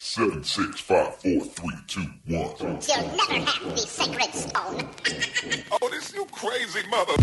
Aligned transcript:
Seven, 0.00 0.44
six, 0.44 0.78
five, 0.80 1.16
four, 1.16 1.40
three, 1.40 1.76
two, 1.88 2.06
one. 2.28 2.54
You'll 2.60 3.16
never 3.16 3.50
have 3.50 3.70
the 3.72 3.78
sacred 3.78 4.32
stone. 4.32 4.88
Oh, 5.72 5.88
this 5.90 6.14
you 6.14 6.24
crazy 6.30 6.86
mother. 6.88 7.14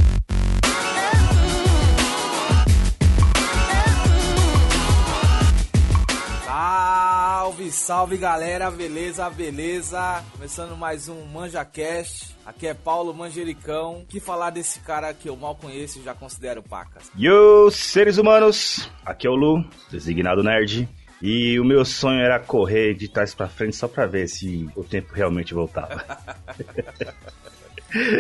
Salve, 6.46 7.72
salve 7.72 8.18
galera, 8.18 8.70
beleza, 8.70 9.30
beleza? 9.30 10.24
Começando 10.34 10.76
mais 10.76 11.08
um 11.08 11.26
ManjaCast. 11.26 12.36
Aqui 12.46 12.68
é 12.68 12.74
Paulo 12.74 13.14
Manjericão. 13.14 14.04
Que 14.10 14.20
falar 14.20 14.50
desse 14.50 14.80
cara 14.82 15.14
que 15.14 15.30
eu 15.30 15.36
mal 15.38 15.56
conheço 15.56 16.00
e 16.00 16.04
já 16.04 16.14
considero 16.14 16.62
pacas. 16.62 17.10
Yo, 17.18 17.70
seres 17.72 18.18
humanos! 18.18 18.90
Aqui 19.06 19.28
é 19.28 19.30
o 19.30 19.36
Lu, 19.36 19.64
designado 19.90 20.44
nerd. 20.44 20.88
E 21.22 21.60
o 21.60 21.64
meu 21.64 21.86
sonho 21.86 22.20
era 22.20 22.40
correr 22.40 22.94
de 22.94 23.08
trás 23.08 23.34
pra 23.34 23.48
frente 23.48 23.76
só 23.76 23.88
pra 23.88 24.06
ver 24.06 24.28
se 24.28 24.70
o 24.76 24.84
tempo 24.84 25.14
realmente 25.14 25.54
voltava. 25.54 26.04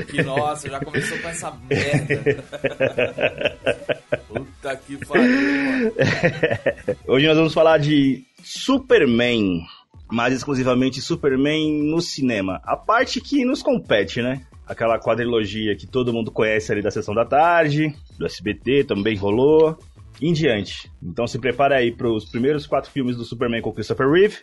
Que 0.09 0.23
nossa, 0.23 0.69
já 0.69 0.79
começou 0.79 1.17
com 1.19 1.27
essa 1.27 1.51
merda. 1.69 2.43
Puta 4.27 4.75
que 4.77 4.97
pariu. 5.05 5.93
Hoje 7.05 7.27
nós 7.27 7.35
vamos 7.35 7.53
falar 7.53 7.77
de 7.79 8.23
Superman, 8.41 9.65
mais 10.09 10.33
exclusivamente 10.33 11.01
Superman 11.01 11.83
no 11.83 11.99
cinema. 11.99 12.61
A 12.63 12.77
parte 12.77 13.19
que 13.19 13.43
nos 13.43 13.61
compete, 13.61 14.21
né? 14.21 14.45
Aquela 14.65 14.97
quadrilogia 14.97 15.75
que 15.75 15.85
todo 15.85 16.13
mundo 16.13 16.31
conhece 16.31 16.71
ali 16.71 16.81
da 16.81 16.89
sessão 16.89 17.13
da 17.13 17.25
tarde, 17.25 17.93
do 18.17 18.25
SBT 18.25 18.85
também 18.85 19.17
rolou, 19.17 19.77
em 20.21 20.33
diante. 20.33 20.91
Então 21.01 21.27
se 21.27 21.39
prepara 21.39 21.75
aí 21.77 21.91
para 21.91 22.09
os 22.09 22.25
primeiros 22.25 22.65
quatro 22.67 22.91
filmes 22.91 23.15
do 23.15 23.23
Superman 23.23 23.61
com 23.61 23.71
Christopher 23.71 24.09
Reeve, 24.09 24.37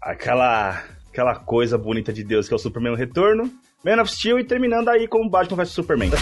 aquela 0.00 0.82
aquela 1.08 1.34
coisa 1.34 1.78
bonita 1.78 2.12
de 2.12 2.22
Deus 2.22 2.46
que 2.46 2.54
é 2.54 2.56
o 2.56 2.58
Superman 2.58 2.92
no 2.92 2.98
Retorno, 2.98 3.50
Man 3.84 4.02
of 4.02 4.12
Steel 4.12 4.38
e 4.38 4.44
terminando 4.44 4.88
aí 4.88 5.08
com 5.08 5.28
Batman 5.28 5.56
vs 5.56 5.70
Superman. 5.70 6.10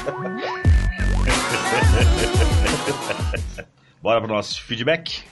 Bora 4.01 4.21
pro 4.21 4.29
nosso 4.29 4.63
feedback? 4.63 5.25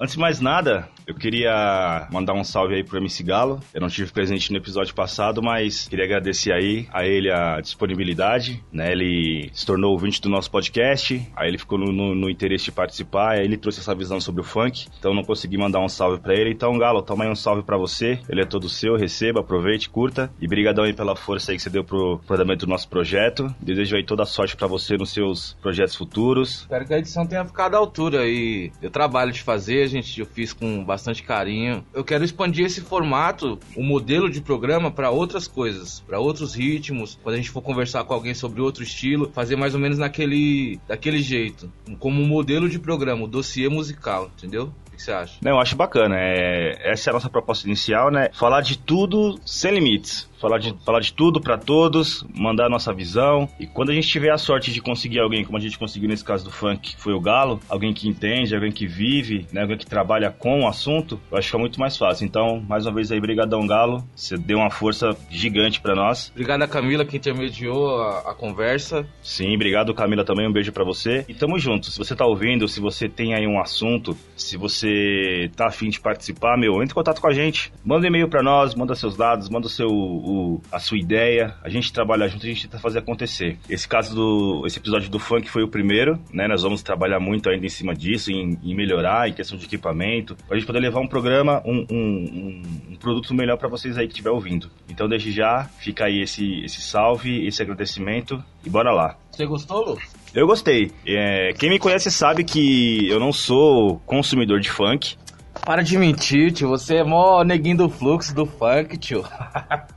Antes 0.00 0.14
de 0.14 0.20
mais 0.20 0.40
nada, 0.40 0.88
eu 1.06 1.14
queria 1.14 2.06
mandar 2.12 2.34
um 2.34 2.44
salve 2.44 2.74
aí 2.74 2.84
pro 2.84 2.98
MC 2.98 3.22
Galo. 3.22 3.60
Eu 3.72 3.80
não 3.80 3.88
tive 3.88 4.10
presente 4.12 4.50
no 4.50 4.58
episódio 4.58 4.94
passado, 4.94 5.42
mas 5.42 5.88
queria 5.88 6.04
agradecer 6.04 6.52
aí 6.52 6.86
a 6.92 7.04
ele 7.06 7.30
a 7.30 7.60
disponibilidade, 7.60 8.62
né? 8.72 8.92
Ele 8.92 9.50
se 9.52 9.64
tornou 9.64 9.92
ouvinte 9.92 10.20
do 10.20 10.28
nosso 10.28 10.50
podcast, 10.50 11.26
aí 11.34 11.48
ele 11.48 11.58
ficou 11.58 11.78
no, 11.78 11.90
no- 11.92 12.14
no 12.14 12.30
interesse 12.30 12.66
de 12.66 12.72
participar, 12.72 13.32
aí 13.32 13.44
ele 13.44 13.56
trouxe 13.56 13.80
essa 13.80 13.94
visão 13.94 14.20
sobre 14.20 14.40
o 14.40 14.44
funk, 14.44 14.86
então 14.98 15.10
eu 15.12 15.14
não 15.14 15.24
consegui 15.24 15.56
mandar 15.56 15.80
um 15.80 15.88
salve 15.88 16.20
pra 16.20 16.34
ele. 16.34 16.50
Então, 16.50 16.76
Galo, 16.78 17.02
toma 17.02 17.24
aí 17.24 17.30
um 17.30 17.34
salve 17.34 17.62
pra 17.62 17.76
você. 17.76 18.18
Ele 18.28 18.42
é 18.42 18.46
todo 18.46 18.68
seu, 18.68 18.96
receba, 18.96 19.40
aproveite, 19.40 19.88
curta. 19.88 20.30
E 20.40 20.46
brigadão 20.46 20.84
aí 20.84 20.92
pela 20.92 21.16
força 21.16 21.50
aí 21.52 21.56
que 21.56 21.62
você 21.62 21.70
deu 21.70 21.82
pro, 21.84 22.20
andamento 22.30 22.66
do 22.66 22.70
nosso 22.70 22.88
projeto. 22.88 23.54
Desejo 23.60 23.96
aí 23.96 24.04
toda 24.04 24.22
a 24.22 24.26
sorte 24.26 24.56
pra 24.56 24.66
você 24.66 24.96
nos 24.96 25.10
seus 25.12 25.56
projetos 25.60 25.94
futuros. 25.96 26.60
Espero 26.60 26.86
que 26.86 26.94
a 26.94 26.98
edição 26.98 27.26
tenha 27.26 27.44
ficado 27.44 27.74
à 27.74 27.78
altura 27.78 28.26
e 28.26 28.70
eu 28.82 28.90
trabalho 28.90 29.29
de 29.30 29.42
fazer, 29.42 29.88
gente, 29.88 30.20
eu 30.20 30.26
fiz 30.26 30.52
com 30.52 30.84
bastante 30.84 31.22
carinho. 31.22 31.84
Eu 31.92 32.04
quero 32.04 32.24
expandir 32.24 32.66
esse 32.66 32.80
formato, 32.80 33.58
o 33.76 33.82
modelo 33.82 34.30
de 34.30 34.40
programa 34.40 34.90
para 34.90 35.10
outras 35.10 35.46
coisas, 35.46 36.00
para 36.00 36.18
outros 36.18 36.54
ritmos. 36.54 37.18
Quando 37.22 37.34
a 37.34 37.38
gente 37.38 37.50
for 37.50 37.62
conversar 37.62 38.04
com 38.04 38.14
alguém 38.14 38.34
sobre 38.34 38.60
outro 38.60 38.82
estilo, 38.82 39.30
fazer 39.32 39.56
mais 39.56 39.74
ou 39.74 39.80
menos 39.80 39.98
naquele 39.98 40.80
daquele 40.86 41.22
jeito, 41.22 41.70
como 41.98 42.22
um 42.22 42.26
modelo 42.26 42.68
de 42.68 42.78
programa, 42.78 43.24
o 43.24 43.28
dossiê 43.28 43.68
musical, 43.68 44.30
entendeu? 44.36 44.72
O 44.88 44.96
que 44.96 45.02
você 45.02 45.12
acha? 45.12 45.38
Não, 45.42 45.52
eu 45.52 45.60
acho 45.60 45.76
bacana. 45.76 46.16
É, 46.18 46.92
essa 46.92 47.08
é 47.08 47.10
a 47.10 47.14
nossa 47.14 47.30
proposta 47.30 47.66
inicial, 47.66 48.10
né? 48.10 48.28
Falar 48.32 48.60
de 48.60 48.78
tudo 48.78 49.38
sem 49.44 49.72
limites. 49.72 50.29
Falar 50.40 50.58
de, 50.58 50.74
falar 50.84 51.00
de 51.00 51.12
tudo 51.12 51.40
pra 51.40 51.58
todos, 51.58 52.24
mandar 52.34 52.66
a 52.66 52.68
nossa 52.68 52.92
visão. 52.92 53.48
E 53.58 53.66
quando 53.66 53.90
a 53.90 53.94
gente 53.94 54.08
tiver 54.08 54.30
a 54.30 54.38
sorte 54.38 54.72
de 54.72 54.80
conseguir 54.80 55.20
alguém, 55.20 55.44
como 55.44 55.58
a 55.58 55.60
gente 55.60 55.78
conseguiu 55.78 56.08
nesse 56.08 56.24
caso 56.24 56.44
do 56.44 56.50
funk, 56.50 56.94
que 56.94 57.00
foi 57.00 57.12
o 57.12 57.20
Galo, 57.20 57.60
alguém 57.68 57.92
que 57.92 58.08
entende, 58.08 58.54
alguém 58.54 58.72
que 58.72 58.86
vive, 58.86 59.46
né? 59.52 59.62
Alguém 59.62 59.76
que 59.76 59.86
trabalha 59.86 60.30
com 60.30 60.62
o 60.62 60.66
assunto, 60.68 61.20
eu 61.30 61.38
acho 61.38 61.50
que 61.50 61.56
é 61.56 61.58
muito 61.58 61.78
mais 61.78 61.96
fácil. 61.96 62.24
Então, 62.24 62.62
mais 62.68 62.86
uma 62.86 62.94
vez 62.94 63.12
aí, 63.12 63.20
brigadão 63.20 63.66
Galo. 63.66 64.04
Você 64.14 64.36
deu 64.36 64.58
uma 64.58 64.70
força 64.70 65.16
gigante 65.30 65.80
pra 65.80 65.94
nós. 65.94 66.30
Obrigado 66.30 66.62
a 66.62 66.68
Camila 66.68 67.04
que 67.04 67.16
intermediou 67.16 68.00
a, 68.00 68.30
a 68.30 68.34
conversa. 68.34 69.06
Sim, 69.22 69.54
obrigado 69.54 69.94
Camila 69.94 70.24
também, 70.24 70.48
um 70.48 70.52
beijo 70.52 70.72
pra 70.72 70.84
você. 70.84 71.24
E 71.28 71.34
tamo 71.34 71.58
junto. 71.58 71.90
Se 71.90 71.98
você 71.98 72.16
tá 72.16 72.24
ouvindo, 72.24 72.66
se 72.66 72.80
você 72.80 73.08
tem 73.08 73.34
aí 73.34 73.46
um 73.46 73.60
assunto, 73.60 74.16
se 74.36 74.56
você 74.56 75.50
tá 75.54 75.66
afim 75.66 75.90
de 75.90 76.00
participar, 76.00 76.56
meu, 76.56 76.74
entre 76.76 76.92
em 76.92 76.94
contato 76.94 77.20
com 77.20 77.28
a 77.28 77.32
gente. 77.32 77.72
Manda 77.84 78.04
um 78.04 78.08
e-mail 78.08 78.28
pra 78.28 78.42
nós, 78.42 78.74
manda 78.74 78.94
seus 78.94 79.16
dados, 79.16 79.48
manda 79.48 79.66
o 79.66 79.70
seu, 79.70 79.88
o- 80.30 80.62
a 80.72 80.78
sua 80.78 80.98
ideia. 80.98 81.54
A 81.62 81.68
gente 81.68 81.92
trabalha 81.92 82.28
junto, 82.28 82.44
a 82.46 82.48
gente 82.48 82.62
tenta 82.66 82.78
fazer 82.78 83.00
acontecer. 83.00 83.58
Esse 83.68 83.86
caso 83.88 84.14
do, 84.14 84.62
esse 84.66 84.78
episódio 84.78 85.10
do 85.10 85.18
funk 85.18 85.50
foi 85.50 85.62
o 85.62 85.68
primeiro, 85.68 86.18
né? 86.32 86.46
Nós 86.48 86.62
vamos 86.62 86.82
trabalhar 86.82 87.18
muito 87.20 87.48
ainda 87.50 87.66
em 87.66 87.68
cima 87.70 87.94
disso, 87.94 88.30
em, 88.30 88.58
em 88.62 88.74
melhorar, 88.74 89.28
em 89.28 89.32
questão 89.32 89.58
de 89.58 89.64
equipamento, 89.64 90.36
pra 90.46 90.56
gente 90.56 90.66
poder 90.66 90.80
levar 90.80 91.00
um 91.00 91.06
programa, 91.06 91.62
um, 91.64 91.86
um, 91.90 92.62
um- 92.90 92.90
produto 93.00 93.32
melhor 93.32 93.56
pra 93.56 93.66
vocês 93.66 93.96
aí 93.96 94.06
que 94.06 94.12
estiver 94.12 94.28
ouvindo. 94.30 94.70
Então, 94.88 95.08
desde 95.08 95.32
já, 95.32 95.64
fica 95.78 96.04
aí 96.04 96.20
esse, 96.20 96.62
esse 96.64 96.82
salve, 96.82 97.46
esse 97.46 97.62
agradecimento 97.62 98.44
e 98.64 98.68
bora 98.68 98.92
lá. 98.92 99.16
Você 99.30 99.46
gostou, 99.46 99.82
Lu? 99.92 99.98
Eu 100.34 100.46
gostei. 100.46 100.90
É, 101.06 101.52
quem 101.58 101.70
me 101.70 101.78
conhece 101.78 102.10
sabe 102.10 102.44
que 102.44 103.08
eu 103.08 103.18
não 103.18 103.32
sou 103.32 103.98
consumidor 104.06 104.60
de 104.60 104.70
funk. 104.70 105.16
Para 105.64 105.82
de 105.82 105.98
mentir, 105.98 106.52
tio. 106.52 106.68
Você 106.68 106.96
é 106.96 107.04
mó 107.04 107.42
neguinho 107.44 107.76
do 107.76 107.88
fluxo 107.88 108.34
do 108.34 108.46
funk, 108.46 108.96
tio. 108.96 109.24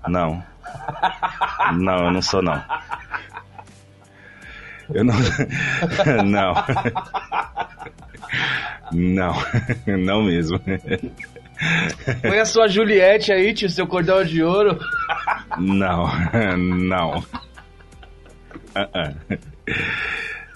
Não. 0.07 0.43
Não, 1.73 2.05
eu 2.05 2.11
não 2.11 2.21
sou 2.21 2.41
não. 2.41 2.61
Eu 4.93 5.03
não. 5.03 5.15
Não. 6.25 6.53
Não. 8.91 9.33
Não 9.97 10.23
mesmo. 10.23 10.59
Põe 12.21 12.39
a 12.39 12.45
sua 12.45 12.67
Juliette 12.67 13.31
aí, 13.31 13.53
tio, 13.53 13.69
seu 13.69 13.87
cordão 13.87 14.23
de 14.23 14.43
ouro. 14.43 14.77
Não. 15.57 16.07
Não. 16.57 17.23
Ah, 18.75 18.89
ah. 18.93 19.13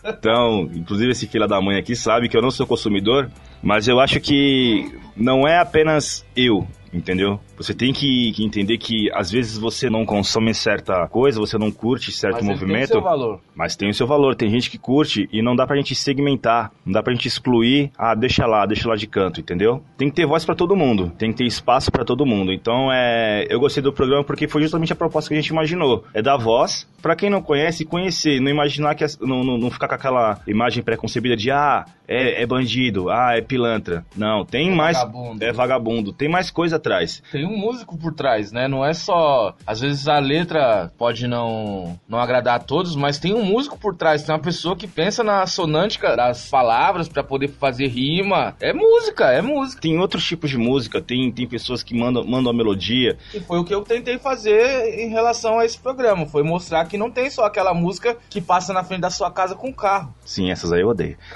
Então, 0.03 0.69
inclusive 0.73 1.12
esse 1.12 1.28
filho 1.28 1.47
da 1.47 1.62
mãe 1.62 1.78
aqui 1.78 1.96
sabe 1.96 2.29
que 2.29 2.38
eu 2.38 2.41
não 2.41 2.51
sou 2.51 2.66
consumidor, 2.66 3.29
mas 3.62 3.88
eu 3.88 4.00
acho 4.00 4.19
que 4.19 4.91
não 5.16 5.47
é 5.47 5.59
apenas 5.59 6.25
eu, 6.35 6.68
entendeu? 6.94 7.40
Você 7.57 7.73
tem 7.73 7.91
que, 7.91 8.31
que 8.31 8.44
entender 8.44 8.78
que 8.78 9.12
às 9.13 9.31
vezes 9.31 9.57
você 9.57 9.90
não 9.90 10.06
consome 10.06 10.53
certa 10.53 11.07
coisa, 11.07 11.40
você 11.40 11.57
não 11.57 11.72
curte 11.72 12.12
certo 12.12 12.35
Mas 12.35 12.44
ele 12.44 12.59
tem 12.59 12.68
movimento. 12.68 12.88
seu 12.90 13.01
valor. 13.01 13.41
Mas 13.56 13.75
tem 13.75 13.90
o 13.90 13.94
seu 13.94 14.07
valor, 14.07 14.35
tem 14.35 14.50
gente 14.50 14.69
que 14.69 14.78
curte 14.78 15.28
e 15.31 15.41
não 15.41 15.56
dá 15.56 15.66
pra 15.66 15.75
gente 15.75 15.96
segmentar, 15.96 16.72
não 16.85 16.94
dá 16.94 17.03
pra 17.03 17.13
gente 17.13 17.28
excluir, 17.28 17.91
ah, 17.97 18.13
deixa 18.13 18.46
lá, 18.46 18.66
deixa 18.66 18.88
lá 18.88 18.96
de 18.96 19.07
canto, 19.07 19.40
entendeu? 19.40 19.84
Tem 19.97 20.09
que 20.09 20.16
ter 20.16 20.25
voz 20.25 20.46
pra 20.46 20.56
todo 20.56 20.75
mundo, 20.75 21.12
tem 21.17 21.31
que 21.31 21.38
ter 21.38 21.46
espaço 21.46 21.91
pra 21.91 22.06
todo 22.06 22.25
mundo. 22.25 22.53
Então, 22.53 22.91
é, 22.91 23.46
eu 23.50 23.59
gostei 23.59 23.81
do 23.81 23.91
programa 23.91 24.23
porque 24.23 24.47
foi 24.47 24.62
justamente 24.62 24.94
a 24.94 24.96
proposta 24.96 25.29
que 25.29 25.34
a 25.34 25.41
gente 25.41 25.50
imaginou. 25.50 26.06
É 26.13 26.22
dar 26.22 26.38
voz 26.38 26.88
pra 27.01 27.16
quem 27.16 27.29
não 27.29 27.41
conhece, 27.41 27.85
conhecer, 27.85 28.40
não 28.40 28.51
imaginar 28.51 28.96
que 28.96 29.06
não, 29.22 29.44
não, 29.44 29.57
não 29.57 29.72
ficar 29.72 29.88
com 29.88 29.96
aquela 29.96 30.40
imagem 30.47 30.84
preconcebida 30.84 31.35
de 31.35 31.50
ah, 31.51 31.85
é, 32.07 32.41
é 32.41 32.46
bandido, 32.46 33.09
ah, 33.09 33.34
é 33.35 33.41
pilantra. 33.41 34.06
Não, 34.16 34.46
tem 34.46 34.72
mais 34.72 34.97
vagabundo. 34.97 35.44
é 35.44 35.51
vagabundo, 35.51 36.13
tem 36.13 36.29
mais 36.29 36.50
coisa 36.50 36.78
atrás. 36.78 37.22
Tem 37.31 37.47
um 37.47 37.58
músico 37.58 37.97
por 37.97 38.13
trás, 38.13 38.52
né? 38.52 38.68
Não 38.68 38.85
é 38.85 38.94
só. 38.94 39.56
Às 39.66 39.81
vezes 39.81 40.08
a 40.08 40.19
letra 40.19 40.91
pode 40.97 41.28
não, 41.28 42.00
não 42.08 42.19
agradar 42.19 42.56
a 42.56 42.59
todos, 42.59 42.96
mas 42.96 43.18
tem 43.18 43.34
um 43.34 43.44
músico 43.44 43.78
por 43.78 43.96
trás. 43.96 44.24
Tem 44.24 44.34
uma 44.34 44.41
pessoa 44.41 44.75
que 44.75 44.88
pensa 44.88 45.24
na 45.24 45.46
sonântica 45.47 46.16
das 46.16 46.50
palavras 46.50 47.08
pra 47.08 47.24
poder 47.24 47.47
fazer 47.47 47.88
rima. 47.88 48.56
É 48.59 48.74
música, 48.74 49.31
é 49.31 49.41
música. 49.41 49.81
Tem 49.81 49.97
outros 50.00 50.25
tipos 50.25 50.50
de 50.50 50.58
música, 50.58 51.02
tem, 51.02 51.31
tem 51.31 51.47
pessoas 51.47 51.81
que 51.81 51.97
mandam, 51.97 52.24
mandam 52.24 52.52
a 52.52 52.56
melodia, 52.56 53.17
E 53.34 53.40
foi 53.40 53.59
o 53.59 53.64
que 53.64 53.73
eu 53.73 53.82
tentei 53.82 54.17
fazer 54.17 55.00
em 55.00 55.09
relação 55.09 55.59
a 55.59 55.66
esse 55.66 55.78
programa. 55.78 56.26
Foi 56.26 56.43
mostrar 56.43 56.85
que 56.85 56.97
não 56.97 57.09
tem 57.09 57.29
só 57.29 57.46
aquela 57.46 57.73
música 57.73 58.17
que 58.29 58.41
passa 58.41 58.73
na 58.73 58.84
frente 58.84 59.02
da 59.02 59.09
sua 59.09 59.32
casa 59.32 59.55
com 59.55 59.70
o 59.70 59.73
carro. 59.73 60.14
Sim, 60.26 60.52
essas 60.52 60.72
aí 60.72 60.82
eu 60.82 60.90
odeio. 60.90 61.17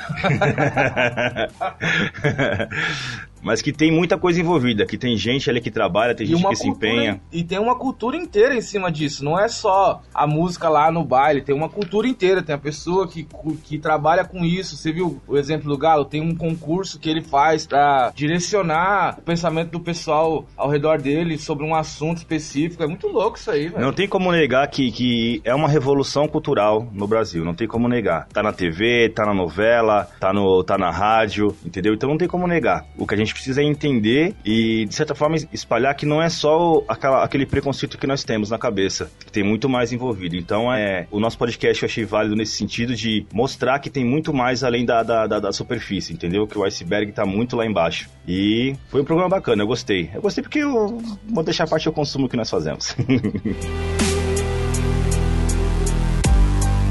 Mas 3.41 3.61
que 3.61 3.71
tem 3.71 3.91
muita 3.91 4.17
coisa 4.17 4.39
envolvida, 4.39 4.85
que 4.85 4.97
tem 4.97 5.17
gente 5.17 5.49
ali 5.49 5.59
que 5.61 5.71
trabalha, 5.71 6.13
tem 6.15 6.27
gente 6.27 6.45
que 6.47 6.55
se 6.55 6.63
cultura- 6.67 6.91
empenha. 6.91 7.21
E 7.31 7.43
tem 7.43 7.59
uma 7.59 7.75
cultura 7.75 8.15
inteira 8.17 8.55
em 8.55 8.61
cima 8.61 8.91
disso. 8.91 9.23
Não 9.23 9.39
é 9.39 9.47
só 9.47 10.01
a 10.13 10.27
música 10.27 10.69
lá 10.69 10.91
no 10.91 11.03
baile, 11.03 11.41
tem 11.41 11.55
uma 11.55 11.69
cultura 11.69 12.07
inteira. 12.07 12.41
Tem 12.43 12.53
a 12.55 12.57
pessoa 12.57 13.07
que, 13.07 13.27
que 13.63 13.77
trabalha 13.77 14.23
com 14.25 14.43
isso. 14.45 14.75
Você 14.77 14.91
viu 14.91 15.21
o 15.27 15.37
exemplo 15.37 15.69
do 15.69 15.77
Galo? 15.77 16.05
Tem 16.05 16.21
um 16.21 16.35
concurso 16.35 16.99
que 16.99 17.09
ele 17.09 17.21
faz 17.21 17.65
pra 17.65 18.11
direcionar 18.15 19.17
o 19.19 19.21
pensamento 19.21 19.71
do 19.71 19.79
pessoal 19.79 20.45
ao 20.57 20.69
redor 20.69 20.99
dele 21.01 21.37
sobre 21.37 21.65
um 21.65 21.73
assunto 21.75 22.17
específico. 22.17 22.83
É 22.83 22.87
muito 22.87 23.07
louco 23.07 23.37
isso 23.37 23.49
aí, 23.51 23.67
velho. 23.69 23.81
Não 23.83 23.93
tem 23.93 24.07
como 24.07 24.31
negar 24.31 24.67
que, 24.67 24.91
que 24.91 25.41
é 25.43 25.53
uma 25.53 25.67
revolução 25.67 26.27
cultural 26.27 26.87
no 26.93 27.07
Brasil, 27.07 27.43
não 27.45 27.53
tem 27.53 27.67
como 27.67 27.87
negar. 27.87 28.27
Tá 28.27 28.41
na 28.43 28.51
TV, 28.51 29.09
tá 29.09 29.25
na 29.25 29.33
novela, 29.33 30.07
tá, 30.19 30.33
no, 30.33 30.63
tá 30.63 30.77
na 30.77 30.91
rádio, 30.91 31.55
entendeu? 31.65 31.93
Então 31.93 32.09
não 32.09 32.17
tem 32.17 32.27
como 32.27 32.47
negar. 32.47 32.85
O 32.97 33.05
que 33.07 33.13
a 33.15 33.17
gente 33.17 33.30
gente 33.31 33.33
precisa 33.33 33.63
entender 33.63 34.35
e, 34.45 34.85
de 34.85 34.93
certa 34.93 35.15
forma, 35.15 35.37
espalhar 35.51 35.95
que 35.95 36.05
não 36.05 36.21
é 36.21 36.29
só 36.29 36.83
aquela, 36.87 37.23
aquele 37.23 37.45
preconceito 37.45 37.97
que 37.97 38.05
nós 38.05 38.23
temos 38.23 38.49
na 38.49 38.57
cabeça, 38.57 39.09
que 39.25 39.31
tem 39.31 39.43
muito 39.43 39.67
mais 39.69 39.91
envolvido. 39.91 40.35
Então, 40.35 40.71
é, 40.71 41.07
o 41.09 41.19
nosso 41.19 41.37
podcast 41.37 41.81
eu 41.81 41.87
achei 41.87 42.05
válido 42.05 42.35
nesse 42.35 42.53
sentido 42.53 42.93
de 42.93 43.25
mostrar 43.33 43.79
que 43.79 43.89
tem 43.89 44.05
muito 44.05 44.33
mais 44.33 44.63
além 44.63 44.85
da, 44.85 45.01
da, 45.01 45.25
da, 45.25 45.39
da 45.39 45.51
superfície, 45.51 46.13
entendeu? 46.13 46.45
Que 46.45 46.57
o 46.57 46.63
iceberg 46.63 47.11
tá 47.11 47.25
muito 47.25 47.55
lá 47.55 47.65
embaixo. 47.65 48.09
E 48.27 48.75
foi 48.89 49.01
um 49.01 49.05
programa 49.05 49.29
bacana, 49.29 49.63
eu 49.63 49.67
gostei. 49.67 50.09
Eu 50.13 50.21
gostei 50.21 50.43
porque 50.43 50.59
eu 50.59 51.01
vou 51.29 51.43
deixar 51.43 51.63
a 51.63 51.67
parte 51.67 51.85
do 51.85 51.91
consumo 51.91 52.27
que 52.27 52.37
nós 52.37 52.49
fazemos. 52.49 52.95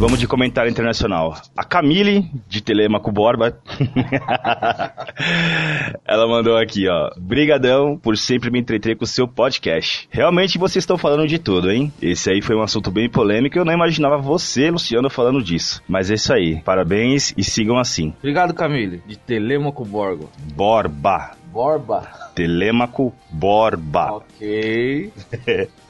Vamos 0.01 0.19
de 0.19 0.27
comentário 0.27 0.71
internacional. 0.71 1.37
A 1.55 1.63
Camille, 1.63 2.27
de 2.49 2.63
Telemaco 2.63 3.13
Borba, 3.13 3.61
ela 6.09 6.27
mandou 6.27 6.57
aqui, 6.57 6.89
ó. 6.89 7.11
Brigadão 7.19 7.99
por 7.99 8.17
sempre 8.17 8.51
me 8.51 8.59
entreter 8.59 8.97
com 8.97 9.05
o 9.05 9.07
seu 9.07 9.29
podcast. 9.29 10.09
Realmente 10.11 10.57
vocês 10.57 10.85
estão 10.85 10.97
falando 10.97 11.29
de 11.29 11.39
tudo, 11.39 11.71
hein? 11.71 11.93
Esse 12.01 12.31
aí 12.31 12.41
foi 12.41 12.57
um 12.57 12.63
assunto 12.63 12.91
bem 12.91 13.11
polêmico 13.11 13.59
e 13.59 13.61
eu 13.61 13.65
não 13.67 13.75
imaginava 13.75 14.17
você, 14.17 14.71
Luciano, 14.71 15.11
falando 15.11 15.43
disso. 15.43 15.83
Mas 15.87 16.11
é 16.11 16.15
isso 16.15 16.33
aí. 16.33 16.63
Parabéns 16.63 17.35
e 17.37 17.45
sigam 17.45 17.77
assim. 17.77 18.15
Obrigado, 18.21 18.55
Camille. 18.55 19.03
De 19.07 19.19
Telemaco 19.19 19.85
Borgo. 19.85 20.31
Borba. 20.55 21.33
Borba. 21.53 22.09
Telemaco 22.35 23.13
Borba. 23.31 24.13
Ok. 24.13 25.13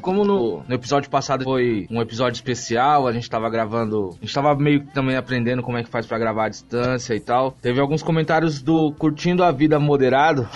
Como 0.00 0.24
no, 0.24 0.62
no, 0.68 0.74
episódio 0.74 1.08
passado 1.10 1.44
foi 1.44 1.86
um 1.90 2.00
episódio 2.00 2.36
especial, 2.36 3.06
a 3.06 3.12
gente 3.12 3.28
tava 3.28 3.48
gravando. 3.48 4.10
A 4.20 4.24
gente 4.24 4.34
tava 4.34 4.54
meio 4.54 4.80
que 4.80 4.92
também 4.92 5.16
aprendendo 5.16 5.62
como 5.62 5.78
é 5.78 5.82
que 5.82 5.90
faz 5.90 6.06
para 6.06 6.18
gravar 6.18 6.46
à 6.46 6.48
distância 6.48 7.14
e 7.14 7.20
tal. 7.20 7.52
Teve 7.62 7.80
alguns 7.80 8.02
comentários 8.02 8.60
do 8.60 8.92
Curtindo 8.92 9.42
a 9.42 9.50
Vida 9.50 9.78
Moderado 9.78 10.48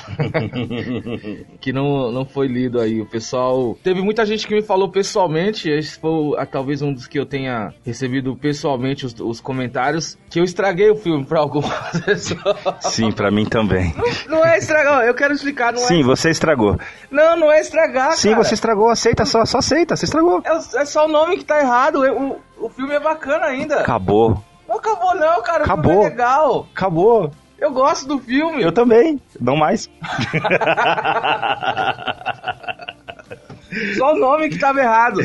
que 1.60 1.72
não, 1.72 2.12
não 2.12 2.24
foi 2.24 2.46
lido 2.46 2.80
aí. 2.80 3.00
O 3.00 3.06
pessoal. 3.06 3.78
Teve 3.82 4.02
muita 4.02 4.26
gente 4.26 4.46
que 4.46 4.54
me 4.54 4.62
falou 4.62 4.90
pessoalmente. 4.90 5.70
Esse 5.70 5.98
foi 5.98 6.34
ah, 6.36 6.46
talvez 6.46 6.82
um 6.82 6.92
dos 6.92 7.06
que 7.06 7.18
eu 7.18 7.26
tenha 7.26 7.72
recebido 7.84 8.36
pessoalmente 8.36 9.06
os, 9.06 9.18
os 9.18 9.40
comentários. 9.40 10.18
Que 10.28 10.40
eu 10.40 10.44
estraguei 10.44 10.90
o 10.90 10.96
filme 10.96 11.24
pra 11.24 11.40
algumas 11.40 12.00
pessoas. 12.04 12.56
Sim, 12.80 13.10
para 13.10 13.30
mim 13.30 13.46
também. 13.46 13.94
Não, 13.96 14.38
não, 14.38 14.44
é 14.44 14.58
estragar, 14.58 15.04
eu 15.04 15.14
quero 15.14 15.32
explicar. 15.32 15.72
Não 15.72 15.80
Sim, 15.80 16.00
é... 16.00 16.04
você 16.04 16.30
estragou. 16.30 16.78
Não, 17.10 17.36
não 17.36 17.50
é 17.52 17.60
estragar. 17.60 18.12
Sim, 18.12 18.30
cara. 18.30 18.44
você 18.44 18.54
estragou 18.54 18.89
aceita, 18.90 19.24
só, 19.24 19.44
só 19.44 19.58
aceita, 19.58 19.96
você 19.96 20.04
estragou. 20.04 20.42
É, 20.44 20.80
é, 20.80 20.84
só 20.84 21.06
o 21.06 21.08
nome 21.08 21.38
que 21.38 21.44
tá 21.44 21.58
errado, 21.60 22.02
o, 22.02 22.40
o 22.66 22.68
filme 22.68 22.94
é 22.94 23.00
bacana 23.00 23.46
ainda. 23.46 23.80
Acabou. 23.80 24.42
Não 24.68 24.76
acabou 24.76 25.14
não, 25.14 25.42
cara, 25.42 25.64
acabou. 25.64 25.92
o 25.92 25.94
filme 25.94 26.06
é 26.06 26.10
legal. 26.10 26.66
Acabou. 26.74 27.32
Eu 27.58 27.72
gosto 27.72 28.06
do 28.08 28.18
filme. 28.18 28.62
Eu 28.62 28.72
também, 28.72 29.20
não 29.38 29.56
mais. 29.56 29.90
Só 33.96 34.14
o 34.14 34.18
nome 34.18 34.48
que 34.48 34.58
tava 34.58 34.80
errado. 34.80 35.20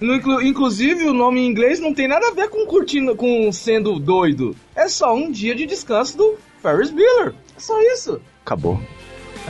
No, 0.00 0.42
inclusive, 0.42 1.06
o 1.06 1.14
nome 1.14 1.40
em 1.40 1.46
inglês 1.46 1.78
não 1.78 1.94
tem 1.94 2.08
nada 2.08 2.28
a 2.28 2.32
ver 2.32 2.48
com 2.48 2.66
curtindo, 2.66 3.14
com 3.14 3.52
sendo 3.52 3.98
doido. 3.98 4.56
É 4.74 4.88
só 4.88 5.14
um 5.14 5.30
dia 5.30 5.54
de 5.54 5.66
descanso 5.66 6.16
do 6.16 6.36
Ferris 6.60 6.90
Bueller. 6.90 7.34
É 7.56 7.60
só 7.60 7.80
isso. 7.80 8.20
Acabou. 8.44 8.80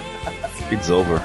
It's 0.71 0.91
over. 0.91 1.21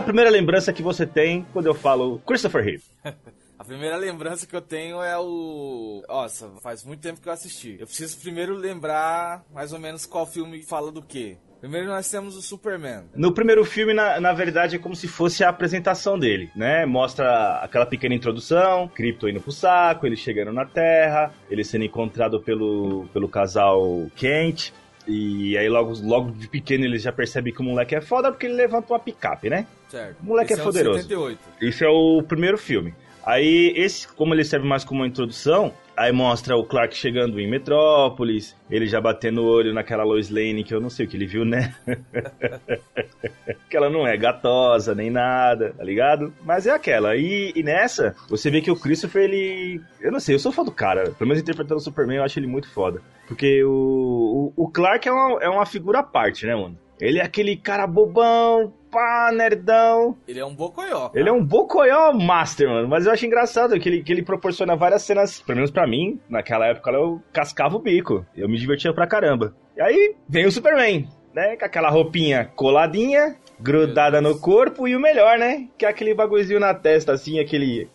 A 0.00 0.02
primeira 0.02 0.30
lembrança 0.30 0.72
que 0.72 0.82
você 0.82 1.06
tem 1.06 1.46
quando 1.52 1.66
eu 1.66 1.74
falo 1.74 2.18
Christopher 2.26 2.64
Reeve? 2.64 2.84
A 3.58 3.64
primeira 3.64 3.94
lembrança 3.98 4.46
que 4.46 4.56
eu 4.56 4.62
tenho 4.62 5.02
é 5.02 5.18
o. 5.18 6.02
Nossa, 6.08 6.48
faz 6.62 6.82
muito 6.82 7.02
tempo 7.02 7.20
que 7.20 7.28
eu 7.28 7.32
assisti. 7.32 7.76
Eu 7.78 7.86
preciso 7.86 8.18
primeiro 8.18 8.54
lembrar 8.54 9.44
mais 9.52 9.74
ou 9.74 9.78
menos 9.78 10.06
qual 10.06 10.24
filme 10.24 10.62
fala 10.62 10.90
do 10.90 11.02
quê. 11.02 11.36
Primeiro 11.60 11.88
nós 11.88 12.10
temos 12.10 12.34
o 12.36 12.40
Superman. 12.40 13.04
No 13.14 13.34
primeiro 13.34 13.62
filme, 13.66 13.92
na, 13.92 14.18
na 14.18 14.32
verdade, 14.32 14.76
é 14.76 14.78
como 14.78 14.96
se 14.96 15.06
fosse 15.06 15.44
a 15.44 15.50
apresentação 15.50 16.18
dele, 16.18 16.50
né? 16.56 16.86
Mostra 16.86 17.60
aquela 17.62 17.84
pequena 17.84 18.14
introdução, 18.14 18.88
Krypton 18.88 19.28
indo 19.28 19.42
pro 19.42 19.52
saco, 19.52 20.06
ele 20.06 20.16
chegando 20.16 20.54
na 20.54 20.64
Terra, 20.64 21.30
ele 21.50 21.62
sendo 21.62 21.84
encontrado 21.84 22.40
pelo, 22.40 23.06
pelo 23.12 23.28
casal 23.28 24.10
Kent. 24.16 24.72
E 25.10 25.58
aí 25.58 25.68
logo, 25.68 25.92
logo 26.02 26.30
de 26.30 26.46
pequeno 26.46 26.84
ele 26.84 26.98
já 26.98 27.10
percebe 27.10 27.50
que 27.50 27.60
o 27.60 27.64
moleque 27.64 27.96
é 27.96 28.00
foda 28.00 28.30
porque 28.30 28.46
ele 28.46 28.54
levanta 28.54 28.92
uma 28.92 28.98
picape, 29.00 29.50
né? 29.50 29.66
Certo. 29.88 30.16
O 30.22 30.26
moleque 30.26 30.52
Esse 30.52 30.62
é 30.62 30.64
poderoso. 30.64 30.98
É 30.98 31.00
o 31.00 31.02
de 31.02 31.08
78. 31.08 31.38
Isso 31.60 31.84
é 31.84 31.88
o 31.88 32.22
primeiro 32.22 32.56
filme. 32.56 32.94
Aí, 33.24 33.72
esse, 33.76 34.06
como 34.08 34.34
ele 34.34 34.44
serve 34.44 34.66
mais 34.66 34.84
como 34.84 35.00
uma 35.00 35.06
introdução, 35.06 35.74
aí 36.00 36.12
mostra 36.12 36.56
o 36.56 36.64
Clark 36.64 36.96
chegando 36.96 37.38
em 37.38 37.48
Metrópolis, 37.48 38.56
ele 38.70 38.86
já 38.86 38.98
batendo 38.98 39.42
o 39.42 39.46
olho 39.46 39.74
naquela 39.74 40.02
Lois 40.02 40.30
Lane, 40.30 40.64
que 40.64 40.74
eu 40.74 40.80
não 40.80 40.88
sei 40.88 41.04
o 41.04 41.08
que 41.08 41.14
ele 41.14 41.26
viu, 41.26 41.44
né? 41.44 41.74
que 43.68 43.76
ela 43.76 43.90
não 43.90 44.06
é 44.06 44.16
gatosa, 44.16 44.94
nem 44.94 45.10
nada, 45.10 45.74
tá 45.76 45.84
ligado? 45.84 46.32
Mas 46.42 46.66
é 46.66 46.70
aquela. 46.70 47.16
E, 47.16 47.52
e, 47.54 47.62
nessa, 47.62 48.16
você 48.30 48.50
vê 48.50 48.62
que 48.62 48.70
o 48.70 48.76
Christopher, 48.76 49.24
ele... 49.24 49.82
Eu 50.00 50.10
não 50.10 50.20
sei, 50.20 50.34
eu 50.34 50.38
sou 50.38 50.50
fã 50.50 50.64
do 50.64 50.72
cara. 50.72 51.10
Pelo 51.10 51.28
menos 51.28 51.42
interpretando 51.42 51.76
o 51.76 51.82
Superman, 51.82 52.16
eu 52.16 52.24
acho 52.24 52.38
ele 52.38 52.46
muito 52.46 52.70
foda. 52.70 53.02
Porque 53.28 53.62
o, 53.62 54.52
o, 54.56 54.64
o 54.64 54.68
Clark 54.70 55.06
é 55.06 55.12
uma, 55.12 55.42
é 55.42 55.48
uma 55.50 55.66
figura 55.66 55.98
à 55.98 56.02
parte, 56.02 56.46
né, 56.46 56.54
mano? 56.54 56.78
Ele 56.98 57.18
é 57.18 57.22
aquele 57.22 57.56
cara 57.56 57.86
bobão, 57.86 58.72
pá, 58.90 59.30
nerdão. 59.32 60.16
Ele 60.26 60.40
é 60.40 60.44
um 60.44 60.54
bocoió. 60.54 61.08
cara. 61.08 61.20
Ele 61.20 61.28
é 61.28 61.32
um 61.32 61.44
bocoió 61.44 62.12
master, 62.12 62.68
mano. 62.68 62.88
Mas 62.88 63.06
eu 63.06 63.12
acho 63.12 63.26
engraçado 63.26 63.78
que 63.78 63.88
ele, 63.88 64.02
que 64.02 64.12
ele 64.12 64.22
proporciona 64.22 64.76
várias 64.76 65.02
cenas, 65.02 65.40
pelo 65.40 65.56
menos 65.56 65.70
pra 65.70 65.86
mim, 65.86 66.20
naquela 66.28 66.66
época 66.66 66.90
eu 66.90 67.22
cascava 67.32 67.76
o 67.76 67.80
bico. 67.80 68.26
Eu 68.36 68.48
me 68.48 68.58
divertia 68.58 68.92
pra 68.92 69.06
caramba. 69.06 69.54
E 69.76 69.80
aí 69.80 70.14
vem 70.28 70.46
o 70.46 70.52
Superman, 70.52 71.08
né? 71.34 71.56
Com 71.56 71.64
aquela 71.64 71.90
roupinha 71.90 72.50
coladinha, 72.56 73.36
grudada 73.58 74.20
no 74.20 74.38
corpo 74.38 74.88
e 74.88 74.96
o 74.96 75.00
melhor, 75.00 75.38
né? 75.38 75.68
Que 75.78 75.86
é 75.86 75.88
aquele 75.88 76.14
bagulhozinho 76.14 76.60
na 76.60 76.74
testa, 76.74 77.12
assim, 77.12 77.38
aquele 77.38 77.88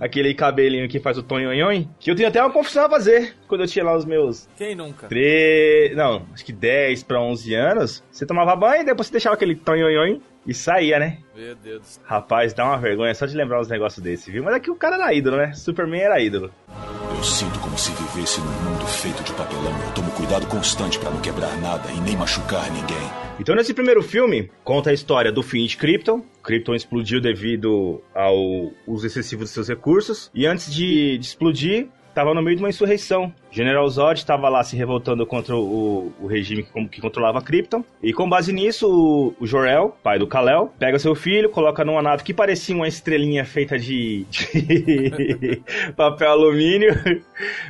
Aquele 0.00 0.34
cabelinho 0.34 0.88
que 0.88 1.00
faz 1.00 1.18
o 1.18 1.22
tonhonhon, 1.22 1.84
que 1.98 2.10
eu 2.10 2.14
tenho 2.14 2.28
até 2.28 2.42
uma 2.42 2.52
confissão 2.52 2.86
a 2.86 2.90
fazer 2.90 3.34
quando 3.46 3.62
eu 3.62 3.66
tinha 3.66 3.84
lá 3.84 3.96
os 3.96 4.04
meus 4.04 4.48
Quem 4.56 4.74
nunca? 4.74 5.06
3, 5.08 5.96
não, 5.96 6.26
acho 6.32 6.44
que 6.44 6.52
10 6.52 7.02
pra 7.04 7.20
11 7.20 7.54
anos. 7.54 8.04
Você 8.10 8.26
tomava 8.26 8.56
banho 8.56 8.82
e 8.82 8.84
depois 8.84 9.06
você 9.06 9.12
deixava 9.12 9.34
aquele 9.34 9.54
tonhonhon 9.54 10.20
e 10.46 10.52
saía, 10.52 10.98
né? 10.98 11.18
Meu 11.34 11.54
Deus 11.54 11.80
do 11.80 11.86
céu. 11.86 12.02
Rapaz, 12.06 12.52
dá 12.52 12.64
uma 12.64 12.78
vergonha 12.78 13.14
só 13.14 13.26
de 13.26 13.36
lembrar 13.36 13.60
uns 13.60 13.68
negócios 13.68 14.02
desse, 14.02 14.30
viu? 14.30 14.42
Mas 14.42 14.56
é 14.56 14.60
que 14.60 14.70
o 14.70 14.76
cara 14.76 14.96
era 14.96 15.14
ídolo, 15.14 15.36
né? 15.36 15.52
Superman 15.52 16.00
era 16.00 16.20
ídolo. 16.20 16.50
Eu 17.16 17.22
sinto 17.22 17.58
como 17.60 17.78
se 17.78 17.92
vivesse 17.92 18.40
num 18.40 18.70
mundo 18.70 18.86
feito 18.86 19.22
de 19.22 19.32
papelão. 19.34 19.72
Eu 19.86 19.94
tomo 19.94 20.10
cuidado 20.12 20.46
constante 20.46 20.98
pra 20.98 21.10
não 21.10 21.20
quebrar 21.20 21.56
nada 21.58 21.90
e 21.92 22.00
nem 22.00 22.16
machucar 22.16 22.68
ninguém. 22.72 23.10
Então, 23.38 23.54
nesse 23.54 23.72
primeiro 23.72 24.02
filme, 24.02 24.50
conta 24.64 24.90
a 24.90 24.92
história 24.92 25.30
do 25.30 25.42
fim 25.42 25.64
de 25.64 25.76
Krypton. 25.76 26.24
Krypton 26.42 26.74
explodiu 26.74 27.20
devido 27.20 28.02
ao 28.14 28.36
uso 28.86 29.06
excessivo 29.06 29.42
dos 29.42 29.52
seus 29.52 29.68
recursos. 29.68 30.30
E 30.34 30.46
antes 30.46 30.72
de, 30.72 31.16
de 31.18 31.24
explodir, 31.24 31.88
estava 32.08 32.34
no 32.34 32.42
meio 32.42 32.56
de 32.56 32.62
uma 32.62 32.68
insurreição. 32.68 33.32
General 33.52 33.86
Zod 33.86 34.18
estava 34.18 34.48
lá 34.48 34.64
se 34.64 34.74
revoltando 34.74 35.26
contra 35.26 35.54
o, 35.54 36.10
o 36.18 36.26
regime 36.26 36.62
que, 36.62 36.88
que, 36.88 37.00
controlava 37.02 37.42
Krypton. 37.42 37.84
E 38.02 38.10
com 38.10 38.26
base 38.26 38.50
nisso, 38.50 38.88
o, 38.88 39.34
o 39.38 39.46
Jor-El, 39.46 39.94
pai 40.02 40.18
do 40.18 40.26
Kal-El, 40.26 40.72
pega 40.78 40.98
seu 40.98 41.14
filho, 41.14 41.50
coloca 41.50 41.84
numa 41.84 42.00
nave 42.00 42.22
que 42.22 42.32
parecia 42.32 42.74
uma 42.74 42.88
estrelinha 42.88 43.44
feita 43.44 43.78
de, 43.78 44.24
de 44.24 45.62
papel 45.94 46.30
alumínio. 46.30 46.94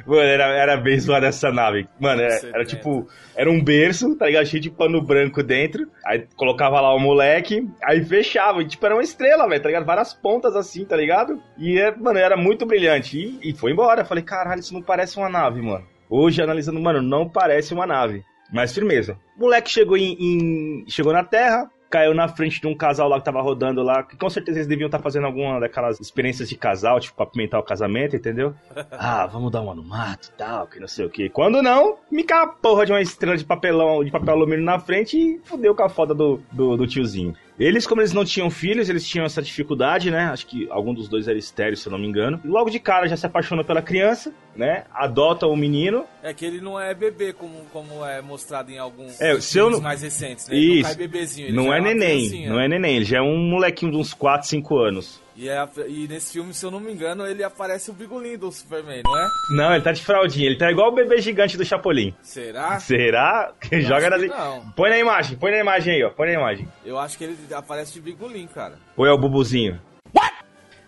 Mano, 0.07 0.23
era, 0.23 0.45
era 0.57 0.77
bem 0.77 1.01
zoada 1.01 1.27
essa 1.27 1.51
nave. 1.51 1.89
Mano, 1.99 2.23
era, 2.23 2.41
era 2.47 2.65
tipo... 2.65 3.09
Era 3.35 3.51
um 3.51 3.65
berço, 3.65 4.15
tá 4.15 4.27
ligado? 4.27 4.45
Cheio 4.45 4.63
de 4.63 4.71
pano 4.71 5.01
branco 5.01 5.43
dentro. 5.43 5.89
Aí 6.05 6.27
colocava 6.37 6.81
lá 6.83 6.95
o 6.95 6.99
moleque, 6.99 7.67
aí 7.83 8.05
fechava. 8.05 8.63
E, 8.63 8.69
tipo, 8.69 8.85
era 8.85 8.95
uma 8.95 9.03
estrela, 9.03 9.49
velho, 9.49 9.63
tá 9.63 9.69
ligado? 9.69 9.87
Várias 9.87 10.13
pontas 10.13 10.55
assim, 10.55 10.85
tá 10.85 10.95
ligado? 10.95 11.41
E, 11.57 11.79
é, 11.79 11.97
mano, 11.97 12.19
era 12.19 12.37
muito 12.37 12.67
brilhante. 12.67 13.19
E, 13.19 13.51
e 13.51 13.55
foi 13.55 13.73
embora. 13.73 14.05
Falei, 14.05 14.23
caralho, 14.23 14.61
isso 14.61 14.75
não 14.75 14.83
parece 14.83 15.17
uma 15.17 15.31
nave, 15.31 15.63
mano. 15.63 15.72
Hoje, 16.15 16.43
analisando, 16.43 16.79
mano, 16.79 17.01
não 17.01 17.27
parece 17.27 17.73
uma 17.73 17.87
nave. 17.87 18.23
Mas 18.53 18.75
firmeza. 18.75 19.19
O 19.35 19.41
moleque 19.41 19.71
chegou 19.71 19.97
em, 19.97 20.13
em, 20.21 20.85
chegou 20.87 21.11
na 21.11 21.25
Terra, 21.25 21.71
caiu 21.89 22.13
na 22.13 22.29
frente 22.29 22.61
de 22.61 22.67
um 22.67 22.77
casal 22.77 23.09
lá 23.09 23.19
que 23.19 23.25
tava 23.25 23.41
rodando 23.41 23.83
lá, 23.83 24.03
que 24.03 24.15
com 24.15 24.29
certeza 24.29 24.59
eles 24.59 24.67
deviam 24.67 24.89
estar 24.89 24.99
fazendo 24.99 25.27
alguma 25.27 25.59
daquelas 25.59 25.99
experiências 26.01 26.51
de 26.51 26.55
casal, 26.55 27.01
tipo, 27.01 27.17
pra 27.17 27.25
apimentar 27.25 27.59
o 27.59 27.63
casamento, 27.63 28.15
entendeu? 28.15 28.55
ah, 28.93 29.27
vamos 29.27 29.51
dar 29.51 29.63
uma 29.63 29.75
no 29.75 29.83
mato 29.83 30.29
e 30.29 30.37
tal, 30.37 30.67
que 30.67 30.79
não 30.79 30.87
sei 30.87 31.07
o 31.07 31.11
que. 31.11 31.31
Quando 31.31 31.63
não, 31.63 31.97
me 32.11 32.25
cai 32.25 32.45
a 32.45 32.47
porra 32.47 32.85
de 32.85 32.93
uma 32.93 33.01
estrela 33.01 33.39
de 33.39 33.45
papelão, 33.47 34.05
de 34.05 34.11
papel 34.11 34.35
alumínio 34.35 34.67
na 34.67 34.79
frente 34.79 35.17
e 35.17 35.41
fudeu 35.45 35.75
com 35.75 35.83
a 35.83 35.89
foda 35.89 36.15
do, 36.15 36.43
do, 36.53 36.77
do 36.77 36.87
tiozinho. 36.87 37.35
Eles, 37.59 37.87
como 37.87 38.01
eles 38.01 38.13
não 38.13 38.25
tinham 38.25 38.51
filhos, 38.51 38.89
eles 38.89 39.07
tinham 39.07 39.27
essa 39.27 39.43
dificuldade, 39.43 40.11
né? 40.11 40.25
Acho 40.33 40.47
que 40.47 40.67
algum 40.71 40.93
dos 40.95 41.07
dois 41.09 41.29
era 41.29 41.39
estéreo, 41.39 41.77
se 41.77 41.87
eu 41.87 41.93
não 41.93 41.99
me 41.99 42.07
engano. 42.07 42.41
E 42.45 42.49
logo 42.49 42.71
de 42.71 42.79
cara 42.81 43.07
já 43.07 43.17
se 43.17 43.27
apaixona 43.27 43.63
pela 43.63 43.83
criança, 43.83 44.33
né? 44.57 44.85
Adota 44.93 45.47
o 45.47 45.55
menino. 45.55 46.05
É 46.23 46.33
que 46.33 46.45
ele 46.47 46.61
não 46.61 46.81
é 46.81 46.95
bebê 46.95 47.33
como, 47.33 47.55
como 47.73 48.05
é 48.05 48.21
mostrado 48.23 48.71
em 48.71 48.79
alguns 48.79 49.21
É, 49.21 49.39
filmes 49.41 49.77
não- 49.77 49.81
mais 49.83 50.03
recentes, 50.03 50.49
né? 50.49 50.57
Ele 50.57 50.67
não 50.67 50.75
Isso. 50.77 50.83
cai 50.85 50.95
bebezinho, 50.95 51.55
Não 51.55 51.73
é 51.75 51.81
neném, 51.81 52.49
não 52.49 52.59
é 52.59 52.67
neném. 52.67 52.97
Ele 52.97 53.05
já 53.05 53.19
é 53.19 53.23
um 53.23 53.37
molequinho 53.37 53.93
de 53.93 53.99
uns 53.99 54.15
4, 54.15 54.49
5 54.49 54.79
anos. 54.79 55.21
E, 55.35 55.49
é, 55.49 55.67
e 55.89 56.07
nesse 56.09 56.33
filme, 56.33 56.53
se 56.53 56.65
eu 56.65 56.71
não 56.71 56.81
me 56.81 56.93
engano, 56.93 57.27
ele 57.27 57.43
aparece 57.43 57.91
o 57.91 57.95
bigolinho 57.95 58.39
do 58.39 58.53
Superman, 58.53 59.03
não 59.05 59.19
é? 59.19 59.29
Não, 59.51 59.75
ele 59.75 59.83
tá 59.83 59.93
de 59.93 60.05
fraldinha. 60.05 60.47
Ele 60.47 60.59
tá 60.59 60.71
igual 60.71 60.91
o 60.91 60.95
bebê 60.95 61.21
gigante 61.21 61.57
do 61.57 61.65
Chapolin. 61.65 62.15
Será? 62.23 62.79
Será? 62.79 63.53
Que 63.61 63.81
joga 63.81 64.11
na... 64.11 64.19
que 64.19 64.27
não. 64.27 64.71
Põe 64.77 64.91
na 64.91 64.99
imagem, 64.99 65.39
põe 65.39 65.51
na 65.51 65.59
imagem 65.59 65.95
aí, 65.95 66.05
ó. 66.05 66.11
Põe 66.11 66.29
na 66.29 66.35
imagem. 66.35 66.69
Eu 66.85 66.99
acho 66.99 67.17
que 67.17 67.25
ele 67.25 67.37
aparece 67.53 67.95
de 67.95 68.01
bigolim, 68.01 68.47
cara. 68.47 68.79
Ou 68.97 69.07
é 69.07 69.13
o 69.13 69.19
Bubuzinho? 69.19 69.81
What? 70.15 70.35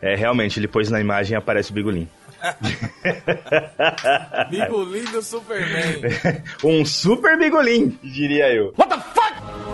É, 0.03 0.15
realmente, 0.15 0.61
ele 0.61 0.69
pôs 0.69 0.91
na 0.91 1.01
imagem 1.01 1.35
e 1.35 1.37
aparece 1.37 1.71
o 1.71 1.75
Bigolim. 1.75 2.07
Bigolim 4.51 5.05
do 5.05 5.23
Superman. 5.23 6.03
um 6.63 6.85
super 6.85 7.39
Bigolim, 7.39 7.99
diria 8.03 8.53
eu. 8.53 8.75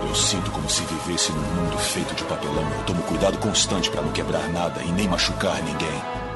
Eu 0.08 0.14
sinto 0.14 0.50
como 0.50 0.68
se 0.68 0.82
vivesse 0.84 1.30
num 1.32 1.40
mundo 1.40 1.78
feito 1.78 2.14
de 2.14 2.24
papelão. 2.24 2.68
Eu 2.78 2.84
tomo 2.86 3.02
cuidado 3.02 3.38
constante 3.38 3.90
pra 3.90 4.02
não 4.02 4.12
quebrar 4.12 4.48
nada 4.48 4.82
e 4.82 4.90
nem 4.92 5.06
machucar 5.06 5.62
ninguém. 5.62 5.88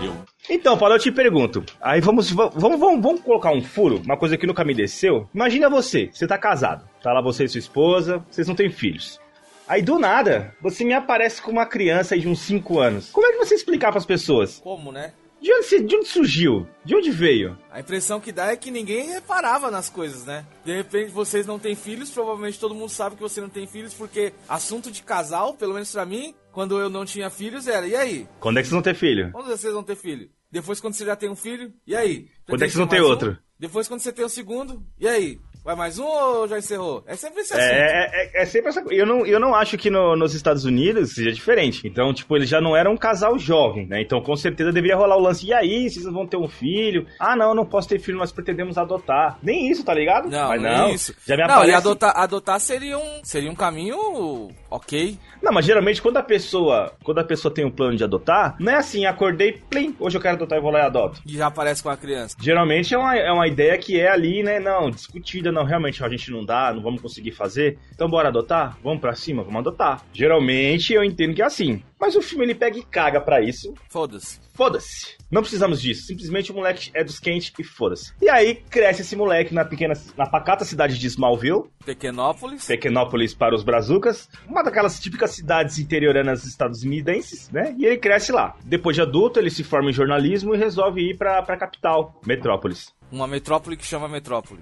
Eu. 0.02 0.14
Então, 0.48 0.76
Paulo, 0.76 0.94
eu 0.94 0.98
te 0.98 1.10
pergunto. 1.10 1.64
Aí 1.80 2.00
vamos, 2.00 2.30
va- 2.30 2.50
vamos, 2.54 2.78
vamos, 2.78 3.02
vamos 3.02 3.20
colocar 3.22 3.52
um 3.52 3.62
furo, 3.62 4.00
uma 4.04 4.16
coisa 4.16 4.36
que 4.36 4.46
nunca 4.46 4.64
me 4.64 4.74
desceu. 4.74 5.28
Imagina 5.34 5.68
você, 5.70 6.10
você 6.12 6.26
tá 6.26 6.36
casado. 6.38 6.86
Tá 7.02 7.12
lá 7.12 7.22
você 7.22 7.44
e 7.44 7.48
sua 7.48 7.58
esposa, 7.58 8.22
vocês 8.30 8.46
não 8.46 8.54
têm 8.54 8.70
filhos. 8.70 9.18
Aí 9.66 9.80
do 9.80 9.98
nada, 9.98 10.54
você 10.60 10.84
me 10.84 10.92
aparece 10.92 11.40
com 11.40 11.50
uma 11.50 11.64
criança 11.64 12.14
aí 12.14 12.20
de 12.20 12.28
uns 12.28 12.40
5 12.40 12.78
anos. 12.78 13.10
Como 13.10 13.26
é 13.26 13.32
que 13.32 13.38
você 13.38 13.54
explicar 13.54 13.90
pras 13.92 14.04
pessoas? 14.04 14.60
Como, 14.62 14.92
né? 14.92 15.12
De 15.44 15.52
onde, 15.52 15.80
de 15.82 15.96
onde 15.96 16.08
surgiu? 16.08 16.66
De 16.86 16.96
onde 16.96 17.10
veio? 17.10 17.58
A 17.70 17.78
impressão 17.78 18.18
que 18.18 18.32
dá 18.32 18.50
é 18.50 18.56
que 18.56 18.70
ninguém 18.70 19.10
reparava 19.10 19.70
nas 19.70 19.90
coisas, 19.90 20.24
né? 20.24 20.46
De 20.64 20.74
repente 20.74 21.10
vocês 21.10 21.46
não 21.46 21.58
têm 21.58 21.74
filhos, 21.74 22.10
provavelmente 22.10 22.58
todo 22.58 22.74
mundo 22.74 22.88
sabe 22.88 23.14
que 23.14 23.20
você 23.20 23.42
não 23.42 23.50
tem 23.50 23.66
filhos, 23.66 23.92
porque 23.92 24.32
assunto 24.48 24.90
de 24.90 25.02
casal, 25.02 25.52
pelo 25.52 25.74
menos 25.74 25.92
pra 25.92 26.06
mim, 26.06 26.34
quando 26.50 26.80
eu 26.80 26.88
não 26.88 27.04
tinha 27.04 27.28
filhos, 27.28 27.68
era, 27.68 27.86
e 27.86 27.94
aí? 27.94 28.26
Quando 28.40 28.58
é 28.58 28.62
que 28.62 28.68
vocês 28.68 28.72
vão 28.72 28.80
ter 28.80 28.94
filho? 28.94 29.32
Quando 29.32 29.46
vocês 29.48 29.74
vão 29.74 29.82
ter 29.82 29.96
filho? 29.96 30.30
Depois 30.50 30.80
quando 30.80 30.94
você 30.94 31.04
já 31.04 31.14
tem 31.14 31.28
um 31.28 31.36
filho, 31.36 31.74
e 31.86 31.94
aí? 31.94 32.26
Quando 32.48 32.62
é 32.62 32.64
que 32.64 32.72
vocês 32.72 32.78
vão 32.78 32.86
ter 32.86 33.00
mais 33.00 33.10
outro? 33.10 33.32
um? 33.32 33.36
Depois 33.58 33.86
quando 33.86 34.00
você 34.00 34.12
tem 34.14 34.24
o 34.24 34.30
segundo, 34.30 34.82
e 34.98 35.06
aí? 35.06 35.38
Vai 35.64 35.74
mais 35.74 35.98
um 35.98 36.04
ou 36.04 36.46
já 36.46 36.58
encerrou? 36.58 37.02
É 37.06 37.16
sempre 37.16 37.40
esse 37.40 37.54
assunto. 37.54 37.64
É, 37.72 38.10
é, 38.12 38.42
é 38.42 38.44
sempre 38.44 38.68
essa 38.68 38.82
coisa. 38.82 39.00
Eu 39.00 39.06
não, 39.06 39.24
eu 39.24 39.40
não 39.40 39.54
acho 39.54 39.78
que 39.78 39.88
no- 39.88 40.14
nos 40.14 40.34
Estados 40.34 40.66
Unidos 40.66 41.14
seja 41.14 41.32
diferente. 41.32 41.80
Então, 41.86 42.12
tipo, 42.12 42.36
eles 42.36 42.50
já 42.50 42.60
não 42.60 42.76
eram 42.76 42.92
um 42.92 42.96
casal 42.98 43.38
jovem, 43.38 43.86
né? 43.86 44.02
Então, 44.02 44.20
com 44.20 44.36
certeza 44.36 44.70
deveria 44.70 44.94
rolar 44.96 45.16
o 45.16 45.20
lance. 45.22 45.46
E 45.46 45.54
aí, 45.54 45.88
vocês 45.88 46.04
vão 46.04 46.26
ter 46.26 46.36
um 46.36 46.46
filho? 46.48 47.06
Ah, 47.18 47.34
não, 47.34 47.54
não 47.54 47.64
posso 47.64 47.88
ter 47.88 47.98
filho, 47.98 48.18
nós 48.18 48.30
pretendemos 48.30 48.76
adotar. 48.76 49.38
Nem 49.42 49.70
isso, 49.70 49.82
tá 49.82 49.94
ligado? 49.94 50.28
Não, 50.28 50.48
mas 50.48 50.60
não, 50.60 50.70
não. 50.70 50.86
é 50.88 50.92
isso. 50.92 51.14
Já 51.26 51.34
me 51.34 51.42
não, 51.44 51.50
aparece... 51.54 51.72
e 51.72 51.74
adotar, 51.76 52.12
adotar 52.18 52.60
seria 52.60 52.98
um, 52.98 53.20
seria 53.22 53.50
um 53.50 53.54
caminho 53.54 54.50
ok. 54.74 55.18
Não, 55.42 55.52
mas 55.52 55.64
geralmente 55.64 56.02
quando 56.02 56.16
a 56.16 56.22
pessoa, 56.22 56.92
quando 57.02 57.18
a 57.18 57.24
pessoa 57.24 57.52
tem 57.52 57.64
um 57.64 57.70
plano 57.70 57.96
de 57.96 58.04
adotar, 58.04 58.56
não 58.58 58.72
é 58.72 58.76
assim, 58.76 59.06
acordei, 59.06 59.52
plim, 59.52 59.94
hoje 60.00 60.16
eu 60.16 60.20
quero 60.20 60.36
adotar 60.36 60.58
e 60.58 60.60
vou 60.60 60.70
lá 60.70 60.80
e 60.80 60.82
adoto. 60.82 61.20
E 61.26 61.34
já 61.34 61.46
aparece 61.46 61.82
com 61.82 61.90
a 61.90 61.96
criança. 61.96 62.36
Geralmente 62.40 62.94
é 62.94 62.98
uma, 62.98 63.16
é 63.16 63.30
uma 63.30 63.46
ideia 63.46 63.78
que 63.78 64.00
é 64.00 64.10
ali, 64.10 64.42
né? 64.42 64.58
Não, 64.58 64.90
discutida, 64.90 65.52
não, 65.52 65.64
realmente 65.64 66.02
a 66.02 66.08
gente 66.08 66.30
não 66.30 66.44
dá, 66.44 66.72
não 66.72 66.82
vamos 66.82 67.00
conseguir 67.00 67.32
fazer. 67.32 67.78
Então 67.94 68.08
bora 68.08 68.28
adotar? 68.28 68.76
Vamos 68.82 69.00
pra 69.00 69.14
cima, 69.14 69.42
vamos 69.42 69.60
adotar. 69.60 70.02
Geralmente 70.12 70.92
eu 70.92 71.04
entendo 71.04 71.34
que 71.34 71.42
é 71.42 71.44
assim. 71.44 71.82
Mas 71.98 72.16
o 72.16 72.22
filme 72.22 72.44
ele 72.44 72.54
pega 72.54 72.78
e 72.78 72.82
caga 72.82 73.20
pra 73.20 73.40
isso. 73.40 73.74
Foda-se. 73.88 74.40
Foda-se. 74.52 75.16
Não 75.30 75.42
precisamos 75.42 75.80
disso. 75.80 76.06
Simplesmente 76.06 76.52
o 76.52 76.54
moleque 76.54 76.90
é 76.94 77.02
dos 77.02 77.18
quentes 77.18 77.52
e 77.58 77.64
foda-se. 77.64 78.12
E 78.20 78.28
aí 78.28 78.54
cresce 78.54 79.02
esse 79.02 79.16
moleque 79.16 79.54
na 79.54 79.64
pequena, 79.64 79.94
na 80.16 80.26
pacata 80.26 80.64
cidade 80.64 80.98
de 80.98 81.06
Smallville, 81.06 81.64
Pequenópolis. 81.84 82.66
Pequenópolis 82.66 83.34
para 83.34 83.54
os 83.54 83.62
brazucas, 83.62 84.28
uma 84.48 84.62
daquelas 84.62 84.98
típicas 85.00 85.32
cidades 85.32 85.78
interioranas 85.78 86.44
estadunidenses, 86.44 87.50
né? 87.50 87.74
E 87.78 87.84
ele 87.84 87.98
cresce 87.98 88.32
lá. 88.32 88.56
Depois 88.64 88.96
de 88.96 89.02
adulto, 89.02 89.38
ele 89.38 89.50
se 89.50 89.64
forma 89.64 89.90
em 89.90 89.92
jornalismo 89.92 90.54
e 90.54 90.58
resolve 90.58 91.10
ir 91.10 91.16
pra, 91.16 91.42
pra 91.42 91.56
capital, 91.56 92.20
Metrópolis. 92.26 92.94
Uma 93.10 93.26
metrópole 93.26 93.76
que 93.76 93.84
chama 93.84 94.08
metrópole. 94.08 94.60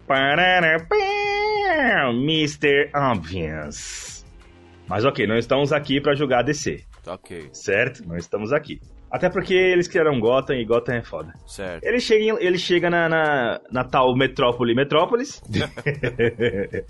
Mr. 2.12 2.90
Obvious. 2.94 4.24
Mas 4.88 5.04
ok, 5.04 5.26
não 5.26 5.36
estamos 5.38 5.72
aqui 5.72 6.00
pra 6.00 6.14
julgar 6.14 6.40
a 6.40 6.42
DC, 6.42 6.84
Ok, 7.06 7.50
certo? 7.52 8.06
Não 8.06 8.16
estamos 8.16 8.52
aqui. 8.52 8.80
Até 9.12 9.28
porque 9.28 9.54
eles 9.54 9.87
criaram 9.87 10.19
Gotham 10.19 10.54
e 10.57 10.64
Gotham 10.64 10.95
é 10.95 11.02
foda. 11.02 11.33
certo. 11.47 11.85
Ele 11.85 12.00
chega, 12.00 12.25
em- 12.25 12.45
ele 12.45 12.59
chega 12.59 12.88
na, 12.88 13.09
na, 13.09 13.61
na 13.71 13.85
tal 13.85 14.16
metrópole 14.16 14.75
Metrópolis 14.75 15.40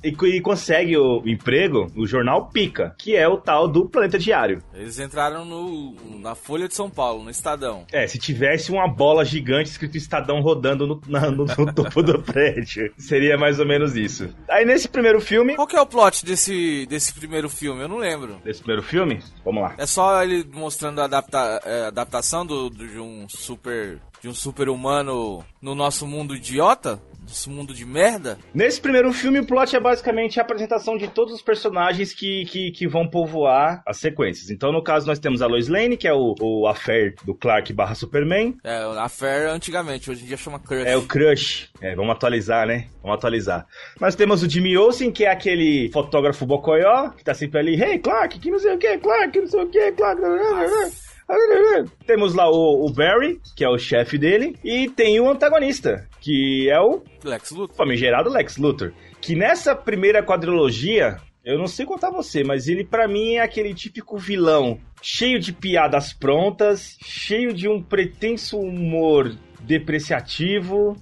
e, 0.02 0.08
e 0.08 0.40
consegue 0.40 0.96
o 0.96 1.22
emprego 1.26 1.90
no 1.94 2.06
jornal 2.06 2.46
Pica, 2.50 2.94
que 2.98 3.16
é 3.16 3.26
o 3.28 3.36
tal 3.36 3.68
do 3.68 3.88
Planeta 3.88 4.18
Diário. 4.18 4.62
Eles 4.74 4.98
entraram 4.98 5.44
no, 5.44 5.94
na 6.20 6.34
Folha 6.34 6.68
de 6.68 6.74
São 6.74 6.88
Paulo, 6.90 7.24
no 7.24 7.30
Estadão. 7.30 7.84
É, 7.92 8.06
se 8.06 8.18
tivesse 8.18 8.70
uma 8.70 8.86
bola 8.88 9.24
gigante 9.24 9.70
escrito 9.70 9.96
Estadão 9.96 10.40
rodando 10.40 10.86
no, 10.86 11.00
na- 11.08 11.30
no- 11.30 11.44
no 11.44 11.74
topo 11.74 12.02
do 12.02 12.20
prédio, 12.22 12.92
seria 12.96 13.36
mais 13.36 13.58
ou 13.58 13.66
menos 13.66 13.96
isso. 13.96 14.28
Aí 14.48 14.64
nesse 14.64 14.88
primeiro 14.88 15.20
filme. 15.20 15.54
Qual 15.56 15.66
que 15.66 15.76
é 15.76 15.80
o 15.80 15.86
plot 15.86 16.24
desse, 16.24 16.86
desse 16.86 17.12
primeiro 17.12 17.48
filme? 17.48 17.82
Eu 17.82 17.88
não 17.88 17.98
lembro. 17.98 18.36
Desse 18.44 18.60
primeiro 18.60 18.82
filme? 18.82 19.20
Vamos 19.44 19.62
lá. 19.62 19.74
É 19.78 19.86
só 19.86 20.22
ele 20.22 20.44
mostrando 20.52 21.00
a 21.00 21.04
adapta, 21.04 21.60
é, 21.64 21.86
adaptação 22.12 22.44
do, 22.44 22.68
do- 22.68 22.86
de 22.86 23.00
um 23.00 23.26
super 23.28 23.98
de 24.20 24.28
um 24.28 24.34
super 24.34 24.68
humano 24.68 25.44
no 25.60 25.74
nosso 25.74 26.06
mundo 26.06 26.36
idiota, 26.36 27.02
nosso 27.22 27.50
mundo 27.50 27.74
de 27.74 27.84
merda. 27.84 28.38
Nesse 28.54 28.80
primeiro 28.80 29.12
filme, 29.12 29.40
o 29.40 29.44
plot 29.46 29.74
é 29.74 29.80
basicamente 29.80 30.38
a 30.38 30.44
apresentação 30.44 30.96
de 30.96 31.08
todos 31.08 31.34
os 31.34 31.42
personagens 31.42 32.14
que, 32.14 32.44
que, 32.44 32.70
que 32.70 32.86
vão 32.86 33.08
povoar 33.08 33.82
as 33.84 33.96
sequências. 33.96 34.48
Então, 34.50 34.70
no 34.70 34.80
caso, 34.80 35.08
nós 35.08 35.18
temos 35.18 35.42
a 35.42 35.48
Lois 35.48 35.66
Lane, 35.66 35.96
que 35.96 36.06
é 36.06 36.12
o, 36.12 36.36
o 36.40 36.68
affair 36.68 37.16
do 37.24 37.34
Clark 37.34 37.72
barra 37.72 37.96
Superman. 37.96 38.54
É, 38.62 38.76
a 38.96 39.08
Fair 39.08 39.48
antigamente, 39.50 40.08
hoje 40.08 40.22
em 40.22 40.26
dia 40.28 40.36
chama 40.36 40.60
Crush. 40.60 40.86
É 40.86 40.96
o 40.96 41.02
Crush. 41.02 41.68
É, 41.80 41.96
vamos 41.96 42.12
atualizar, 42.12 42.64
né? 42.64 42.86
Vamos 43.02 43.16
atualizar. 43.18 43.66
Nós 44.00 44.14
temos 44.14 44.40
o 44.44 44.48
Jimmy 44.48 44.76
Olsen, 44.78 45.10
que 45.10 45.24
é 45.24 45.32
aquele 45.32 45.90
fotógrafo 45.92 46.46
bocoió, 46.46 47.10
que 47.10 47.24
tá 47.24 47.34
sempre 47.34 47.58
ali, 47.58 47.74
hey, 47.82 47.98
Clark, 47.98 48.38
que 48.38 48.52
não 48.52 48.58
sei 48.60 48.72
o 48.72 48.78
que, 48.78 48.98
Clark, 48.98 49.32
que 49.32 49.40
não 49.40 49.48
sei 49.48 49.62
o 49.64 49.66
que, 49.68 49.90
Clark. 49.92 50.22
Temos 52.06 52.34
lá 52.34 52.48
o, 52.50 52.86
o 52.86 52.92
Barry, 52.92 53.40
que 53.56 53.64
é 53.64 53.68
o 53.68 53.78
chefe 53.78 54.18
dele, 54.18 54.56
e 54.64 54.88
tem 54.88 55.20
o 55.20 55.30
antagonista, 55.30 56.08
que 56.20 56.68
é 56.68 56.80
o 56.80 57.02
Lex 57.24 57.50
Luthor. 57.50 57.76
famigerado 57.76 58.30
Lex 58.30 58.56
Luthor. 58.56 58.92
Que 59.20 59.34
nessa 59.34 59.74
primeira 59.74 60.22
quadrilogia, 60.22 61.18
eu 61.44 61.58
não 61.58 61.66
sei 61.66 61.86
contar 61.86 62.10
você, 62.10 62.44
mas 62.44 62.68
ele 62.68 62.84
pra 62.84 63.08
mim 63.08 63.34
é 63.34 63.40
aquele 63.40 63.74
típico 63.74 64.16
vilão 64.16 64.78
cheio 65.00 65.40
de 65.40 65.52
piadas 65.52 66.12
prontas, 66.12 66.96
cheio 67.02 67.52
de 67.52 67.68
um 67.68 67.82
pretenso 67.82 68.58
humor 68.58 69.34
depreciativo. 69.60 70.96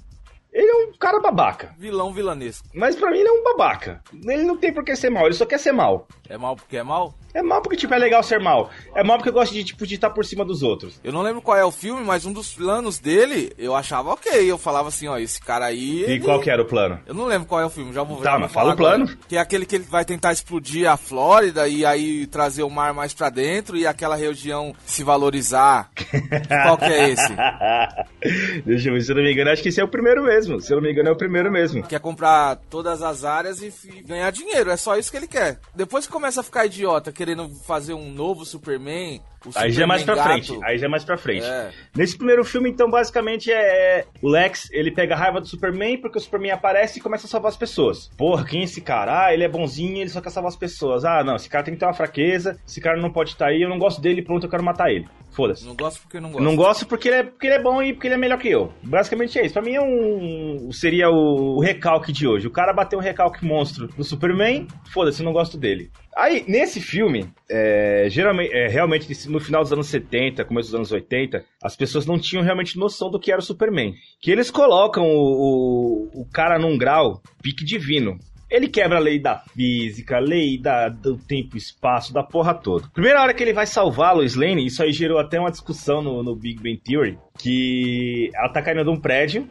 Ele 0.52 0.68
é 0.68 0.75
um 0.75 0.92
cara 0.99 1.20
babaca. 1.20 1.75
Vilão 1.78 2.12
vilanesco. 2.12 2.66
Mas 2.75 2.96
pra 2.96 3.10
mim 3.10 3.18
ele 3.18 3.28
é 3.28 3.32
um 3.32 3.44
babaca. 3.44 4.02
Ele 4.12 4.42
não 4.42 4.56
tem 4.56 4.72
por 4.72 4.84
que 4.84 4.96
ser 4.96 5.08
mal, 5.10 5.26
ele 5.26 5.34
só 5.34 5.46
quer 5.46 5.58
ser 5.58 5.72
mal. 5.72 6.08
É 6.28 6.37
mal 6.37 6.56
porque 6.56 6.76
é 6.76 6.82
mal? 6.82 7.14
É 7.32 7.42
mal 7.42 7.62
porque, 7.62 7.76
tipo, 7.76 7.94
é 7.94 7.99
legal 7.99 8.22
ser 8.22 8.40
mal. 8.40 8.70
É 8.94 9.02
mal 9.04 9.16
porque 9.16 9.28
eu 9.28 9.32
gosto 9.32 9.52
de, 9.52 9.62
tipo, 9.64 9.87
de 9.87 9.94
estar 9.94 10.10
por 10.10 10.25
cima 10.25 10.44
dos 10.44 10.62
outros. 10.62 11.00
Eu 11.04 11.12
não 11.12 11.22
lembro 11.22 11.40
qual 11.40 11.56
é 11.56 11.64
o 11.64 11.70
filme, 11.70 12.02
mas 12.04 12.25
um 12.26 12.32
dos 12.32 12.52
planos 12.54 12.99
dele, 12.99 13.52
eu 13.56 13.75
achava 13.75 14.10
ok. 14.12 14.50
Eu 14.50 14.58
falava 14.58 14.88
assim, 14.88 15.06
ó, 15.08 15.16
esse 15.18 15.40
cara 15.40 15.66
aí. 15.66 16.00
E 16.00 16.02
ele- 16.04 16.20
qual 16.20 16.40
que 16.40 16.50
era 16.50 16.60
o 16.62 16.64
plano? 16.64 16.99
Eu 17.06 17.14
não 17.14 17.26
lembro 17.26 17.46
qual 17.49 17.60
é 17.60 17.64
o 17.66 17.70
filme, 17.70 17.92
já 17.92 18.02
vou 18.02 18.16
Tá, 18.18 18.25
já 18.25 18.30
vou 18.32 18.40
mas 18.40 18.52
fala 18.52 18.72
o 18.72 18.76
plano. 18.76 19.04
agora. 19.04 19.18
Que 19.28 19.37
é 19.37 19.40
aquele 19.40 19.64
que 19.66 19.76
ele 19.76 19.84
vai 19.88 20.04
tentar 20.04 20.32
explodir 20.32 20.88
a 20.90 20.96
Flórida 20.96 21.68
e 21.68 21.84
aí 21.84 22.26
trazer 22.26 22.62
o 22.62 22.70
mar 22.70 22.92
mais 22.92 23.14
pra 23.14 23.30
dentro 23.30 23.76
e 23.76 23.87
aquela 23.87 24.16
região 24.16 24.75
se 24.84 25.02
valorizar. 25.04 25.90
qual 26.64 26.76
que 26.78 26.84
é 26.84 27.10
esse? 27.10 27.32
Deixa 28.66 28.88
eu 28.88 28.94
ver, 28.94 29.02
se 29.02 29.10
eu 29.12 29.16
não 29.16 29.22
me 29.22 29.32
engano, 29.32 29.50
acho 29.50 29.62
que 29.62 29.68
esse 29.68 29.80
é 29.80 29.84
o 29.84 29.88
primeiro 29.88 30.25
mesmo. 30.25 30.60
Se 30.60 30.72
eu 30.72 30.76
não 30.76 30.82
me 30.82 30.92
engano, 30.92 31.08
é 31.08 31.12
o 31.12 31.16
primeiro 31.16 31.50
mesmo. 31.50 31.82
Quer 31.82 32.00
comprar 32.00 32.56
todas 32.68 33.02
as 33.02 33.25
áreas 33.25 33.62
e 33.62 33.72
ganhar 34.06 34.30
dinheiro, 34.30 34.70
é 34.70 34.76
só 34.76 34.96
isso 34.96 35.10
que 35.10 35.16
ele 35.16 35.26
quer. 35.28 35.58
Depois 35.75 36.06
que 36.06 36.12
começa 36.12 36.40
a 36.40 36.44
ficar 36.44 36.66
idiota, 36.66 37.12
querendo 37.21 37.50
fazer 37.50 37.93
um 37.93 38.11
novo 38.11 38.47
Superman. 38.47 39.21
O 39.47 39.50
Aí 39.54 39.70
já 39.70 39.85
é 39.85 39.87
mais 39.87 40.02
pra 40.02 40.23
frente. 40.23 40.59
Aí 40.62 40.78
já 40.78 40.87
é 40.87 40.88
mais 40.88 41.04
pra 41.04 41.16
frente. 41.16 41.44
É. 41.44 41.70
Nesse 41.97 42.16
primeiro 42.16 42.44
filme, 42.44 42.70
então, 42.70 42.90
basicamente 42.90 43.50
é. 43.50 44.04
O 44.20 44.28
Lex, 44.28 44.68
ele 44.73 44.90
pega 44.90 45.14
a 45.14 45.18
raiva 45.18 45.40
do 45.40 45.47
Superman 45.47 45.99
porque 45.99 46.18
o 46.18 46.20
Superman 46.20 46.52
aparece 46.52 46.99
e 46.99 47.02
começa 47.02 47.26
a 47.26 47.28
salvar 47.30 47.50
as 47.50 47.56
pessoas. 47.56 48.11
Porra, 48.16 48.44
quem 48.44 48.61
é 48.61 48.64
esse 48.64 48.80
cara? 48.80 49.26
Ah, 49.26 49.35
ele 49.35 49.44
é 49.44 49.49
bonzinho, 49.49 49.99
ele 49.99 50.11
só 50.11 50.20
quer 50.20 50.30
salvar 50.30 50.50
as 50.50 50.56
pessoas. 50.56 51.04
Ah, 51.04 51.25
não, 51.25 51.37
esse 51.37 51.49
cara 51.49 51.64
tem 51.64 51.75
que 51.75 51.80
ter 51.80 51.87
uma 51.87 51.94
fraqueza, 51.94 52.59
esse 52.66 52.80
cara 52.80 53.00
não 53.00 53.11
pode 53.11 53.30
estar 53.30 53.47
aí, 53.47 53.62
eu 53.62 53.68
não 53.68 53.78
gosto 53.78 54.00
dele, 54.00 54.23
pronto, 54.23 54.44
eu 54.44 54.50
quero 54.50 54.62
matar 54.62 54.90
ele. 54.90 55.06
Foda-se. 55.30 55.64
Não 55.64 55.76
gosto 55.76 56.02
porque 56.02 56.18
não 56.18 56.28
Eu 56.28 56.32
gosto. 56.32 56.44
Não 56.44 56.56
gosto 56.56 56.87
porque 56.87 57.09
ele, 57.09 57.16
é, 57.16 57.23
porque 57.23 57.47
ele 57.47 57.54
é 57.54 57.62
bom 57.62 57.82
e 57.82 57.92
porque 57.92 58.09
ele 58.09 58.14
é 58.14 58.18
melhor 58.18 58.38
que 58.38 58.49
eu. 58.49 58.73
Basicamente 58.82 59.38
é 59.38 59.44
isso. 59.44 59.54
Pra 59.54 59.62
mim 59.62 59.75
é 59.75 59.80
um. 59.80 60.70
Seria 60.73 61.09
o, 61.09 61.56
o 61.56 61.61
recalque 61.61 62.12
de 62.12 62.26
hoje. 62.26 62.47
O 62.47 62.50
cara 62.50 62.73
bateu 62.73 62.99
um 62.99 63.02
recalque 63.02 63.44
monstro 63.44 63.88
no 63.97 64.04
Superman, 64.04 64.66
foda-se, 64.92 65.20
eu 65.20 65.25
não 65.25 65.32
gosto 65.32 65.56
dele. 65.56 65.90
Aí, 66.16 66.44
nesse 66.49 66.80
filme, 66.80 67.30
é, 67.49 68.06
geralmente, 68.11 68.52
é, 68.52 68.66
realmente, 68.66 69.06
no 69.30 69.40
final 69.40 69.62
dos 69.62 69.72
anos 69.72 69.87
70, 69.87 70.44
começo 70.44 70.68
dos 70.68 70.75
anos 70.75 70.92
80, 70.92 71.44
as 71.62 71.76
pessoas 71.76 72.06
não 72.06 72.18
tinham 72.18 72.44
realmente 72.44 72.78
noção 72.78 73.10
do 73.10 73.18
que 73.18 73.30
era 73.30 73.40
o 73.40 73.44
Superman. 73.44 73.94
Que 74.20 74.30
eles 74.30 74.50
colocam 74.50 75.04
o, 75.04 76.10
o, 76.14 76.22
o 76.22 76.26
cara 76.30 76.58
num 76.58 76.76
grau 76.76 77.22
pique 77.42 77.64
divino. 77.64 78.18
Ele 78.50 78.66
quebra 78.66 78.96
a 78.96 79.00
lei 79.00 79.20
da 79.20 79.38
física, 79.38 80.16
a 80.16 80.20
lei 80.20 80.58
da, 80.58 80.88
do 80.88 81.16
tempo 81.16 81.54
e 81.54 81.58
espaço, 81.58 82.12
da 82.12 82.25
porra 82.25 82.52
toda. 82.52 82.88
Primeira 82.92 83.22
hora 83.22 83.32
que 83.32 83.44
ele 83.44 83.52
vai 83.52 83.64
salvar 83.64 84.10
a 84.10 84.14
Lois 84.14 84.34
Lane, 84.34 84.66
isso 84.66 84.82
aí 84.82 84.92
gerou 84.92 85.20
até 85.20 85.38
uma 85.38 85.52
discussão 85.52 86.02
no, 86.02 86.20
no 86.25 86.34
Big 86.34 86.60
Bang 86.60 86.76
Theory, 86.78 87.16
que 87.38 88.28
ela 88.34 88.49
tá 88.49 88.60
caindo 88.60 88.82
de 88.82 88.90
um 88.90 89.00
prédio, 89.00 89.49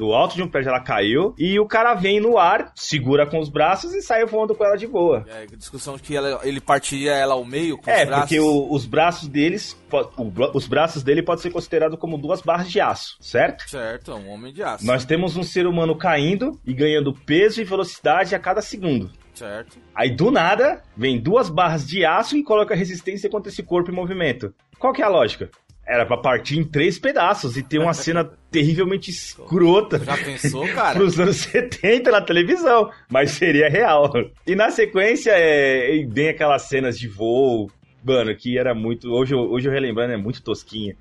do 0.00 0.14
alto 0.14 0.34
de 0.34 0.42
um 0.42 0.48
prédio 0.48 0.70
ela 0.70 0.80
caiu, 0.80 1.34
e 1.38 1.60
o 1.60 1.66
cara 1.66 1.92
vem 1.92 2.18
no 2.20 2.38
ar, 2.38 2.72
segura 2.74 3.26
com 3.26 3.38
os 3.38 3.50
braços 3.50 3.92
e 3.94 4.00
sai 4.00 4.24
voando 4.24 4.54
com 4.54 4.64
ela 4.64 4.74
de 4.76 4.86
boa. 4.86 5.26
É, 5.28 5.44
discussão 5.54 5.96
de 5.96 6.02
que 6.02 6.16
ela- 6.16 6.40
ele 6.42 6.58
partiria 6.58 7.12
ela 7.12 7.34
ao 7.34 7.44
meio 7.44 7.76
com 7.76 7.90
É, 7.90 8.00
os 8.04 8.06
braços. 8.08 8.24
porque 8.24 8.40
o- 8.40 8.72
os 8.72 8.86
braços 8.86 9.28
deles, 9.28 9.76
o 10.16 10.56
os 10.56 10.66
braços 10.66 11.02
dele 11.02 11.22
podem 11.22 11.42
ser 11.42 11.50
considerados 11.50 11.98
como 11.98 12.16
duas 12.16 12.40
barras 12.40 12.70
de 12.70 12.80
aço, 12.80 13.16
certo? 13.20 13.68
Certo, 13.68 14.10
é 14.12 14.14
um 14.14 14.30
homem 14.30 14.54
de 14.54 14.62
aço. 14.62 14.86
Nós 14.86 15.04
temos 15.04 15.36
um 15.36 15.42
ser 15.42 15.66
humano 15.66 15.94
caindo 15.94 16.58
e 16.66 16.72
ganhando 16.72 17.12
peso 17.12 17.60
e 17.60 17.64
velocidade 17.64 18.34
a 18.34 18.38
cada 18.38 18.62
segundo. 18.62 19.10
Certo. 19.34 19.76
Aí 19.94 20.10
do 20.10 20.30
nada, 20.30 20.82
vem 20.96 21.20
duas 21.20 21.50
barras 21.50 21.86
de 21.86 22.06
aço 22.06 22.36
e 22.38 22.42
coloca 22.42 22.74
resistência 22.74 23.28
contra 23.28 23.50
esse 23.52 23.62
corpo 23.62 23.90
em 23.90 23.94
movimento. 23.94 24.54
Qual 24.78 24.92
que 24.94 25.02
é 25.02 25.04
a 25.04 25.08
lógica? 25.08 25.50
Era 25.92 26.06
pra 26.06 26.16
partir 26.16 26.56
em 26.56 26.62
três 26.64 27.00
pedaços 27.00 27.56
e 27.56 27.62
ter 27.64 27.78
uma 27.80 27.92
cena 27.92 28.24
terrivelmente 28.48 29.10
escrota 29.10 29.98
Já 29.98 30.16
pensou, 30.16 30.68
cara? 30.68 30.96
pros 30.96 31.18
anos 31.18 31.38
70 31.50 32.10
na 32.12 32.20
televisão, 32.20 32.90
mas 33.10 33.32
seria 33.32 33.68
real. 33.68 34.12
E 34.46 34.54
na 34.54 34.70
sequência, 34.70 35.32
é, 35.34 36.06
vem 36.08 36.28
aquelas 36.28 36.62
cenas 36.62 36.96
de 36.96 37.08
voo, 37.08 37.68
mano, 38.04 38.34
que 38.36 38.56
era 38.56 38.72
muito. 38.72 39.10
Hoje, 39.12 39.34
eu- 39.34 39.50
hoje 39.50 39.66
eu 39.68 39.72
relembrando, 39.72 40.12
é 40.12 40.16
muito 40.16 40.42
tosquinha. 40.42 40.94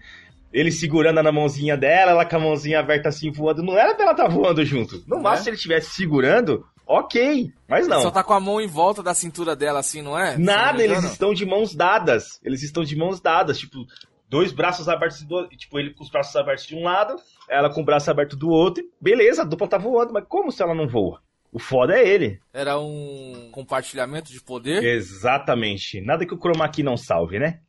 Ele 0.51 0.71
segurando 0.71 1.21
na 1.21 1.31
mãozinha 1.31 1.77
dela, 1.77 2.09
ela 2.11 2.25
com 2.25 2.35
a 2.37 2.39
mãozinha 2.39 2.79
aberta 2.79 3.09
assim 3.09 3.29
voando. 3.31 3.61
Não 3.61 3.77
era 3.77 3.93
pra 3.93 4.05
ela 4.05 4.13
estar 4.13 4.27
voando 4.27 4.65
junto. 4.65 5.03
No 5.07 5.17
Né? 5.17 5.21
máximo, 5.21 5.43
se 5.43 5.49
ele 5.51 5.55
estivesse 5.57 5.91
segurando, 5.91 6.65
ok. 6.87 7.51
Mas 7.67 7.87
não. 7.87 8.01
Só 8.01 8.09
tá 8.09 8.23
com 8.23 8.33
a 8.33 8.39
mão 8.39 8.59
em 8.59 8.65
volta 8.65 9.03
da 9.03 9.13
cintura 9.13 9.55
dela, 9.55 9.79
assim, 9.79 10.01
não 10.01 10.17
é? 10.17 10.35
Nada, 10.39 10.79
não 10.79 10.83
eles 10.83 11.03
estão 11.03 11.31
de 11.35 11.45
mãos 11.45 11.75
dadas. 11.75 12.39
Eles 12.43 12.63
estão 12.63 12.83
de 12.83 12.95
mãos 12.95 13.21
dadas, 13.21 13.59
tipo, 13.59 13.85
dois 14.29 14.51
braços 14.51 14.87
abertos 14.87 15.23
do 15.23 15.47
tipo, 15.49 15.79
ele 15.79 15.93
com 15.93 16.03
os 16.03 16.09
braços 16.09 16.35
abertos 16.35 16.65
de 16.67 16.75
um 16.75 16.83
lado, 16.83 17.15
ela 17.49 17.73
com 17.73 17.81
o 17.81 17.85
braço 17.85 18.09
aberto 18.11 18.35
do 18.35 18.49
outro. 18.49 18.83
e 18.83 18.89
Beleza, 19.01 19.41
a 19.41 19.45
dupla 19.45 19.67
tá 19.67 19.77
voando, 19.77 20.13
mas 20.13 20.25
como 20.27 20.51
se 20.51 20.61
ela 20.61 20.75
não 20.75 20.87
voa? 20.87 21.21
O 21.51 21.57
foda 21.57 21.97
é 21.97 22.07
ele. 22.07 22.39
Era 22.53 22.79
um 22.79 23.49
compartilhamento 23.51 24.31
de 24.31 24.39
poder. 24.39 24.83
Exatamente. 24.83 25.99
Nada 25.99 26.25
que 26.25 26.33
o 26.33 26.37
chroma 26.37 26.69
key 26.69 26.83
não 26.83 26.95
salve, 26.95 27.39
né? 27.39 27.59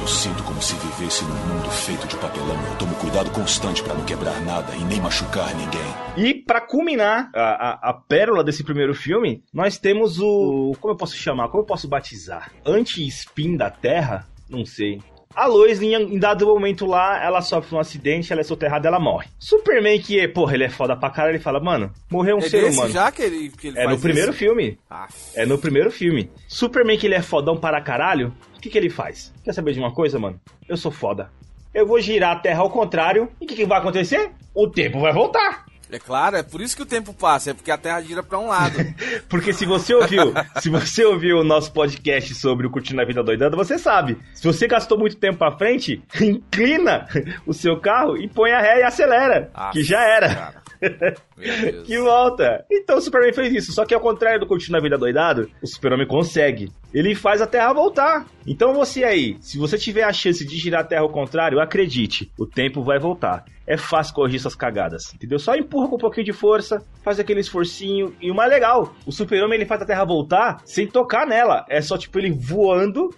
Eu 0.00 0.08
sinto 0.08 0.42
como 0.42 0.60
se 0.62 0.74
vivesse 0.74 1.24
num 1.24 1.34
mundo 1.34 1.70
feito 1.70 2.08
de 2.08 2.16
papelão. 2.16 2.56
Eu 2.66 2.78
tomo 2.78 2.94
cuidado 2.96 3.30
constante 3.30 3.82
pra 3.82 3.94
não 3.94 4.04
quebrar 4.04 4.40
nada 4.40 4.74
e 4.74 4.84
nem 4.84 5.00
machucar 5.00 5.54
ninguém. 5.54 5.80
E 6.16 6.34
pra 6.34 6.60
culminar 6.60 7.30
a, 7.34 7.88
a, 7.88 7.90
a 7.90 7.92
pérola 7.92 8.42
desse 8.42 8.64
primeiro 8.64 8.94
filme, 8.94 9.44
nós 9.52 9.78
temos 9.78 10.18
o. 10.18 10.72
Como 10.80 10.94
eu 10.94 10.96
posso 10.96 11.16
chamar? 11.16 11.48
Como 11.48 11.62
eu 11.62 11.66
posso 11.66 11.86
batizar? 11.86 12.50
Anti-spin 12.64 13.56
da 13.56 13.70
Terra? 13.70 14.26
Não 14.48 14.64
sei. 14.64 15.00
A 15.34 15.46
Lois, 15.46 15.80
em, 15.80 15.94
em 15.94 16.18
dado 16.18 16.44
momento 16.46 16.84
lá, 16.86 17.22
ela 17.24 17.40
sofre 17.40 17.74
um 17.76 17.78
acidente, 17.78 18.32
ela 18.32 18.40
é 18.40 18.44
soterrada, 18.44 18.88
ela 18.88 18.98
morre. 18.98 19.28
Superman, 19.38 20.00
que, 20.00 20.26
porra, 20.26 20.54
ele 20.54 20.64
é 20.64 20.68
foda 20.68 20.96
pra 20.96 21.08
caralho, 21.08 21.36
ele 21.36 21.42
fala, 21.42 21.60
mano, 21.60 21.92
morreu 22.10 22.36
um 22.36 22.40
é 22.40 22.48
ser 22.48 22.64
humano. 22.64 22.90
já 22.90 23.12
que 23.12 23.22
ele, 23.22 23.48
que 23.50 23.68
ele 23.68 23.78
É 23.78 23.84
no 23.84 23.90
faz 23.90 24.00
primeiro 24.02 24.30
isso? 24.30 24.38
filme. 24.38 24.78
Aff. 24.90 25.14
É 25.36 25.46
no 25.46 25.56
primeiro 25.56 25.90
filme. 25.90 26.30
Superman, 26.48 26.98
que 26.98 27.06
ele 27.06 27.14
é 27.14 27.22
fodão 27.22 27.56
para 27.56 27.80
caralho, 27.80 28.34
o 28.56 28.60
que, 28.60 28.68
que 28.68 28.76
ele 28.76 28.90
faz? 28.90 29.32
Quer 29.44 29.52
saber 29.54 29.72
de 29.72 29.78
uma 29.78 29.92
coisa, 29.92 30.18
mano? 30.18 30.38
Eu 30.68 30.76
sou 30.76 30.90
foda. 30.90 31.30
Eu 31.72 31.86
vou 31.86 32.00
girar 32.00 32.32
a 32.36 32.40
Terra 32.40 32.60
ao 32.62 32.70
contrário, 32.70 33.28
e 33.40 33.44
o 33.44 33.46
que, 33.48 33.54
que 33.54 33.64
vai 33.66 33.78
acontecer? 33.78 34.32
O 34.52 34.68
tempo 34.68 34.98
vai 34.98 35.12
voltar. 35.12 35.64
É 35.92 35.98
claro, 35.98 36.36
é 36.36 36.42
por 36.42 36.60
isso 36.60 36.76
que 36.76 36.82
o 36.82 36.86
tempo 36.86 37.12
passa, 37.12 37.50
é 37.50 37.54
porque 37.54 37.70
a 37.70 37.76
Terra 37.76 38.00
gira 38.00 38.22
pra 38.22 38.38
um 38.38 38.48
lado. 38.48 38.76
Porque 39.28 39.52
se 39.52 39.64
você 39.64 39.94
ouviu, 39.94 40.32
se 40.60 40.68
você 40.68 41.04
ouviu 41.04 41.38
o 41.38 41.44
nosso 41.44 41.72
podcast 41.72 42.34
sobre 42.34 42.66
o 42.66 42.70
Curtindo 42.70 43.00
a 43.00 43.04
Vida 43.04 43.22
Doidando, 43.22 43.56
você 43.56 43.78
sabe. 43.78 44.18
Se 44.34 44.44
você 44.46 44.66
gastou 44.66 44.98
muito 44.98 45.16
tempo 45.16 45.38
pra 45.38 45.56
frente, 45.56 46.02
inclina 46.20 47.06
o 47.46 47.52
seu 47.52 47.78
carro 47.80 48.16
e 48.16 48.28
põe 48.28 48.50
a 48.52 48.60
ré 48.60 48.80
e 48.80 48.82
acelera. 48.82 49.50
Ah, 49.54 49.70
que 49.72 49.82
já 49.82 50.02
era. 50.02 50.34
cara. 50.34 50.60
Que 51.84 51.98
volta. 51.98 52.64
Então 52.70 52.98
o 52.98 53.00
Superman 53.00 53.32
fez 53.32 53.52
isso. 53.52 53.72
Só 53.72 53.84
que 53.84 53.94
ao 53.94 54.00
contrário 54.00 54.40
do 54.40 54.46
Curtindo 54.46 54.76
a 54.76 54.80
Vida 54.80 54.98
Doidado, 54.98 55.50
o 55.62 55.66
Super-Homem 55.66 56.06
consegue. 56.06 56.70
Ele 56.92 57.14
faz 57.14 57.40
a 57.40 57.46
Terra 57.46 57.72
voltar. 57.72 58.26
Então 58.46 58.74
você 58.74 59.04
aí, 59.04 59.36
se 59.40 59.58
você 59.58 59.78
tiver 59.78 60.02
a 60.04 60.12
chance 60.12 60.44
de 60.44 60.56
girar 60.56 60.80
a 60.82 60.84
Terra 60.84 61.02
ao 61.02 61.10
contrário, 61.10 61.60
acredite, 61.60 62.30
o 62.38 62.46
tempo 62.46 62.82
vai 62.82 62.98
voltar. 62.98 63.44
É 63.70 63.76
fácil 63.76 64.14
corrigir 64.14 64.40
essas 64.40 64.56
cagadas, 64.56 65.14
entendeu? 65.14 65.38
Só 65.38 65.54
empurra 65.54 65.86
com 65.86 65.94
um 65.94 65.98
pouquinho 65.98 66.26
de 66.26 66.32
força, 66.32 66.84
faz 67.04 67.20
aquele 67.20 67.38
esforcinho. 67.38 68.12
E 68.20 68.28
o 68.28 68.34
mais 68.34 68.50
legal, 68.50 68.92
o 69.06 69.12
Super-Homem 69.12 69.60
ele 69.60 69.64
faz 69.64 69.80
a 69.80 69.86
Terra 69.86 70.04
voltar 70.04 70.60
sem 70.64 70.88
tocar 70.88 71.24
nela. 71.24 71.64
É 71.68 71.80
só 71.80 71.96
tipo 71.96 72.18
ele 72.18 72.32
voando 72.32 73.10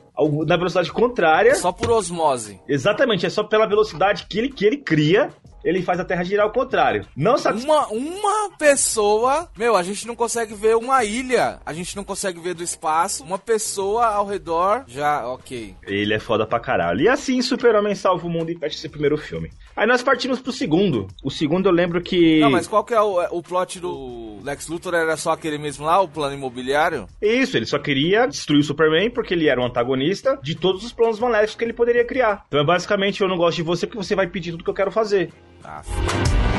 na 0.46 0.58
velocidade 0.58 0.92
contrária. 0.92 1.54
Só 1.54 1.72
por 1.72 1.90
osmose. 1.90 2.60
Exatamente, 2.68 3.24
é 3.24 3.30
só 3.30 3.42
pela 3.42 3.66
velocidade 3.66 4.26
que 4.28 4.38
ele, 4.38 4.50
que 4.50 4.66
ele 4.66 4.76
cria, 4.76 5.30
ele 5.64 5.82
faz 5.82 6.00
a 6.00 6.04
Terra 6.04 6.24
girar 6.24 6.44
ao 6.44 6.52
contrário. 6.52 7.06
Não 7.16 7.38
satisfeito. 7.38 7.72
Uma, 7.72 7.86
uma 7.88 8.50
pessoa. 8.58 9.48
Meu, 9.56 9.76
a 9.76 9.82
gente 9.82 10.06
não 10.06 10.14
consegue 10.14 10.54
ver 10.54 10.76
uma 10.76 11.04
ilha. 11.04 11.60
A 11.64 11.72
gente 11.72 11.96
não 11.96 12.04
consegue 12.04 12.40
ver 12.40 12.54
do 12.54 12.62
espaço. 12.62 13.24
Uma 13.24 13.38
pessoa 13.38 14.06
ao 14.06 14.26
redor. 14.26 14.84
Já, 14.86 15.26
ok. 15.26 15.74
Ele 15.86 16.14
é 16.14 16.18
foda 16.18 16.46
pra 16.46 16.60
caralho. 16.60 17.00
E 17.00 17.08
assim, 17.08 17.40
Super-Homem 17.40 17.94
salva 17.94 18.26
o 18.26 18.30
mundo 18.30 18.50
e 18.50 18.58
fecha 18.58 18.76
esse 18.76 18.88
primeiro 18.88 19.16
filme. 19.16 19.50
Aí 19.76 19.86
nós 19.86 20.02
partimos 20.02 20.40
pro 20.40 20.52
segundo. 20.52 21.08
O 21.22 21.30
segundo 21.30 21.68
eu 21.68 21.72
lembro 21.72 22.00
que. 22.00 22.40
Não, 22.40 22.50
mas 22.50 22.66
qual 22.66 22.84
que 22.84 22.94
é 22.94 23.00
o, 23.00 23.38
o 23.38 23.42
plot 23.42 23.80
do 23.80 24.38
Lex 24.42 24.68
Luthor? 24.68 24.94
Era 24.94 25.16
só 25.16 25.32
aquele 25.32 25.58
mesmo 25.58 25.86
lá, 25.86 26.00
o 26.00 26.08
plano 26.08 26.34
imobiliário? 26.34 27.06
Isso, 27.20 27.56
ele 27.56 27.66
só 27.66 27.78
queria 27.78 28.26
destruir 28.26 28.60
o 28.60 28.64
Superman 28.64 29.10
porque 29.10 29.34
ele 29.34 29.48
era 29.48 29.60
um 29.60 29.64
antagonista 29.64 30.38
de 30.42 30.54
todos 30.54 30.84
os 30.84 30.92
planos 30.92 31.18
maléficos 31.18 31.56
que 31.56 31.64
ele 31.64 31.72
poderia 31.72 32.04
criar. 32.04 32.44
Então 32.48 32.60
é 32.60 32.64
basicamente 32.64 33.20
eu 33.20 33.28
não 33.28 33.36
gosto 33.36 33.56
de 33.56 33.62
você 33.62 33.86
porque 33.86 34.02
você 34.02 34.14
vai 34.14 34.26
pedir 34.26 34.52
tudo 34.52 34.64
que 34.64 34.70
eu 34.70 34.74
quero 34.74 34.90
fazer. 34.90 35.30
Aff. 35.64 36.51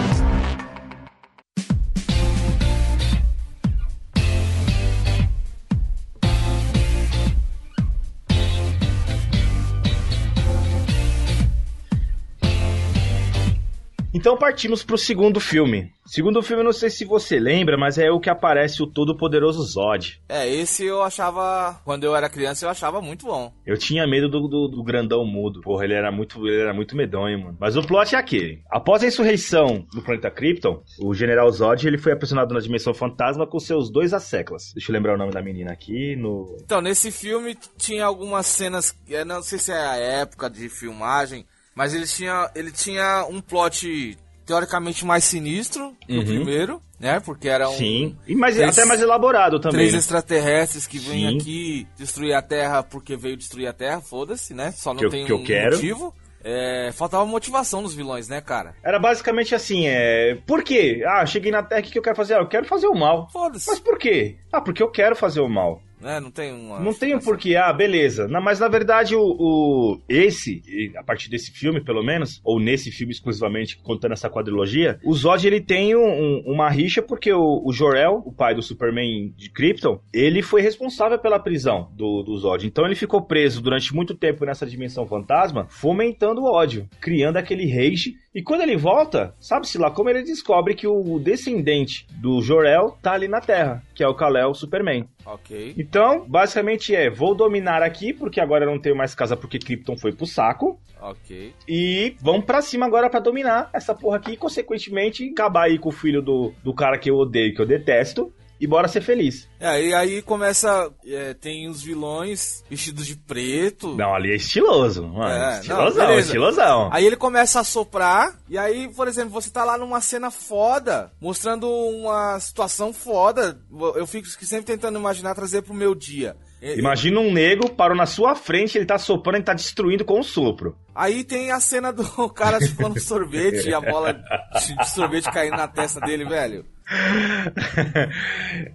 Então 14.24 14.38
partimos 14.38 14.82
pro 14.84 14.98
segundo 14.98 15.38
filme. 15.38 15.92
Segundo 16.06 16.42
filme, 16.42 16.64
não 16.64 16.72
sei 16.72 16.90
se 16.90 17.04
você 17.04 17.38
lembra, 17.38 17.78
mas 17.78 17.98
é 17.98 18.10
o 18.10 18.22
que 18.22 18.30
aparece 18.30 18.82
o 18.82 18.88
todo-poderoso 18.88 19.62
Zod. 19.64 20.22
É, 20.30 20.48
esse 20.50 20.86
eu 20.86 21.04
achava. 21.04 21.82
Quando 21.84 22.06
eu 22.06 22.16
era 22.16 22.30
criança, 22.30 22.66
eu 22.66 22.70
achava 22.70 23.02
muito 23.02 23.26
bom. 23.26 23.52
Eu 23.66 23.78
tinha 23.78 24.08
medo 24.08 24.30
do, 24.30 24.48
do- 24.48 24.68
do 24.70 24.82
grandão 24.82 25.26
mudo. 25.26 25.60
Porra, 25.60 25.84
ele 25.84 25.94
era 25.94 26.10
muito, 26.10 26.48
ele 26.48 26.62
era 26.62 26.74
muito 26.74 26.96
medonho, 26.96 27.38
mano. 27.38 27.58
Mas 27.60 27.76
o 27.76 27.82
plot 27.86 28.16
é 28.16 28.18
aquele. 28.18 28.62
Após 28.72 29.04
a 29.04 29.08
insurreição 29.08 29.86
do 29.94 30.02
planeta 30.02 30.32
Krypton, 30.32 30.82
o 31.02 31.14
General 31.14 31.52
Zod 31.52 31.86
ele 31.86 31.98
foi 31.98 32.14
aprisionado 32.14 32.54
na 32.54 32.62
Dimensão 32.62 32.94
Fantasma 32.94 33.46
com 33.46 33.60
seus 33.60 33.90
dois 33.92 34.14
asseclas. 34.14 34.72
Deixa 34.74 34.90
eu 34.90 34.94
lembrar 34.94 35.16
o 35.16 35.18
nome 35.18 35.34
da 35.34 35.42
menina 35.42 35.74
aqui 35.74 36.16
no... 36.16 36.56
Então, 36.64 36.80
nesse 36.80 37.12
filme 37.12 37.58
tinha 37.78 38.06
algumas 38.06 38.46
cenas. 38.46 38.96
Eu 39.06 39.26
não 39.26 39.44
sei 39.44 39.60
se 39.60 39.74
é 39.74 39.86
a 39.86 39.98
época 39.98 40.50
de 40.50 40.70
filmagem, 40.70 41.46
mas 41.76 41.94
ele 41.94 42.06
tinha, 42.06 42.50
ele 42.56 42.72
tinha 42.72 43.26
um 43.30 43.42
plot 43.42 44.18
teoricamente 44.46 45.06
mais 45.06 45.24
sinistro 45.24 45.96
no 46.08 46.20
Uhum. 46.20 46.26
primeiro, 46.26 46.82
né? 47.00 47.20
Porque 47.22 47.48
era 47.48 47.70
um. 47.70 47.78
Sim. 47.78 48.18
E 48.28 48.36
mais, 48.36 48.56
três- 48.56 48.78
até 48.78 48.86
mais 48.88 49.02
elaborado 49.02 49.60
também. 49.60 49.78
Três 49.78 49.94
né? 49.94 50.00
extraterrestres 50.00 50.86
que 50.86 51.00
vêm 51.00 51.30
Sim. 51.30 51.38
aqui 51.38 51.88
destruir 51.98 52.34
a 52.34 52.42
Terra 52.42 52.84
porque 52.84 53.16
veio 53.16 53.38
destruir 53.38 53.68
a 53.68 53.74
Terra, 53.74 54.02
foda-se, 54.02 54.54
né? 54.54 54.72
Só 54.72 54.92
não 54.94 55.00
Que 55.00 55.06
eu- 55.06 55.10
tem 55.10 55.26
que 55.26 55.32
eu 55.32 55.38
um 55.38 55.44
quero. 55.44 55.76
motivo. 55.76 56.14
É, 56.46 56.92
faltava 56.94 57.26
motivação 57.26 57.82
nos 57.82 57.94
vilões, 57.96 58.28
né, 58.28 58.42
cara? 58.42 58.76
Era 58.84 59.00
basicamente 59.00 59.56
assim, 59.56 59.86
é... 59.88 60.36
Por 60.46 60.62
quê? 60.62 61.02
Ah, 61.08 61.26
cheguei 61.26 61.50
na 61.50 61.64
Terra, 61.64 61.80
o 61.80 61.84
que 61.86 61.92
que 61.92 61.98
eu 61.98 62.04
quero 62.04 62.18
fazer? 62.18 62.34
Ah, 62.34 62.40
eu 62.40 62.48
quero 62.50 62.66
fazer 62.66 62.88
o 62.88 62.94
mal. 62.94 63.24
Mas 63.24 63.32
Foda-se. 63.32 63.82
por 63.82 63.98
quê? 63.98 64.36
Ah, 64.52 64.60
porque 64.60 64.84
eu 64.84 64.92
quero 64.92 65.16
fazer 65.16 65.40
o 65.40 65.48
mal. 65.48 65.82
Né? 66.04 66.20
Não 66.20 66.30
tem 66.30 66.54
uma. 66.54 66.80
Não 66.80 66.94
tem 66.94 67.16
um 67.16 67.20
porquê, 67.20 67.56
ah, 67.56 67.72
beleza. 67.74 68.28
Não, 68.28 68.42
mas 68.42 68.60
na 68.60 68.68
verdade, 68.68 69.16
o, 69.16 69.22
o- 69.22 70.02
esse, 70.08 70.62
a 70.98 71.04
partir 71.04 71.30
desse 71.30 71.52
filme, 71.52 71.82
pelo 71.84 72.04
menos, 72.04 72.39
ou 72.44 72.60
nesse 72.60 72.92
filme 72.92 73.13
exclusivamente, 73.13 73.78
contando 73.78 74.12
essa 74.12 74.30
quadrilogia, 74.30 75.00
o 75.04 75.13
Zod 75.13 75.46
ele 75.48 75.62
tem 75.62 75.96
um- 75.96 76.02
um- 76.02 76.44
uma 76.54 76.70
rixa 76.70 77.02
porque 77.02 77.32
o, 77.32 77.62
o 77.66 77.72
Jor-El, 77.74 78.22
o 78.26 78.32
pai 78.32 78.54
do 78.54 78.62
Superman 78.62 79.34
de 79.38 79.50
Krypton, 79.50 80.00
ele 80.13 80.42
foi 80.42 80.62
responsável 80.62 81.18
pela 81.18 81.39
prisão 81.39 81.89
do, 81.96 82.22
do 82.24 82.38
Zod. 82.38 82.66
Então 82.68 82.86
ele 82.86 82.96
ficou 82.96 83.22
preso 83.22 83.62
durante 83.62 83.94
muito 83.96 84.13
tempo 84.16 84.46
nessa 84.46 84.66
dimensão 84.66 85.08
fantasma, 85.08 85.66
fomentando 85.70 86.42
o 86.42 86.52
ódio, 86.52 86.88
criando 87.00 87.38
aquele 87.38 87.66
rage. 87.72 88.16
E 88.34 88.41
quando 88.41 88.62
ele 88.62 88.76
volta, 88.76 89.36
sabe-se 89.39 89.78
lá 89.78 89.91
como 89.91 90.10
ele 90.10 90.24
descobre 90.24 90.74
que 90.74 90.88
o 90.88 91.19
descendente 91.19 92.08
do 92.19 92.41
Jor-El 92.41 92.98
tá 93.02 93.13
ali 93.13 93.28
na 93.28 93.39
Terra, 93.39 93.84
que 93.93 94.04
é 94.04 94.08
o 94.08 94.15
Kal-El 94.15 94.56
Superman. 94.56 95.08
Ok. 95.24 95.76
Então, 95.78 96.26
basicamente 96.28 96.96
é, 96.96 97.12
vou 97.12 97.36
dominar 97.36 97.84
aqui, 97.84 98.12
porque 98.12 98.41
agora 98.41 98.65
eu 98.65 98.72
não 98.72 98.80
tenho 98.80 98.96
mais 98.96 99.13
casa 99.13 99.38
porque 99.38 99.60
Krypton 99.60 99.96
foi 99.98 100.13
pro 100.13 100.26
saco. 100.26 100.80
Ok. 101.00 101.54
E 101.67 102.15
vamos 102.22 102.46
pra 102.46 102.62
cima 102.62 102.86
agora 102.88 103.10
pra 103.10 103.19
dominar 103.19 103.69
essa 103.72 103.93
porra 103.93 104.17
aqui 104.17 104.32
e, 104.32 104.38
consequentemente, 104.38 105.30
acabar 105.30 105.65
aí 105.65 105.78
com 105.78 105.89
o 105.89 105.91
filho 105.91 106.22
do, 106.22 106.54
do 106.63 106.74
cara 106.74 106.98
que 106.98 107.12
eu 107.12 107.15
odeio, 107.15 107.54
que 107.54 107.62
eu 107.62 107.67
detesto. 107.67 108.34
E 108.63 108.67
bora 108.67 108.88
ser 108.88 109.02
feliz. 109.02 109.45
É, 109.60 109.84
e 109.84 109.93
aí 109.93 110.21
começa. 110.21 110.89
é, 111.06 111.34
tem 111.34 111.67
os 111.67 111.82
vilões 111.84 112.63
vestidos 112.69 113.06
de 113.06 113.17
preto. 113.17 113.93
Não, 113.95 114.15
ali 114.15 114.32
é 114.32 114.36
estiloso, 114.38 115.04
mano. 115.06 115.28
É, 115.34 115.52
não, 115.56 115.60
estilosão, 115.60 116.06
beleza. 116.08 116.28
estilosão. 116.28 116.89
Aí 116.93 117.06
ele 117.06 117.17
começa 117.17 117.60
a 117.60 117.63
soprar, 117.65 118.39
e 118.47 118.58
aí, 118.58 118.88
por 118.95 119.10
exemplo, 119.10 119.32
você 119.32 119.49
tá 119.49 119.65
lá 119.65 119.78
numa 119.78 119.99
cena 119.99 120.32
foda, 120.32 121.12
mostrando 121.19 121.69
uma 121.69 122.39
situação 122.39 122.93
foda. 122.93 123.60
Eu 123.95 124.08
fico 124.08 124.28
sempre 124.30 124.63
tentando 124.65 124.97
imaginar 124.97 125.36
trazer 125.36 125.62
pro 125.63 125.73
meu 125.73 125.93
dia. 125.93 126.38
E- 126.62 126.80
Imagina 126.80 127.19
um 127.19 127.34
negro 127.34 127.69
parou 127.69 127.97
na 127.97 128.06
sua 128.06 128.36
frente, 128.36 128.78
ele 128.78 128.86
tá 128.86 128.97
soprando 128.97 129.41
e 129.41 129.43
tá 129.43 129.54
destruindo 129.54 130.06
com 130.06 130.17
um 130.17 130.23
sopro. 130.23 130.78
Aí 130.95 131.26
tem 131.26 131.52
a 131.52 131.60
cena 131.60 131.91
do 131.91 132.06
cara 132.32 132.62
chupando 132.65 132.97
sorvete 133.02 133.67
e 133.67 133.73
a 133.73 133.82
bola 133.82 134.13
de 134.13 134.89
sorvete 134.89 135.30
caindo 135.30 135.58
na 135.58 135.67
testa 135.67 135.99
dele, 135.99 136.23
velho. 136.23 136.65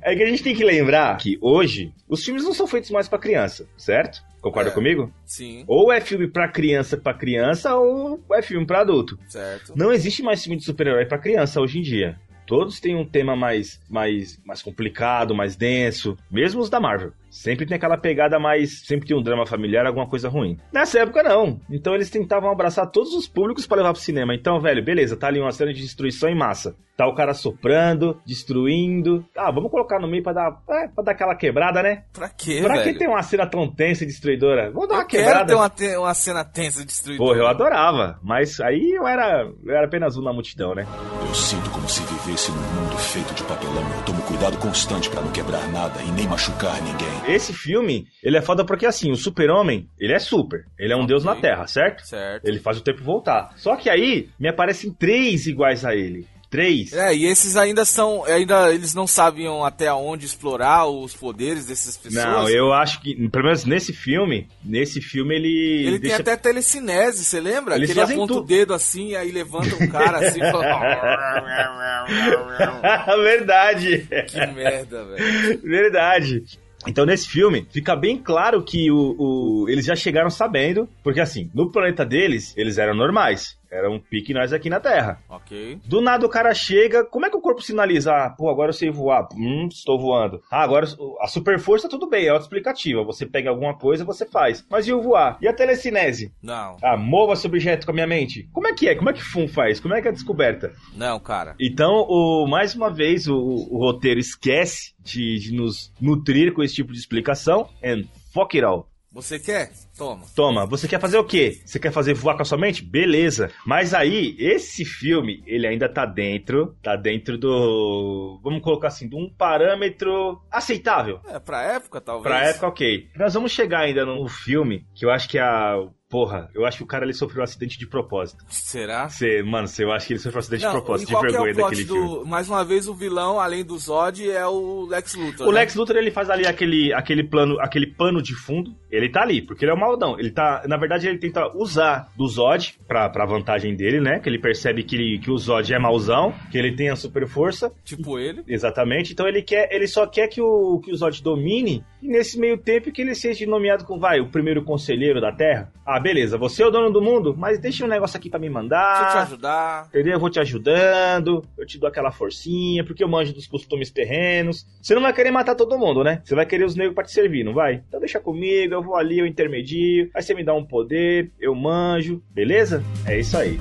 É 0.02 0.14
que 0.16 0.22
a 0.22 0.26
gente 0.26 0.42
tem 0.42 0.54
que 0.54 0.64
lembrar 0.64 1.16
que 1.16 1.38
hoje 1.40 1.92
os 2.08 2.24
filmes 2.24 2.44
não 2.44 2.52
são 2.54 2.66
feitos 2.66 2.90
mais 2.90 3.08
pra 3.08 3.18
criança, 3.18 3.66
certo? 3.76 4.22
Concorda 4.40 4.70
É. 4.70 4.72
comigo? 4.72 5.12
Sim, 5.24 5.64
Ou 5.66 5.92
é 5.92 6.00
filme 6.00 6.28
pra 6.28 6.48
criança 6.48 6.96
pra 6.96 7.12
criança, 7.12 7.74
ou 7.74 8.20
é 8.32 8.40
filme 8.42 8.64
pra 8.66 8.80
adulto. 8.80 9.18
certo. 9.28 9.72
Não 9.76 9.92
existe 9.92 10.22
mais 10.22 10.42
filme 10.42 10.56
de 10.56 10.64
super-herói 10.64 11.04
pra 11.06 11.18
criança 11.18 11.60
hoje 11.60 11.78
em 11.78 11.82
dia. 11.82 12.16
Todos 12.46 12.80
têm 12.80 12.96
um 12.96 13.04
tema 13.04 13.36
mais, 13.36 13.78
mais, 13.90 14.40
mais 14.46 14.62
complicado, 14.62 15.34
mais 15.34 15.54
denso. 15.54 16.16
Mesmo 16.30 16.62
os 16.62 16.70
da 16.70 16.80
Marvel. 16.80 17.12
Sempre 17.30 17.66
tem 17.66 17.76
aquela 17.76 17.96
pegada 17.96 18.38
mais. 18.38 18.80
Sempre 18.86 19.06
tem 19.08 19.16
um 19.16 19.22
drama 19.22 19.46
familiar, 19.46 19.86
alguma 19.86 20.08
coisa 20.08 20.28
ruim. 20.28 20.58
Nessa 20.72 21.00
época, 21.00 21.22
não. 21.22 21.60
Então 21.70 21.94
eles 21.94 22.10
tentavam 22.10 22.50
abraçar 22.50 22.90
todos 22.90 23.12
os 23.14 23.28
públicos 23.28 23.66
pra 23.66 23.76
levar 23.78 23.92
pro 23.92 24.02
cinema. 24.02 24.34
Então, 24.34 24.60
velho, 24.60 24.82
beleza, 24.84 25.16
tá 25.16 25.26
ali 25.28 25.40
uma 25.40 25.52
cena 25.52 25.72
de 25.72 25.80
destruição 25.80 26.28
em 26.28 26.34
massa. 26.36 26.74
Tá 26.96 27.06
o 27.06 27.14
cara 27.14 27.32
soprando, 27.32 28.20
destruindo. 28.26 29.24
Ah, 29.36 29.52
vamos 29.52 29.70
colocar 29.70 30.00
no 30.00 30.08
meio 30.08 30.22
pra 30.22 30.32
dar, 30.32 30.60
é, 30.68 30.88
pra 30.88 31.04
dar 31.04 31.12
aquela 31.12 31.34
quebrada, 31.36 31.80
né? 31.80 32.02
Pra 32.12 32.28
quê, 32.28 32.60
pra 32.60 32.74
velho? 32.74 32.92
que 32.92 32.98
ter 32.98 33.06
uma 33.08 33.22
cena 33.22 33.46
tão 33.46 33.70
tensa 33.72 34.02
e 34.02 34.06
destruidora? 34.06 34.70
Vamos 34.72 34.88
dar 34.88 34.94
uma 34.96 35.02
Eu 35.02 35.06
quero 35.06 35.24
quebrada. 35.24 35.46
ter 35.46 35.54
uma, 35.54 35.70
te- 35.70 35.96
uma 35.96 36.14
cena 36.14 36.44
tensa 36.44 36.84
destruída. 36.84 37.22
Porra, 37.22 37.38
eu 37.38 37.46
adorava. 37.46 38.18
Mas 38.22 38.58
aí 38.60 38.92
eu 38.96 39.06
era, 39.06 39.48
eu 39.64 39.74
era 39.76 39.86
apenas 39.86 40.16
um 40.16 40.22
na 40.22 40.32
multidão, 40.32 40.74
né? 40.74 40.86
Eu 41.20 41.34
sinto 41.34 41.70
como 41.70 41.88
se 41.88 42.02
vivesse 42.02 42.50
num 42.50 42.58
mundo 42.58 42.96
feito 42.98 43.32
de 43.32 43.44
papelão. 43.44 43.82
Eu 43.96 44.04
tomo 44.04 44.20
cuidado 44.22 44.56
constante 44.58 45.08
pra 45.08 45.20
não 45.20 45.30
quebrar 45.30 45.68
nada 45.68 46.02
e 46.02 46.10
nem 46.10 46.26
machucar 46.26 46.74
ninguém. 46.82 47.17
Esse 47.26 47.52
filme, 47.52 48.06
ele 48.22 48.36
é 48.36 48.42
foda 48.42 48.64
porque 48.64 48.86
assim, 48.86 49.10
o 49.10 49.16
super-homem, 49.16 49.88
ele 49.98 50.12
é 50.12 50.18
super. 50.18 50.64
Ele 50.78 50.92
é 50.92 50.96
um 50.96 51.00
Ok. 51.00 51.08
deus 51.08 51.24
na 51.24 51.34
Terra, 51.36 51.66
certo? 51.66 52.06
Certo. 52.06 52.44
Ele 52.46 52.58
faz 52.58 52.78
o 52.78 52.82
tempo 52.82 53.02
voltar. 53.02 53.52
Só 53.56 53.76
que 53.76 53.90
aí, 53.90 54.28
me 54.38 54.48
aparecem 54.48 54.90
três 54.92 55.46
iguais 55.46 55.84
a 55.84 55.94
ele. 55.94 56.26
Três. 56.50 56.94
É, 56.94 57.14
e 57.14 57.26
esses 57.26 57.58
ainda 57.58 57.84
são. 57.84 58.24
Ainda 58.24 58.72
eles 58.72 58.94
não 58.94 59.06
sabiam 59.06 59.62
até 59.62 59.92
onde 59.92 60.24
explorar 60.24 60.86
os 60.86 61.14
poderes 61.14 61.66
dessas 61.66 61.94
pessoas. 61.94 62.24
Não, 62.24 62.48
eu 62.48 62.72
acho 62.72 63.02
que, 63.02 63.14
pelo 63.28 63.44
menos 63.44 63.66
nesse 63.66 63.92
filme, 63.92 64.48
nesse 64.64 64.98
filme 65.02 65.34
ele. 65.34 65.86
Ele 65.88 65.98
deixa- 65.98 66.22
tem 66.22 66.32
até 66.32 66.42
telecinese, 66.42 67.22
você 67.22 67.38
lembra? 67.38 67.76
Eles 67.76 67.92
que 67.92 68.00
ele 68.00 68.12
aponta 68.14 68.32
o 68.32 68.42
dedo 68.42 68.72
assim, 68.72 69.14
aí 69.14 69.30
levanta 69.30 69.74
um 69.76 69.88
cara 69.88 70.26
assim 70.26 70.40
e 70.42 70.50
fala. 70.50 72.06
Verdade. 73.22 74.08
que 74.28 74.46
merda, 74.46 75.04
velho. 75.04 75.60
Verdade. 75.62 76.44
Então, 76.86 77.04
nesse 77.04 77.28
filme, 77.28 77.66
fica 77.70 77.96
bem 77.96 78.16
claro 78.16 78.62
que 78.62 78.90
o, 78.90 79.16
o- 79.18 79.68
eles 79.68 79.84
já 79.84 79.96
chegaram 79.96 80.30
sabendo, 80.30 80.88
porque 81.02 81.20
assim, 81.20 81.50
no 81.52 81.70
planeta 81.72 82.04
deles, 82.04 82.54
eles 82.56 82.78
eram 82.78 82.94
normais. 82.94 83.57
Eram 83.70 84.00
pique 84.00 84.32
nós 84.32 84.52
aqui 84.52 84.70
na 84.70 84.80
Terra. 84.80 85.20
Ok. 85.28 85.78
Do 85.84 86.00
nada 86.00 86.24
o 86.24 86.28
cara 86.28 86.54
chega, 86.54 87.04
como 87.04 87.26
é 87.26 87.30
que 87.30 87.36
o 87.36 87.40
corpo 87.40 87.60
sinaliza? 87.62 88.12
Ah, 88.12 88.30
pô, 88.30 88.48
agora 88.48 88.70
eu 88.70 88.74
sei 88.74 88.90
voar. 88.90 89.28
Hum, 89.36 89.68
estou 89.70 89.98
voando. 89.98 90.40
Ah, 90.50 90.62
agora 90.62 90.86
a 91.20 91.26
super 91.26 91.58
força 91.58 91.88
tudo 91.88 92.08
bem, 92.08 92.26
é 92.26 92.30
autoexplicativa. 92.30 93.04
Você 93.04 93.26
pega 93.26 93.50
alguma 93.50 93.76
coisa, 93.76 94.04
você 94.04 94.24
faz. 94.26 94.64
Mas 94.70 94.86
e 94.86 94.92
o 94.92 95.02
voar? 95.02 95.38
E 95.40 95.48
a 95.48 95.52
telecinese? 95.52 96.32
Não, 96.42 96.76
Ah, 96.82 96.96
mova 96.96 97.34
esse 97.34 97.46
objeto 97.46 97.84
com 97.84 97.90
a 97.92 97.94
minha 97.94 98.06
mente. 98.06 98.48
Como 98.52 98.66
é 98.68 98.72
que 98.72 98.88
é? 98.88 98.94
Como 98.94 99.10
é 99.10 99.12
que 99.12 99.22
Fum 99.22 99.46
faz? 99.46 99.80
Como 99.80 99.94
é 99.94 100.00
que 100.00 100.08
é 100.08 100.10
a 100.10 100.14
descoberta? 100.14 100.72
não, 100.94 101.18
cara. 101.20 101.54
Então, 101.60 102.06
o, 102.08 102.46
mais 102.46 102.74
uma 102.74 102.90
vez, 102.90 103.26
o, 103.26 103.36
o 103.36 103.78
roteiro 103.78 104.18
esquece 104.20 104.94
de, 105.02 105.38
de 105.38 105.52
nos 105.52 105.92
nutrir 106.00 106.52
com 106.52 106.62
esse 106.62 106.74
tipo 106.74 106.92
de 106.92 106.98
explicação. 106.98 107.68
And 107.84 108.04
fuck 108.32 108.56
it 108.56 108.64
all. 108.64 108.88
Você 109.12 109.38
quer? 109.38 109.70
Toma. 109.98 110.24
Toma, 110.34 110.64
você 110.64 110.86
quer 110.86 111.00
fazer 111.00 111.18
o 111.18 111.24
quê? 111.24 111.60
Você 111.64 111.78
quer 111.78 111.90
fazer 111.90 112.14
voar 112.14 112.36
com 112.36 112.42
a 112.42 112.44
sua 112.44 112.56
mente? 112.56 112.84
Beleza. 112.84 113.50
Mas 113.66 113.92
aí, 113.92 114.36
esse 114.38 114.84
filme, 114.84 115.42
ele 115.44 115.66
ainda 115.66 115.88
tá 115.88 116.06
dentro, 116.06 116.76
tá 116.80 116.94
dentro 116.94 117.36
do, 117.36 118.40
vamos 118.42 118.62
colocar 118.62 118.88
assim, 118.88 119.08
de 119.08 119.16
um 119.16 119.28
parâmetro 119.28 120.40
aceitável. 120.50 121.20
É, 121.28 121.40
pra 121.40 121.62
época, 121.62 122.00
talvez. 122.00 122.22
Pra 122.22 122.48
época, 122.48 122.68
ok. 122.68 123.08
Nós 123.16 123.34
vamos 123.34 123.50
chegar 123.50 123.80
ainda 123.80 124.06
no 124.06 124.28
filme, 124.28 124.86
que 124.94 125.04
eu 125.04 125.10
acho 125.10 125.28
que 125.28 125.36
é 125.36 125.42
a... 125.42 125.76
Porra, 126.10 126.48
eu 126.54 126.64
acho 126.64 126.78
que 126.78 126.84
o 126.84 126.86
cara 126.86 127.04
ele 127.04 127.12
sofreu 127.12 127.42
um 127.42 127.44
acidente 127.44 127.78
de 127.78 127.86
propósito. 127.86 128.42
Será? 128.48 129.10
Você, 129.10 129.42
mano, 129.42 129.68
você, 129.68 129.84
eu 129.84 129.92
acho 129.92 130.06
que 130.06 130.14
ele 130.14 130.20
sofreu 130.20 130.38
um 130.38 130.40
acidente 130.40 130.60
de 130.60 130.66
Não, 130.66 130.72
propósito, 130.72 131.08
de 131.08 131.12
qual 131.12 131.20
que 131.20 131.28
é 131.28 131.32
vergonha 131.32 131.54
plot 131.54 131.64
daquele 131.64 131.84
do... 131.84 131.94
filme. 131.94 132.30
Mais 132.30 132.48
uma 132.48 132.64
vez, 132.64 132.88
o 132.88 132.94
vilão, 132.94 133.38
além 133.38 133.62
do 133.62 133.76
Zod, 133.76 134.26
é 134.26 134.46
o 134.46 134.86
Lex 134.86 135.14
Luthor. 135.14 135.46
O 135.46 135.52
né? 135.52 135.60
Lex 135.60 135.74
Luthor 135.74 135.96
ele 135.96 136.10
faz 136.10 136.30
ali 136.30 136.46
aquele, 136.46 136.94
aquele 136.94 137.22
plano, 137.22 137.60
aquele 137.60 137.88
pano 137.88 138.22
de 138.22 138.34
fundo. 138.34 138.74
Ele 138.90 139.10
tá 139.10 139.20
ali, 139.20 139.42
porque 139.42 139.66
ele 139.66 139.72
é 139.72 139.74
o 139.74 139.78
maldão. 139.88 140.18
Ele 140.18 140.30
tá, 140.30 140.62
na 140.66 140.76
verdade, 140.76 141.08
ele 141.08 141.18
tenta 141.18 141.48
usar 141.56 142.08
do 142.16 142.26
Zod 142.26 142.78
pra, 142.86 143.08
pra 143.08 143.24
vantagem 143.26 143.74
dele, 143.74 144.00
né? 144.00 144.18
Que 144.20 144.28
ele 144.28 144.38
percebe 144.38 144.82
que, 144.82 144.96
ele- 144.96 145.18
que 145.18 145.30
o 145.30 145.38
Zod 145.38 145.72
é 145.72 145.78
mauzão, 145.78 146.32
que 146.50 146.58
ele 146.58 146.72
tem 146.74 146.90
a 146.90 146.96
super 146.96 147.26
força. 147.26 147.72
Tipo 147.84 148.18
ele. 148.18 148.42
Exatamente. 148.46 149.12
Então 149.12 149.26
ele 149.26 149.42
quer, 149.42 149.68
ele 149.72 149.86
só 149.86 150.06
quer 150.06 150.28
que 150.28 150.40
o, 150.40 150.80
que 150.80 150.92
o 150.92 150.96
Zod 150.96 151.22
domine 151.22 151.84
e 152.02 152.08
nesse 152.08 152.38
meio 152.38 152.56
tempo 152.58 152.92
que 152.92 153.02
ele 153.02 153.14
seja 153.14 153.44
nomeado 153.46 153.84
como 153.84 154.00
vai, 154.00 154.20
o 154.20 154.28
primeiro 154.28 154.62
conselheiro 154.62 155.20
da 155.20 155.32
Terra. 155.32 155.72
Ah, 155.84 155.98
beleza, 155.98 156.36
você 156.38 156.62
é 156.62 156.66
o 156.66 156.70
dono 156.70 156.90
do 156.92 157.00
mundo, 157.00 157.34
mas 157.36 157.58
deixa 157.58 157.84
um 157.84 157.88
negócio 157.88 158.16
aqui 158.16 158.28
pra 158.30 158.38
me 158.38 158.46
Deixa 158.48 158.58
eu 158.58 158.62
te 158.62 158.64
mandar. 158.64 159.22
ajudar. 159.22 159.86
Entendeu? 159.88 160.12
Eu 160.14 160.20
vou 160.20 160.30
te 160.30 160.38
ajudando, 160.40 161.44
eu 161.56 161.66
te 161.66 161.78
dou 161.78 161.88
aquela 161.88 162.10
forcinha, 162.10 162.84
porque 162.84 163.02
eu 163.02 163.08
manjo 163.08 163.32
dos 163.32 163.46
costumes 163.46 163.90
terrenos. 163.90 164.66
Você 164.82 164.94
não 164.94 165.02
vai 165.02 165.12
querer 165.12 165.30
matar 165.30 165.54
todo 165.54 165.78
mundo, 165.78 166.04
né? 166.04 166.20
Você 166.24 166.34
vai 166.34 166.46
querer 166.46 166.64
os 166.64 166.74
negros 166.76 166.94
pra 166.94 167.04
te 167.04 167.12
servir, 167.12 167.44
não 167.44 167.54
vai? 167.54 167.82
Então 167.88 168.00
deixa 168.00 168.20
comigo, 168.20 168.74
eu 168.74 168.82
vou 168.82 168.96
ali, 168.96 169.18
eu 169.18 169.26
intermedio, 169.26 169.77
aí 170.14 170.22
você 170.22 170.34
me 170.34 170.44
dá 170.44 170.54
um 170.54 170.64
poder, 170.64 171.30
eu 171.38 171.54
manjo, 171.54 172.22
beleza? 172.30 172.82
É 173.06 173.18
isso 173.18 173.36
aí. 173.36 173.58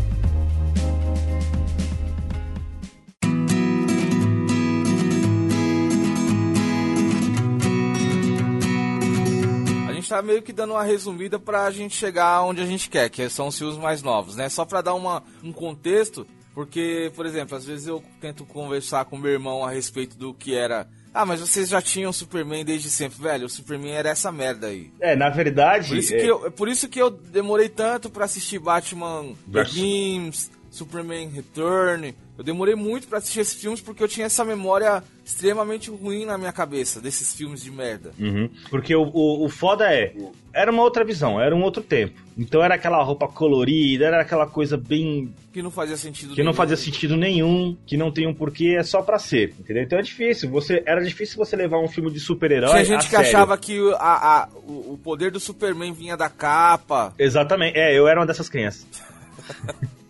Gente 10.07 10.15
tá 10.15 10.21
meio 10.21 10.41
que 10.41 10.53
dando 10.53 10.71
uma 10.71 10.83
resumida 10.83 11.37
pra 11.37 11.69
gente 11.69 11.93
chegar 11.93 12.41
onde 12.43 12.61
a 12.61 12.65
gente 12.65 12.89
quer, 12.89 13.09
que 13.09 13.27
são 13.29 13.47
os 13.49 13.57
filmes 13.57 13.77
mais 13.77 14.01
novos, 14.01 14.37
né? 14.37 14.47
Só 14.47 14.63
pra 14.63 14.81
dar 14.81 14.93
uma, 14.93 15.21
um 15.43 15.51
contexto, 15.51 16.25
porque, 16.53 17.11
por 17.13 17.25
exemplo, 17.25 17.57
às 17.57 17.65
vezes 17.65 17.87
eu 17.87 18.01
tento 18.21 18.45
conversar 18.45 19.03
com 19.03 19.17
meu 19.17 19.31
irmão 19.31 19.65
a 19.65 19.69
respeito 19.69 20.17
do 20.17 20.33
que 20.33 20.55
era. 20.55 20.87
Ah, 21.19 21.25
mas 21.25 21.39
vocês 21.39 21.67
já 21.69 21.81
tinham 21.81 22.13
Superman 22.13 22.63
desde 22.63 22.91
sempre, 22.91 23.19
velho. 23.21 23.47
O 23.47 23.49
Superman 23.49 23.91
era 23.93 24.09
essa 24.09 24.31
merda 24.31 24.67
aí. 24.67 24.91
É, 24.99 25.15
na 25.15 25.29
verdade. 25.29 25.87
Por 25.89 25.97
isso, 25.97 26.13
é- 26.13 26.17
que 26.19 26.27
eu, 26.27 26.51
por 26.51 26.69
isso 26.69 26.87
que 26.87 27.01
eu 27.01 27.09
demorei 27.09 27.69
tanto 27.69 28.07
pra 28.09 28.25
assistir 28.25 28.59
Batman 28.59 29.33
Begins, 29.47 30.51
Superman 30.69 31.29
Return. 31.29 32.13
Eu 32.37 32.43
demorei 32.43 32.75
muito 32.75 33.07
pra 33.07 33.17
assistir 33.17 33.39
esses 33.39 33.55
filmes 33.59 33.81
porque 33.81 34.03
eu 34.03 34.07
tinha 34.07 34.27
essa 34.27 34.45
memória 34.45 35.03
extremamente 35.25 35.89
ruim 35.89 36.23
na 36.25 36.37
minha 36.37 36.51
cabeça 36.51 37.01
desses 37.01 37.33
filmes 37.33 37.63
de 37.63 37.71
merda. 37.71 38.11
Uhum. 38.19 38.47
Porque 38.69 38.95
o, 38.95 39.01
o, 39.01 39.45
o 39.45 39.49
foda 39.49 39.91
é, 39.91 40.13
era 40.53 40.71
uma 40.71 40.83
outra 40.83 41.03
visão, 41.03 41.41
era 41.41 41.55
um 41.55 41.63
outro 41.63 41.81
tempo. 41.81 42.21
Então 42.37 42.63
era 42.63 42.75
aquela 42.75 43.01
roupa 43.01 43.27
colorida, 43.27 44.05
era 44.05 44.21
aquela 44.21 44.45
coisa 44.45 44.77
bem. 44.77 45.33
Que 45.51 45.63
não 45.63 45.71
fazia 45.71 45.97
sentido 45.97 46.35
que 46.35 46.41
não 46.41 46.51
nenhum. 46.51 46.53
fazia 46.53 46.77
sentido 46.77 47.17
nenhum, 47.17 47.75
que 47.87 47.97
não 47.97 48.11
tem 48.11 48.27
um 48.27 48.33
porquê, 48.35 48.75
é 48.77 48.83
só 48.83 49.01
pra 49.01 49.17
ser, 49.17 49.55
entendeu? 49.59 49.81
Então 49.81 49.97
é 49.97 50.03
difícil, 50.03 50.47
você 50.51 50.83
era 50.85 51.03
difícil 51.03 51.37
você 51.37 51.55
levar 51.55 51.79
um 51.79 51.87
filme 51.87 52.11
de 52.11 52.19
super-herói. 52.19 52.69
Tinha 52.69 52.81
a 52.81 52.83
gente 52.83 53.05
que 53.05 53.09
sério. 53.15 53.25
achava 53.27 53.57
que 53.57 53.79
a- 53.95 54.43
a- 54.43 54.49
o, 54.67 54.93
o 54.93 54.99
poder 55.03 55.31
do 55.31 55.39
Superman 55.39 55.91
vinha 55.91 56.15
da 56.15 56.29
capa. 56.29 57.15
Exatamente, 57.17 57.75
é, 57.79 57.97
eu 57.97 58.07
era 58.07 58.19
uma 58.19 58.27
dessas 58.27 58.47
crianças. 58.47 58.85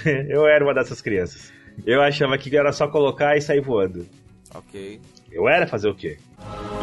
eu 0.28 0.46
era 0.46 0.64
uma 0.64 0.74
dessas 0.74 1.00
crianças. 1.00 1.52
Eu 1.84 2.00
achava 2.02 2.36
que 2.38 2.56
era 2.56 2.72
só 2.72 2.86
colocar 2.88 3.36
e 3.36 3.40
sair 3.40 3.60
voando. 3.60 4.06
Ok. 4.54 5.00
Eu 5.32 5.48
era 5.48 5.66
fazer 5.66 5.88
o 5.88 5.94
quê? 5.94 6.16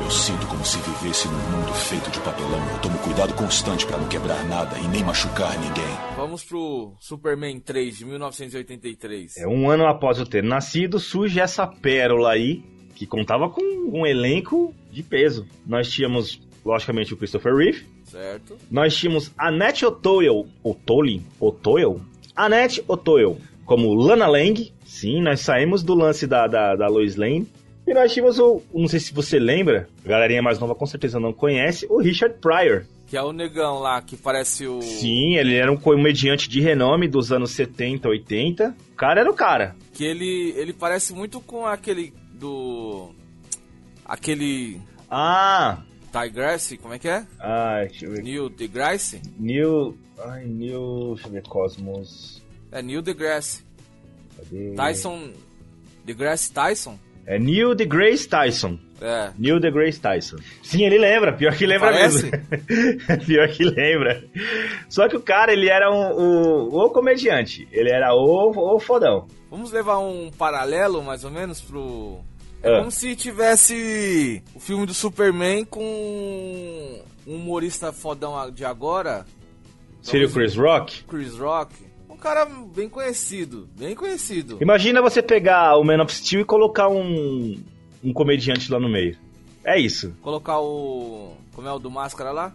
Eu 0.04 0.12
sinto 0.12 0.46
como 0.48 0.66
se 0.66 0.78
vivesse 0.80 1.26
num 1.30 1.34
mundo 1.52 1.74
feito 1.74 2.12
de 2.12 2.20
papelão. 2.20 2.60
Eu 2.74 2.80
tomo 2.82 2.98
cuidado 3.00 3.34
constante 3.34 3.86
pra 3.86 3.98
não 3.98 4.10
quebrar 4.10 4.44
nada 4.50 4.78
e 4.78 4.88
nem 4.90 5.02
machucar 5.04 5.58
ninguém. 5.58 5.98
Vamos 6.18 6.44
pro 6.44 6.94
Superman 7.00 7.60
3 7.62 7.98
de 8.00 8.06
1983. 8.06 9.38
É 9.38 9.48
um 9.48 9.70
ano 9.70 9.86
após 9.88 10.20
eu 10.20 10.26
ter 10.26 10.44
nascido, 10.44 11.00
surge 11.00 11.40
essa 11.40 11.66
pérola 11.66 12.32
aí, 12.32 12.62
que 12.94 13.06
contava 13.08 13.50
com 13.50 13.62
um 13.62 14.06
elenco 14.06 14.74
de 14.92 15.02
peso. 15.02 15.48
Nós 15.66 15.90
tínhamos, 15.90 16.42
logicamente, 16.66 17.14
o 17.14 17.18
Christopher 17.18 17.56
Reeve, 17.56 17.86
Certo? 18.04 18.58
nós 18.70 18.94
tínhamos 18.94 19.32
Annette 19.38 19.86
O'Toole, 19.86 20.46
O'Toole, 20.62 21.22
O'Toole, 21.40 22.02
Annette 22.36 22.84
O'Toole, 22.88 23.38
como 23.66 23.94
Lana 23.94 24.28
Lang, 24.28 24.72
sim, 24.86 25.22
nós 25.22 25.42
saímos 25.42 25.84
do 25.84 25.94
lance 25.94 26.28
da, 26.28 26.48
da, 26.48 26.76
da 26.76 26.88
Lois 26.88 27.16
Lane, 27.16 27.48
e 27.86 27.94
nós 27.94 28.14
tínhamos 28.14 28.40
o, 28.40 28.62
não 28.74 28.88
sei 28.88 29.00
se 29.00 29.14
você 29.14 29.40
lembra, 29.40 29.90
a 30.06 30.08
galerinha 30.08 30.42
mais 30.42 30.60
nova 30.60 30.76
com 30.76 30.86
certeza 30.86 31.20
não 31.20 31.34
conhece, 31.34 31.86
o 31.90 32.00
Richard 32.00 32.36
Pryor. 32.40 32.84
Que 33.08 33.18
é 33.18 33.22
o 33.22 33.34
negão 33.34 33.80
lá 33.80 34.02
que 34.02 34.16
parece 34.16 34.66
o. 34.66 34.82
Sim, 34.82 35.36
ele 35.36 35.56
era 35.56 35.70
um 35.70 35.76
comediante 35.76 36.48
de 36.48 36.62
renome 36.62 37.10
dos 37.10 37.30
anos 37.30 37.52
70, 37.52 38.08
80, 38.08 38.74
o 38.94 38.96
cara 38.96 39.20
era 39.20 39.30
o 39.30 39.34
cara. 39.34 39.76
Que 39.94 40.06
ele, 40.06 40.54
ele 40.56 40.72
parece 40.72 41.12
muito 41.14 41.42
com 41.42 41.66
aquele 41.66 42.14
do. 42.34 43.10
Aquele. 44.06 44.80
Ah, 45.10 45.80
Tigress, 46.12 46.78
como 46.82 46.94
é 46.94 47.00
que 47.00 47.08
é? 47.10 47.26
ai, 47.40 47.88
deixa 47.88 48.06
eu 48.06 48.12
ver. 48.12 48.24
Neil 48.24 48.50
deGrasse? 48.50 49.22
Neil. 49.38 49.98
Ai, 50.26 50.46
Neil. 50.46 51.14
Deixa 51.16 51.28
eu 51.28 51.32
ver. 51.32 51.44
Cosmos. 51.44 52.42
É 52.72 52.82
Neil 52.82 53.02
deGrasse. 53.02 53.64
Cadê? 54.38 54.74
Tyson. 54.76 55.32
deGrasse 56.06 56.52
Tyson? 56.52 56.98
É 57.26 57.38
Neil 57.40 57.76
deGrace 57.76 58.28
Tyson. 58.28 58.80
É. 59.00 59.32
Neil 59.38 59.60
deGrace 59.60 60.00
Tyson. 60.00 60.38
Sim, 60.64 60.84
ele 60.86 60.98
lembra. 60.98 61.34
Pior 61.34 61.56
que 61.56 61.66
lembra 61.66 61.92
Parece? 61.92 62.24
mesmo. 62.32 63.22
Pior 63.26 63.48
que 63.50 63.64
lembra. 63.64 64.24
Só 64.90 65.08
que 65.08 65.16
o 65.16 65.22
cara, 65.22 65.52
ele 65.54 65.70
era 65.70 65.92
um, 65.92 66.68
o, 66.70 66.86
o 66.86 66.90
comediante. 66.90 67.68
Ele 67.72 67.90
era 67.92 68.14
o, 68.14 68.76
o 68.76 68.80
fodão. 68.80 69.28
Vamos 69.50 69.72
levar 69.72 70.00
um 70.00 70.30
paralelo, 70.32 71.04
mais 71.04 71.24
ou 71.24 71.32
menos, 71.32 71.60
pro. 71.62 72.20
É 72.64 72.70
Ah. 72.76 72.78
como 72.80 72.92
se 72.92 73.16
tivesse 73.16 74.44
o 74.56 74.60
filme 74.60 74.86
do 74.86 74.94
Superman 74.94 75.66
com 75.66 75.84
um 77.28 77.36
humorista 77.36 77.92
fodão 77.92 78.52
de 78.52 78.64
agora, 78.64 79.26
Seria 80.02 80.28
o 80.28 80.32
Chris 80.32 80.56
Rock? 80.56 81.04
Chris 81.04 81.38
Rock. 81.38 81.76
Um 82.10 82.18
cara 82.18 82.46
bem 82.46 82.90
conhecido, 82.90 83.68
bem 83.78 83.96
conhecido. 83.96 84.58
Imagina 84.62 85.02
você 85.02 85.22
pegar 85.22 85.78
o 85.78 85.84
Man 85.84 86.02
of 86.04 86.14
Steel 86.14 86.42
e 86.42 86.46
colocar 86.46 86.88
um, 86.88 87.58
um 88.04 88.14
comediante 88.14 88.72
lá 88.72 88.80
no 88.80 88.90
meio. 88.90 89.18
É 89.64 89.80
isso. 89.80 90.16
Colocar 90.22 90.60
o. 90.60 91.36
Como 91.54 91.68
é 91.68 91.72
o 91.72 91.80
do 91.80 91.90
Máscara 91.92 92.32
lá? 92.32 92.54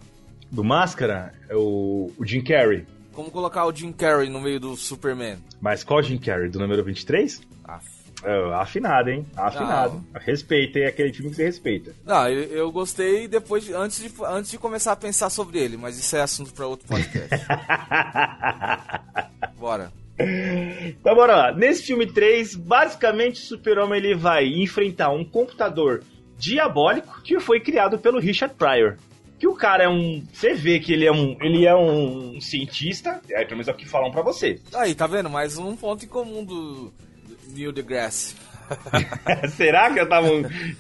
Do 0.51 0.63
Máscara, 0.63 1.35
é 1.49 1.57
o, 1.57 2.13
o 2.17 2.25
Jim 2.25 2.43
Carrey. 2.43 2.85
Como 3.13 3.31
colocar 3.31 3.65
o 3.65 3.75
Jim 3.75 3.93
Carrey 3.93 4.29
no 4.29 4.41
meio 4.41 4.61
do 4.61 4.77
Superman? 4.77 5.39
Mas 5.61 5.83
qual 5.83 6.03
Jim 6.03 6.19
Carrey? 6.19 6.49
Do 6.49 6.59
número 6.59 6.85
23? 6.85 7.41
Ah, 8.25 8.31
É, 8.31 8.55
afinado, 8.55 9.11
hein? 9.11 9.27
Afinado. 9.37 10.03
Respeita, 10.15 10.79
é 10.79 10.87
aquele 10.87 11.13
time 11.13 11.29
que 11.31 11.37
você 11.37 11.45
respeita. 11.45 11.95
Não, 12.05 12.29
eu, 12.29 12.43
eu 12.45 12.73
gostei 12.73 13.29
depois 13.29 13.65
de, 13.65 13.75
antes, 13.75 14.03
de, 14.03 14.13
antes 14.25 14.51
de 14.51 14.59
começar 14.59 14.93
a 14.93 14.97
pensar 14.97 15.31
sobre 15.31 15.59
ele, 15.59 15.77
mas 15.77 15.99
isso 15.99 16.17
é 16.17 16.23
assunto 16.23 16.53
pra 16.53 16.67
outro 16.67 16.87
podcast. 16.89 17.29
Bora. 19.59 19.93
Então 20.19 21.15
bora 21.15 21.37
lá. 21.37 21.53
Nesse 21.53 21.83
filme 21.85 22.07
3, 22.07 22.55
basicamente 22.57 23.43
o 23.43 23.45
Super-Homem 23.45 23.99
ele 23.99 24.15
vai 24.15 24.47
enfrentar 24.47 25.11
um 25.11 25.25
computador 25.25 26.03
diabólico 26.39 27.21
que 27.23 27.39
foi 27.39 27.61
criado 27.61 27.99
pelo 27.99 28.19
Richard 28.19 28.55
Pryor. 28.55 28.97
Que 29.39 29.47
o 29.47 29.55
cara 29.55 29.85
é 29.85 29.89
um. 29.89 30.25
Você 30.33 30.55
vê 30.55 30.81
que 30.81 30.95
ele 30.95 31.05
é 31.05 31.13
um. 31.13 31.37
Ele 31.43 31.67
é 31.67 31.77
um 31.77 32.41
cientista. 32.41 33.21
É, 33.29 33.45
pelo 33.45 33.57
menos 33.57 33.69
é 33.69 33.73
o 33.73 33.75
que 33.75 33.87
falam 33.87 34.11
pra 34.11 34.23
você. 34.23 34.59
Aí, 34.75 34.95
tá 34.95 35.07
vendo? 35.07 35.29
Mais 35.29 35.59
um 35.59 35.77
ponto 35.77 36.07
em 36.07 36.09
comum 36.09 36.43
do 36.43 36.91
Neil 37.55 37.73
deGrasse. 37.73 38.35
Será 39.57 39.93
que 39.93 40.01
eu 40.01 40.09
tava 40.09 40.29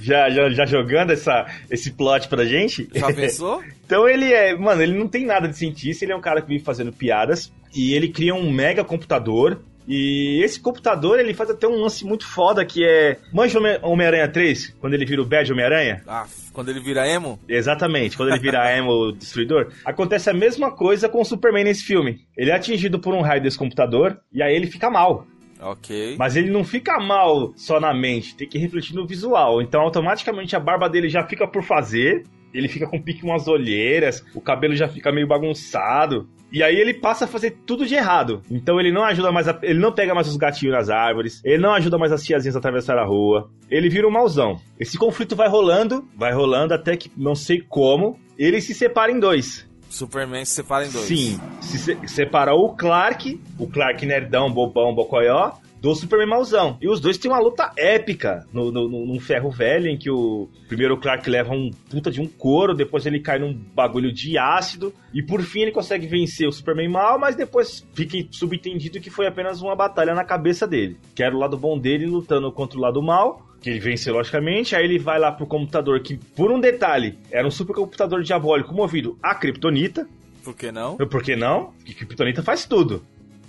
já, 0.00 0.28
já, 0.30 0.50
já 0.50 0.66
jogando 0.66 1.12
essa, 1.12 1.46
esse 1.70 1.92
plot 1.92 2.28
pra 2.28 2.44
gente? 2.44 2.88
Já 2.94 3.12
pensou? 3.12 3.62
Então 3.86 4.08
ele 4.08 4.32
é, 4.32 4.52
mano, 4.56 4.82
ele 4.82 4.98
não 4.98 5.06
tem 5.06 5.24
nada 5.24 5.46
de 5.46 5.56
cientista, 5.56 6.04
ele 6.04 6.10
é 6.12 6.16
um 6.16 6.20
cara 6.20 6.42
que 6.42 6.48
vive 6.48 6.64
fazendo 6.64 6.92
piadas 6.92 7.52
e 7.72 7.94
ele 7.94 8.08
cria 8.08 8.34
um 8.34 8.50
mega 8.50 8.82
computador. 8.82 9.62
E 9.86 10.42
esse 10.42 10.58
computador 10.58 11.20
ele 11.20 11.32
faz 11.32 11.50
até 11.50 11.68
um 11.68 11.76
lance 11.80 12.04
muito 12.04 12.26
foda 12.26 12.64
que 12.64 12.84
é. 12.84 13.16
Manja 13.32 13.60
Homem- 13.60 13.78
Homem-Aranha 13.82 14.26
3, 14.26 14.74
quando 14.80 14.94
ele 14.94 15.06
vira 15.06 15.22
o 15.22 15.24
Bad 15.24 15.52
Homem-Aranha? 15.52 16.02
Ah, 16.08 16.26
quando 16.52 16.70
ele 16.70 16.80
vira 16.80 17.08
emo? 17.08 17.38
Exatamente, 17.48 18.16
quando 18.16 18.30
ele 18.30 18.40
vira 18.40 18.66
Emo 18.76 19.12
Destruidor. 19.12 19.68
Acontece 19.84 20.28
a 20.28 20.34
mesma 20.34 20.72
coisa 20.72 21.08
com 21.08 21.20
o 21.20 21.24
Superman 21.24 21.62
nesse 21.62 21.84
filme. 21.84 22.26
Ele 22.36 22.50
é 22.50 22.54
atingido 22.56 22.98
por 22.98 23.14
um 23.14 23.20
raio 23.20 23.40
desse 23.40 23.56
computador 23.56 24.18
e 24.32 24.42
aí 24.42 24.52
ele 24.56 24.66
fica 24.66 24.90
mal. 24.90 25.24
Ok. 25.60 26.16
Mas 26.18 26.36
ele 26.36 26.50
não 26.50 26.64
fica 26.64 26.98
mal 26.98 27.52
só 27.56 27.80
na 27.80 27.94
mente, 27.94 28.36
tem 28.36 28.48
que 28.48 28.58
refletir 28.58 28.94
no 28.94 29.06
visual. 29.06 29.62
Então, 29.62 29.80
automaticamente, 29.80 30.54
a 30.54 30.60
barba 30.60 30.88
dele 30.88 31.08
já 31.08 31.26
fica 31.26 31.46
por 31.46 31.62
fazer. 31.62 32.24
Ele 32.54 32.68
fica 32.68 32.86
com 32.86 33.02
pique 33.02 33.24
umas 33.24 33.48
olheiras, 33.48 34.24
o 34.34 34.40
cabelo 34.40 34.74
já 34.74 34.88
fica 34.88 35.12
meio 35.12 35.26
bagunçado. 35.26 36.26
E 36.50 36.62
aí 36.62 36.76
ele 36.76 36.94
passa 36.94 37.24
a 37.24 37.28
fazer 37.28 37.58
tudo 37.66 37.84
de 37.84 37.94
errado. 37.94 38.40
Então 38.50 38.80
ele 38.80 38.92
não 38.92 39.04
ajuda 39.04 39.32
mais 39.32 39.48
a, 39.48 39.58
ele 39.62 39.78
não 39.78 39.92
pega 39.92 40.14
mais 40.14 40.28
os 40.28 40.36
gatinhos 40.36 40.74
nas 40.74 40.88
árvores, 40.88 41.42
ele 41.44 41.58
não 41.58 41.74
ajuda 41.74 41.98
mais 41.98 42.12
as 42.12 42.22
tiazinhas 42.22 42.56
a 42.56 42.58
atravessar 42.58 42.96
a 42.96 43.04
rua. 43.04 43.50
Ele 43.68 43.88
vira 43.88 44.06
um 44.06 44.10
mauzão. 44.10 44.58
Esse 44.78 44.96
conflito 44.96 45.36
vai 45.36 45.48
rolando, 45.48 46.08
vai 46.16 46.32
rolando 46.32 46.72
até 46.72 46.96
que 46.96 47.10
não 47.16 47.34
sei 47.34 47.60
como, 47.60 48.18
ele 48.38 48.60
se 48.60 48.72
separa 48.72 49.10
em 49.10 49.18
dois. 49.18 49.65
Superman 49.88 50.44
se 50.44 50.54
separa 50.54 50.86
em 50.86 50.90
dois. 50.90 51.06
Sim, 51.06 51.40
se 51.60 51.78
se- 51.78 51.98
separa 52.08 52.54
o 52.54 52.70
Clark, 52.74 53.40
o 53.58 53.66
Clark 53.66 54.04
nerdão, 54.04 54.50
bobão, 54.52 54.94
bocoió, 54.94 55.52
do 55.80 55.94
Superman 55.94 56.26
mauzão. 56.28 56.78
E 56.80 56.88
os 56.88 57.00
dois 57.00 57.18
têm 57.18 57.30
uma 57.30 57.38
luta 57.38 57.70
épica 57.76 58.46
no, 58.52 58.72
no, 58.72 58.88
num 58.88 59.20
ferro 59.20 59.50
velho, 59.50 59.86
em 59.88 59.96
que 59.96 60.10
o 60.10 60.48
primeiro 60.66 60.96
Clark 60.96 61.28
leva 61.28 61.52
um 61.52 61.70
puta 61.90 62.10
de 62.10 62.20
um 62.20 62.26
couro, 62.26 62.74
depois 62.74 63.04
ele 63.06 63.20
cai 63.20 63.38
num 63.38 63.52
bagulho 63.74 64.10
de 64.10 64.36
ácido, 64.38 64.92
e 65.14 65.22
por 65.22 65.42
fim 65.42 65.60
ele 65.60 65.72
consegue 65.72 66.06
vencer 66.06 66.48
o 66.48 66.52
Superman 66.52 66.88
mal, 66.88 67.18
mas 67.18 67.36
depois 67.36 67.86
fica 67.94 68.16
subentendido 68.32 68.98
que 69.00 69.10
foi 69.10 69.26
apenas 69.26 69.60
uma 69.60 69.76
batalha 69.76 70.14
na 70.14 70.24
cabeça 70.24 70.66
dele. 70.66 70.98
Que 71.14 71.22
era 71.22 71.36
o 71.36 71.38
lado 71.38 71.56
bom 71.58 71.78
dele 71.78 72.06
lutando 72.06 72.50
contra 72.50 72.78
o 72.78 72.82
lado 72.82 73.00
mal, 73.02 73.45
que 73.60 73.70
ele 73.70 73.80
vence 73.80 74.10
logicamente, 74.10 74.76
aí 74.76 74.84
ele 74.84 74.98
vai 74.98 75.18
lá 75.18 75.32
pro 75.32 75.46
computador 75.46 76.00
que, 76.00 76.16
por 76.16 76.50
um 76.52 76.60
detalhe, 76.60 77.18
era 77.30 77.46
um 77.46 77.50
supercomputador 77.50 78.22
diabólico 78.22 78.74
movido 78.74 79.18
a 79.22 79.34
Kryptonita, 79.34 80.06
Por 80.44 80.54
que 80.54 80.70
não? 80.70 80.96
por 80.96 81.22
que 81.22 81.34
não? 81.36 81.72
Porque 81.78 81.94
Kryptonita 81.94 82.42
faz 82.42 82.64
tudo. 82.64 83.02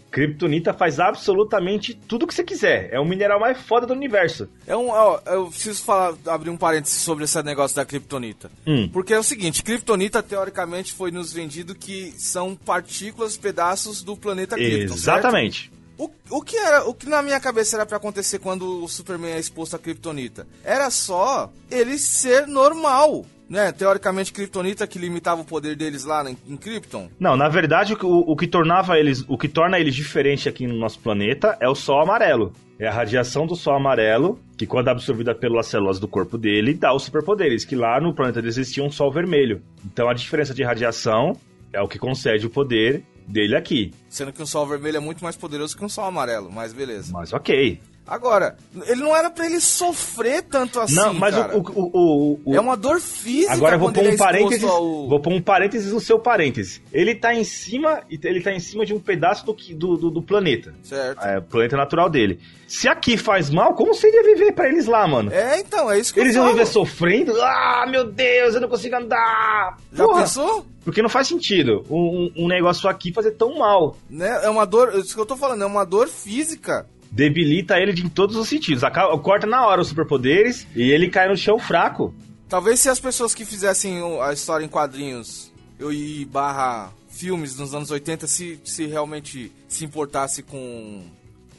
Kryptonita 0.09 0.73
faz 0.73 0.99
absolutamente 0.99 1.93
tudo 1.93 2.25
que 2.25 2.33
você 2.33 2.43
quiser. 2.43 2.89
É 2.91 2.99
o 2.99 3.05
mineral 3.05 3.39
mais 3.39 3.59
foda 3.61 3.85
do 3.85 3.93
universo. 3.93 4.49
É 4.65 4.75
um, 4.75 4.89
ó, 4.89 5.19
eu 5.27 5.47
preciso 5.47 5.83
falar, 5.83 6.15
abrir 6.25 6.49
um 6.49 6.57
parênteses 6.57 7.01
sobre 7.01 7.25
esse 7.25 7.43
negócio 7.43 7.75
da 7.75 7.85
Kryptonita. 7.85 8.49
Hum. 8.65 8.89
Porque 8.91 9.13
é 9.13 9.19
o 9.19 9.23
seguinte, 9.23 9.61
Kryptonita 9.61 10.23
teoricamente 10.23 10.93
foi 10.93 11.11
nos 11.11 11.33
vendido 11.33 11.75
que 11.75 12.13
são 12.17 12.55
partículas, 12.55 13.37
pedaços 13.37 14.01
do 14.01 14.15
planeta 14.15 14.55
Krypton. 14.55 14.95
Exatamente. 14.95 15.71
O, 15.97 16.09
o 16.29 16.41
que 16.41 16.55
era, 16.55 16.85
o 16.87 16.93
que 16.93 17.07
na 17.09 17.21
minha 17.21 17.39
cabeça 17.39 17.75
era 17.75 17.85
pra 17.85 17.97
acontecer 17.97 18.39
quando 18.39 18.83
o 18.83 18.87
Superman 18.87 19.31
é 19.31 19.39
exposto 19.39 19.75
a 19.75 19.79
Kryptonita? 19.79 20.45
Era 20.63 20.89
só 20.91 21.51
ele 21.71 21.97
ser 21.97 22.45
normal, 22.45 23.25
né? 23.49 23.71
Teoricamente 23.71 24.31
Kryptonita 24.31 24.85
que 24.85 24.99
limitava 24.99 25.41
o 25.41 25.45
poder 25.45 25.75
deles 25.75 26.03
lá 26.03 26.29
em, 26.29 26.37
em 26.47 26.55
Krypton. 26.55 27.09
Não, 27.19 27.35
na 27.35 27.49
verdade, 27.49 27.93
o, 27.93 27.97
que- 27.97 28.05
o, 28.05 28.35
que 28.35 28.45
tornava 28.47 28.99
eles, 28.99 29.25
o 29.27 29.37
que 29.37 29.47
torna 29.47 29.79
eles 29.79 29.95
diferente 29.95 30.47
aqui 30.47 30.67
no 30.67 30.75
nosso 30.75 30.99
planeta 30.99 31.57
é 31.59 31.67
o 31.67 31.73
Sol 31.75 32.01
amarelo. 32.01 32.53
É 32.79 32.87
a 32.87 32.91
radiação 32.93 33.47
do 33.47 33.55
Sol 33.55 33.73
amarelo, 33.75 34.39
que 34.55 34.67
quando 34.67 34.89
absorvida 34.89 35.33
pelas 35.33 35.65
células 35.65 35.99
do 35.99 36.07
corpo 36.07 36.37
dele, 36.37 36.75
dá 36.75 36.93
os 36.93 37.01
superpoderes, 37.05 37.65
que 37.65 37.75
lá 37.75 37.99
no 37.99 38.13
planeta 38.13 38.39
existia 38.45 38.83
um 38.83 38.91
Sol 38.91 39.11
vermelho. 39.11 39.63
Então 39.83 40.07
a 40.07 40.13
diferença 40.13 40.53
de 40.53 40.61
radiação 40.61 41.35
é 41.73 41.81
o 41.81 41.87
que 41.87 41.97
concede 41.97 42.45
o 42.45 42.51
poder 42.51 43.03
dele 43.27 43.55
aqui. 43.55 43.93
Sendo 44.09 44.31
que 44.31 44.41
um 44.41 44.45
sol 44.45 44.65
vermelho 44.65 44.97
é 44.97 45.01
muito 45.01 45.23
mais 45.23 45.35
poderoso 45.35 45.77
que 45.77 45.83
um 45.83 45.89
sol 45.89 46.05
amarelo, 46.05 46.51
mas 46.51 46.73
beleza. 46.73 47.11
Mas 47.11 47.33
ok. 47.33 47.79
Agora, 48.07 48.55
ele 48.85 49.01
não 49.01 49.13
era 49.15 49.29
pra 49.29 49.45
ele 49.45 49.59
sofrer 49.59 50.41
tanto 50.43 50.79
assim, 50.79 50.95
não, 50.95 51.13
mas 51.13 51.35
o, 51.37 51.57
o, 51.75 52.39
o, 52.45 52.55
É 52.55 52.59
uma 52.59 52.77
dor 52.77 53.01
física 53.01 53.51
Agora 53.53 53.75
eu 53.75 53.79
vou 53.79 53.91
pôr 53.91 54.03
um 54.05 54.07
é 54.07 54.15
parênteses. 54.17 54.63
ao- 54.63 55.07
Vou 55.09 55.19
pôr 55.19 55.33
um 55.33 55.41
parênteses 55.41 55.91
no 55.91 55.99
seu 55.99 56.17
parênteses. 56.17 56.81
Ele 56.93 57.13
tá 57.13 57.33
em 57.33 57.43
cima. 57.43 58.01
Ele 58.09 58.39
tá 58.41 58.51
em 58.53 58.59
cima 58.59 58.85
de 58.85 58.93
um 58.93 58.99
pedaço 58.99 59.45
do, 59.45 59.53
do, 59.97 60.09
do, 60.09 60.21
planeta. 60.21 60.73
Certo. 60.83 61.21
É, 61.21 61.39
o 61.39 61.41
planeta 61.41 61.75
natural 61.75 62.09
dele. 62.09 62.39
Se 62.65 62.87
aqui 62.87 63.17
faz 63.17 63.49
mal, 63.49 63.73
como 63.73 63.93
seria 63.93 64.23
viver 64.23 64.51
pra 64.53 64.67
eles 64.69 64.85
lá, 64.87 65.05
mano? 65.07 65.31
É, 65.31 65.59
então, 65.59 65.89
é 65.91 65.99
isso 65.99 66.13
que 66.13 66.19
Eles 66.19 66.35
iam 66.35 66.47
viver 66.47 66.65
sofrendo? 66.65 67.33
Ah, 67.41 67.85
meu 67.89 68.05
Deus, 68.09 68.55
eu 68.55 68.61
não 68.61 68.69
consigo 68.69 68.95
andar! 68.95 69.77
Já 69.91 70.05
Porra, 70.05 70.21
pensou? 70.21 70.65
Porque 70.83 71.01
não 71.01 71.09
faz 71.09 71.27
sentido 71.27 71.83
um, 71.89 72.31
um- 72.37 72.45
um 72.45 72.47
negócio 72.47 72.89
aqui 72.89 73.11
fazer 73.13 73.31
tão 73.31 73.57
mal. 73.57 73.97
Né? 74.09 74.39
É 74.43 74.49
uma 74.49 74.65
dor, 74.65 74.93
isso 74.95 75.13
que 75.13 75.19
eu 75.19 75.25
tô 75.25 75.35
falando, 75.35 75.61
é 75.63 75.65
uma 75.65 75.85
dor 75.85 76.07
física. 76.07 76.85
Debilita 77.11 77.79
ele 77.79 77.93
de 77.93 78.09
todos 78.09 78.35
os 78.35 78.47
sentidos. 78.47 78.83
Acaba, 78.83 79.17
corta 79.19 79.47
na 79.47 79.65
hora 79.65 79.81
os 79.81 79.87
superpoderes 79.87 80.67
e 80.75 80.83
ele 80.91 81.09
cai 81.09 81.27
no 81.27 81.37
chão 81.37 81.57
fraco. 81.59 82.13
Talvez 82.49 82.79
se 82.79 82.89
as 82.89 82.99
pessoas 82.99 83.33
que 83.35 83.43
fizessem 83.45 83.99
a 84.21 84.31
história 84.33 84.63
em 84.65 84.69
quadrinhos 84.69 85.51
eu 85.79 85.91
e 85.91 86.25
barra 86.25 86.91
filmes 87.09 87.55
nos 87.57 87.73
anos 87.73 87.91
80 87.91 88.25
se, 88.27 88.59
se 88.63 88.85
realmente 88.85 89.51
se 89.67 89.83
importasse 89.85 90.41
com, 90.41 91.03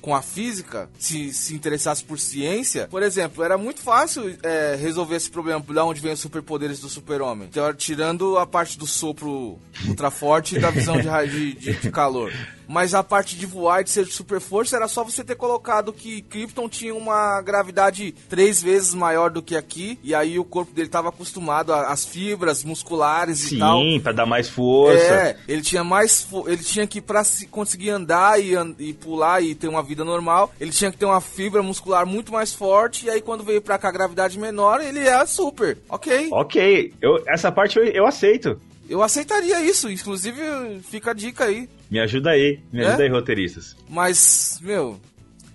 com 0.01 0.15
a 0.15 0.23
física, 0.23 0.89
se 0.99 1.33
se 1.33 1.55
interessasse 1.55 2.03
por 2.03 2.19
ciência, 2.19 2.89
por 2.91 3.03
exemplo, 3.03 3.45
era 3.45 3.57
muito 3.59 3.81
fácil 3.81 4.37
é, 4.43 4.77
resolver 4.81 5.17
esse 5.17 5.31
problema, 5.31 5.61
de 5.61 5.79
onde 5.79 6.01
vem 6.01 6.13
os 6.13 6.21
superpoderes 6.21 6.81
do 6.81 6.89
super-homem. 6.89 7.49
Então, 7.51 7.73
Tirando 7.75 8.39
a 8.39 8.47
parte 8.47 8.79
do 8.79 8.87
sopro 8.87 9.59
ultra 9.87 10.11
forte 10.11 10.57
e 10.57 10.59
da 10.61 10.71
visão 10.71 10.97
de, 11.01 11.53
de- 11.55 11.75
de 11.81 11.91
calor. 11.91 12.33
Mas 12.69 12.95
a 12.95 13.03
parte 13.03 13.37
de 13.37 13.47
voar 13.47 13.81
e 13.81 13.85
de 13.85 13.91
ser 13.91 14.05
de 14.05 14.13
super 14.13 14.41
força 14.41 14.77
era 14.77 14.87
só 14.87 15.03
você 15.03 15.25
ter 15.25 15.35
colocado 15.35 15.93
que 15.93 16.21
Krypton 16.23 16.69
tinha 16.69 16.95
uma 16.95 17.41
gravidade 17.41 18.15
três 18.29 18.63
vezes 18.63 18.95
maior 18.95 19.31
do 19.31 19.43
que 19.43 19.57
aqui. 19.57 19.99
E 20.05 20.15
aí 20.15 20.39
o 20.39 20.45
corpo 20.45 20.73
dele 20.73 20.87
estava 20.89 21.09
acostumado 21.09 21.73
às 21.73 22.05
fibras 22.05 22.63
musculares 22.65 23.51
e 23.53 23.59
tal. 23.59 23.81
Sim, 23.81 24.01
pra 24.01 24.13
dar 24.13 24.27
mais 24.27 24.49
força. 24.49 24.99
É, 25.03 25.37
ele 25.49 25.63
tinha 25.63 25.83
mais. 25.83 26.27
Ele 26.47 26.63
tinha 26.63 26.87
que, 26.87 27.01
pra 27.01 27.25
se- 27.25 27.47
conseguir 27.47 27.91
andar 27.91 28.39
e, 28.41 28.53
e 28.79 28.93
pular 28.93 29.43
e 29.43 29.55
ter 29.55 29.69
uma 29.69 29.83
vida 29.83 30.05
normal, 30.05 30.53
ele 30.61 30.71
tinha 30.71 30.91
que 30.91 30.99
ter 30.99 31.07
uma 31.07 31.21
fibra 31.21 31.63
muscular 31.63 32.05
muito 32.07 32.33
mais 32.33 32.53
forte. 32.53 33.07
E 33.07 33.11
aí, 33.11 33.21
quando 33.23 33.43
veio 33.45 33.63
pra 33.63 33.79
cá 33.79 33.89
a 33.89 33.93
gravidade 33.93 34.39
menor, 34.39 34.81
ele 34.81 35.01
é 35.01 35.25
super. 35.27 35.79
Ok. 35.89 36.29
Ok, 36.33 36.93
eu- 37.01 37.23
essa 37.27 37.51
parte 37.51 37.79
eu, 37.79 37.85
eu 37.85 38.07
aceito. 38.07 38.61
Eu 38.89 39.03
aceitaria 39.03 39.61
isso. 39.63 39.91
Inclusive, 39.91 40.41
fica 40.83 41.11
a 41.11 41.15
dica 41.15 41.45
aí. 41.45 41.69
Me 41.91 42.01
ajuda 42.01 42.31
aí, 42.31 42.61
me 42.73 42.83
É? 42.83 42.89
ajuda 42.89 43.03
aí, 43.03 43.09
roteiristas. 43.09 43.77
Mas, 43.89 44.59
meu. 44.63 44.99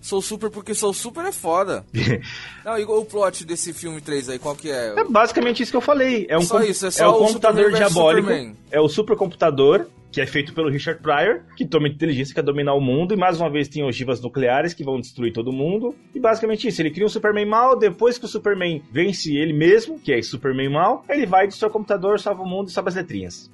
Sou 0.01 0.21
super 0.21 0.49
porque 0.49 0.73
sou 0.75 0.93
super 0.93 1.23
é 1.23 1.31
foda. 1.31 1.85
Não, 2.65 2.77
e 2.77 2.83
o 2.83 3.05
plot 3.05 3.45
desse 3.45 3.71
filme 3.71 4.01
3 4.01 4.29
aí, 4.29 4.37
qual 4.39 4.53
que 4.53 4.69
é? 4.69 4.93
É 4.97 5.03
basicamente 5.05 5.63
isso 5.63 5.71
que 5.71 5.77
eu 5.77 5.81
falei. 5.81 6.25
É 6.29 6.37
um, 6.37 6.41
Só 6.41 6.61
isso, 6.61 6.85
é 6.87 6.91
só 6.91 7.05
é 7.05 7.07
o 7.07 7.11
o 7.11 7.27
computador 7.27 7.71
diabólico. 7.71 8.27
Superman. 8.27 8.55
É 8.69 8.81
o 8.81 8.89
supercomputador, 8.89 9.85
que 10.13 10.21
é 10.21 10.27
feito 10.27 10.53
pelo 10.53 10.69
Richard 10.69 11.01
Pryor, 11.01 11.41
que 11.57 11.65
toma 11.65 11.87
inteligência, 11.87 12.35
quer 12.35 12.43
dominar 12.43 12.75
o 12.75 12.79
mundo, 12.79 13.15
e 13.15 13.17
mais 13.17 13.41
uma 13.41 13.49
vez 13.49 13.67
tem 13.67 13.83
ogivas 13.83 14.21
nucleares 14.21 14.73
que 14.73 14.83
vão 14.83 14.99
destruir 14.99 15.33
todo 15.33 15.51
mundo. 15.51 15.95
E 16.13 16.19
basicamente 16.19 16.67
isso, 16.67 16.81
ele 16.81 16.91
cria 16.91 17.05
um 17.05 17.09
Superman 17.09 17.47
mal, 17.47 17.77
depois 17.77 18.19
que 18.19 18.25
o 18.25 18.27
Superman 18.27 18.83
vence 18.91 19.35
ele 19.35 19.53
mesmo, 19.53 19.99
que 19.99 20.13
é 20.13 20.21
Superman 20.21 20.69
mal, 20.69 21.03
ele 21.09 21.25
vai 21.25 21.47
do 21.47 21.53
seu 21.53 21.69
computador, 21.69 22.19
salva 22.19 22.43
o 22.43 22.47
mundo 22.47 22.69
e 22.69 22.71
salva 22.71 22.89
as 22.89 22.95
letrinhas. 22.95 23.51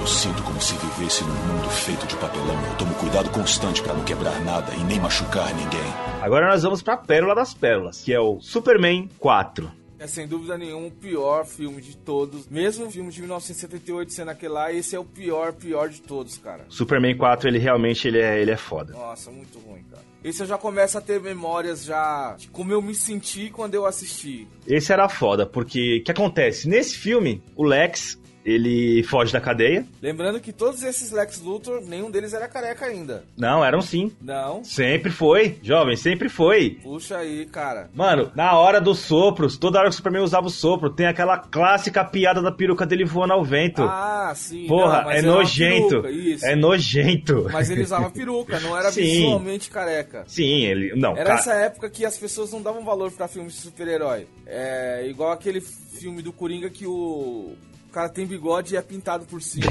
Eu 0.00 0.06
sinto 0.06 0.40
como 0.44 0.60
se 0.60 0.74
vivesse 0.74 1.24
num 1.24 1.34
mundo 1.34 1.68
feito 1.68 2.06
de 2.06 2.14
papelão. 2.16 2.56
Eu 2.70 2.78
tomo 2.78 2.94
cuidado 2.94 3.28
constante 3.30 3.82
pra 3.82 3.92
não 3.92 4.04
quebrar 4.04 4.40
nada 4.44 4.72
e 4.74 4.84
nem 4.84 5.00
machucar 5.00 5.52
ninguém. 5.54 5.92
Agora 6.22 6.48
nós 6.48 6.62
vamos 6.62 6.82
pra 6.82 6.96
Pérola 6.96 7.34
das 7.34 7.52
Pérolas, 7.52 8.04
que 8.04 8.12
é 8.12 8.20
o 8.20 8.38
Superman 8.40 9.08
4. 9.18 9.85
É 9.98 10.06
sem 10.06 10.26
dúvida 10.26 10.58
nenhuma 10.58 10.88
o 10.88 10.90
pior 10.90 11.46
filme 11.46 11.80
de 11.80 11.96
todos. 11.96 12.48
Mesmo 12.48 12.86
o 12.86 12.90
filme 12.90 13.10
de 13.10 13.20
1978 13.20 14.12
sendo 14.12 14.30
aquele 14.30 14.52
lá, 14.52 14.72
esse 14.72 14.94
é 14.94 14.98
o 14.98 15.04
pior, 15.04 15.52
pior 15.54 15.88
de 15.88 16.02
todos, 16.02 16.36
cara. 16.36 16.64
Superman 16.68 17.16
4, 17.16 17.48
ele 17.48 17.58
realmente 17.58 18.06
ele 18.06 18.20
é, 18.20 18.40
ele 18.40 18.50
é 18.50 18.56
foda. 18.56 18.92
Nossa, 18.92 19.30
muito 19.30 19.58
ruim, 19.58 19.82
cara. 19.90 20.04
Esse 20.22 20.42
eu 20.42 20.46
já 20.46 20.58
começo 20.58 20.98
a 20.98 21.00
ter 21.00 21.20
memórias 21.20 21.84
já 21.84 22.34
de 22.36 22.48
como 22.48 22.72
eu 22.72 22.82
me 22.82 22.94
senti 22.94 23.48
quando 23.48 23.74
eu 23.74 23.86
assisti. 23.86 24.46
Esse 24.66 24.92
era 24.92 25.08
foda, 25.08 25.46
porque 25.46 25.98
o 26.00 26.04
que 26.04 26.10
acontece? 26.10 26.68
Nesse 26.68 26.98
filme, 26.98 27.42
o 27.54 27.62
Lex, 27.62 28.18
ele 28.46 29.02
foge 29.02 29.32
da 29.32 29.40
cadeia. 29.40 29.84
Lembrando 30.00 30.40
que 30.40 30.52
todos 30.52 30.84
esses 30.84 31.10
Lex 31.10 31.40
Luthor, 31.40 31.82
nenhum 31.84 32.10
deles 32.10 32.32
era 32.32 32.46
careca 32.46 32.86
ainda. 32.86 33.24
Não, 33.36 33.64
eram 33.64 33.82
sim. 33.82 34.12
Não. 34.22 34.62
Sempre 34.62 35.10
foi, 35.10 35.58
jovem, 35.62 35.96
sempre 35.96 36.28
foi. 36.28 36.78
Puxa 36.82 37.18
aí, 37.18 37.44
cara. 37.46 37.90
Mano, 37.92 38.30
na 38.36 38.56
hora 38.56 38.80
dos 38.80 39.00
sopros, 39.00 39.58
toda 39.58 39.80
hora 39.80 39.88
que 39.88 39.94
o 39.94 39.96
Superman 39.96 40.22
usava 40.22 40.46
o 40.46 40.50
sopro, 40.50 40.90
tem 40.90 41.06
aquela 41.06 41.38
clássica 41.38 42.04
piada 42.04 42.40
da 42.40 42.52
peruca 42.52 42.86
dele 42.86 43.04
voando 43.04 43.32
ao 43.32 43.44
vento. 43.44 43.82
Ah, 43.82 44.32
sim. 44.36 44.66
Porra, 44.68 45.02
não, 45.02 45.10
é 45.10 45.22
nojento. 45.22 46.02
peruca. 46.02 46.46
É 46.46 46.54
nojento. 46.54 47.48
Mas 47.52 47.68
ele 47.68 47.82
usava 47.82 48.08
peruca, 48.10 48.60
não 48.60 48.78
era 48.78 48.92
Sim. 48.92 49.02
visualmente 49.02 49.70
careca. 49.70 50.22
Sim, 50.28 50.64
ele. 50.64 50.94
Não, 50.94 51.16
Era 51.16 51.34
essa 51.34 51.52
época 51.52 51.90
que 51.90 52.04
as 52.04 52.16
pessoas 52.16 52.52
não 52.52 52.62
davam 52.62 52.84
valor 52.84 53.10
pra 53.10 53.26
filmes 53.26 53.54
de 53.54 53.60
super-herói. 53.60 54.28
É 54.46 55.04
igual 55.08 55.32
aquele 55.32 55.60
filme 55.60 56.22
do 56.22 56.32
Coringa 56.32 56.70
que 56.70 56.86
o 56.86 57.54
cara 57.96 58.08
tem 58.10 58.26
bigode 58.26 58.74
e 58.74 58.76
é 58.76 58.82
pintado 58.82 59.24
por 59.24 59.40
cima. 59.40 59.70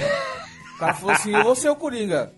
O 0.76 0.78
cara 0.80 0.94
falou 0.96 1.14
assim, 1.14 1.32
eu 1.34 1.56
ser 1.56 1.70
o 1.70 1.76
Coringa. 1.76 2.34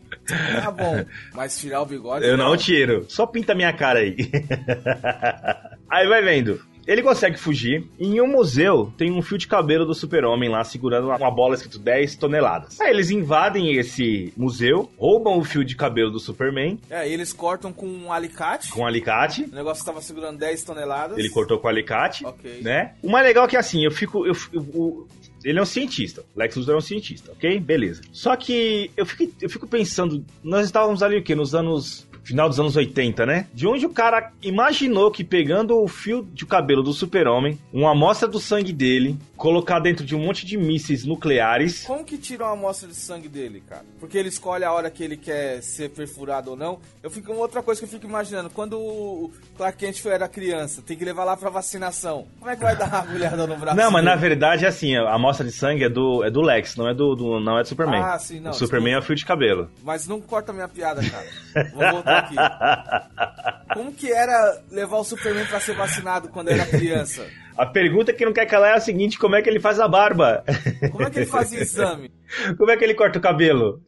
Tá 0.62 0.69
bom, 0.69 1.06
mas 1.34 1.58
tirar 1.58 1.82
o 1.82 1.86
bigode... 1.86 2.26
Eu 2.26 2.36
não 2.38 2.56
tiro. 2.58 3.06
Só 3.08 3.26
pinta 3.26 3.56
minha 3.56 3.71
cara 3.71 4.00
aí. 4.00 4.15
aí 5.89 6.08
vai 6.08 6.21
vendo. 6.21 6.62
Ele 6.86 7.02
consegue 7.04 7.38
fugir. 7.38 7.86
Em 8.00 8.21
um 8.21 8.28
museu 8.28 8.93
tem 8.97 9.12
um 9.12 9.21
fio 9.21 9.38
de 9.38 9.45
cabelo 9.47 9.86
do 9.86 9.93
super-homem 9.93 10.47
lá 10.50 10.63
segurando 10.63 11.08
uma 11.10 11.30
bola 11.32 11.56
escrito 11.56 11.78
10 11.80 12.15
toneladas. 12.15 12.80
Aí 12.80 12.89
eles 12.91 13.10
invadem 13.10 13.76
esse 13.76 14.32
museu, 14.38 14.89
roubam 14.97 15.38
o 15.38 15.43
fio 15.43 15.65
de 15.65 15.76
cabelo 15.76 16.10
do 16.12 16.19
Superman 16.19 16.80
É, 16.89 17.10
e 17.10 17.13
eles 17.13 17.34
cortam 17.34 17.73
com 17.73 17.86
um 17.88 18.12
alicate. 18.13 18.69
com 18.71 18.82
um 18.82 18.86
alicate. 18.88 19.43
O 19.52 19.56
negócio 19.56 19.84
tava 19.84 20.02
segurando 20.02 20.38
10 20.38 20.63
toneladas. 20.63 21.17
Ele 21.17 21.30
cortou 21.30 21.60
com 21.60 21.67
o 21.67 21.69
alicate, 21.69 22.26
Ok. 22.26 22.62
né? 22.62 22.93
O 23.04 23.10
mais 23.10 23.26
legal 23.26 23.45
é 23.45 23.47
que 23.50 23.58
assim, 23.58 23.84
eu 23.84 23.91
fico. 23.91 24.26
eu- 24.26 24.36
eu- 24.54 24.62
o- 24.62 25.08
ele 25.43 25.60
é 25.60 25.62
um 25.62 25.65
cientista. 25.65 26.23
Lex 26.36 26.56
Luthor 26.56 26.76
é 26.76 26.78
um 26.78 26.82
cientista, 26.82 27.32
ok? 27.32 27.60
Beleza. 27.60 28.02
Só 28.12 28.36
que 28.36 28.91
eu 28.95 29.06
fico, 29.06 29.34
eu 29.41 29.50
fico 29.50 29.67
pensando, 29.67 30.26
nós 30.43 30.65
estávamos 30.65 31.02
ali 31.04 31.17
o 31.17 31.23
quê? 31.23 31.36
Nos 31.36 31.54
anos. 31.56 32.08
Final 32.23 32.50
dos 32.50 32.60
anos 32.60 32.76
80, 32.76 33.26
né? 33.26 33.47
De 33.54 33.65
onde 33.65 33.86
o 33.86 33.89
cara 33.89 34.34
imaginou 34.41 35.10
que 35.10 35.23
pegando 35.23 35.82
o 35.82 35.88
fio 35.88 36.28
de 36.34 36.45
cabelo 36.45 36.84
do 36.84 36.91
super-homem, 36.91 37.58
uma 37.71 37.91
amostra 37.91 38.28
do 38.28 38.38
sangue 38.38 38.73
dele, 38.73 39.17
colocar 39.38 39.80
dentro 39.80 40.04
de 40.04 40.15
um 40.15 40.19
monte 40.19 40.45
de 40.45 40.58
mísseis 40.58 41.06
nucleares. 41.06 41.84
Como 41.86 42.04
que 42.04 42.17
tiram 42.17 42.47
a 42.47 42.52
amostra 42.52 42.88
de 42.89 42.95
sangue 42.95 43.30
dele, 43.30 43.63
cara? 43.69 43.86
Porque 44.00 44.17
ele 44.17 44.30
escolhe 44.30 44.63
a 44.65 44.71
hora 44.73 44.89
que 44.89 45.04
ele 45.04 45.15
quer 45.15 45.62
ser 45.62 45.89
perfurado 45.91 46.50
ou 46.52 46.58
não. 46.58 46.80
Eu 47.04 47.10
fico 47.10 47.32
outra 47.34 47.62
coisa 47.62 47.80
que 47.80 47.86
eu 47.86 47.89
fico 47.89 48.08
imaginando, 48.08 48.50
quando 48.50 48.78
o 48.80 49.32
Clark 49.56 49.78
Kent 49.78 50.02
foi- 50.02 50.12
era 50.12 50.28
criança, 50.28 50.82
tem 50.82 50.97
que 50.97 51.06
levar 51.06 51.23
lá 51.23 51.38
pra 51.38 51.50
vacinação. 51.52 52.28
Como 52.39 52.50
é 52.50 52.56
que 52.56 52.63
vai 52.63 52.76
dar 52.76 52.88
uma 52.88 52.97
agulhada 53.00 53.45
no 53.47 53.56
braço? 53.56 53.78
Não, 53.78 53.91
mas 53.91 54.04
na 54.04 54.15
dele? 54.15 54.28
verdade 54.30 54.65
é 54.65 54.67
assim, 54.67 54.95
a 54.97 55.13
amostra 55.13 55.45
de 55.45 55.52
sangue 55.52 55.84
é 55.84 55.89
do, 55.89 56.23
é 56.23 56.32
do 56.32 56.41
Lex, 56.41 56.76
não 56.76 56.89
é 56.89 56.93
do, 56.93 57.15
do- 57.15 57.39
não 57.39 57.58
é 57.60 57.62
do 57.62 57.67
Superman. 57.69 58.02
Ah, 58.02 58.17
sim, 58.17 58.39
não, 58.39 58.52
O 58.52 58.54
Superman 58.56 58.95
é 58.95 58.97
o 59.00 59.02
fio 59.04 59.15
de 59.15 59.26
cabelo. 59.26 59.69
Mas 59.84 60.08
não 60.08 60.19
corta 60.19 60.52
minha 60.52 60.67
piada, 60.67 61.02
cara. 61.08 61.28
Vou 61.73 61.91
voltar 61.91 62.17
aqui. 62.19 62.36
Como 63.73 63.91
que 63.93 64.12
era 64.12 64.62
levar 64.71 64.97
o 64.97 65.04
Superman 65.04 65.45
pra 65.45 65.60
ser 65.60 65.76
vacinado 65.76 66.30
quando 66.30 66.50
era 66.50 66.65
criança? 66.65 67.26
A 67.58 67.65
pergunta 67.65 68.13
que 68.13 68.24
não 68.26 68.34
quer 68.34 68.46
calar 68.46 68.72
é 68.72 68.76
a 68.76 68.80
seguinte: 68.80 69.17
como 69.17 69.36
é 69.36 69.41
que 69.41 69.50
ele 69.50 69.60
faz 69.60 69.80
a 69.80 69.88
barba? 69.88 70.43
Como 70.91 71.04
é 71.04 71.10
que 71.10 71.20
ele 71.20 71.26
fazia 71.26 71.62
exame? 71.62 72.12
como 72.58 72.72
é 72.72 72.78
que 72.78 72.84
ele 72.84 72.93
corta 72.93 73.17
o 73.17 73.22
cabelo? 73.22 73.82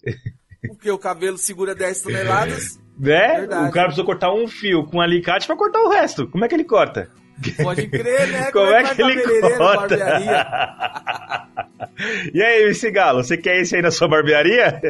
Porque 0.67 0.89
o 0.89 0.97
cabelo 0.97 1.37
segura 1.37 1.75
10 1.75 2.01
toneladas, 2.01 2.77
Né? 2.77 2.83
Verdade. 3.37 3.69
O 3.69 3.71
cara 3.71 3.85
precisou 3.85 4.05
cortar 4.05 4.33
um 4.33 4.47
fio 4.47 4.83
com 4.85 4.97
um 4.97 5.01
alicate 5.01 5.47
pra 5.47 5.55
cortar 5.55 5.79
o 5.81 5.89
resto. 5.89 6.27
Como 6.27 6.43
é 6.43 6.47
que 6.49 6.55
ele 6.55 6.65
corta? 6.65 7.09
pode 7.63 7.87
crer, 7.87 8.27
né? 8.27 8.51
Como 8.51 8.67
é 8.67 8.83
vai 8.83 8.95
que 8.95 9.01
ele 9.01 9.57
corta? 9.57 9.97
E 12.33 12.41
aí, 12.41 12.63
MC 12.63 12.91
Galo, 12.91 13.21
você 13.21 13.35
quer 13.35 13.59
esse 13.59 13.75
aí 13.75 13.81
na 13.81 13.91
sua 13.91 14.07
barbearia? 14.07 14.81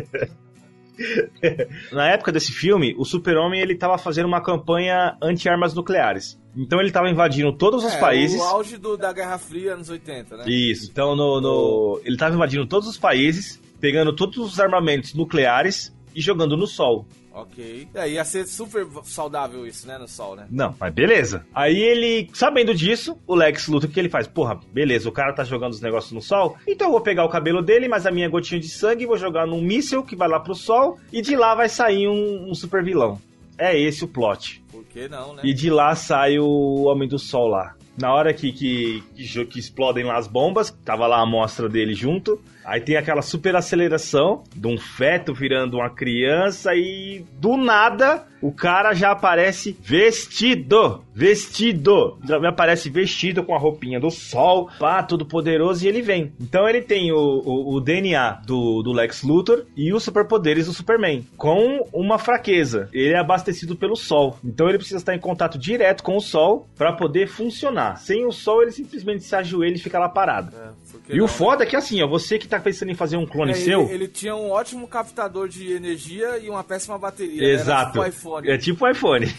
Na 1.91 2.09
época 2.09 2.31
desse 2.31 2.51
filme, 2.51 2.93
o 2.97 3.05
Super-Homem 3.05 3.61
ele 3.61 3.75
tava 3.75 3.97
fazendo 3.97 4.25
uma 4.25 4.41
campanha 4.41 5.17
anti-armas 5.21 5.73
nucleares. 5.73 6.39
Então 6.55 6.79
ele 6.81 6.91
tava 6.91 7.09
invadindo 7.09 7.53
todos 7.53 7.83
os 7.83 7.93
É, 7.93 7.99
países. 7.99 8.39
O 8.39 8.43
auge 8.43 8.77
do- 8.77 8.97
da 8.97 9.13
Guerra 9.13 9.37
Fria, 9.37 9.73
anos 9.73 9.89
80, 9.89 10.37
né? 10.37 10.43
Isso. 10.47 10.89
Então 10.91 11.15
no, 11.15 11.39
no- 11.39 12.01
ele 12.03 12.17
tava 12.17 12.35
invadindo 12.35 12.65
todos 12.65 12.87
os 12.87 12.97
países, 12.97 13.61
pegando 13.79 14.13
todos 14.13 14.37
os 14.37 14.59
armamentos 14.59 15.13
nucleares 15.13 15.95
e 16.15 16.21
jogando 16.21 16.57
no 16.57 16.67
sol. 16.67 17.05
Ok. 17.41 17.87
É, 17.93 18.09
ia 18.09 18.23
ser 18.23 18.45
super 18.47 18.85
saudável 19.03 19.65
isso, 19.65 19.87
né? 19.87 19.97
No 19.97 20.07
sol, 20.07 20.35
né? 20.35 20.47
Não, 20.49 20.75
mas 20.79 20.93
beleza. 20.93 21.45
Aí 21.53 21.77
ele, 21.77 22.29
sabendo 22.33 22.73
disso, 22.73 23.17
o 23.25 23.35
Lex 23.35 23.67
Luthor, 23.67 23.89
o 23.89 23.93
que 23.93 23.99
ele 23.99 24.09
faz? 24.09 24.27
Porra, 24.27 24.59
beleza, 24.71 25.07
o 25.07 25.11
cara 25.11 25.33
tá 25.33 25.43
jogando 25.43 25.73
os 25.73 25.81
negócios 25.81 26.11
no 26.11 26.21
sol, 26.21 26.57
então 26.67 26.87
eu 26.87 26.91
vou 26.91 27.01
pegar 27.01 27.25
o 27.25 27.29
cabelo 27.29 27.61
dele, 27.61 27.87
mas 27.87 28.05
a 28.05 28.11
minha 28.11 28.29
gotinha 28.29 28.59
de 28.59 28.69
sangue, 28.69 29.05
vou 29.05 29.17
jogar 29.17 29.45
num 29.47 29.61
míssil 29.61 30.03
que 30.03 30.15
vai 30.15 30.27
lá 30.27 30.39
pro 30.39 30.55
sol, 30.55 30.97
e 31.11 31.21
de 31.21 31.35
lá 31.35 31.55
vai 31.55 31.69
sair 31.69 32.07
um, 32.07 32.49
um 32.49 32.53
super 32.53 32.83
vilão. 32.83 33.19
É 33.57 33.77
esse 33.77 34.05
o 34.05 34.07
plot. 34.07 34.63
Por 34.71 34.85
que 34.85 35.09
não, 35.09 35.33
né? 35.33 35.41
E 35.43 35.53
de 35.53 35.69
lá 35.69 35.93
sai 35.93 36.39
o 36.39 36.83
Homem 36.83 37.09
do 37.09 37.19
Sol 37.19 37.47
lá. 37.49 37.75
Na 37.97 38.13
hora 38.13 38.33
que, 38.33 38.53
que, 38.53 39.03
que, 39.13 39.45
que 39.45 39.59
explodem 39.59 40.05
lá 40.05 40.17
as 40.17 40.25
bombas, 40.25 40.71
tava 40.85 41.05
lá 41.05 41.17
a 41.17 41.23
amostra 41.23 41.67
dele 41.67 41.93
junto. 41.93 42.41
Aí 42.69 42.81
tem 42.81 42.95
aquela 42.95 43.23
super 43.23 43.55
aceleração 43.55 44.43
de 44.55 44.67
um 44.67 44.77
feto 44.77 45.33
virando 45.33 45.77
uma 45.77 45.89
criança 45.89 46.75
e 46.75 47.25
do 47.39 47.57
nada 47.57 48.27
o 48.41 48.51
cara 48.51 48.93
já 48.93 49.11
aparece 49.11 49.77
vestido. 49.81 51.03
Vestido. 51.13 52.17
Já 52.25 52.37
aparece 52.47 52.89
vestido 52.89 53.43
com 53.43 53.53
a 53.53 53.59
roupinha 53.59 53.99
do 53.99 54.09
sol, 54.09 54.69
pá, 54.79 55.03
todo 55.03 55.25
poderoso 55.25 55.83
e 55.83 55.87
ele 55.87 56.01
vem. 56.01 56.31
Então 56.39 56.67
ele 56.67 56.81
tem 56.81 57.11
o, 57.11 57.17
o, 57.17 57.75
o 57.75 57.81
DNA 57.81 58.41
do, 58.45 58.81
do 58.81 58.93
Lex 58.93 59.23
Luthor 59.23 59.65
e 59.75 59.93
os 59.93 60.03
superpoderes 60.03 60.67
do 60.67 60.73
Superman. 60.73 61.25
Com 61.35 61.85
uma 61.91 62.17
fraqueza. 62.17 62.89
Ele 62.93 63.13
é 63.13 63.19
abastecido 63.19 63.75
pelo 63.75 63.95
sol. 63.95 64.39
Então 64.43 64.69
ele 64.69 64.77
precisa 64.77 64.97
estar 64.97 65.15
em 65.15 65.19
contato 65.19 65.57
direto 65.57 66.03
com 66.03 66.15
o 66.15 66.21
sol 66.21 66.67
para 66.77 66.93
poder 66.93 67.27
funcionar. 67.27 67.97
Sem 67.97 68.25
o 68.25 68.31
sol 68.31 68.61
ele 68.61 68.71
simplesmente 68.71 69.23
se 69.23 69.35
ajoelha 69.35 69.75
e 69.75 69.79
fica 69.79 69.99
lá 69.99 70.07
parado. 70.07 70.55
É, 70.55 70.69
E 71.07 71.17
não, 71.17 71.25
o 71.25 71.27
né? 71.27 71.33
foda 71.33 71.63
é 71.63 71.65
que 71.65 71.75
assim, 71.75 72.01
ó, 72.01 72.07
você 72.07 72.37
que 72.37 72.47
tá 72.47 72.59
pensando 72.59 72.91
em 72.91 72.95
fazer 72.95 73.17
um 73.17 73.25
clone 73.25 73.51
É, 73.51 73.55
seu. 73.55 73.83
Ele, 73.83 73.93
ele 73.93 74.07
tinha 74.07 74.35
um 74.35 74.51
ótimo 74.51 74.87
captador 74.87 75.47
de 75.47 75.71
energia 75.71 76.37
e 76.37 76.49
uma 76.49 76.63
péssima 76.63 76.97
bateria. 76.97 77.53
Exato. 77.53 77.99
Era 77.99 78.09
tipo 78.09 78.17
iPhone. 78.17 78.49
É 78.49 78.57
tipo 78.57 78.85
o 78.85 78.89
iPhone. 78.89 79.25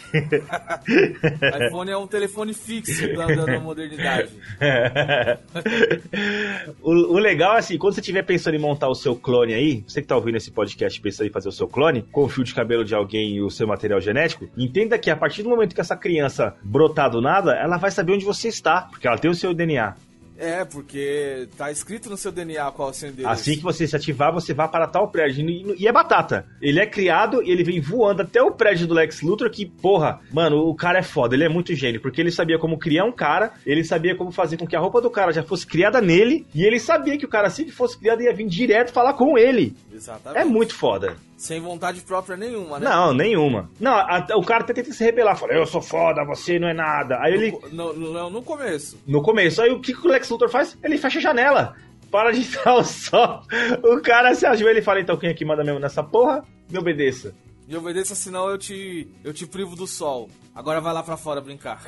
iPhone 1.66 1.90
é 1.90 1.96
um 1.96 2.06
telefone 2.06 2.54
fixo 2.54 3.06
da, 3.14 3.26
da, 3.26 3.44
da 3.44 3.60
modernidade. 3.60 4.30
o, 6.82 6.90
o 6.90 7.18
legal 7.18 7.56
é 7.56 7.58
assim, 7.58 7.78
quando 7.78 7.94
você 7.94 8.00
estiver 8.00 8.22
pensando 8.22 8.54
em 8.54 8.60
montar 8.60 8.88
o 8.88 8.94
seu 8.94 9.16
clone 9.16 9.54
aí, 9.54 9.84
você 9.86 10.02
que 10.02 10.08
tá 10.08 10.16
ouvindo 10.16 10.36
esse 10.36 10.50
podcast 10.50 11.00
pensando 11.00 11.28
em 11.28 11.32
fazer 11.32 11.48
o 11.48 11.52
seu 11.52 11.68
clone, 11.68 12.02
com 12.10 12.24
o 12.24 12.28
fio 12.28 12.44
de 12.44 12.54
cabelo 12.54 12.84
de 12.84 12.94
alguém 12.94 13.36
e 13.36 13.42
o 13.42 13.50
seu 13.50 13.66
material 13.66 14.00
genético, 14.00 14.48
entenda 14.56 14.98
que 14.98 15.10
a 15.10 15.16
partir 15.16 15.42
do 15.42 15.48
momento 15.48 15.74
que 15.74 15.80
essa 15.80 15.96
criança 15.96 16.54
brotar 16.62 17.10
do 17.10 17.20
nada, 17.20 17.54
ela 17.54 17.76
vai 17.76 17.90
saber 17.90 18.12
onde 18.12 18.24
você 18.24 18.48
está, 18.48 18.82
porque 18.82 19.06
ela 19.06 19.18
tem 19.18 19.30
o 19.30 19.34
seu 19.34 19.54
DNA. 19.54 19.94
É, 20.40 20.64
porque 20.64 21.48
tá 21.58 21.70
escrito 21.70 22.08
no 22.08 22.16
seu 22.16 22.32
DNA 22.32 22.70
qual 22.72 22.88
é 22.88 22.90
o 22.92 22.94
seu 22.94 23.10
endereço. 23.10 23.28
Assim 23.28 23.56
que 23.56 23.62
você 23.62 23.86
se 23.86 23.94
ativar, 23.94 24.32
você 24.32 24.54
vai 24.54 24.66
para 24.68 24.86
tal 24.86 25.08
prédio. 25.08 25.46
E, 25.46 25.82
e 25.82 25.86
é 25.86 25.92
batata. 25.92 26.46
Ele 26.62 26.80
é 26.80 26.86
criado 26.86 27.42
e 27.42 27.50
ele 27.50 27.62
vem 27.62 27.78
voando 27.78 28.22
até 28.22 28.42
o 28.42 28.50
prédio 28.50 28.86
do 28.86 28.94
Lex 28.94 29.20
Luthor, 29.20 29.50
que, 29.50 29.66
porra, 29.66 30.20
mano, 30.32 30.66
o 30.66 30.74
cara 30.74 30.98
é 30.98 31.02
foda, 31.02 31.34
ele 31.34 31.44
é 31.44 31.48
muito 31.48 31.74
gênio, 31.74 32.00
porque 32.00 32.22
ele 32.22 32.30
sabia 32.30 32.58
como 32.58 32.78
criar 32.78 33.04
um 33.04 33.12
cara, 33.12 33.52
ele 33.66 33.84
sabia 33.84 34.16
como 34.16 34.30
fazer 34.30 34.56
com 34.56 34.66
que 34.66 34.74
a 34.74 34.80
roupa 34.80 35.02
do 35.02 35.10
cara 35.10 35.30
já 35.30 35.42
fosse 35.42 35.66
criada 35.66 36.00
nele, 36.00 36.46
e 36.54 36.64
ele 36.64 36.80
sabia 36.80 37.18
que 37.18 37.26
o 37.26 37.28
cara, 37.28 37.48
assim 37.48 37.66
que 37.66 37.72
fosse 37.72 37.98
criado, 37.98 38.22
ia 38.22 38.32
vir 38.32 38.46
direto 38.46 38.92
falar 38.92 39.12
com 39.12 39.36
ele. 39.36 39.76
Exatamente. 39.92 40.40
É 40.40 40.44
muito 40.44 40.74
foda. 40.74 41.16
Sem 41.40 41.58
vontade 41.58 42.02
própria 42.02 42.36
nenhuma, 42.36 42.78
né? 42.78 42.86
Não, 42.86 43.14
nenhuma. 43.14 43.70
Não, 43.80 43.94
a- 43.94 44.26
o 44.36 44.44
cara 44.44 44.62
até 44.62 44.74
tenta 44.74 44.92
se 44.92 45.02
rebelar, 45.02 45.38
fala, 45.38 45.54
eu 45.54 45.64
sou 45.64 45.80
foda, 45.80 46.22
você 46.22 46.58
não 46.58 46.68
é 46.68 46.74
nada. 46.74 47.18
Aí 47.18 47.32
ele, 47.32 47.58
No, 47.72 47.94
no, 47.94 48.12
no, 48.12 48.28
no 48.30 48.42
começo. 48.42 48.98
no 49.06 49.22
começo, 49.22 49.62
aí 49.62 49.70
o 49.70 49.80
que, 49.80 49.94
que 49.94 50.06
o 50.06 50.10
Lex 50.10 50.28
Luthor 50.28 50.50
faz? 50.50 50.76
Ele 50.84 50.98
fecha 50.98 51.18
a 51.18 51.22
janela. 51.22 51.74
Para 52.10 52.30
de 52.30 52.40
entrar 52.44 52.74
o 52.76 52.84
sol. 52.84 53.40
O 53.82 54.02
cara 54.02 54.34
se 54.34 54.44
ajoelha 54.44 54.80
e 54.80 54.82
fala, 54.82 55.00
então 55.00 55.16
quem 55.16 55.30
aqui 55.30 55.42
manda 55.42 55.64
mesmo 55.64 55.80
nessa 55.80 56.02
porra? 56.02 56.44
Me 56.70 56.78
obedeça. 56.78 57.32
E 57.70 57.76
obedeça, 57.76 58.16
senão 58.16 58.50
eu 58.50 58.58
te, 58.58 59.06
eu 59.22 59.32
te 59.32 59.46
privo 59.46 59.76
do 59.76 59.86
sol. 59.86 60.28
Agora 60.52 60.80
vai 60.80 60.92
lá 60.92 61.04
pra 61.04 61.16
fora 61.16 61.40
brincar. 61.40 61.80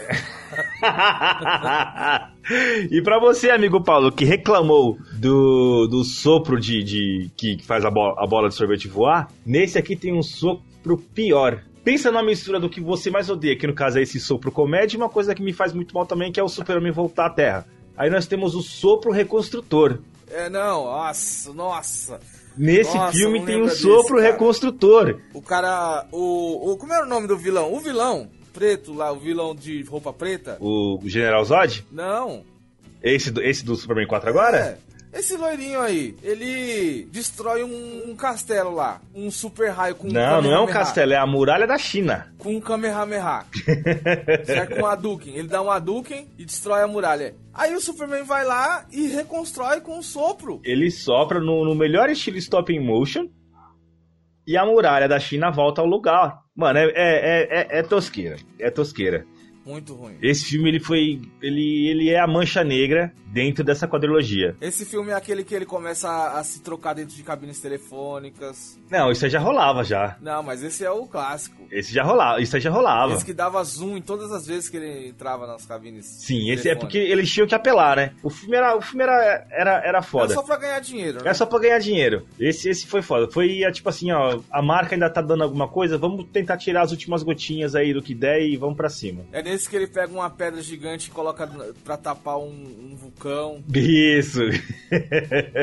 e 2.88 3.02
pra 3.02 3.18
você, 3.18 3.50
amigo 3.50 3.82
Paulo, 3.82 4.12
que 4.12 4.24
reclamou 4.24 4.96
do, 5.14 5.88
do 5.88 6.04
sopro 6.04 6.60
de, 6.60 6.84
de 6.84 7.30
que 7.36 7.58
faz 7.64 7.84
a, 7.84 7.90
bo- 7.90 8.14
a 8.16 8.24
bola 8.28 8.48
de 8.48 8.54
sorvete 8.54 8.86
voar, 8.86 9.28
nesse 9.44 9.76
aqui 9.76 9.96
tem 9.96 10.16
um 10.16 10.22
sopro 10.22 10.96
pior. 10.96 11.64
Pensa 11.82 12.12
numa 12.12 12.22
mistura 12.22 12.60
do 12.60 12.70
que 12.70 12.80
você 12.80 13.10
mais 13.10 13.28
odeia, 13.28 13.58
que 13.58 13.66
no 13.66 13.74
caso 13.74 13.98
é 13.98 14.02
esse 14.02 14.20
sopro 14.20 14.52
comédia, 14.52 14.96
e 14.96 15.00
uma 15.00 15.08
coisa 15.08 15.34
que 15.34 15.42
me 15.42 15.52
faz 15.52 15.72
muito 15.72 15.92
mal 15.94 16.06
também, 16.06 16.30
que 16.30 16.38
é 16.38 16.44
o 16.44 16.48
super-homem 16.48 16.92
voltar 16.92 17.26
à 17.26 17.30
Terra. 17.30 17.66
Aí 17.96 18.08
nós 18.08 18.28
temos 18.28 18.54
o 18.54 18.62
sopro 18.62 19.10
reconstrutor. 19.10 19.98
É, 20.30 20.48
não, 20.48 20.84
nossa, 20.84 21.52
nossa. 21.52 22.20
Nesse 22.57 22.96
Nossa, 22.96 23.12
filme 23.12 23.44
tem 23.44 23.62
um 23.62 23.66
desse, 23.66 23.82
sopro 23.82 24.20
reconstrutor. 24.20 25.20
O 25.32 25.40
cara. 25.40 26.07
O, 26.12 26.72
o. 26.72 26.76
Como 26.76 26.92
era 26.92 27.05
o 27.05 27.09
nome 27.09 27.26
do 27.26 27.36
vilão? 27.36 27.72
O 27.72 27.80
vilão 27.80 28.28
preto 28.53 28.92
lá, 28.92 29.11
o 29.11 29.18
vilão 29.18 29.55
de 29.55 29.82
roupa 29.84 30.12
preta? 30.12 30.59
O 30.61 31.00
General 31.05 31.44
Zod? 31.44 31.84
Não. 31.90 32.44
Esse 33.03 33.32
esse 33.40 33.64
do 33.64 33.74
Superman 33.74 34.07
4 34.07 34.28
agora? 34.28 34.59
É. 34.59 34.78
Esse 35.12 35.36
loirinho 35.36 35.78
aí, 35.78 36.16
ele 36.22 37.04
destrói 37.12 37.62
um, 37.62 38.10
um 38.10 38.16
castelo 38.16 38.74
lá. 38.74 38.98
Um 39.14 39.30
super 39.30 39.70
raio 39.70 39.94
com 39.94 40.08
um 40.08 40.12
Não, 40.12 40.40
não 40.40 40.52
é 40.52 40.58
um 40.60 40.66
castelo, 40.66 41.12
é 41.12 41.16
a 41.16 41.26
muralha 41.26 41.66
da 41.66 41.76
China. 41.76 42.32
Com 42.38 42.56
um 42.56 42.60
Kamehameha. 42.60 43.44
certo? 44.44 44.76
Com 44.76 44.82
um 44.82 44.86
Hadouken. 44.86 45.34
Ele 45.36 45.48
dá 45.48 45.60
um 45.60 45.70
Hadouken 45.70 46.28
e 46.38 46.46
destrói 46.46 46.82
a 46.82 46.88
muralha. 46.88 47.34
Aí 47.52 47.74
o 47.74 47.80
Superman 47.80 48.24
vai 48.24 48.44
lá 48.46 48.86
e 48.90 49.08
reconstrói 49.08 49.82
com 49.82 49.98
um 49.98 50.02
sopro. 50.02 50.62
Ele 50.64 50.90
sopra 50.90 51.38
no, 51.38 51.62
no 51.64 51.74
melhor 51.74 52.08
estilo 52.08 52.38
stop 52.38 52.72
in 52.72 52.80
motion 52.80 53.28
e 54.46 54.56
a 54.56 54.64
muralha 54.64 55.06
da 55.08 55.20
China 55.20 55.50
volta 55.50 55.82
ao 55.82 55.86
lugar. 55.86 56.40
Mano, 56.56 56.78
é, 56.78 56.84
é, 56.84 56.92
é, 56.94 57.46
é- 57.50 57.78
é 57.80 57.82
tosqueira. 57.82 58.36
É 58.58 58.70
tosqueira. 58.70 59.26
Muito 59.64 59.94
ruim. 59.94 60.16
Esse 60.20 60.46
filme 60.46 60.70
ele 60.70 60.80
foi. 60.80 61.20
Ele, 61.40 61.88
ele 61.88 62.10
é 62.10 62.18
a 62.18 62.26
mancha 62.26 62.64
negra 62.64 63.12
dentro 63.32 63.64
dessa 63.64 63.88
quadrilogia. 63.88 64.54
Esse 64.60 64.84
filme 64.84 65.10
é 65.10 65.14
aquele 65.14 65.42
que 65.42 65.54
ele 65.54 65.64
começa 65.64 66.08
a, 66.08 66.38
a 66.38 66.44
se 66.44 66.60
trocar 66.60 66.94
dentro 66.94 67.14
de 67.16 67.22
cabines 67.22 67.60
telefônicas. 67.60 68.78
Não, 68.90 69.10
isso 69.10 69.24
aí 69.24 69.30
já 69.30 69.38
rolava 69.38 69.82
já. 69.84 70.16
Não, 70.20 70.42
mas 70.42 70.62
esse 70.62 70.84
é 70.84 70.90
o 70.90 71.06
clássico. 71.06 71.56
Esse 71.70 71.92
já 71.92 72.02
rolava, 72.02 72.40
isso 72.40 72.54
aí 72.56 72.60
já 72.62 72.70
rolava. 72.70 73.14
Esse 73.14 73.24
que 73.24 73.32
dava 73.32 73.62
zoom 73.64 73.96
em 73.96 74.02
todas 74.02 74.30
as 74.32 74.46
vezes 74.46 74.68
que 74.68 74.76
ele 74.76 75.08
entrava 75.08 75.46
nas 75.46 75.64
cabines. 75.64 76.04
Sim, 76.06 76.50
esse 76.50 76.68
é 76.68 76.74
porque 76.74 76.98
eles 76.98 77.30
tinham 77.30 77.46
que 77.46 77.54
apelar, 77.54 77.96
né? 77.96 78.12
O 78.22 78.28
filme 78.30 78.56
era, 78.56 78.76
o 78.76 78.80
filme 78.82 79.02
era, 79.04 79.46
era, 79.50 79.82
era 79.84 79.98
É 79.98 80.02
foda. 80.02 80.34
só 80.34 80.42
pra 80.42 80.56
ganhar 80.56 80.80
dinheiro, 80.80 81.22
né? 81.24 81.30
É 81.30 81.34
só 81.34 81.46
pra 81.46 81.58
ganhar 81.58 81.78
dinheiro. 81.78 82.26
Esse, 82.38 82.68
esse 82.68 82.86
foi 82.86 83.00
foda. 83.00 83.30
Foi 83.30 83.62
é, 83.62 83.70
tipo 83.72 83.88
assim, 83.88 84.10
ó, 84.12 84.40
a 84.50 84.60
marca 84.62 84.94
ainda 84.94 85.08
tá 85.08 85.22
dando 85.22 85.42
alguma 85.42 85.68
coisa, 85.68 85.96
vamos 85.96 86.26
tentar 86.30 86.56
tirar 86.58 86.82
as 86.82 86.90
últimas 86.90 87.22
gotinhas 87.22 87.74
aí 87.74 87.94
do 87.94 88.02
que 88.02 88.14
der 88.14 88.42
e 88.42 88.56
vamos 88.56 88.76
pra 88.76 88.88
cima. 88.88 89.24
É 89.32 89.42
nesse 89.42 89.68
que 89.68 89.76
ele 89.76 89.86
pega 89.86 90.12
uma 90.12 90.28
pedra 90.28 90.60
gigante 90.60 91.08
e 91.08 91.12
coloca 91.12 91.48
pra 91.82 91.96
tapar 91.96 92.38
um, 92.38 92.50
um 92.92 92.94
vulcão. 92.96 93.21
Isso. 93.74 94.40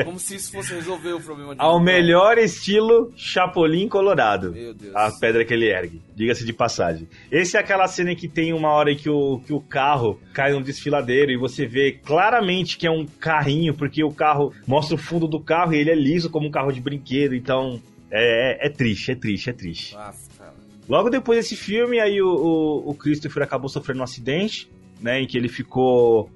Como 0.04 0.18
se 0.18 0.36
isso 0.36 0.52
fosse 0.52 0.74
resolver 0.74 1.12
o 1.12 1.20
problema 1.20 1.54
de 1.54 1.60
Ao 1.60 1.78
vulcão. 1.78 1.84
melhor 1.84 2.38
estilo 2.38 3.12
Chapolin 3.16 3.88
Colorado. 3.88 4.52
Meu 4.52 4.74
Deus. 4.74 4.94
A 4.94 5.10
pedra 5.12 5.44
que 5.44 5.52
ele 5.52 5.68
ergue. 5.70 6.00
Diga-se 6.14 6.44
de 6.44 6.52
passagem. 6.52 7.08
Esse 7.30 7.56
é 7.56 7.60
aquela 7.60 7.86
cena 7.88 8.12
em 8.12 8.16
que 8.16 8.28
tem 8.28 8.52
uma 8.52 8.70
hora 8.70 8.94
que 8.94 9.08
o, 9.08 9.40
que 9.46 9.52
o 9.52 9.60
carro 9.60 10.20
cai 10.32 10.52
num 10.52 10.62
desfiladeiro 10.62 11.30
e 11.30 11.36
você 11.36 11.66
vê 11.66 11.92
claramente 11.92 12.76
que 12.76 12.86
é 12.86 12.90
um 12.90 13.06
carrinho, 13.06 13.74
porque 13.74 14.02
o 14.02 14.12
carro 14.12 14.52
mostra 14.66 14.94
o 14.94 14.98
fundo 14.98 15.26
do 15.28 15.40
carro 15.40 15.74
e 15.74 15.78
ele 15.78 15.90
é 15.90 15.94
liso 15.94 16.30
como 16.30 16.48
um 16.48 16.50
carro 16.50 16.72
de 16.72 16.80
brinquedo, 16.80 17.34
então. 17.34 17.80
É, 18.10 18.64
é, 18.64 18.66
é 18.66 18.68
triste, 18.68 19.12
é 19.12 19.14
triste, 19.14 19.50
é 19.50 19.52
triste. 19.52 19.94
Nossa, 19.94 20.28
cara. 20.36 20.54
Logo 20.88 21.08
depois 21.08 21.38
desse 21.38 21.54
filme, 21.54 22.00
aí 22.00 22.20
o, 22.20 22.26
o, 22.26 22.90
o 22.90 22.94
Christopher 22.94 23.44
acabou 23.44 23.68
sofrendo 23.68 24.00
um 24.00 24.02
acidente, 24.02 24.68
né? 25.00 25.20
Em 25.20 25.26
que 25.26 25.38
ele 25.38 25.48
ficou. 25.48 26.28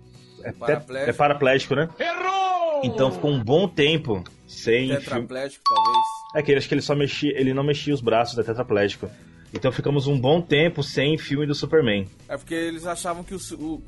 É, 0.44 0.52
Paraplégico. 0.52 1.10
é 1.10 1.12
paraplégico, 1.12 1.74
né? 1.74 1.88
Errou! 1.98 2.80
Então 2.84 3.10
ficou 3.10 3.30
um 3.30 3.42
bom 3.42 3.66
tempo 3.66 4.22
sem 4.46 4.88
filme. 4.88 4.98
Tetraplégico, 5.00 5.62
talvez. 5.64 6.04
É 6.36 6.42
que 6.42 6.50
ele 6.50 6.58
acho 6.58 6.68
que 6.68 6.74
ele 6.74 6.82
só 6.82 6.94
mexia, 6.94 7.32
ele 7.38 7.54
não 7.54 7.64
mexia 7.64 7.94
os 7.94 8.00
braços, 8.00 8.38
é 8.38 8.42
tetraplégico. 8.42 9.08
Então 9.52 9.70
ficamos 9.70 10.06
um 10.06 10.18
bom 10.20 10.40
tempo 10.42 10.82
sem 10.82 11.16
filme 11.16 11.46
do 11.46 11.54
Superman. 11.54 12.08
É 12.28 12.36
porque 12.36 12.54
eles 12.54 12.86
achavam 12.86 13.22
que 13.22 13.34
o, 13.34 13.38
o 13.58 13.82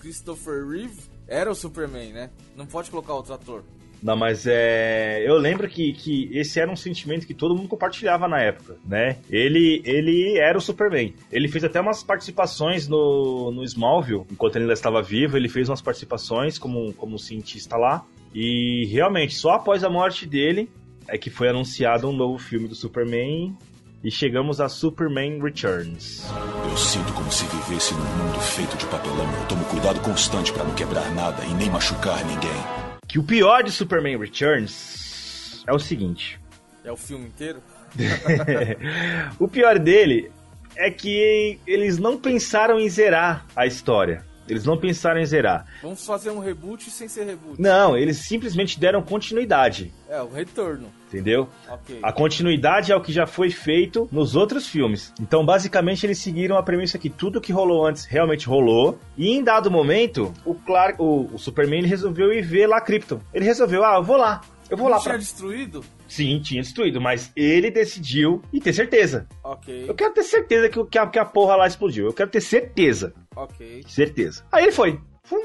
Christopher 0.00 0.66
Reeve 0.66 1.00
era 1.28 1.50
o 1.50 1.54
Superman, 1.54 2.12
né? 2.12 2.30
Não 2.56 2.66
pode 2.66 2.90
colocar 2.90 3.14
outro 3.14 3.32
ator. 3.32 3.62
Não, 4.02 4.16
mas 4.16 4.46
é. 4.46 5.22
Eu 5.24 5.36
lembro 5.36 5.68
que, 5.68 5.92
que 5.92 6.28
esse 6.36 6.58
era 6.58 6.70
um 6.70 6.74
sentimento 6.74 7.26
que 7.26 7.32
todo 7.32 7.54
mundo 7.54 7.68
compartilhava 7.68 8.26
na 8.26 8.40
época, 8.40 8.76
né? 8.84 9.18
Ele, 9.30 9.80
ele 9.84 10.36
era 10.38 10.58
o 10.58 10.60
Superman. 10.60 11.14
Ele 11.30 11.46
fez 11.46 11.62
até 11.62 11.80
umas 11.80 12.02
participações 12.02 12.88
no, 12.88 13.52
no 13.52 13.62
Smallville, 13.62 14.24
enquanto 14.30 14.56
ele 14.56 14.64
ainda 14.64 14.74
estava 14.74 15.00
vivo. 15.00 15.36
Ele 15.36 15.48
fez 15.48 15.68
umas 15.68 15.80
participações 15.80 16.58
como, 16.58 16.92
como 16.94 17.18
cientista 17.18 17.76
lá. 17.76 18.04
E 18.34 18.86
realmente, 18.90 19.34
só 19.34 19.52
após 19.52 19.84
a 19.84 19.90
morte 19.90 20.26
dele 20.26 20.68
é 21.06 21.16
que 21.16 21.30
foi 21.30 21.48
anunciado 21.48 22.08
um 22.08 22.12
novo 22.12 22.38
filme 22.38 22.66
do 22.66 22.74
Superman. 22.74 23.56
E 24.02 24.10
chegamos 24.10 24.60
a 24.60 24.68
Superman 24.68 25.40
Returns. 25.40 26.26
Eu 26.68 26.76
sinto 26.76 27.12
como 27.12 27.30
se 27.30 27.44
vivesse 27.46 27.94
num 27.94 28.00
mundo 28.00 28.40
feito 28.40 28.76
de 28.76 28.84
papelão. 28.86 29.32
Eu 29.32 29.46
tomo 29.46 29.64
cuidado 29.66 30.00
constante 30.00 30.52
pra 30.52 30.64
não 30.64 30.74
quebrar 30.74 31.08
nada 31.14 31.44
e 31.44 31.54
nem 31.54 31.70
machucar 31.70 32.24
ninguém. 32.24 32.81
Que 33.12 33.18
o 33.18 33.22
pior 33.22 33.62
de 33.62 33.70
Superman 33.70 34.16
Returns 34.16 35.62
é 35.66 35.72
o 35.74 35.78
seguinte. 35.78 36.40
É 36.82 36.90
o 36.90 36.96
filme 36.96 37.26
inteiro? 37.26 37.62
o 39.38 39.46
pior 39.46 39.78
dele 39.78 40.32
é 40.74 40.90
que 40.90 41.60
eles 41.66 41.98
não 41.98 42.16
pensaram 42.16 42.80
em 42.80 42.88
zerar 42.88 43.44
a 43.54 43.66
história. 43.66 44.24
Eles 44.48 44.64
não 44.64 44.76
pensaram 44.76 45.20
em 45.20 45.26
zerar. 45.26 45.66
Vamos 45.82 46.04
fazer 46.04 46.30
um 46.30 46.38
reboot 46.38 46.90
sem 46.90 47.08
ser 47.08 47.24
reboot. 47.24 47.60
Não, 47.60 47.96
eles 47.96 48.18
simplesmente 48.18 48.78
deram 48.78 49.02
continuidade. 49.02 49.92
É, 50.08 50.20
o 50.20 50.28
retorno. 50.28 50.88
Entendeu? 51.08 51.48
Ok. 51.68 51.98
A 52.02 52.12
continuidade 52.12 52.90
é 52.90 52.96
o 52.96 53.00
que 53.00 53.12
já 53.12 53.26
foi 53.26 53.50
feito 53.50 54.08
nos 54.10 54.34
outros 54.34 54.66
filmes. 54.66 55.12
Então, 55.20 55.44
basicamente, 55.44 56.06
eles 56.06 56.18
seguiram 56.18 56.56
a 56.56 56.62
premissa 56.62 56.98
que 56.98 57.10
tudo 57.10 57.40
que 57.40 57.52
rolou 57.52 57.86
antes 57.86 58.04
realmente 58.04 58.46
rolou. 58.46 58.98
E 59.16 59.28
em 59.28 59.44
dado 59.44 59.70
momento, 59.70 60.32
o 60.44 60.54
Clark, 60.54 61.00
o, 61.00 61.30
o 61.32 61.38
Superman, 61.38 61.84
resolveu 61.86 62.32
ir 62.32 62.42
ver 62.42 62.66
lá 62.66 62.80
Krypton. 62.80 63.20
Ele 63.32 63.44
resolveu, 63.44 63.84
ah, 63.84 63.96
eu 63.96 64.02
vou 64.02 64.16
lá. 64.16 64.40
Eu 64.72 64.76
vou 64.78 64.88
Não 64.88 64.96
lá 64.96 65.00
tinha 65.02 65.10
pra... 65.12 65.18
destruído? 65.18 65.84
Sim, 66.08 66.40
tinha 66.40 66.62
destruído, 66.62 66.98
mas 66.98 67.30
ele 67.36 67.70
decidiu 67.70 68.40
e 68.50 68.58
ter 68.58 68.72
certeza. 68.72 69.26
Ok. 69.44 69.84
Eu 69.86 69.94
quero 69.94 70.14
ter 70.14 70.22
certeza 70.22 70.68
que, 70.70 70.78
o- 70.80 70.86
que, 70.86 70.96
a, 70.98 71.06
que 71.06 71.18
a 71.18 71.24
porra 71.26 71.56
lá 71.56 71.66
explodiu. 71.66 72.06
Eu 72.06 72.12
quero 72.14 72.30
ter 72.30 72.40
certeza. 72.40 73.12
Ok. 73.36 73.84
Certeza. 73.86 74.42
Aí 74.50 74.62
ele 74.64 74.72
foi. 74.72 74.98
Fum. 75.24 75.36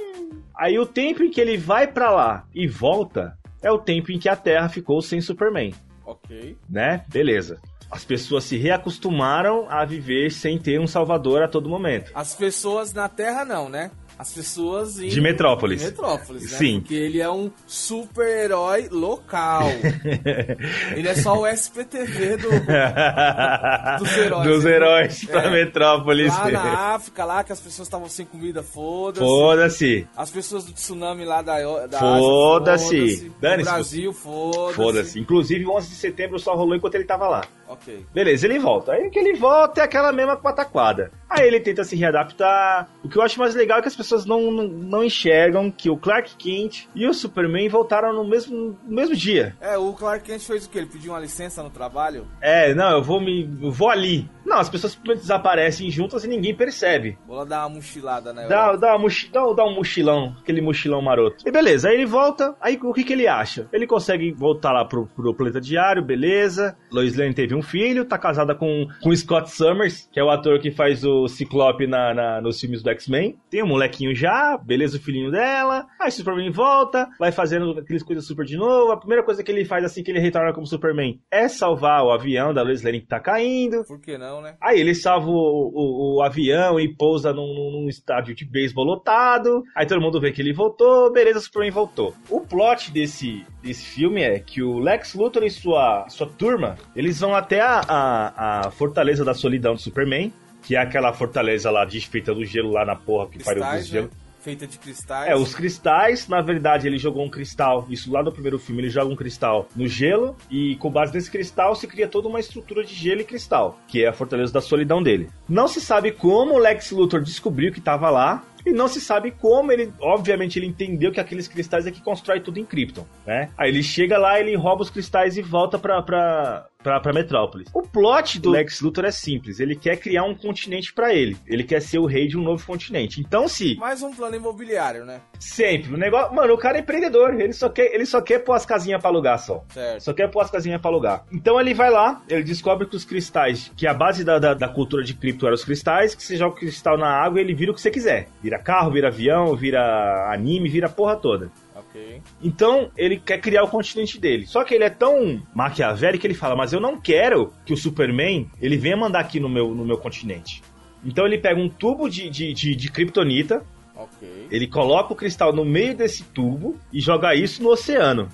Aí 0.56 0.80
o 0.80 0.86
tempo 0.86 1.24
em 1.24 1.30
que 1.30 1.42
ele 1.42 1.58
vai 1.58 1.88
pra 1.88 2.10
lá 2.10 2.46
e 2.56 2.68
volta 2.68 3.38
é 3.62 3.70
o 3.70 3.78
tempo 3.78 4.14
em 4.14 4.18
que 4.18 4.30
a 4.30 4.36
Terra 4.36 4.70
ficou 4.70 5.02
sem 5.02 5.20
Superman, 5.20 5.74
Ok. 6.06 6.58
né? 6.70 7.04
Beleza. 7.10 7.60
As 7.92 8.06
pessoas 8.06 8.44
se 8.46 8.58
reacostumaram 8.58 9.68
a 9.70 9.84
viver 9.86 10.32
sem 10.32 10.58
ter 10.58 10.80
um 10.80 10.88
salvador 10.88 11.42
a 11.44 11.48
todo 11.48 11.70
momento. 11.70 12.12
As 12.16 12.34
pessoas 12.34 12.94
na 12.94 13.08
Terra 13.10 13.44
não, 13.46 13.68
né? 13.70 13.92
As 14.20 14.34
pessoas 14.34 15.00
em... 15.00 15.10
De 15.10 15.22
Metrópolis. 15.22 15.80
De 15.80 15.86
Metrópolis, 15.88 16.52
né? 16.52 16.58
Sim. 16.58 16.80
Porque 16.80 16.96
ele 16.96 17.22
é 17.22 17.30
um 17.30 17.52
super-herói 17.68 18.88
local. 18.92 19.64
ele 20.96 21.08
é 21.08 21.16
só 21.16 21.40
o 21.40 21.46
SPTV 21.48 22.38
do... 22.38 22.50
Dos 24.00 24.18
heróis. 24.18 24.48
Dos 24.48 24.66
heróis 24.66 25.26
pra 25.26 25.44
É. 25.44 25.50
Metrópolis. 25.52 26.30
Lá 26.36 26.50
na 26.52 26.80
África, 26.96 27.26
lá 27.26 27.44
que 27.44 27.52
as 27.52 27.60
pessoas 27.60 27.88
estavam 27.88 28.10
sem 28.10 28.26
comida, 28.26 28.64
foda-se. 28.64 29.20
Foda-se. 29.26 30.08
As 30.16 30.32
pessoas 30.32 30.66
do 30.66 30.74
tsunami 30.74 31.24
lá 31.24 31.42
da, 31.42 31.86
da 31.88 32.00
Foda-se. 32.00 32.86
Ásia, 32.86 32.98
foda-se. 32.98 33.32
Dane-se. 33.40 33.58
No 33.58 33.72
Brasil, 33.76 34.14
foda-se. 34.14 34.76
Foda-se. 34.76 35.20
Inclusive, 35.20 35.66
o 35.66 35.76
11 35.76 35.90
de 35.90 35.96
setembro 35.96 36.40
só 36.40 36.56
rolou 36.56 36.76
enquanto 36.76 36.96
ele 36.96 37.06
tava 37.06 37.28
lá. 37.28 37.44
Ok. 37.68 38.06
Beleza, 38.14 38.46
ele 38.48 38.60
volta. 38.60 38.94
Aí 38.94 39.10
que 39.10 39.20
ele 39.20 39.34
volta 39.38 39.82
é 39.82 39.84
aquela 39.84 40.12
mesma 40.14 40.36
pataquada. 40.36 41.12
Aí 41.30 41.46
ele 41.48 41.60
tenta 41.60 41.84
se 41.84 41.96
readaptar. 41.96 42.90
O 43.04 43.10
que 43.10 43.18
eu 43.18 43.22
acho 43.22 43.40
mais 43.40 43.54
legal 43.56 43.80
é 43.80 43.82
que 43.82 43.88
as 43.88 43.96
pessoas 43.96 44.26
não, 44.26 44.50
não, 44.52 44.68
não 44.68 45.04
enxergam 45.04 45.70
que 45.70 45.90
o 45.90 45.98
Clark 45.98 46.36
Kent 46.38 46.86
e 46.96 47.06
o 47.06 47.14
Superman 47.14 47.68
voltaram 47.68 48.14
no 48.14 48.24
mesmo, 48.28 48.78
no 48.88 48.96
mesmo 48.96 49.16
dia. 49.16 49.56
É, 49.60 49.78
o 49.78 49.92
Clark 49.94 50.24
Kent 50.26 50.42
fez 50.42 50.66
o 50.66 50.70
quê? 50.70 50.78
Ele 50.80 50.88
pediu 50.88 51.12
uma 51.12 51.20
licença 51.20 51.62
no 51.62 51.70
trabalho? 51.70 52.26
É, 52.42 52.74
não, 52.74 52.92
eu 52.92 53.04
vou 53.04 53.20
me. 53.20 53.50
Eu 53.62 53.72
vou 53.72 53.90
ali. 53.90 54.30
Não, 54.46 54.60
as 54.60 54.70
pessoas 54.70 54.96
desaparecem 55.28 55.92
juntas 55.92 56.24
e 56.24 56.28
ninguém 56.30 56.56
percebe. 56.56 57.18
Vou 57.28 57.36
lá 57.38 57.44
dar 57.44 57.66
uma 57.68 57.76
mochilada, 57.76 58.32
né? 58.32 58.48
Dá, 58.48 58.76
dá, 58.78 58.90
uma 58.94 59.00
mochi- 59.00 59.30
dá, 59.30 59.42
dá 59.54 59.66
um 59.66 59.76
mochilão, 59.76 60.36
aquele 60.40 60.62
mochilão 60.62 61.02
maroto. 61.02 61.44
E 61.46 61.52
beleza, 61.52 61.90
aí 61.90 61.96
ele 61.96 62.06
volta, 62.06 62.56
aí 62.62 62.80
o 62.82 62.94
que, 62.94 63.04
que 63.04 63.12
ele 63.12 63.28
acha? 63.28 63.68
Ele 63.74 63.86
consegue 63.86 64.32
voltar 64.32 64.72
lá 64.72 64.86
pro, 64.86 65.06
pro 65.08 65.34
planeta 65.36 65.60
diário, 65.60 66.02
beleza. 66.02 66.78
Lois 66.90 67.18
Lane 67.18 67.34
teve 67.34 67.54
um 67.58 67.62
filho, 67.62 68.06
tá 68.06 68.18
casada 68.18 68.54
com, 68.56 68.88
com 69.02 69.16
Scott 69.16 69.50
Summers, 69.52 70.10
que 70.12 70.20
é 70.20 70.24
o 70.24 70.30
ator 70.30 70.60
que 70.60 70.72
faz 70.72 71.04
o 71.04 71.28
Ciclope 71.28 71.88
na, 71.88 72.14
na- 72.14 72.42
nos 72.42 72.60
filmes 72.60 72.82
do 72.82 72.90
X-Men. 72.92 73.38
Tem 73.50 73.64
um 73.64 73.68
molequinho 73.68 74.16
já, 74.16 74.58
beleza, 74.58 74.98
o 74.98 75.02
filhinho 75.02 75.32
dela. 75.32 75.86
Aí 76.00 76.10
o 76.10 76.12
Superman 76.12 76.52
volta, 76.52 77.08
vai 77.20 77.32
fazendo 77.32 77.72
aquelas 77.80 78.04
coisas 78.04 78.26
super 78.26 78.46
de 78.46 78.58
novo. 78.58 78.92
A 78.92 78.98
primeira 78.98 79.24
coisa 79.24 79.44
que 79.44 79.52
ele 79.52 79.66
faz 79.66 79.84
assim 79.84 80.04
que 80.04 80.12
ele 80.12 80.20
retorna 80.20 80.54
como 80.54 80.66
Superman 80.68 81.20
é 81.32 81.48
salvar 81.48 82.04
o 82.04 82.12
avião 82.12 82.54
da 82.54 82.62
Lois 82.62 82.84
Lane 82.84 83.02
que 83.02 83.08
tá 83.08 83.20
caindo. 83.20 83.84
Por 83.86 84.00
que 84.00 84.18
não, 84.18 84.42
né? 84.42 84.56
Aí 84.62 84.80
ele 84.80 84.94
salva 84.96 85.28
o, 85.30 85.34
o- 85.34 86.18
o 86.18 86.22
avião 86.24 86.80
e 86.80 86.94
pousa 86.96 87.34
num- 87.34 87.72
num 87.82 87.88
estádio 87.90 88.36
de 88.36 88.46
beisebol 88.46 88.86
lotado. 88.86 89.64
Aí 89.76 89.86
todo 89.86 90.02
mundo 90.02 90.20
vê 90.20 90.32
que 90.32 90.42
ele 90.42 90.54
voltou, 90.54 91.12
beleza, 91.12 91.40
o 91.40 91.42
Superman 91.42 91.72
voltou. 91.72 92.14
O 92.30 92.42
plot 92.42 92.92
desse, 92.92 93.46
desse 93.68 93.86
filme 93.86 94.22
é 94.22 94.40
que 94.40 94.64
o 94.64 94.80
Lex 94.80 95.14
Luthor 95.14 95.44
e 95.44 95.50
sua, 95.50 96.08
sua 96.10 96.28
turma, 96.28 96.78
eles 96.96 97.20
vão 97.20 97.36
até 97.36 97.60
a, 97.60 97.82
a, 97.88 98.68
a 98.68 98.72
Fortaleza 98.72 99.24
da 99.24 99.34
Solidão 99.34 99.74
do 99.76 99.82
Superman, 99.82 100.32
que 100.64 100.76
é 100.76 100.80
aquela 100.80 101.14
fortaleza 101.14 101.70
lá 101.70 101.86
desfeita 101.86 102.34
do 102.34 102.44
gelo 102.44 102.72
lá 102.72 102.86
na 102.86 102.96
porra 102.96 103.28
que 103.30 103.44
pariu 103.44 103.62
dos 103.62 103.72
Cristais, 103.72 103.88
gelo. 103.88 104.06
né? 104.08 104.12
Feita 104.40 104.66
de 104.66 104.78
cristais. 104.78 105.30
É, 105.30 105.36
os 105.36 105.54
cristais, 105.54 106.30
na 106.30 106.40
verdade, 106.40 106.88
ele 106.88 106.98
jogou 106.98 107.26
um 107.26 107.30
cristal, 107.30 107.86
isso 107.90 108.10
lá 108.10 108.24
no 108.24 108.32
primeiro 108.32 108.58
filme, 108.58 108.82
ele 108.82 108.90
joga 108.90 109.12
um 109.12 109.16
cristal 109.16 109.68
no 109.76 109.88
gelo, 109.88 110.38
e 110.50 110.78
com 110.78 110.90
base 110.90 111.14
nesse 111.14 111.30
cristal 111.30 111.76
se 111.76 111.86
cria 111.86 112.08
toda 112.08 112.30
uma 112.30 112.40
estrutura 112.40 112.82
de 112.86 112.94
gelo 112.94 113.20
e 113.20 113.26
cristal, 113.26 113.78
que 113.90 114.06
é 114.06 114.08
a 114.08 114.14
fortaleza 114.14 114.54
da 114.54 114.62
solidão 114.62 115.04
dele. 115.04 115.30
Não 115.50 115.68
se 115.68 115.82
sabe 115.82 116.14
como 116.14 116.54
o 116.54 116.60
Lex 116.60 116.92
Luthor 116.92 117.22
descobriu 117.22 117.74
que 117.74 117.80
estava 117.80 118.10
lá, 118.10 118.42
e 118.68 118.74
não 118.74 118.88
se 118.88 119.00
sabe 119.00 119.32
como 119.32 119.72
ele, 119.72 119.92
obviamente, 120.00 120.60
ele 120.60 120.68
entendeu 120.68 121.12
que 121.12 121.20
aqueles 121.20 121.48
cristais 121.48 121.88
é 121.88 121.92
que 121.92 122.02
constrói 122.02 122.40
tudo 122.40 122.60
em 122.60 122.66
Krypton, 122.66 123.06
né? 123.26 123.50
Aí 123.58 123.70
ele 123.70 123.84
chega 123.84 124.18
lá, 124.18 124.40
ele 124.40 124.56
rouba 124.56 124.84
os 124.84 124.90
cristais 124.90 125.38
e 125.38 125.42
volta 125.42 125.80
pra, 125.80 126.02
pra, 126.02 126.68
pra, 126.82 127.00
pra 127.00 127.14
Metrópolis. 127.14 127.70
O 127.74 127.82
plot 127.82 128.40
do 128.40 128.52
Lex 128.52 128.82
Luthor 128.82 129.06
é 129.06 129.12
simples, 129.12 129.60
ele 129.60 129.76
quer 129.76 129.98
criar 129.98 130.24
um 130.24 130.36
continente 130.36 130.94
pra 130.94 131.14
ele. 131.14 131.38
Ele 131.46 131.64
quer 131.64 131.82
ser 131.82 132.00
o 132.00 132.06
rei 132.06 132.28
de 132.28 132.38
um 132.38 132.44
novo 132.44 132.66
continente. 132.66 133.20
Então, 133.20 133.48
se 133.48 133.76
Mais 133.78 134.02
um 134.02 134.14
plano 134.14 134.36
imobiliário, 134.36 135.06
né? 135.06 135.22
Sempre. 135.40 135.94
O 135.94 135.98
negócio. 135.98 136.34
Mano, 136.34 136.54
o 136.54 136.58
cara 136.58 136.78
é 136.78 136.82
empreendedor. 136.82 137.40
Ele 137.40 137.54
só 137.54 137.70
quer, 137.70 137.94
ele 137.94 138.06
só 138.06 138.22
quer 138.22 138.40
pôr 138.40 138.54
as 138.54 138.66
casinhas 138.66 139.00
pra 139.00 139.10
alugar 139.10 139.40
só. 139.40 139.64
Certo. 139.70 140.02
Só 140.02 140.14
quer 140.14 140.30
pôr 140.30 140.42
as 140.42 140.52
casinhas 140.52 140.82
pra 140.82 140.90
alugar. 140.90 141.26
Então 141.32 141.60
ele 141.60 141.74
vai 141.74 141.90
lá, 141.90 142.22
ele 142.30 142.44
descobre 142.44 142.88
que 142.88 142.96
os 142.96 143.06
cristais, 143.06 143.72
que 143.76 143.88
a 143.88 143.94
base 143.94 144.24
da, 144.24 144.40
da, 144.40 144.54
da 144.54 144.68
cultura 144.68 145.04
de 145.04 145.14
cripto 145.14 145.46
eram 145.46 145.56
os 145.56 145.64
cristais, 145.64 146.16
que 146.16 146.24
você 146.24 146.36
joga 146.36 146.56
o 146.56 146.60
cristal 146.60 146.98
na 146.98 147.10
água 147.10 147.40
e 147.40 147.44
ele 147.44 147.54
vira 147.54 147.72
o 147.72 147.76
que 147.76 147.82
você 147.82 147.92
quiser. 147.92 148.28
Vira 148.42 148.57
carro, 148.58 148.92
vira 148.92 149.08
avião, 149.08 149.56
vira 149.56 150.32
anime, 150.32 150.70
vira 150.70 150.90
porra 150.90 151.16
toda. 151.16 151.52
Ok. 151.76 152.22
Então, 152.42 152.90
ele 152.98 153.18
quer 153.18 153.40
criar 153.40 153.64
o 153.64 153.68
continente 153.68 154.20
dele. 154.20 154.46
Só 154.46 154.64
que 154.64 154.74
ele 154.74 154.84
é 154.84 154.90
tão 154.90 155.42
maquiavélico 155.54 156.22
que 156.22 156.28
ele 156.28 156.34
fala: 156.34 156.56
Mas 156.56 156.74
eu 156.74 156.80
não 156.80 157.00
quero 157.00 157.54
que 157.66 157.74
o 157.74 157.78
Superman 157.78 158.50
ele 158.62 158.78
venha 158.78 158.98
mandar 158.98 159.20
aqui 159.20 159.40
no 159.40 159.48
meu, 159.50 159.74
no 159.74 159.86
meu 159.86 159.98
continente. 159.98 160.62
Então, 161.06 161.26
ele 161.26 161.38
pega 161.38 161.60
um 161.60 161.70
tubo 161.70 162.10
de, 162.10 162.30
de, 162.30 162.54
de, 162.54 162.76
de 162.76 162.92
kryptonita, 162.92 163.64
Ok. 163.96 164.48
ele 164.52 164.68
coloca 164.68 165.14
o 165.14 165.16
cristal 165.16 165.54
no 165.54 165.64
meio 165.64 165.96
desse 165.96 166.24
tubo 166.24 166.76
e 166.92 167.00
joga 167.00 167.34
isso 167.36 167.62
no 167.64 167.70
oceano. 167.70 168.28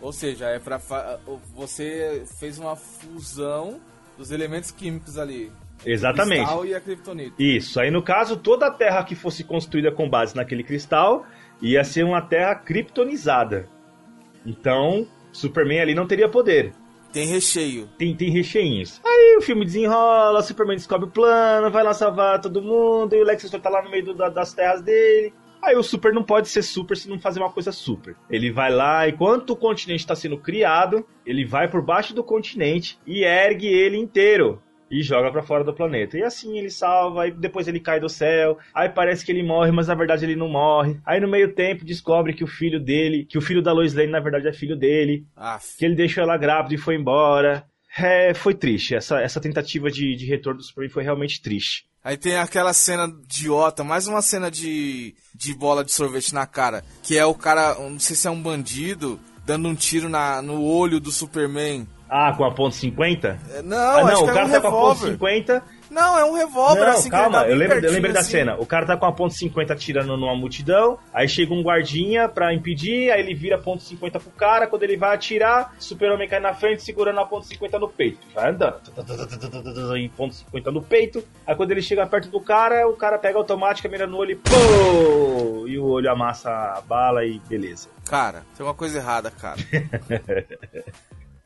Ou 0.00 0.12
seja, 0.12 0.46
é 0.46 0.58
pra. 0.58 0.78
fa- 0.78 1.18
Você 1.54 2.24
fez 2.38 2.58
uma 2.58 2.76
fusão 2.76 3.80
dos 4.16 4.30
elementos 4.30 4.70
químicos 4.70 5.16
ali. 5.18 5.50
Exatamente. 5.86 6.40
O 6.40 6.44
cristal 6.44 6.66
e 6.66 6.74
a 6.74 6.80
kryptonita. 6.80 7.34
Isso. 7.38 7.80
Aí, 7.80 7.90
no 7.90 8.02
caso, 8.02 8.36
toda 8.36 8.66
a 8.66 8.70
terra 8.70 9.02
que 9.04 9.14
fosse 9.14 9.44
construída 9.44 9.90
com 9.92 10.08
base 10.08 10.34
naquele 10.36 10.62
cristal 10.64 11.24
ia 11.62 11.82
ser 11.84 12.04
uma 12.04 12.20
terra 12.20 12.54
kryptonizada. 12.54 13.68
Então, 14.46 15.06
Superman 15.32 15.80
ali 15.80 15.94
não 15.94 16.06
teria 16.06 16.28
poder. 16.28 16.72
Tem 17.12 17.26
recheio. 17.26 17.88
tem, 17.96 18.14
tem 18.14 18.30
recheinhos. 18.30 19.00
Aí 19.04 19.36
o 19.38 19.40
filme 19.40 19.64
desenrola, 19.64 20.42
Superman 20.42 20.76
descobre 20.76 21.08
o 21.08 21.10
plano, 21.10 21.70
vai 21.70 21.82
lá 21.82 21.94
salvar 21.94 22.38
todo 22.38 22.60
mundo, 22.62 23.14
e 23.14 23.22
o 23.22 23.24
Lex 23.24 23.44
Luthor 23.44 23.60
tá 23.60 23.70
lá 23.70 23.82
no 23.82 23.90
meio 23.90 24.04
do- 24.04 24.14
da- 24.14 24.28
das 24.28 24.52
terras 24.52 24.82
dele. 24.82 25.32
Aí 25.62 25.74
o 25.74 25.82
Super 25.82 26.12
não 26.12 26.22
pode 26.22 26.48
ser 26.48 26.62
super 26.62 26.96
se 26.96 27.08
não 27.08 27.18
fazer 27.18 27.40
uma 27.40 27.50
coisa 27.50 27.72
super. 27.72 28.14
Ele 28.30 28.50
vai 28.52 28.70
lá, 28.70 29.08
enquanto 29.08 29.50
o 29.50 29.56
continente 29.56 30.00
está 30.00 30.14
sendo 30.14 30.36
criado, 30.38 31.04
ele 31.24 31.46
vai 31.46 31.66
por 31.66 31.82
baixo 31.82 32.14
do 32.14 32.22
continente 32.22 32.98
e 33.06 33.24
ergue 33.24 33.66
ele 33.66 33.96
inteiro. 33.96 34.62
E 34.90 35.02
joga 35.02 35.30
pra 35.30 35.42
fora 35.42 35.62
do 35.64 35.74
planeta. 35.74 36.16
E 36.16 36.22
assim 36.22 36.58
ele 36.58 36.70
salva, 36.70 37.24
aí 37.24 37.30
depois 37.30 37.68
ele 37.68 37.80
cai 37.80 38.00
do 38.00 38.08
céu. 38.08 38.58
Aí 38.74 38.88
parece 38.88 39.24
que 39.24 39.30
ele 39.32 39.42
morre, 39.42 39.70
mas 39.70 39.88
na 39.88 39.94
verdade 39.94 40.24
ele 40.24 40.36
não 40.36 40.48
morre. 40.48 40.98
Aí 41.04 41.20
no 41.20 41.28
meio 41.28 41.52
tempo 41.54 41.84
descobre 41.84 42.32
que 42.32 42.44
o 42.44 42.48
filho 42.48 42.80
dele, 42.80 43.24
que 43.24 43.36
o 43.38 43.42
filho 43.42 43.62
da 43.62 43.72
Lois 43.72 43.94
Lane 43.94 44.10
na 44.10 44.20
verdade 44.20 44.48
é 44.48 44.52
filho 44.52 44.76
dele 44.76 45.26
Ah, 45.36 45.58
que 45.78 45.84
ele 45.84 45.94
deixou 45.94 46.22
ela 46.22 46.36
grávida 46.36 46.74
e 46.74 46.78
foi 46.78 46.94
embora. 46.94 47.64
É, 47.98 48.32
foi 48.34 48.54
triste. 48.54 48.94
Essa, 48.94 49.20
essa 49.20 49.40
tentativa 49.40 49.90
de, 49.90 50.14
de 50.14 50.26
retorno 50.26 50.58
do 50.58 50.64
Superman 50.64 50.90
foi 50.92 51.02
realmente 51.02 51.42
triste. 51.42 51.86
Aí 52.02 52.16
tem 52.16 52.36
aquela 52.36 52.72
cena 52.72 53.04
idiota, 53.04 53.82
mais 53.82 54.06
uma 54.06 54.22
cena 54.22 54.50
de, 54.50 55.14
de 55.34 55.54
bola 55.54 55.84
de 55.84 55.92
sorvete 55.92 56.32
na 56.32 56.46
cara, 56.46 56.84
que 57.02 57.18
é 57.18 57.26
o 57.26 57.34
cara, 57.34 57.74
não 57.74 57.98
sei 57.98 58.16
se 58.16 58.26
é 58.26 58.30
um 58.30 58.40
bandido, 58.40 59.18
dando 59.44 59.68
um 59.68 59.74
tiro 59.74 60.08
na, 60.08 60.40
no 60.40 60.62
olho 60.62 61.00
do 61.00 61.10
Superman. 61.10 61.86
Ah, 62.08 62.32
com 62.36 62.44
a 62.44 62.50
ponto 62.50 62.74
.50? 62.74 63.38
É, 63.52 63.62
Não, 63.62 63.76
ah, 63.76 64.04
não, 64.12 64.22
o 64.22 64.26
cara 64.26 64.40
é 64.40 64.44
um 64.44 64.50
tá 64.50 64.60
com 64.60 64.68
a 64.68 64.70
ponto 64.70 65.04
revólver. 65.06 65.18
.50. 65.18 65.62
Não, 65.90 66.18
é 66.18 66.24
um 66.24 66.34
revólver, 66.34 66.80
Não, 66.84 66.88
assim, 66.92 67.08
calma, 67.08 67.40
tá 67.40 67.48
eu 67.48 67.56
lembro, 67.56 67.78
eu 67.78 67.90
lembro 67.90 68.12
da 68.12 68.20
assim. 68.20 68.32
cena. 68.32 68.56
O 68.58 68.66
cara 68.66 68.84
tá 68.84 68.94
com 68.96 69.06
a 69.06 69.12
ponto 69.12 69.34
.50 69.34 69.70
atirando 69.70 70.16
numa 70.18 70.34
multidão, 70.36 70.98
aí 71.14 71.26
chega 71.26 71.54
um 71.54 71.62
guardinha 71.62 72.28
pra 72.28 72.52
impedir, 72.52 73.10
aí 73.10 73.20
ele 73.20 73.34
vira 73.34 73.56
ponto 73.56 73.82
.50 73.82 74.20
pro 74.20 74.30
cara, 74.32 74.66
quando 74.66 74.82
ele 74.82 74.98
vai 74.98 75.14
atirar, 75.14 75.74
o 75.78 75.82
super-homem 75.82 76.28
cai 76.28 76.40
na 76.40 76.52
frente 76.52 76.82
segurando 76.82 77.18
a 77.20 77.24
ponto 77.24 77.46
.50 77.48 77.78
no 77.80 77.88
peito. 77.88 78.18
Vai 78.34 78.50
andando, 78.50 79.96
e 79.96 80.08
ponto 80.10 80.34
.50 80.34 80.66
no 80.70 80.82
peito, 80.82 81.24
aí 81.46 81.54
quando 81.54 81.70
ele 81.70 81.80
chega 81.82 82.06
perto 82.06 82.28
do 82.28 82.40
cara, 82.40 82.86
o 82.86 82.92
cara 82.94 83.18
pega 83.18 83.38
a 83.38 83.40
automática, 83.40 83.88
mira 83.88 84.06
no 84.06 84.18
olho 84.18 84.32
e 84.32 84.36
pô! 84.36 85.66
E 85.66 85.78
o 85.78 85.86
olho 85.86 86.10
amassa 86.10 86.50
a 86.50 86.82
bala 86.82 87.24
e 87.24 87.38
beleza. 87.48 87.88
Cara, 88.08 88.42
tem 88.56 88.64
uma 88.64 88.74
coisa 88.74 88.98
errada, 88.98 89.30
cara. 89.30 89.56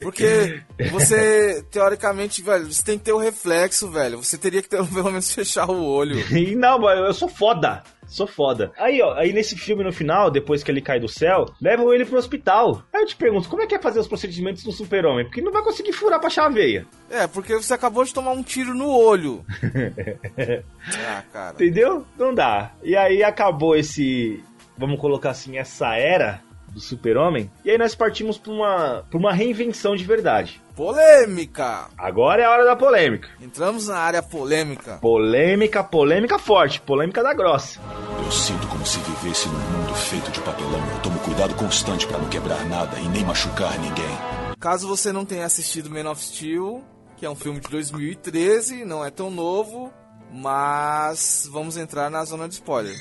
Porque 0.02 0.62
você, 0.90 1.64
teoricamente, 1.70 2.42
velho, 2.42 2.72
você 2.72 2.82
tem 2.82 2.98
que 2.98 3.04
ter 3.04 3.12
o 3.12 3.18
reflexo, 3.18 3.90
velho. 3.90 4.22
Você 4.22 4.36
teria 4.36 4.62
que 4.62 4.68
ter, 4.68 4.84
pelo 4.86 5.10
menos 5.10 5.32
fechar 5.32 5.70
o 5.70 5.84
olho. 5.84 6.18
E 6.36 6.54
não, 6.54 6.88
eu 6.90 7.14
sou 7.14 7.28
foda. 7.28 7.82
Sou 8.06 8.26
foda. 8.26 8.72
Aí, 8.76 9.00
ó, 9.00 9.14
aí 9.14 9.32
nesse 9.32 9.56
filme 9.56 9.82
no 9.82 9.92
final, 9.92 10.30
depois 10.30 10.62
que 10.62 10.70
ele 10.70 10.82
cai 10.82 11.00
do 11.00 11.08
céu, 11.08 11.46
levam 11.58 11.94
ele 11.94 12.04
pro 12.04 12.18
hospital. 12.18 12.82
Aí 12.92 13.00
eu 13.00 13.06
te 13.06 13.16
pergunto, 13.16 13.48
como 13.48 13.62
é 13.62 13.66
que 13.66 13.74
é 13.74 13.78
fazer 13.78 14.00
os 14.00 14.06
procedimentos 14.06 14.66
no 14.66 14.72
super-homem? 14.72 15.24
Porque 15.24 15.40
não 15.40 15.50
vai 15.50 15.62
conseguir 15.62 15.94
furar 15.94 16.18
pra 16.18 16.26
achar 16.26 16.44
a 16.44 16.50
veia. 16.50 16.86
É, 17.08 17.26
porque 17.26 17.54
você 17.54 17.72
acabou 17.72 18.04
de 18.04 18.12
tomar 18.12 18.32
um 18.32 18.42
tiro 18.42 18.74
no 18.74 18.86
olho. 18.90 19.42
ah, 21.08 21.22
cara. 21.32 21.54
Entendeu? 21.54 22.04
Não 22.18 22.34
dá. 22.34 22.72
E 22.82 22.94
aí 22.94 23.22
acabou 23.22 23.74
esse, 23.74 24.44
vamos 24.76 25.00
colocar 25.00 25.30
assim, 25.30 25.56
essa 25.56 25.96
era 25.96 26.42
do 26.72 26.80
super-homem. 26.80 27.50
E 27.64 27.70
aí 27.70 27.78
nós 27.78 27.94
partimos 27.94 28.38
pra 28.38 28.52
uma, 28.52 29.04
pra 29.08 29.18
uma 29.18 29.32
reinvenção 29.32 29.94
de 29.94 30.04
verdade. 30.04 30.60
Polêmica! 30.74 31.88
Agora 31.98 32.42
é 32.42 32.44
a 32.44 32.50
hora 32.50 32.64
da 32.64 32.74
polêmica. 32.74 33.28
Entramos 33.40 33.88
na 33.88 33.98
área 33.98 34.22
polêmica. 34.22 34.98
Polêmica, 35.00 35.84
polêmica 35.84 36.38
forte, 36.38 36.80
polêmica 36.80 37.22
da 37.22 37.34
grossa. 37.34 37.78
Eu 38.24 38.32
sinto 38.32 38.66
como 38.68 38.84
se 38.86 38.98
vivesse 39.00 39.48
num 39.48 39.58
mundo 39.58 39.94
feito 39.94 40.30
de 40.30 40.40
papelão. 40.40 40.82
Eu 40.94 41.02
tomo 41.02 41.18
cuidado 41.20 41.54
constante 41.54 42.06
pra 42.06 42.18
não 42.18 42.28
quebrar 42.28 42.64
nada 42.64 42.98
e 42.98 43.08
nem 43.08 43.24
machucar 43.24 43.78
ninguém. 43.78 44.18
Caso 44.58 44.88
você 44.88 45.12
não 45.12 45.24
tenha 45.24 45.44
assistido 45.44 45.90
Man 45.90 46.10
of 46.10 46.22
Steel, 46.22 46.82
que 47.16 47.26
é 47.26 47.30
um 47.30 47.36
filme 47.36 47.60
de 47.60 47.68
2013, 47.68 48.84
não 48.84 49.04
é 49.04 49.10
tão 49.10 49.30
novo, 49.30 49.92
mas 50.32 51.48
vamos 51.52 51.76
entrar 51.76 52.10
na 52.10 52.24
zona 52.24 52.48
de 52.48 52.54
spoiler. 52.54 52.96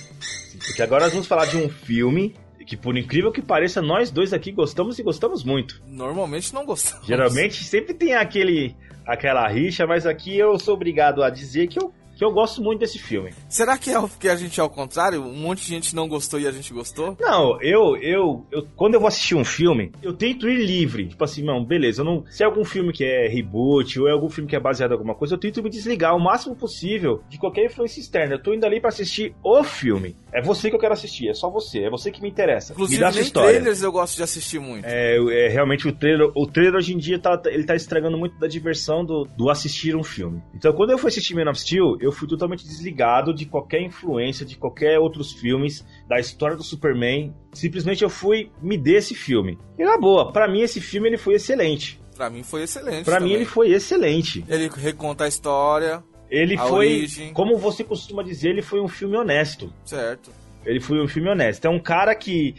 Porque 0.65 0.81
agora 0.81 1.05
nós 1.05 1.13
vamos 1.13 1.27
falar 1.27 1.45
de 1.45 1.57
um 1.57 1.69
filme 1.69 2.35
que, 2.71 2.77
por 2.77 2.97
incrível 2.97 3.33
que 3.33 3.41
pareça, 3.41 3.81
nós 3.81 4.09
dois 4.09 4.31
aqui 4.31 4.49
gostamos 4.49 4.97
e 4.97 5.03
gostamos 5.03 5.43
muito. 5.43 5.83
Normalmente 5.85 6.53
não 6.53 6.65
gostamos. 6.65 7.05
Geralmente 7.05 7.65
sempre 7.65 7.93
tem 7.93 8.13
aquele 8.13 8.77
aquela 9.05 9.45
rixa, 9.45 9.85
mas 9.85 10.05
aqui 10.05 10.37
eu 10.37 10.57
sou 10.57 10.75
obrigado 10.75 11.21
a 11.21 11.29
dizer 11.29 11.67
que 11.67 11.77
eu, 11.77 11.93
que 12.21 12.25
eu 12.25 12.31
gosto 12.31 12.61
muito 12.61 12.81
desse 12.81 12.99
filme. 12.99 13.33
Será 13.49 13.75
que 13.79 13.89
é 13.89 13.99
porque 13.99 14.29
a 14.29 14.35
gente 14.35 14.59
é 14.59 14.61
ao 14.61 14.69
contrário? 14.69 15.23
Um 15.23 15.33
monte 15.33 15.63
de 15.63 15.69
gente 15.69 15.95
não 15.95 16.07
gostou 16.07 16.39
e 16.39 16.47
a 16.47 16.51
gente 16.51 16.71
gostou? 16.71 17.17
Não, 17.19 17.59
eu, 17.63 17.97
eu, 17.97 18.45
eu 18.51 18.67
quando 18.75 18.93
eu 18.93 18.99
vou 18.99 19.07
assistir 19.07 19.33
um 19.33 19.43
filme, 19.43 19.91
eu 20.03 20.13
tento 20.13 20.47
ir 20.47 20.63
livre. 20.63 21.07
Tipo 21.07 21.23
assim, 21.23 21.43
não, 21.43 21.65
beleza, 21.65 22.03
não, 22.03 22.23
se 22.29 22.43
é 22.43 22.45
algum 22.45 22.63
filme 22.63 22.93
que 22.93 23.03
é 23.03 23.27
reboot 23.27 23.99
ou 23.99 24.07
é 24.07 24.11
algum 24.11 24.29
filme 24.29 24.47
que 24.47 24.55
é 24.55 24.59
baseado 24.59 24.91
em 24.91 24.93
alguma 24.93 25.15
coisa, 25.15 25.33
eu 25.33 25.39
tento 25.39 25.63
me 25.63 25.69
desligar 25.71 26.15
o 26.15 26.19
máximo 26.19 26.55
possível 26.55 27.23
de 27.27 27.39
qualquer 27.39 27.65
influência 27.65 27.99
externa. 27.99 28.35
Eu 28.35 28.43
tô 28.43 28.53
indo 28.53 28.67
ali 28.67 28.79
pra 28.79 28.89
assistir 28.89 29.33
o 29.43 29.63
filme. 29.63 30.15
É 30.31 30.43
você 30.43 30.69
que 30.69 30.75
eu 30.75 30.79
quero 30.79 30.93
assistir, 30.93 31.27
é 31.27 31.33
só 31.33 31.49
você, 31.49 31.85
é 31.85 31.89
você 31.89 32.11
que 32.11 32.21
me 32.21 32.29
interessa. 32.29 32.73
Inclusive, 32.73 32.99
me 32.99 33.03
dá 33.03 33.11
sua 33.11 33.19
nem 33.19 33.25
história. 33.25 33.49
trailers 33.49 33.81
eu 33.81 33.91
gosto 33.91 34.15
de 34.15 34.21
assistir 34.21 34.59
muito. 34.59 34.85
É, 34.85 35.17
é, 35.17 35.47
realmente 35.47 35.87
o 35.87 35.91
trailer, 35.91 36.29
o 36.35 36.45
trailer 36.45 36.75
hoje 36.75 36.93
em 36.93 36.99
dia 36.99 37.17
tá, 37.17 37.41
ele 37.47 37.63
tá 37.63 37.75
estragando 37.75 38.15
muito 38.15 38.37
da 38.37 38.45
diversão 38.45 39.03
do, 39.03 39.27
do 39.35 39.49
assistir 39.49 39.95
um 39.95 40.03
filme. 40.03 40.39
Então, 40.53 40.71
quando 40.71 40.91
eu 40.91 40.99
fui 40.99 41.07
assistir 41.07 41.33
Man 41.33 41.49
of 41.49 41.59
Steel, 41.59 41.97
eu 41.99 42.10
fui 42.11 42.27
totalmente 42.27 42.65
desligado 42.65 43.33
de 43.33 43.45
qualquer 43.45 43.81
influência, 43.81 44.45
de 44.45 44.55
qualquer 44.57 44.99
outros 44.99 45.31
filmes, 45.31 45.85
da 46.07 46.19
história 46.19 46.55
do 46.55 46.63
Superman. 46.63 47.33
Simplesmente 47.53 48.03
eu 48.03 48.09
fui 48.09 48.51
me 48.61 48.77
dê 48.77 48.95
esse 48.95 49.13
filme. 49.15 49.57
E 49.77 49.83
na 49.83 49.97
boa, 49.97 50.31
pra 50.31 50.47
mim 50.47 50.61
esse 50.61 50.79
filme 50.81 51.07
ele 51.09 51.17
foi 51.17 51.35
excelente. 51.35 51.99
Pra 52.15 52.29
mim 52.29 52.43
foi 52.43 52.63
excelente. 52.63 53.05
Pra 53.05 53.19
mim 53.19 53.31
ele 53.33 53.45
foi 53.45 53.71
excelente. 53.71 54.43
Ele 54.47 54.69
reconta 54.75 55.23
a 55.23 55.27
história, 55.27 56.03
Ele 56.29 56.55
A 56.55 56.65
foi, 56.65 56.87
origem. 56.87 57.33
como 57.33 57.57
você 57.57 57.83
costuma 57.83 58.23
dizer, 58.23 58.49
ele 58.49 58.61
foi 58.61 58.79
um 58.79 58.87
filme 58.87 59.17
honesto. 59.17 59.73
certo? 59.83 60.31
Ele 60.65 60.79
foi 60.79 61.01
um 61.03 61.07
filme 61.07 61.27
honesto. 61.29 61.65
É 61.65 61.69
um 61.69 61.79
cara 61.79 62.13
que 62.15 62.55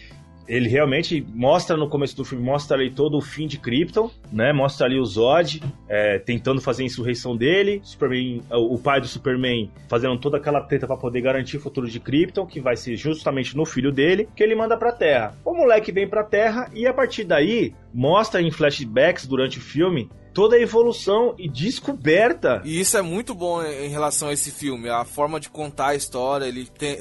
ele 0.48 0.68
realmente 0.68 1.24
mostra 1.34 1.76
no 1.76 1.88
começo 1.88 2.16
do 2.16 2.24
filme, 2.24 2.44
mostra 2.44 2.76
ali 2.76 2.90
todo 2.90 3.16
o 3.16 3.20
fim 3.20 3.46
de 3.46 3.58
Krypton, 3.58 4.10
né? 4.32 4.52
Mostra 4.52 4.86
ali 4.86 4.98
o 4.98 5.04
Zod 5.04 5.62
é, 5.88 6.18
tentando 6.18 6.60
fazer 6.60 6.82
a 6.82 6.86
insurreição 6.86 7.36
dele, 7.36 7.80
Superman, 7.84 8.42
o 8.50 8.78
pai 8.78 9.00
do 9.00 9.06
Superman 9.06 9.70
fazendo 9.88 10.18
toda 10.18 10.36
aquela 10.36 10.60
treta 10.60 10.86
para 10.86 10.96
poder 10.96 11.20
garantir 11.20 11.56
o 11.56 11.60
futuro 11.60 11.88
de 11.88 12.00
Krypton, 12.00 12.46
que 12.46 12.60
vai 12.60 12.76
ser 12.76 12.96
justamente 12.96 13.56
no 13.56 13.64
filho 13.64 13.92
dele, 13.92 14.28
que 14.36 14.42
ele 14.42 14.54
manda 14.54 14.76
pra 14.76 14.92
Terra. 14.92 15.36
O 15.44 15.54
moleque 15.54 15.92
vem 15.92 16.08
pra 16.08 16.24
Terra 16.24 16.70
e 16.74 16.86
a 16.86 16.92
partir 16.94 17.24
daí 17.24 17.74
mostra 17.92 18.40
em 18.40 18.50
flashbacks 18.50 19.26
durante 19.26 19.58
o 19.58 19.62
filme 19.62 20.08
toda 20.34 20.56
a 20.56 20.60
evolução 20.60 21.34
e 21.38 21.46
descoberta 21.46 22.62
E 22.64 22.80
isso 22.80 22.96
é 22.96 23.02
muito 23.02 23.34
bom 23.34 23.62
em 23.62 23.88
relação 23.88 24.28
a 24.28 24.32
esse 24.32 24.50
filme. 24.50 24.88
A 24.88 25.04
forma 25.04 25.38
de 25.38 25.50
contar 25.50 25.88
a 25.88 25.94
história, 25.94 26.46
ele 26.46 26.66
tem- 26.66 26.98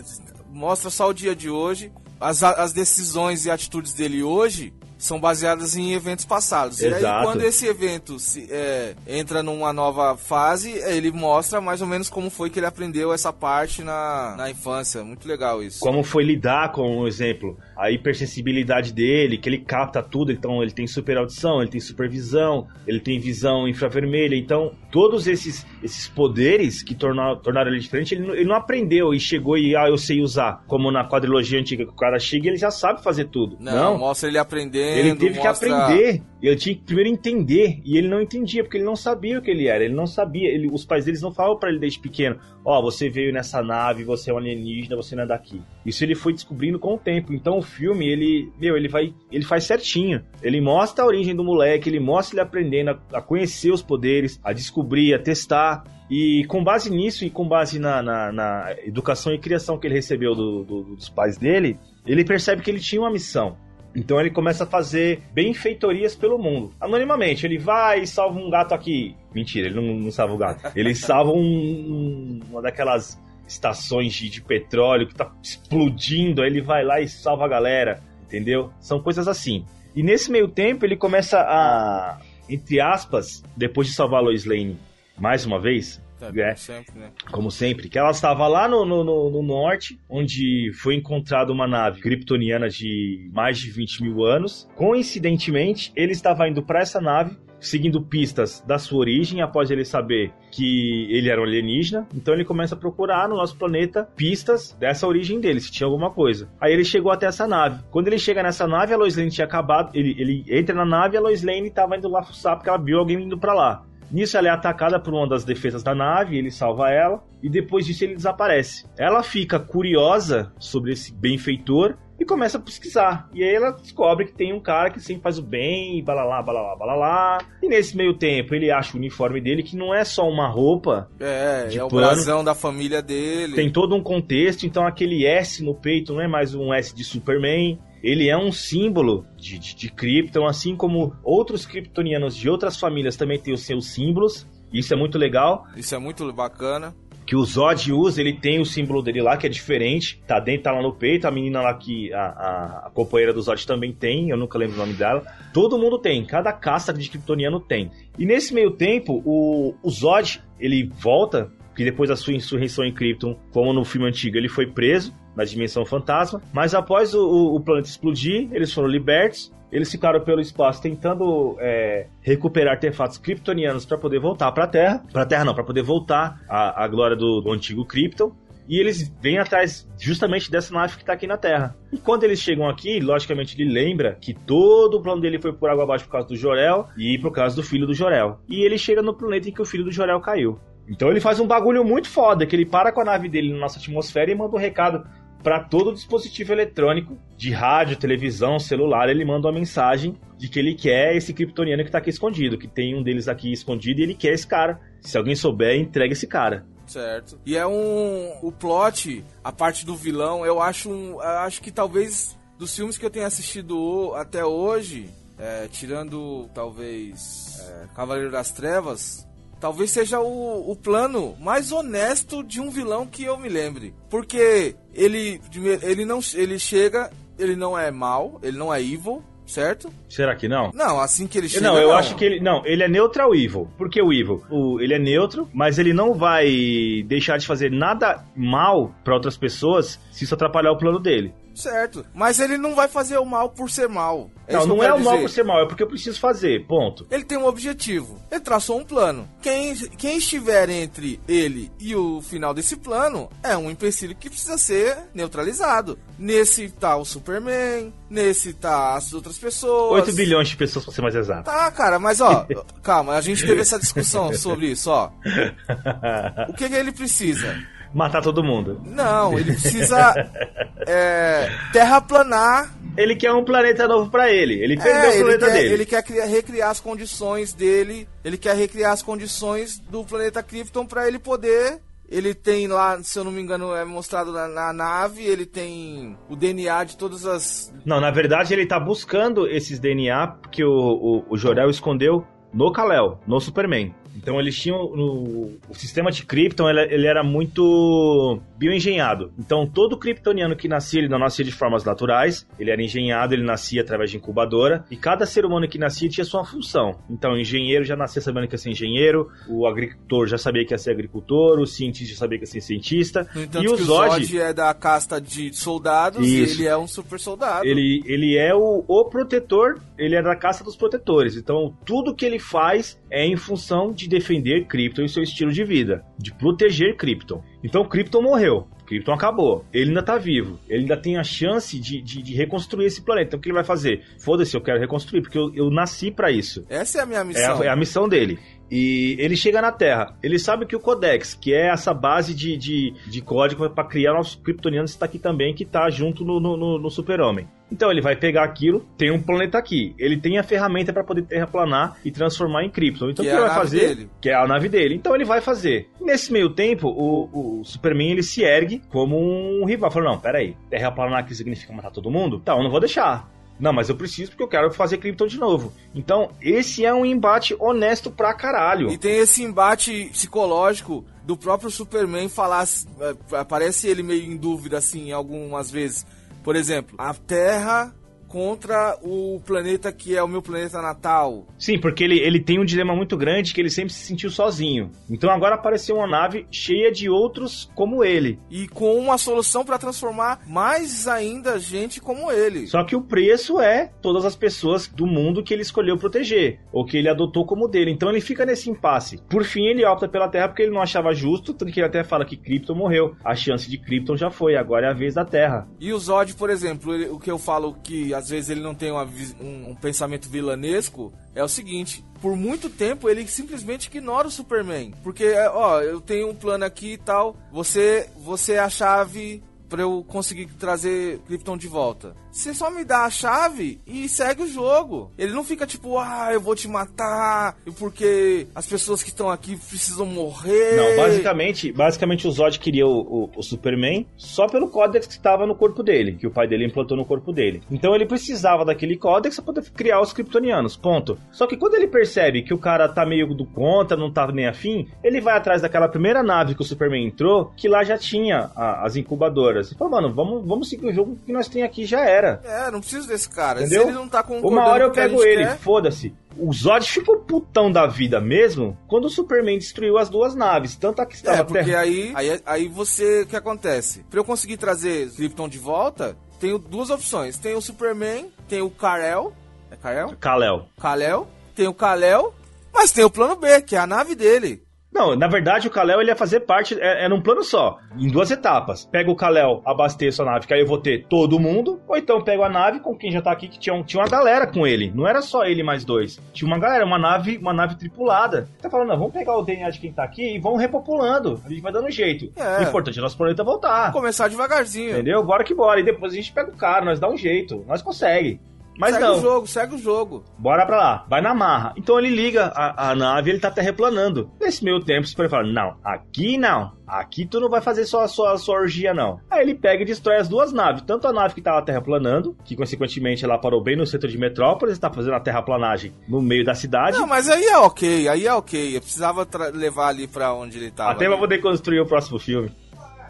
mostra 0.51 0.89
só 0.89 1.09
o 1.09 1.13
dia 1.13 1.33
de 1.35 1.49
hoje. 1.49 1.91
As, 2.21 2.43
as 2.43 2.71
decisões 2.71 3.45
e 3.45 3.51
atitudes 3.51 3.93
dele 3.93 4.21
hoje 4.21 4.71
são 5.01 5.19
baseadas 5.19 5.75
em 5.75 5.93
eventos 5.93 6.25
passados. 6.25 6.79
E 6.79 6.85
aí, 6.85 6.93
Exato. 6.93 7.23
quando 7.25 7.41
esse 7.41 7.65
evento 7.65 8.19
se, 8.19 8.47
é, 8.51 8.93
entra 9.07 9.41
numa 9.41 9.73
nova 9.73 10.15
fase, 10.15 10.71
ele 10.71 11.11
mostra 11.11 11.59
mais 11.59 11.81
ou 11.81 11.87
menos 11.87 12.07
como 12.07 12.29
foi 12.29 12.51
que 12.51 12.59
ele 12.59 12.67
aprendeu 12.67 13.11
essa 13.11 13.33
parte 13.33 13.81
na, 13.83 14.35
na 14.37 14.49
infância. 14.51 15.03
Muito 15.03 15.27
legal 15.27 15.63
isso. 15.63 15.79
como 15.79 16.03
foi 16.03 16.23
lidar 16.23 16.71
com, 16.71 16.99
um 17.01 17.07
exemplo, 17.07 17.57
a 17.75 17.89
hipersensibilidade 17.89 18.93
dele, 18.93 19.37
que 19.37 19.49
ele 19.49 19.57
capta 19.57 20.03
tudo, 20.03 20.31
então 20.31 20.61
ele 20.61 20.71
tem 20.71 20.85
super 20.85 21.17
audição, 21.17 21.61
ele 21.61 21.71
tem 21.71 21.79
supervisão, 21.81 22.67
ele 22.87 22.99
tem 22.99 23.19
visão 23.19 23.67
infravermelha, 23.67 24.35
então 24.35 24.73
todos 24.91 25.25
esses, 25.27 25.65
esses 25.83 26.07
poderes 26.07 26.83
que 26.83 26.93
tornaram, 26.93 27.35
tornaram 27.37 27.71
ele 27.71 27.79
diferente, 27.79 28.13
ele, 28.13 28.27
não- 28.27 28.35
ele 28.35 28.45
não 28.45 28.55
aprendeu 28.55 29.13
e 29.13 29.19
chegou 29.19 29.57
e, 29.57 29.75
ah, 29.75 29.87
eu 29.89 29.97
sei 29.97 30.21
usar, 30.21 30.63
como 30.67 30.91
na 30.91 31.07
quadrilogia 31.07 31.59
antiga 31.59 31.85
que 31.85 31.91
o 31.91 31.95
cara 31.95 32.19
chega 32.19 32.45
e 32.45 32.49
ele 32.49 32.57
já 32.57 32.69
sabe 32.69 33.01
fazer 33.03 33.25
tudo. 33.25 33.57
Não, 33.59 33.73
Não, 33.93 33.97
mostra 33.97 34.29
ele 34.29 34.37
aprendendo. 34.37 34.90
Ele 34.99 35.15
teve 35.15 35.39
que 35.39 35.47
mostra- 35.47 35.75
aprender. 35.85 36.21
Ele 36.41 36.55
tinha 36.55 36.75
que 36.75 36.81
primeiro 36.81 37.09
entender. 37.09 37.79
E 37.85 37.97
ele 37.97 38.07
não 38.07 38.19
entendia, 38.21 38.63
porque 38.63 38.77
ele 38.77 38.83
não 38.83 38.95
sabia 38.95 39.37
o 39.37 39.41
que 39.41 39.51
ele 39.51 39.67
era. 39.67 39.83
Ele 39.83 39.93
não 39.93 40.07
sabia. 40.07 40.49
Ele, 40.49 40.67
os 40.71 40.83
pais 40.83 41.05
deles 41.05 41.21
não 41.21 41.31
falavam 41.31 41.59
pra 41.59 41.69
ele 41.69 41.77
desde 41.79 41.99
pequeno: 41.99 42.37
Ó, 42.65 42.81
você 42.81 43.09
veio 43.09 43.31
nessa 43.31 43.61
nave, 43.61 44.03
você 44.03 44.31
é 44.31 44.33
um 44.33 44.37
alienígena, 44.37 44.95
você 44.95 45.15
não 45.15 45.23
é 45.23 45.27
daqui. 45.27 45.61
Isso 45.85 46.03
ele 46.03 46.15
foi 46.15 46.33
descobrindo 46.33 46.79
com 46.79 46.95
o 46.95 46.97
tempo. 46.97 47.31
Então 47.33 47.57
o 47.59 47.61
filme, 47.61 48.07
ele, 48.07 48.51
meu, 48.59 48.75
ele 48.75 48.87
vai. 48.87 49.13
Ele 49.31 49.43
faz 49.45 49.63
certinho. 49.65 50.21
Ele 50.41 50.59
mostra 50.59 51.03
a 51.03 51.07
origem 51.07 51.35
do 51.35 51.43
moleque, 51.43 51.89
ele 51.89 51.99
mostra 51.99 52.35
ele 52.35 52.41
aprendendo 52.41 52.89
a, 52.91 52.99
a 53.17 53.21
conhecer 53.21 53.71
os 53.71 53.81
poderes, 53.83 54.39
a 54.43 54.51
descobrir, 54.51 55.13
a 55.13 55.19
testar. 55.19 55.83
E 56.09 56.43
com 56.49 56.61
base 56.61 56.89
nisso 56.89 57.23
e 57.23 57.29
com 57.29 57.47
base 57.47 57.79
na, 57.79 58.01
na- 58.03 58.31
na 58.33 58.75
educação 58.83 59.31
e 59.33 59.37
criação 59.39 59.77
que 59.77 59.87
ele 59.87 59.93
recebeu 59.95 60.35
do- 60.35 60.63
do- 60.65 60.83
dos 60.95 61.07
pais 61.07 61.37
dele, 61.37 61.77
ele 62.05 62.25
percebe 62.25 62.61
que 62.61 62.69
ele 62.69 62.79
tinha 62.81 63.01
uma 63.01 63.09
missão. 63.11 63.55
Então 63.95 64.19
ele 64.19 64.29
começa 64.29 64.63
a 64.63 64.67
fazer 64.67 65.21
benfeitorias 65.33 66.15
pelo 66.15 66.37
mundo. 66.37 66.73
Anonimamente, 66.79 67.45
ele 67.45 67.57
vai 67.57 68.01
e 68.01 68.07
salva 68.07 68.39
um 68.39 68.49
gato 68.49 68.73
aqui. 68.73 69.15
Mentira, 69.35 69.67
ele 69.67 69.75
não, 69.75 69.93
não 69.99 70.11
salva 70.11 70.33
o 70.33 70.37
gato. 70.37 70.71
Ele 70.75 70.93
salva 70.95 71.31
um- 71.31 71.37
um- 71.37 72.39
uma 72.51 72.61
daquelas 72.61 73.19
estações 73.47 74.13
de, 74.13 74.29
de 74.29 74.41
petróleo 74.41 75.07
que 75.07 75.15
tá 75.15 75.31
explodindo. 75.43 76.41
Aí 76.41 76.47
ele 76.49 76.61
vai 76.61 76.83
lá 76.83 77.01
e 77.01 77.07
salva 77.07 77.45
a 77.45 77.49
galera. 77.49 78.01
Entendeu? 78.23 78.71
São 78.79 79.01
coisas 79.01 79.27
assim. 79.27 79.65
E 79.93 80.01
nesse 80.01 80.31
meio 80.31 80.47
tempo 80.47 80.85
ele 80.85 80.95
começa 80.95 81.37
a, 81.41 82.17
entre 82.47 82.79
aspas, 82.79 83.43
depois 83.57 83.87
de 83.89 83.93
salvar 83.93 84.19
a 84.21 84.23
Lois 84.23 84.45
Lane 84.45 84.77
mais 85.17 85.45
uma 85.45 85.59
vez, 85.59 86.01
Tá, 86.21 86.31
É. 86.41 86.55
sempre, 86.55 86.99
né? 86.99 87.11
como 87.31 87.49
sempre, 87.49 87.89
que 87.89 87.97
ela 87.97 88.11
estava 88.11 88.47
lá 88.47 88.67
no, 88.67 88.85
no, 88.85 89.03
no- 89.03 89.29
no 89.31 89.41
norte, 89.41 89.99
onde 90.09 90.71
foi 90.75 90.95
encontrada 90.95 91.51
uma 91.51 91.67
nave 91.67 91.99
kryptoniana 92.01 92.69
de 92.69 93.29
mais 93.33 93.57
de 93.57 93.71
20 93.71 94.03
mil 94.03 94.23
anos. 94.23 94.67
Coincidentemente, 94.75 95.91
ele 95.95 96.11
estava 96.11 96.47
indo 96.47 96.63
para 96.63 96.79
essa 96.81 97.01
nave, 97.01 97.35
seguindo 97.59 98.01
pistas 98.01 98.63
da 98.65 98.77
sua 98.79 98.99
origem, 98.99 99.41
após 99.41 99.69
ele 99.69 99.83
saber 99.85 100.31
que 100.51 101.07
ele 101.11 101.29
era 101.29 101.39
um 101.41 101.43
alienígena. 101.43 102.07
Então 102.15 102.33
ele 102.33 102.45
começa 102.45 102.75
a 102.75 102.77
procurar 102.77 103.27
no 103.27 103.35
nosso 103.35 103.55
planeta 103.57 104.07
pistas 104.15 104.75
dessa 104.79 105.05
origem 105.07 105.39
dele, 105.39 105.59
se 105.59 105.71
tinha 105.71 105.85
alguma 105.85 106.09
coisa. 106.11 106.49
Aí 106.59 106.71
ele 106.73 106.83
chegou 106.85 107.11
até 107.11 107.25
essa 107.27 107.45
nave. 107.47 107.83
Quando 107.91 108.07
ele 108.07 108.17
chega 108.17 108.41
nessa 108.41 108.67
nave, 108.67 108.93
a 108.93 108.97
Lois 108.97 109.15
Lane 109.15 109.29
tinha 109.29 109.45
acabado. 109.45 109.91
Ele, 109.93 110.15
ele 110.17 110.45
entra 110.49 110.73
na 110.75 110.85
nave 110.85 111.15
e 111.15 111.17
a 111.17 111.21
Lois 111.21 111.43
Lane 111.43 111.67
estava 111.67 111.95
indo 111.97 112.07
lá 112.09 112.23
fuçar 112.23 112.55
porque 112.55 112.69
ela 112.69 112.77
viu 112.83 112.97
alguém 112.99 113.21
indo 113.21 113.37
para 113.37 113.53
lá. 113.53 113.83
Nisso 114.11 114.37
ela 114.37 114.47
é 114.47 114.51
atacada 114.51 114.99
por 114.99 115.13
uma 115.13 115.27
das 115.27 115.43
defesas 115.45 115.81
da 115.83 115.95
nave, 115.95 116.37
ele 116.37 116.51
salva 116.51 116.89
ela 116.91 117.23
e 117.41 117.49
depois 117.49 117.85
disso 117.85 118.03
ele 118.03 118.15
desaparece. 118.15 118.85
Ela 118.97 119.23
fica 119.23 119.59
curiosa 119.59 120.51
sobre 120.59 120.91
esse 120.91 121.13
benfeitor 121.13 121.95
e 122.19 122.25
começa 122.25 122.57
a 122.59 122.61
pesquisar. 122.61 123.27
E 123.33 123.43
aí 123.43 123.55
ela 123.55 123.71
descobre 123.71 124.25
que 124.25 124.33
tem 124.33 124.53
um 124.53 124.59
cara 124.59 124.91
que 124.91 124.99
sempre 124.99 125.23
faz 125.23 125.39
o 125.39 125.41
bem, 125.41 125.97
e 125.97 126.01
balalá, 126.03 126.39
balalá, 126.43 126.75
balalá. 126.75 127.39
E 127.63 127.67
nesse 127.67 127.97
meio 127.97 128.13
tempo 128.13 128.53
ele 128.53 128.69
acha 128.69 128.93
o 128.95 128.97
uniforme 128.99 129.41
dele 129.41 129.63
que 129.63 129.75
não 129.75 129.91
é 129.91 130.03
só 130.03 130.29
uma 130.29 130.47
roupa, 130.47 131.09
É, 131.19 131.65
De 131.65 131.79
é 131.79 131.83
o 131.83 131.87
brasão 131.87 132.43
da 132.43 132.53
família 132.53 133.01
dele. 133.01 133.55
tem 133.55 133.71
todo 133.71 133.95
um 133.95 134.03
contexto, 134.03 134.67
então 134.67 134.85
aquele 134.85 135.25
S 135.25 135.63
no 135.63 135.73
peito 135.73 136.13
não 136.13 136.21
é 136.21 136.27
mais 136.27 136.53
um 136.53 136.71
S 136.71 136.93
de 136.93 137.03
Superman. 137.03 137.79
Ele 138.03 138.29
é 138.29 138.37
um 138.37 138.51
símbolo 138.51 139.25
de, 139.37 139.59
de, 139.59 139.75
de 139.75 139.91
Krypton, 139.91 140.45
assim 140.45 140.75
como 140.75 141.15
outros 141.23 141.65
kryptonianos 141.65 142.35
de 142.35 142.49
outras 142.49 142.77
famílias 142.79 143.15
também 143.15 143.39
têm 143.39 143.53
os 143.53 143.61
seus 143.61 143.87
símbolos. 143.87 144.47
Isso 144.73 144.93
é 144.93 144.97
muito 144.97 145.17
legal. 145.17 145.67
Isso 145.75 145.93
é 145.93 145.99
muito 145.99 146.31
bacana. 146.31 146.95
que 147.25 147.35
o 147.35 147.43
Zod 147.45 147.93
usa, 147.93 148.19
ele 148.19 148.33
tem 148.33 148.59
o 148.59 148.65
símbolo 148.65 149.01
dele 149.01 149.21
lá, 149.21 149.37
que 149.37 149.45
é 149.45 149.49
diferente. 149.49 150.21
Tá 150.25 150.39
dentro, 150.39 150.63
tá 150.63 150.71
lá 150.71 150.81
no 150.81 150.93
peito. 150.93 151.27
A 151.27 151.31
menina 151.31 151.61
lá 151.61 151.73
que. 151.73 152.11
A, 152.13 152.23
a, 152.23 152.87
a 152.87 152.89
companheira 152.89 153.33
do 153.33 153.41
Zod 153.41 153.65
também 153.67 153.93
tem, 153.93 154.29
eu 154.29 154.37
nunca 154.37 154.57
lembro 154.57 154.75
o 154.75 154.79
nome 154.79 154.93
dela. 154.93 155.23
Todo 155.53 155.77
mundo 155.77 155.99
tem, 155.99 156.25
cada 156.25 156.51
caça 156.51 156.93
de 156.93 157.09
Kryptoniano 157.09 157.59
tem. 157.59 157.91
E 158.17 158.25
nesse 158.25 158.53
meio 158.53 158.71
tempo, 158.71 159.21
o, 159.25 159.75
o 159.83 159.89
Zod, 159.89 160.41
ele 160.59 160.89
volta, 160.99 161.51
que 161.75 161.83
depois 161.83 162.09
da 162.09 162.15
sua 162.15 162.33
insurreição 162.33 162.83
em 162.83 162.93
Krypton, 162.93 163.37
como 163.51 163.73
no 163.73 163.83
filme 163.83 164.07
antigo, 164.07 164.37
ele 164.37 164.49
foi 164.49 164.67
preso 164.67 165.13
na 165.35 165.43
dimensão 165.43 165.85
fantasma. 165.85 166.41
Mas 166.53 166.73
após 166.73 167.13
o, 167.13 167.55
o, 167.55 167.59
planeta 167.59 167.87
explodir, 167.87 168.49
eles 168.51 168.73
foram 168.73 168.87
libertos. 168.87 169.51
Eles 169.71 169.89
ficaram 169.89 170.19
pelo 170.19 170.41
espaço 170.41 170.81
tentando 170.81 171.55
é, 171.59 172.07
recuperar 172.21 172.73
artefatos 172.73 173.17
kryptonianos 173.17 173.85
para 173.85 173.97
poder 173.97 174.19
voltar 174.19 174.51
para 174.51 174.65
a 174.65 174.67
Terra. 174.67 175.03
Para 175.11 175.21
a 175.21 175.25
Terra 175.25 175.45
não, 175.45 175.53
para 175.53 175.63
poder 175.63 175.81
voltar 175.81 176.41
à, 176.49 176.83
à 176.83 176.87
glória 176.89 177.15
do, 177.15 177.39
do 177.39 177.51
antigo 177.53 177.85
Krypton. 177.85 178.35
E 178.67 178.79
eles 178.79 179.13
vêm 179.21 179.37
atrás 179.37 179.87
justamente 179.99 180.51
dessa 180.51 180.73
nave 180.73 180.95
que 180.95 181.03
está 181.03 181.13
aqui 181.13 181.27
na 181.27 181.37
Terra. 181.37 181.75
E 181.91 181.97
quando 181.97 182.23
eles 182.23 182.39
chegam 182.39 182.69
aqui, 182.69 182.99
logicamente 182.99 183.59
ele 183.59 183.71
lembra 183.71 184.17
que 184.19 184.33
todo 184.33 184.97
o 184.97 185.01
plano 185.01 185.21
dele 185.21 185.41
foi 185.41 185.51
por 185.51 185.69
água 185.69 185.83
abaixo 185.83 186.05
por 186.05 186.11
causa 186.11 186.27
do 186.27 186.35
Jorel 186.35 186.87
e 186.97 187.17
por 187.19 187.31
causa 187.31 187.55
do 187.55 187.63
filho 187.63 187.87
do 187.87 187.93
Jorel. 187.93 188.39
E 188.47 188.63
ele 188.63 188.77
chega 188.77 189.01
no 189.01 189.13
planeta 189.13 189.49
em 189.49 189.51
que 189.51 189.61
o 189.61 189.65
filho 189.65 189.83
do 189.83 189.91
Jorel 189.91 190.19
caiu. 190.21 190.59
Então 190.87 191.09
ele 191.09 191.19
faz 191.19 191.39
um 191.39 191.47
bagulho 191.47 191.83
muito 191.83 192.09
foda, 192.09 192.45
que 192.45 192.55
ele 192.55 192.65
para 192.65 192.91
com 192.91 193.01
a 193.01 193.05
nave 193.05 193.29
dele 193.29 193.53
na 193.53 193.59
nossa 193.59 193.79
atmosfera 193.79 194.31
e 194.31 194.35
manda 194.35 194.55
um 194.55 194.59
recado 194.59 195.05
para 195.41 195.59
todo 195.59 195.93
dispositivo 195.93 196.53
eletrônico, 196.53 197.17
de 197.35 197.51
rádio, 197.51 197.97
televisão, 197.97 198.59
celular, 198.59 199.09
ele 199.09 199.25
manda 199.25 199.47
uma 199.47 199.53
mensagem 199.53 200.15
de 200.37 200.47
que 200.47 200.59
ele 200.59 200.75
quer 200.75 201.15
esse 201.15 201.33
kryptoniano 201.33 201.83
que 201.83 201.91
tá 201.91 201.97
aqui 201.97 202.09
escondido, 202.09 202.57
que 202.57 202.67
tem 202.67 202.95
um 202.95 203.03
deles 203.03 203.27
aqui 203.27 203.51
escondido 203.51 203.99
e 203.99 204.03
ele 204.03 204.15
quer 204.15 204.33
esse 204.33 204.47
cara. 204.47 204.79
Se 205.01 205.17
alguém 205.17 205.35
souber, 205.35 205.79
entrega 205.79 206.13
esse 206.13 206.27
cara. 206.27 206.65
Certo. 206.85 207.39
E 207.45 207.55
é 207.55 207.65
um. 207.65 208.33
O 208.41 208.51
plot, 208.51 209.23
a 209.43 209.51
parte 209.51 209.85
do 209.85 209.95
vilão, 209.95 210.45
eu 210.45 210.61
acho 210.61 210.91
um. 210.91 211.19
Acho 211.19 211.61
que 211.61 211.71
talvez 211.71 212.37
dos 212.57 212.75
filmes 212.75 212.97
que 212.97 213.05
eu 213.05 213.09
tenho 213.09 213.25
assistido 213.25 214.13
até 214.15 214.45
hoje, 214.45 215.09
é, 215.39 215.67
tirando 215.69 216.49
talvez 216.53 217.59
é, 217.59 217.87
Cavaleiro 217.95 218.29
das 218.29 218.51
Trevas, 218.51 219.27
talvez 219.61 219.91
seja 219.91 220.19
o, 220.19 220.71
o 220.71 220.75
plano 220.75 221.35
mais 221.39 221.71
honesto 221.71 222.43
de 222.43 222.59
um 222.59 222.69
vilão 222.69 223.05
que 223.05 223.23
eu 223.23 223.37
me 223.37 223.47
lembre. 223.47 223.93
Porque 224.09 224.75
ele, 224.93 225.39
ele 225.83 226.03
não 226.03 226.19
ele 226.33 226.57
chega, 226.59 227.11
ele 227.37 227.55
não 227.55 227.77
é 227.77 227.91
mal, 227.91 228.39
ele 228.43 228.57
não 228.57 228.73
é 228.73 228.81
evil, 228.81 229.23
certo? 229.45 229.93
Será 230.09 230.35
que 230.35 230.47
não? 230.47 230.71
Não, 230.73 230.99
assim 230.99 231.27
que 231.27 231.37
ele 231.37 231.47
chega. 231.47 231.65
Não, 231.65 231.77
eu 231.77 231.89
não. 231.89 231.95
acho 231.95 232.15
que 232.15 232.25
ele. 232.25 232.39
Não, 232.39 232.65
ele 232.65 232.83
é 232.83 232.87
neutral 232.87 233.35
evil. 233.35 233.69
Por 233.77 233.89
que 233.89 234.01
o 234.01 234.11
evil? 234.11 234.43
O, 234.49 234.81
ele 234.81 234.95
é 234.95 234.99
neutro, 234.99 235.47
mas 235.53 235.77
ele 235.77 235.93
não 235.93 236.13
vai 236.13 237.03
deixar 237.05 237.37
de 237.37 237.45
fazer 237.45 237.71
nada 237.71 238.25
mal 238.35 238.93
para 239.03 239.13
outras 239.13 239.37
pessoas 239.37 239.99
se 240.11 240.23
isso 240.23 240.33
atrapalhar 240.33 240.71
o 240.71 240.77
plano 240.77 240.99
dele. 240.99 241.33
Certo. 241.55 242.05
Mas 242.13 242.39
ele 242.39 242.57
não 242.57 242.75
vai 242.75 242.87
fazer 242.87 243.17
o 243.17 243.25
mal 243.25 243.49
por 243.49 243.69
ser 243.69 243.87
mal. 243.87 244.29
É 244.47 244.53
não, 244.53 244.65
não 244.67 244.83
é 244.83 244.93
o 244.93 244.99
mal 244.99 245.17
por 245.19 245.29
ser 245.29 245.43
mal, 245.43 245.61
é 245.61 245.65
porque 245.65 245.83
eu 245.83 245.87
preciso 245.87 246.19
fazer, 246.19 246.65
ponto. 246.67 247.07
Ele 247.09 247.23
tem 247.23 247.37
um 247.37 247.45
objetivo. 247.45 248.21
Ele 248.29 248.41
traçou 248.41 248.79
um 248.79 248.83
plano. 248.83 249.29
Quem, 249.41 249.75
quem 249.75 250.17
estiver 250.17 250.69
entre 250.69 251.19
ele 251.27 251.71
e 251.79 251.95
o 251.95 252.21
final 252.21 252.53
desse 252.53 252.75
plano 252.75 253.29
é 253.43 253.55
um 253.55 253.69
empecilho 253.69 254.15
que 254.15 254.29
precisa 254.29 254.57
ser 254.57 254.97
neutralizado. 255.13 255.97
Nesse 256.17 256.69
tá 256.69 256.97
o 256.97 257.05
Superman, 257.05 257.93
nesse 258.09 258.53
tá 258.53 258.95
as 258.95 259.13
outras 259.13 259.37
pessoas. 259.37 260.03
8 260.07 260.13
bilhões 260.13 260.49
de 260.49 260.57
pessoas, 260.57 260.85
pra 260.85 260.93
ser 260.93 261.01
mais 261.01 261.15
exato. 261.15 261.43
Tá, 261.43 261.71
cara, 261.71 261.97
mas 261.97 262.19
ó, 262.19 262.45
calma, 262.83 263.13
a 263.13 263.21
gente 263.21 263.45
teve 263.45 263.61
essa 263.61 263.79
discussão 263.79 264.33
sobre 264.33 264.67
isso, 264.67 264.89
ó. 264.89 265.11
O 266.49 266.53
que, 266.53 266.67
que 266.67 266.75
ele 266.75 266.91
precisa? 266.91 267.57
Matar 267.93 268.21
todo 268.21 268.43
mundo. 268.43 268.81
Não, 268.85 269.37
ele 269.37 269.53
precisa 269.53 270.13
é, 270.87 271.49
terraplanar. 271.71 272.73
Ele 272.97 273.15
quer 273.15 273.31
um 273.31 273.43
planeta 273.43 273.87
novo 273.87 274.09
para 274.09 274.29
ele. 274.31 274.55
Ele 274.55 274.75
perdeu 274.75 275.11
é, 275.11 275.15
o 275.15 275.19
planeta 275.19 275.45
quer, 275.45 275.53
dele. 275.53 275.73
Ele 275.73 275.85
quer 275.85 276.03
criar, 276.03 276.25
recriar 276.25 276.69
as 276.71 276.79
condições 276.79 277.53
dele. 277.53 278.07
Ele 278.23 278.37
quer 278.37 278.55
recriar 278.55 278.91
as 278.91 279.01
condições 279.01 279.79
do 279.79 280.03
planeta 280.03 280.43
Krypton 280.43 280.85
para 280.85 281.07
ele 281.07 281.19
poder 281.19 281.79
ele 282.11 282.33
tem 282.33 282.67
lá, 282.67 283.01
se 283.01 283.17
eu 283.17 283.23
não 283.23 283.31
me 283.31 283.41
engano, 283.41 283.73
é 283.73 283.85
mostrado 283.85 284.33
na, 284.33 284.45
na, 284.49 284.73
nave, 284.73 285.23
ele 285.23 285.45
tem 285.45 286.17
o 286.29 286.35
DNA 286.35 286.83
de 286.83 286.97
todas 286.97 287.25
as. 287.25 287.73
Não, 287.85 288.01
na 288.01 288.11
verdade 288.11 288.53
ele 288.53 288.65
tá 288.65 288.77
buscando 288.77 289.47
esses 289.47 289.79
DNA 289.79 290.35
que 290.51 290.61
o, 290.61 290.69
o, 290.69 291.25
o 291.29 291.37
Jorel 291.37 291.69
escondeu 291.69 292.27
no 292.53 292.69
Kal-El, 292.71 293.17
no 293.25 293.39
Superman. 293.39 293.95
Então 294.15 294.39
eles 294.39 294.57
tinham 294.57 294.77
no, 294.95 295.57
o 295.69 295.73
sistema 295.73 296.11
de 296.11 296.25
Krypton, 296.25 296.69
ele, 296.69 296.81
ele, 296.93 297.07
era 297.07 297.23
muito 297.23 298.39
bioengenhado. 298.57 299.31
Então 299.37 299.67
todo 299.67 299.97
kryptoniano 299.97 300.55
que 300.55 300.67
nascia, 300.67 300.99
ele 300.99 301.09
não 301.09 301.19
nascia 301.19 301.43
de 301.43 301.51
formas 301.51 301.83
naturais, 301.83 302.47
ele 302.59 302.71
era 302.71 302.81
engenhado, 302.81 303.33
ele 303.33 303.43
nascia 303.43 303.81
através 303.81 304.11
de 304.11 304.17
incubadora, 304.17 304.85
e 304.89 304.95
cada 304.95 305.25
ser 305.25 305.45
humano 305.45 305.67
que 305.67 305.77
nascia 305.77 306.09
tinha 306.09 306.25
sua 306.25 306.45
função. 306.45 306.99
Então 307.09 307.33
o 307.33 307.39
engenheiro 307.39 307.83
já 307.83 307.95
nascia 307.95 308.21
sabendo 308.21 308.47
que 308.47 308.53
ia 308.53 308.57
ser 308.57 308.69
engenheiro, 308.69 309.29
o 309.47 309.65
agricultor 309.65 310.27
já 310.27 310.37
sabia 310.37 310.65
que 310.65 310.73
ia 310.73 310.77
ser 310.77 310.91
agricultor, 310.91 311.59
o 311.59 311.65
cientista 311.65 312.13
já 312.13 312.19
sabia 312.19 312.37
que 312.37 312.43
ia 312.43 312.51
ser 312.51 312.61
cientista. 312.61 313.27
E 313.35 313.67
o 313.67 313.75
Zod, 313.75 314.25
Zod 314.25 314.39
é 314.39 314.53
da 314.53 314.73
casta 314.73 315.19
de 315.19 315.53
soldados 315.53 316.25
Isso. 316.25 316.55
e 316.55 316.63
ele 316.63 316.67
é 316.67 316.77
um 316.77 316.87
super 316.87 317.19
soldado. 317.19 317.65
Ele, 317.65 318.01
ele 318.05 318.37
é 318.37 318.53
o, 318.53 318.83
o 318.87 319.05
protetor, 319.05 319.79
ele 319.97 320.15
é 320.15 320.21
da 320.21 320.35
casta 320.35 320.63
dos 320.63 320.75
protetores. 320.75 321.35
Então 321.35 321.75
tudo 321.85 322.15
que 322.15 322.25
ele 322.25 322.39
faz 322.39 322.99
é 323.09 323.25
em 323.25 323.35
função 323.35 323.91
de 323.91 324.00
defender 324.07 324.65
Krypton 324.65 325.03
e 325.03 325.09
seu 325.09 325.23
estilo 325.23 325.51
de 325.51 325.63
vida, 325.63 326.03
de 326.17 326.33
proteger 326.33 326.95
Krypton. 326.95 327.43
Então 327.63 327.85
Krypton 327.85 328.21
morreu. 328.21 328.67
Krypton 328.85 329.13
acabou. 329.13 329.65
Ele 329.71 329.89
ainda 329.89 330.03
tá 330.03 330.17
vivo. 330.17 330.59
Ele 330.67 330.81
ainda 330.81 330.97
tem 330.97 331.17
a 331.17 331.23
chance 331.23 331.79
de, 331.79 332.01
de, 332.01 332.21
de 332.21 332.33
reconstruir 332.33 332.85
esse 332.85 333.01
planeta. 333.01 333.29
Então 333.29 333.39
o 333.39 333.41
que 333.41 333.47
ele 333.47 333.55
vai 333.55 333.63
fazer? 333.63 334.03
Foda-se, 334.19 334.55
eu 334.55 334.61
quero 334.61 334.79
reconstruir, 334.79 335.21
porque 335.21 335.37
eu, 335.37 335.53
eu 335.55 335.69
nasci 335.69 336.11
para 336.11 336.29
isso. 336.29 336.65
Essa 336.69 336.99
é 336.99 337.01
a 337.01 337.05
minha 337.05 337.23
missão. 337.23 337.63
É 337.63 337.63
a, 337.63 337.65
é 337.67 337.69
a, 337.69 337.75
missão 337.75 338.09
dele. 338.09 338.37
E 338.69 339.15
ele 339.17 339.37
chega 339.37 339.61
na 339.61 339.71
Terra. 339.71 340.17
Ele 340.21 340.37
sabe 340.37 340.65
que 340.65 340.75
o 340.75 340.79
Codex, 340.79 341.33
que 341.33 341.53
é 341.53 341.67
essa 341.67 341.93
base 341.93 342.33
de, 342.33 342.57
de, 342.57 342.93
de 343.07 343.21
código 343.21 343.69
para 343.69 343.87
criar 343.87 344.13
nossos 344.13 344.35
kryptonianos, 344.35 344.91
está 344.91 345.05
aqui 345.05 345.19
também, 345.19 345.53
que 345.53 345.65
tá 345.65 345.89
junto 345.89 346.25
no, 346.25 346.39
no, 346.39 346.77
no 346.77 346.89
Super-Homem. 346.89 347.47
Então 347.71 347.89
ele 347.89 348.01
vai 348.01 348.15
pegar 348.15 348.43
aquilo, 348.43 348.85
tem 348.97 349.11
um 349.11 349.21
planeta 349.21 349.57
aqui. 349.57 349.95
Ele 349.97 350.17
tem 350.17 350.37
a 350.37 350.43
ferramenta 350.43 350.91
para 350.91 351.03
poder 351.03 351.23
terraplanar 351.23 351.97
e 352.03 352.11
transformar 352.11 352.63
em 352.65 352.69
Krypton. 352.69 353.09
Então 353.09 353.23
que 353.23 353.31
o 353.31 353.33
que 353.33 353.37
é 353.37 353.39
ele 353.39 353.47
vai 353.47 353.55
fazer? 353.55 353.95
Dele. 353.95 354.09
Que 354.19 354.29
é 354.29 354.35
a 354.35 354.45
nave 354.45 354.67
dele. 354.67 354.95
Então 354.95 355.15
ele 355.15 355.23
vai 355.23 355.39
fazer. 355.39 355.89
Nesse 355.99 356.33
meio 356.33 356.49
tempo, 356.49 356.89
o, 356.89 357.59
o 357.59 357.63
Superman 357.63 358.11
ele 358.11 358.23
se 358.23 358.43
ergue 358.43 358.81
como 358.89 359.17
um 359.17 359.65
rival. 359.65 359.89
Falou: 359.89 360.11
não, 360.11 360.19
peraí, 360.19 360.55
terraplanar 360.69 361.19
aqui 361.19 361.33
significa 361.33 361.71
matar 361.71 361.91
todo 361.91 362.11
mundo? 362.11 362.39
Tá, 362.39 362.53
eu 362.53 362.63
não 362.63 362.69
vou 362.69 362.79
deixar. 362.79 363.29
Não, 363.59 363.71
mas 363.71 363.89
eu 363.89 363.95
preciso 363.95 364.31
porque 364.31 364.43
eu 364.43 364.47
quero 364.47 364.71
fazer 364.73 364.97
Krypton 364.97 365.27
de 365.27 365.39
novo. 365.39 365.71
Então, 365.93 366.31
esse 366.41 366.83
é 366.83 366.91
um 366.91 367.05
embate 367.05 367.55
honesto 367.59 368.09
pra 368.09 368.33
caralho. 368.33 368.89
E 368.89 368.97
tem 368.97 369.19
esse 369.19 369.43
embate 369.43 370.09
psicológico 370.11 371.05
do 371.23 371.37
próprio 371.37 371.69
Superman 371.69 372.27
falar. 372.27 372.65
É, 372.99 373.43
parece 373.43 373.87
ele 373.87 374.01
meio 374.01 374.23
em 374.23 374.35
dúvida, 374.35 374.79
assim, 374.79 375.11
algumas 375.11 375.69
vezes 375.69 376.07
por 376.43 376.55
exemplo, 376.55 376.95
a 376.99 377.13
Terra 377.13 377.93
contra 378.31 378.97
o 379.03 379.41
planeta 379.45 379.91
que 379.91 380.15
é 380.15 380.23
o 380.23 380.27
meu 380.27 380.41
planeta 380.41 380.81
natal. 380.81 381.45
Sim, 381.59 381.77
porque 381.77 382.03
ele, 382.03 382.17
ele 382.17 382.39
tem 382.39 382.59
um 382.59 382.65
dilema 382.65 382.95
muito 382.95 383.17
grande 383.17 383.53
que 383.53 383.59
ele 383.59 383.69
sempre 383.69 383.93
se 383.93 384.05
sentiu 384.05 384.29
sozinho. 384.29 384.89
Então 385.09 385.29
agora 385.29 385.55
apareceu 385.55 385.97
uma 385.97 386.07
nave 386.07 386.47
cheia 386.49 386.91
de 386.91 387.09
outros 387.09 387.69
como 387.75 388.03
ele. 388.03 388.39
E 388.49 388.67
com 388.69 388.97
uma 388.97 389.17
solução 389.17 389.65
para 389.65 389.77
transformar 389.77 390.39
mais 390.47 391.07
ainda 391.07 391.59
gente 391.59 391.99
como 391.99 392.31
ele. 392.31 392.67
Só 392.67 392.83
que 392.85 392.95
o 392.95 393.01
preço 393.01 393.59
é 393.59 393.91
todas 394.01 394.23
as 394.23 394.35
pessoas 394.35 394.87
do 394.87 395.05
mundo 395.05 395.43
que 395.43 395.53
ele 395.53 395.61
escolheu 395.61 395.97
proteger, 395.97 396.59
ou 396.71 396.85
que 396.85 396.97
ele 396.97 397.09
adotou 397.09 397.45
como 397.45 397.67
dele. 397.67 397.91
Então 397.91 398.09
ele 398.09 398.21
fica 398.21 398.45
nesse 398.45 398.69
impasse. 398.69 399.19
Por 399.29 399.43
fim, 399.43 399.65
ele 399.65 399.85
opta 399.85 400.07
pela 400.07 400.29
Terra 400.29 400.47
porque 400.47 400.63
ele 400.63 400.73
não 400.73 400.81
achava 400.81 401.13
justo, 401.13 401.53
tanto 401.53 401.71
que 401.71 401.79
ele 401.79 401.87
até 401.87 402.03
fala 402.03 402.25
que 402.25 402.37
Krypton 402.37 402.75
morreu. 402.75 403.15
A 403.23 403.35
chance 403.35 403.69
de 403.69 403.77
Krypton 403.77 404.15
já 404.15 404.31
foi, 404.31 404.55
agora 404.55 404.87
é 404.87 404.89
a 404.89 404.93
vez 404.93 405.15
da 405.15 405.25
Terra. 405.25 405.67
E 405.79 405.91
o 405.91 405.99
Zod, 405.99 406.33
por 406.35 406.49
exemplo, 406.49 406.93
ele, 406.93 407.09
o 407.09 407.19
que 407.19 407.29
eu 407.29 407.37
falo 407.37 407.75
que 407.83 408.13
às 408.21 408.29
vezes 408.29 408.49
ele 408.49 408.61
não 408.61 408.75
tem 408.75 408.91
uma, 408.91 409.03
um, 409.39 409.71
um 409.71 409.75
pensamento 409.75 410.29
vilanesco, 410.29 411.11
é 411.33 411.43
o 411.43 411.47
seguinte: 411.47 412.05
por 412.21 412.35
muito 412.35 412.69
tempo 412.69 413.09
ele 413.09 413.27
simplesmente 413.27 413.87
ignora 413.87 414.27
o 414.27 414.31
Superman. 414.31 414.93
Porque, 415.03 415.33
ó, 415.51 415.81
eu 415.81 415.99
tenho 415.99 416.29
um 416.29 416.35
plano 416.35 416.63
aqui 416.63 416.93
e 416.93 416.97
tal, 416.97 417.35
você, 417.51 418.07
você 418.23 418.53
é 418.53 418.59
a 418.59 418.69
chave 418.69 419.43
pra 419.71 419.81
eu 419.81 420.05
conseguir 420.07 420.45
trazer 420.59 421.19
Krypton 421.25 421.57
de 421.57 421.67
volta? 421.67 422.13
Você 422.31 422.53
só 422.53 422.69
me 422.69 422.83
dá 422.85 423.05
a 423.05 423.09
chave 423.09 423.81
e 423.87 424.07
segue 424.07 424.43
o 424.43 424.47
jogo. 424.47 425.11
Ele 425.17 425.31
não 425.33 425.43
fica 425.43 425.65
tipo, 425.65 425.97
ah, 425.97 426.29
eu 426.31 426.39
vou 426.39 426.55
te 426.55 426.67
matar, 426.67 427.55
porque 427.79 428.47
as 428.53 428.65
pessoas 428.67 429.01
que 429.01 429.09
estão 429.09 429.29
aqui 429.29 429.55
precisam 429.57 430.05
morrer. 430.05 430.75
Não, 430.75 430.95
basicamente, 430.97 431.71
basicamente 431.71 432.27
o 432.27 432.31
Zod 432.31 432.59
queria 432.59 432.85
o, 432.85 432.99
o, 433.25 433.29
o 433.37 433.43
Superman 433.43 434.05
só 434.17 434.47
pelo 434.47 434.69
códex 434.69 435.07
que 435.07 435.13
estava 435.13 435.45
no 435.47 435.55
corpo 435.55 435.81
dele, 435.83 436.13
que 436.13 436.27
o 436.27 436.31
pai 436.31 436.47
dele 436.47 436.65
implantou 436.65 436.95
no 436.97 437.05
corpo 437.05 437.31
dele. 437.33 437.61
Então 437.71 437.95
ele 437.95 438.05
precisava 438.05 438.63
daquele 438.65 438.97
códex 438.97 439.35
para 439.37 439.45
poder 439.45 439.69
criar 439.71 440.01
os 440.01 440.13
kryptonianos, 440.13 440.75
ponto. 440.77 441.17
Só 441.31 441.47
que 441.47 441.57
quando 441.57 441.75
ele 441.75 441.87
percebe 441.87 442.43
que 442.43 442.53
o 442.53 442.57
cara 442.57 442.87
tá 442.89 443.05
meio 443.05 443.33
do 443.33 443.45
contra, 443.45 443.95
não 443.97 444.11
tá 444.11 444.27
nem 444.31 444.47
afim, 444.47 444.87
ele 445.03 445.21
vai 445.21 445.35
atrás 445.37 445.61
daquela 445.61 445.87
primeira 445.87 446.21
nave 446.23 446.55
que 446.55 446.61
o 446.61 446.65
Superman 446.65 447.07
entrou, 447.07 447.51
que 447.57 447.67
lá 447.67 447.83
já 447.83 447.97
tinha 447.97 448.51
a- 448.55 448.85
as 448.85 448.95
incubadoras. 448.95 449.60
E 449.69 449.75
falou, 449.77 449.91
mano, 449.91 450.13
vamos, 450.13 450.45
vamos 450.47 450.69
seguir 450.69 450.87
o 450.87 450.93
jogo 450.93 451.17
que 451.25 451.31
nós 451.31 451.47
tem 451.47 451.63
aqui, 451.63 451.85
já 451.85 452.01
era. 452.01 452.41
É, 452.43 452.71
não 452.71 452.79
preciso 452.79 453.07
desse 453.07 453.29
cara. 453.29 453.61
Entendeu? 453.61 453.83
Se 453.83 453.87
ele 453.89 453.97
não 453.97 454.07
tá 454.09 454.23
concordando 454.23 454.61
Uma 454.61 454.67
hora 454.69 454.83
eu 454.85 454.89
com 454.89 454.95
pego 454.95 455.23
ele, 455.23 455.43
quer- 455.45 455.57
foda-se. 455.59 456.13
O 456.37 456.51
Zod 456.53 456.89
ficou 456.89 457.17
putão 457.19 457.69
da 457.71 457.85
vida 457.85 458.19
mesmo 458.21 458.77
quando 458.87 459.05
o 459.05 459.09
Superman 459.09 459.57
destruiu 459.59 459.97
as 459.97 460.09
duas 460.09 460.33
naves. 460.33 460.75
Tanto 460.75 461.01
a 461.01 461.05
que 461.05 461.15
estava 461.15 461.37
É, 461.39 461.43
porque 461.43 461.63
terra- 461.63 461.81
aí, 461.81 462.11
aí, 462.15 462.41
aí 462.45 462.67
você. 462.67 463.21
O 463.23 463.27
que 463.27 463.35
acontece? 463.35 464.03
Pra 464.09 464.19
eu 464.19 464.23
conseguir 464.23 464.55
trazer 464.57 465.11
Krypton 465.11 465.49
de 465.49 465.57
volta, 465.57 466.15
tenho 466.39 466.57
duas 466.57 466.89
opções. 466.89 467.37
Tem 467.37 467.53
o 467.53 467.61
Superman, 467.61 468.31
tem 468.47 468.61
o 468.61 468.69
Kal-El. 468.69 469.33
É 469.69 469.75
Kal-El? 469.75 470.15
Kal-El. 470.19 470.65
Kal-El. 470.79 471.27
Tem 471.53 471.67
o 471.67 471.73
Kal-El, 471.73 472.33
mas 472.73 472.91
tem 472.93 473.03
o 473.03 473.09
plano 473.09 473.35
B, 473.35 473.61
que 473.61 473.75
é 473.75 473.79
a 473.79 473.85
nave 473.85 474.15
dele. 474.15 474.63
Não, 474.93 475.15
na 475.15 475.27
verdade 475.27 475.67
o 475.67 475.71
Kal-El 475.71 476.01
ele 476.01 476.09
ia 476.11 476.15
fazer 476.15 476.41
parte, 476.41 476.77
é, 476.79 477.05
era 477.05 477.15
um 477.15 477.21
plano 477.21 477.43
só, 477.43 477.77
em 477.97 478.09
duas 478.09 478.29
etapas. 478.29 478.85
Pega 478.85 479.09
o 479.09 479.15
Kal-El, 479.15 479.61
abasteço 479.65 480.21
a 480.21 480.25
nave, 480.25 480.45
que 480.45 480.53
aí 480.53 480.59
eu 480.61 480.67
vou 480.67 480.77
ter 480.77 481.05
todo 481.07 481.39
mundo, 481.39 481.79
ou 481.87 481.95
então 481.95 482.21
pego 482.21 482.43
a 482.43 482.49
nave 482.49 482.79
com 482.81 482.95
quem 482.97 483.11
já 483.11 483.21
tá 483.21 483.31
aqui, 483.31 483.47
que 483.47 483.57
tinha, 483.57 483.73
um- 483.73 483.83
tinha 483.83 484.01
uma 484.03 484.09
galera 484.09 484.45
com 484.45 484.67
ele. 484.67 484.91
Não 484.93 485.07
era 485.07 485.21
só 485.21 485.45
ele 485.45 485.63
mais 485.63 485.85
dois. 485.85 486.19
Tinha 486.33 486.47
uma 486.47 486.59
galera, 486.59 486.85
uma 486.85 486.99
nave, 486.99 487.37
uma 487.37 487.53
nave 487.53 487.75
tripulada. 487.75 488.49
Tá 488.61 488.69
falando, 488.69 488.89
não, 488.89 488.97
vamos 488.97 489.13
pegar 489.13 489.37
o 489.37 489.43
DNA 489.43 489.69
de 489.69 489.79
quem 489.79 489.93
tá 489.93 490.03
aqui 490.03 490.35
e 490.35 490.39
vamos 490.39 490.59
repopulando. 490.59 491.39
A 491.45 491.49
gente 491.49 491.61
vai 491.61 491.71
dando 491.71 491.89
jeito. 491.89 492.31
É. 492.35 492.59
O 492.59 492.63
importante 492.63 492.99
é 492.99 493.01
nosso 493.01 493.17
planeta 493.17 493.43
voltar. 493.43 493.91
Começar 493.93 494.27
devagarzinho. 494.27 494.91
Entendeu? 494.91 495.23
Bora 495.23 495.43
que 495.43 495.53
bora. 495.55 495.79
E 495.79 495.83
depois 495.83 496.11
a 496.11 496.15
gente 496.17 496.31
pega 496.33 496.51
o 496.51 496.57
cara, 496.57 496.83
nós 496.83 496.99
dá 496.99 497.09
um 497.09 497.15
jeito. 497.17 497.63
Nós 497.67 497.81
consegue. 497.81 498.39
Mas 498.81 498.95
segue 498.95 499.05
não. 499.05 499.17
o 499.17 499.21
jogo, 499.21 499.47
segue 499.47 499.75
o 499.75 499.77
jogo. 499.77 500.23
Bora 500.39 500.65
pra 500.65 500.75
lá, 500.75 501.05
vai 501.07 501.21
na 501.21 501.35
marra. 501.35 501.71
Então 501.77 501.99
ele 501.99 502.09
liga 502.09 502.47
a, 502.47 502.89
a 502.89 502.95
nave 502.95 503.29
e 503.29 503.33
ele 503.33 503.39
tá 503.39 503.51
terraplanando. 503.51 504.31
Nesse 504.41 504.63
meio 504.63 504.79
tempo, 504.79 505.01
o 505.03 505.07
Superman 505.07 505.29
fala: 505.29 505.53
Não, 505.53 505.77
aqui 505.83 506.35
não. 506.35 506.71
Aqui 506.87 507.27
tu 507.27 507.39
não 507.39 507.47
vai 507.47 507.61
fazer 507.61 507.85
só 507.85 508.01
a 508.01 508.07
sua, 508.07 508.35
sua 508.39 508.55
orgia, 508.55 508.91
não. 508.91 509.19
Aí 509.29 509.41
ele 509.43 509.53
pega 509.53 509.83
e 509.83 509.85
destrói 509.85 510.17
as 510.17 510.27
duas 510.27 510.51
naves. 510.51 510.81
Tanto 510.81 511.07
a 511.07 511.13
nave 511.13 511.35
que 511.35 511.41
tava 511.43 511.61
terraplanando, 511.61 512.35
que 512.43 512.55
consequentemente 512.55 513.23
ela 513.23 513.37
parou 513.37 513.63
bem 513.63 513.77
no 513.77 513.85
centro 513.85 514.09
de 514.09 514.17
Metrópolis, 514.17 514.79
tá 514.79 514.89
fazendo 514.89 515.13
a 515.13 515.19
terraplanagem 515.19 515.93
no 516.07 516.19
meio 516.19 516.43
da 516.43 516.55
cidade. 516.55 516.97
Não, 516.97 517.05
mas 517.05 517.29
aí 517.29 517.45
é 517.45 517.57
ok, 517.59 518.09
aí 518.09 518.25
é 518.25 518.33
ok. 518.33 518.75
Eu 518.75 518.81
precisava 518.81 519.27
levar 519.53 519.89
ali 519.89 520.07
pra 520.07 520.33
onde 520.33 520.57
ele 520.57 520.71
tava. 520.71 520.89
até 520.89 521.05
ali. 521.05 521.13
pra 521.13 521.21
poder 521.21 521.37
construir 521.37 521.79
o 521.81 521.85
próximo 521.85 522.17
filme. 522.17 522.51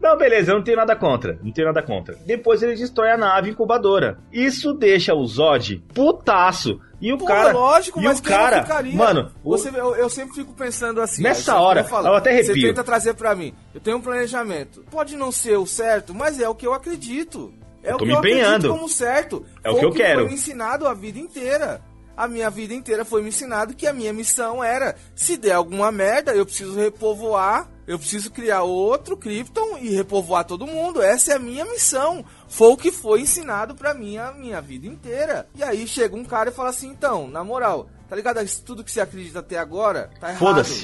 Não, 0.00 0.16
beleza, 0.16 0.52
eu 0.52 0.56
não 0.56 0.64
tenho 0.64 0.76
nada 0.76 0.96
contra. 0.96 1.38
Não 1.42 1.52
tenho 1.52 1.66
nada 1.68 1.82
contra. 1.82 2.14
Depois 2.26 2.62
ele 2.62 2.74
destrói 2.74 3.10
a 3.10 3.16
nave 3.16 3.50
incubadora. 3.50 4.18
Isso 4.32 4.72
deixa 4.72 5.14
o 5.14 5.26
Zod 5.26 5.82
putaço. 5.94 6.80
E 7.00 7.12
o 7.12 7.16
Pô, 7.18 7.24
cara. 7.24 7.52
lógico, 7.52 7.98
e 8.00 8.04
mas 8.04 8.18
o 8.18 8.22
cara. 8.22 8.66
Mano, 8.92 9.32
o- 9.42 9.50
você, 9.56 9.70
eu, 9.70 9.96
eu 9.96 10.10
sempre 10.10 10.34
fico 10.34 10.52
pensando 10.52 11.00
assim. 11.00 11.22
Nessa 11.22 11.52
é 11.52 11.54
o 11.54 11.58
hora, 11.58 11.80
eu 11.80 11.84
falo. 11.84 12.08
eu 12.08 12.14
até 12.14 12.30
Você 12.42 12.50
arrepio. 12.50 12.68
tenta 12.68 12.84
trazer 12.84 13.14
pra 13.14 13.34
mim. 13.34 13.54
Eu 13.74 13.80
tenho 13.80 13.96
um 13.96 14.02
planejamento. 14.02 14.84
Pode 14.90 15.16
não 15.16 15.32
ser 15.32 15.56
o 15.56 15.66
certo, 15.66 16.14
mas 16.14 16.38
é 16.38 16.46
o 16.48 16.54
que 16.54 16.66
eu 16.66 16.74
acredito. 16.74 17.54
É 17.82 17.92
Eu 17.92 17.94
o 17.94 17.98
tô 17.98 18.04
que 18.04 18.08
me 18.08 18.12
eu 18.12 18.18
acredito 18.18 18.40
empenhando. 18.42 18.68
como 18.68 18.86
certo. 18.88 19.46
É 19.64 19.70
o 19.70 19.78
que 19.78 19.84
eu 19.86 19.92
quero. 19.92 20.20
Foi 20.20 20.28
me 20.28 20.34
ensinado 20.34 20.86
a 20.86 20.92
vida 20.92 21.18
inteira. 21.18 21.80
A 22.14 22.28
minha 22.28 22.50
vida 22.50 22.74
inteira 22.74 23.02
foi 23.02 23.22
me 23.22 23.28
ensinado 23.28 23.72
que 23.74 23.86
a 23.86 23.94
minha 23.94 24.12
missão 24.12 24.62
era, 24.62 24.94
se 25.14 25.38
der 25.38 25.52
alguma 25.52 25.90
merda, 25.90 26.34
eu 26.34 26.44
preciso 26.44 26.76
repovoar, 26.78 27.66
eu 27.90 27.98
preciso 27.98 28.30
criar 28.30 28.62
outro 28.62 29.16
Krypton 29.16 29.78
e 29.78 29.90
repovoar 29.90 30.44
todo 30.44 30.64
mundo. 30.64 31.02
Essa 31.02 31.32
é 31.32 31.34
a 31.34 31.40
minha 31.40 31.64
missão. 31.64 32.24
Foi 32.46 32.68
o 32.68 32.76
que 32.76 32.92
foi 32.92 33.22
ensinado 33.22 33.74
pra 33.74 33.92
mim 33.92 34.16
a 34.16 34.30
minha 34.30 34.60
vida 34.60 34.86
inteira. 34.86 35.48
E 35.56 35.64
aí 35.64 35.88
chega 35.88 36.14
um 36.14 36.24
cara 36.24 36.50
e 36.50 36.52
fala 36.52 36.70
assim, 36.70 36.88
então, 36.88 37.26
na 37.26 37.42
moral, 37.42 37.88
Tá 38.08 38.16
ligado? 38.16 38.42
Isso 38.42 38.62
Tudo 38.64 38.82
que 38.82 38.90
você 38.90 39.00
acredita 39.00 39.38
até 39.40 39.56
agora 39.56 40.10
tá 40.20 40.30
errado. 40.30 40.40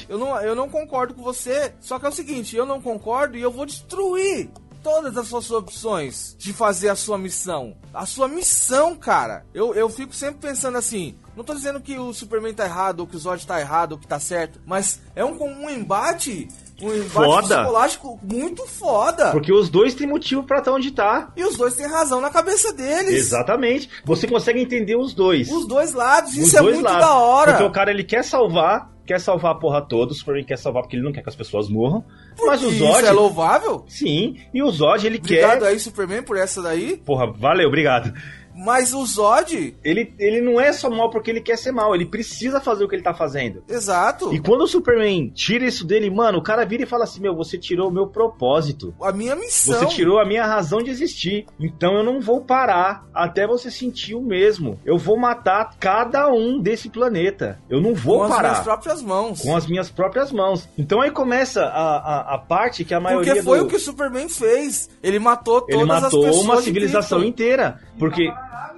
Eu 0.07 0.17
não, 0.17 0.41
eu 0.41 0.55
não 0.55 0.69
concordo 0.69 1.13
com 1.13 1.21
você. 1.21 1.73
Só 1.79 1.97
que 1.97 2.05
é 2.05 2.09
o 2.09 2.13
seguinte, 2.13 2.55
eu 2.55 2.65
não 2.65 2.81
concordo 2.81 3.37
e 3.37 3.41
eu 3.41 3.51
vou 3.51 3.65
destruir 3.65 4.49
todas 4.83 5.17
as 5.17 5.27
suas 5.27 5.51
opções 5.51 6.35
de 6.37 6.53
fazer 6.53 6.87
a 6.87 6.95
sua 6.95 7.17
missão. 7.17 7.75
A 7.93 8.05
sua 8.05 8.27
missão, 8.27 8.95
cara. 8.95 9.45
Eu, 9.53 9.73
eu 9.73 9.89
fico 9.89 10.13
sempre 10.13 10.39
pensando 10.39 10.77
assim. 10.77 11.17
Não 11.35 11.43
tô 11.43 11.53
dizendo 11.53 11.81
que 11.81 11.99
o 11.99 12.13
Superman 12.13 12.53
tá 12.53 12.65
errado, 12.65 13.01
ou 13.01 13.07
que 13.07 13.15
o 13.15 13.19
Zod 13.19 13.45
tá 13.45 13.59
errado, 13.59 13.91
ou 13.91 13.97
que 13.97 14.07
tá 14.07 14.19
certo. 14.19 14.59
Mas 14.65 15.01
é 15.15 15.23
um, 15.23 15.37
um 15.43 15.69
embate. 15.69 16.47
Um 16.81 16.93
embate 16.93 17.09
Foda. 17.09 17.57
psicológico 17.57 18.19
muito 18.21 18.67
foda. 18.67 19.31
Porque 19.31 19.51
os 19.51 19.69
dois 19.69 19.95
têm 19.95 20.05
motivo 20.07 20.43
pra 20.43 20.59
estar 20.59 20.71
onde 20.71 20.91
tá. 20.91 21.31
E 21.35 21.43
os 21.43 21.57
dois 21.57 21.73
têm 21.75 21.87
razão 21.87 22.21
na 22.21 22.29
cabeça 22.29 22.71
deles. 22.73 23.13
Exatamente. 23.13 23.89
Você 24.05 24.27
consegue 24.27 24.61
entender 24.61 24.95
os 24.95 25.13
dois. 25.13 25.49
Os 25.51 25.67
dois 25.67 25.93
lados. 25.93 26.31
Os 26.33 26.37
Isso 26.37 26.57
é 26.57 26.61
dois 26.61 26.75
muito 26.75 26.85
lados. 26.87 27.01
da 27.07 27.13
hora. 27.15 27.51
Porque 27.53 27.63
o 27.65 27.71
cara 27.71 27.89
ele 27.89 28.03
quer 28.03 28.23
salvar, 28.23 28.91
quer 29.07 29.19
salvar 29.19 29.53
a 29.53 29.55
porra 29.55 29.81
toda. 29.81 30.11
O 30.11 30.15
Superman 30.15 30.45
quer 30.45 30.57
salvar 30.57 30.83
porque 30.83 30.95
ele 30.95 31.03
não 31.03 31.11
quer 31.11 31.23
que 31.23 31.29
as 31.29 31.35
pessoas 31.35 31.67
morram. 31.67 32.03
Mas 32.45 32.61
o 32.61 32.65
Porque 32.65 32.77
Zod. 32.79 32.91
Isso 32.99 33.05
é 33.07 33.11
louvável? 33.11 33.83
Sim, 33.87 34.37
e 34.53 34.61
o 34.61 34.69
Zod 34.69 35.03
ele 35.05 35.17
Obrigado 35.17 35.61
quer. 35.61 35.67
aí, 35.69 35.79
Superman, 35.79 36.21
por 36.21 36.37
essa 36.37 36.61
daí. 36.61 36.97
Porra, 36.97 37.25
valeu, 37.31 37.67
obrigado. 37.67 38.13
Mas 38.57 38.93
o 38.93 39.05
Zod, 39.05 39.75
Ele, 39.83 40.13
ele 40.17 40.41
não 40.41 40.59
é 40.59 40.73
só 40.73 40.89
mal 40.89 41.09
porque 41.09 41.29
ele 41.31 41.41
quer 41.41 41.57
ser 41.57 41.71
mal, 41.71 41.93
ele 41.93 42.05
precisa 42.05 42.59
fazer 42.59 42.83
o 42.83 42.87
que 42.89 42.95
ele 42.95 43.03
tá 43.03 43.13
fazendo. 43.13 43.63
exato. 43.67 44.33
E 44.33 44.39
quando 44.39 44.61
o 44.61 44.67
Superman 44.67 45.29
tira 45.29 45.65
isso 45.65 45.85
dele, 45.85 46.09
mano, 46.09 46.39
o 46.39 46.43
cara 46.43 46.65
vira 46.65 46.83
e 46.83 46.87
fala 46.87 47.03
assim: 47.03 47.21
Meu, 47.21 47.35
você 47.35 47.57
tirou 47.57 47.89
o 47.89 47.91
meu 47.93 48.07
propósito. 48.07 48.93
A 49.01 49.11
minha 49.11 49.35
missão. 49.35 49.79
Você 49.79 49.85
tirou 49.87 50.19
a 50.19 50.25
minha 50.25 50.45
razão 50.45 50.81
de 50.81 50.89
existir. 50.89 51.45
Então 51.59 51.95
eu 51.95 52.03
não 52.03 52.19
vou 52.19 52.41
parar 52.41 53.05
até 53.13 53.45
você 53.47 53.69
sentir 53.69 54.15
o 54.15 54.21
mesmo. 54.21 54.79
Eu 54.85 54.97
vou 54.97 55.17
matar 55.17 55.75
cada 55.79 56.29
um 56.31 56.59
desse 56.59 56.89
planeta. 56.89 57.59
Eu 57.69 57.81
não 57.81 57.93
vou 57.93 58.17
com 58.19 58.23
as 58.25 58.29
parar. 58.29 58.49
minhas 58.49 58.63
próprias 58.63 59.01
mãos. 59.01 59.41
Com 59.41 59.55
as 59.55 59.67
minhas 59.67 59.89
próprias 59.89 60.31
mãos. 60.31 60.67
Então 60.77 61.01
aí 61.01 61.11
começa 61.11 61.63
a, 61.63 61.97
a, 61.97 62.35
a 62.35 62.37
parte 62.37 62.83
que 62.83 62.93
a 62.93 62.99
maioria 62.99 63.33
Porque 63.33 63.43
foi 63.43 63.59
do... 63.59 63.65
o 63.65 63.67
que 63.67 63.75
o 63.75 63.79
Superman 63.79 64.29
fez. 64.29 64.89
Ele 65.03 65.19
matou 65.19 65.61
todas 65.61 65.75
Ele 65.81 65.91
as 65.91 66.01
matou 66.03 66.23
pessoas 66.23 66.43
uma 66.43 66.57
de 66.57 66.63
civilização 66.63 67.19
Krypton. 67.19 67.29
inteira. 67.29 67.79
Porque, 67.97 68.31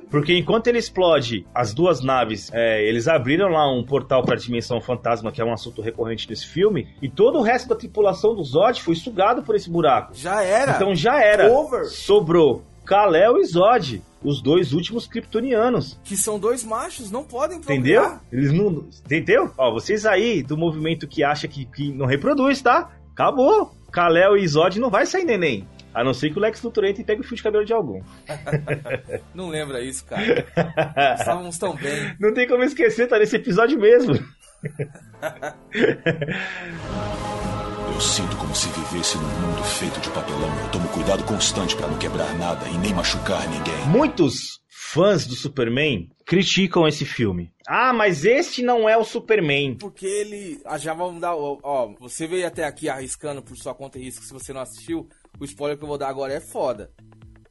porque 0.10 0.38
enquanto 0.38 0.68
ele 0.68 0.78
explode 0.78 1.46
as 1.54 1.74
duas 1.74 2.02
naves, 2.02 2.50
é, 2.54 2.84
eles 2.88 3.08
abriram 3.08 3.50
lá 3.50 3.72
um 3.72 3.84
portal 3.84 4.24
para 4.24 4.36
a 4.36 4.38
dimensão 4.38 4.80
fantasma, 4.82 5.32
que 5.32 5.42
é 5.42 5.46
um 5.46 5.54
assunto 5.54 5.82
recorrente 5.82 6.30
nesse 6.30 6.48
filme, 6.48 6.88
e 7.02 7.10
todo 7.10 7.38
o 7.38 7.42
resto 7.42 7.70
da 7.70 7.76
tripulação 7.76 8.36
do 8.36 8.44
Zod 8.44 8.82
foi 8.82 8.96
sugado 8.96 9.44
por 9.44 9.56
esse 9.56 9.70
buraco. 9.70 10.14
Já 10.16 10.44
era. 10.44 10.74
Então 10.74 10.96
já 10.96 11.22
era. 11.22 11.52
Over. 11.52 11.86
Sobrou 11.86 12.64
Kal-El 12.86 13.38
e 13.38 13.46
Zod, 13.46 14.02
os 14.24 14.42
dois 14.42 14.74
últimos 14.74 15.06
kryptonianos. 15.06 16.00
Que 16.04 16.18
são 16.18 16.40
dois 16.40 16.64
machos, 16.64 17.12
não 17.12 17.24
podem 17.24 17.60
Entendeu? 17.60 18.02
procriar. 18.02 18.24
Eles 18.32 18.52
não. 18.52 18.88
Entendeu? 19.06 19.52
Ó, 19.56 19.72
vocês 19.72 20.08
aí 20.08 20.42
do 20.42 20.58
movimento 20.58 21.08
que 21.08 21.24
acha 21.24 21.48
que, 21.48 21.66
que 21.66 21.92
não 21.94 22.08
reproduz, 22.08 22.62
tá? 22.62 22.90
Acabou. 23.12 23.72
Kal-El 23.92 24.38
e 24.38 24.48
Zod 24.48 24.80
não 24.80 24.90
vai 24.90 25.06
sair 25.06 25.24
neném. 25.24 25.68
A 25.94 26.04
não 26.04 26.14
ser 26.14 26.30
que 26.32 26.38
o 26.38 26.42
Lex 26.42 26.62
Luthor 26.62 26.86
entre 26.86 27.02
e 27.02 27.06
pegue 27.06 27.22
o 27.22 27.24
fio 27.24 27.36
de 27.36 27.44
cabelo 27.44 27.66
de 27.66 27.74
algum. 27.74 28.02
Não 29.34 29.50
lembra 29.50 29.82
isso, 29.82 30.06
cara. 30.06 30.46
Estávamos 31.18 31.58
tão 31.58 31.76
bem. 31.76 32.16
Não 32.20 32.34
tem 32.34 32.48
como 32.48 32.64
esquecer, 32.64 33.08
tá 33.08 33.18
nesse 33.18 33.36
episódio 33.36 33.80
mesmo. 33.80 34.14
Eu 37.94 38.02
sinto 38.02 38.38
como 38.38 38.56
se 38.56 38.70
vivesse 38.70 39.18
num 39.18 39.24
mundo 39.24 39.64
feito 39.64 40.00
de 40.00 40.10
papelão. 40.12 40.58
Eu 40.64 40.72
tomo 40.72 40.88
cuidado 40.90 41.24
constante 41.26 41.76
pra 41.76 41.88
não 41.88 41.98
quebrar 41.98 42.34
nada 42.38 42.66
e 42.70 42.78
nem 42.78 42.94
machucar 42.94 43.46
ninguém. 43.50 43.86
Muitos 43.88 44.62
fãs 44.70 45.28
do 45.28 45.36
Superman 45.36 46.10
criticam 46.26 46.88
esse 46.88 47.04
filme. 47.04 47.52
Ah, 47.68 47.92
mas 47.92 48.24
este 48.24 48.64
não 48.64 48.88
é 48.88 48.98
o 48.98 49.04
Superman. 49.04 49.76
Porque 49.76 50.06
ele. 50.06 50.62
Ah, 50.66 50.78
já 50.78 50.94
vamos 50.94 51.20
dar. 51.20 51.36
Ó, 51.36 51.60
ó, 51.62 51.94
você 52.00 52.26
veio 52.26 52.48
até 52.48 52.64
aqui 52.64 52.88
arriscando 52.88 53.42
por 53.42 53.58
sua 53.58 53.76
conta 53.76 54.00
e 54.00 54.04
risco 54.04 54.24
se 54.24 54.34
você 54.34 54.54
não 54.54 54.62
assistiu. 54.62 55.08
O 55.40 55.46
spoiler 55.46 55.78
que 55.78 55.84
eu 55.84 55.88
vou 55.88 55.98
dar 55.98 56.10
agora 56.10 56.34
é 56.34 56.40
foda. 56.40 56.92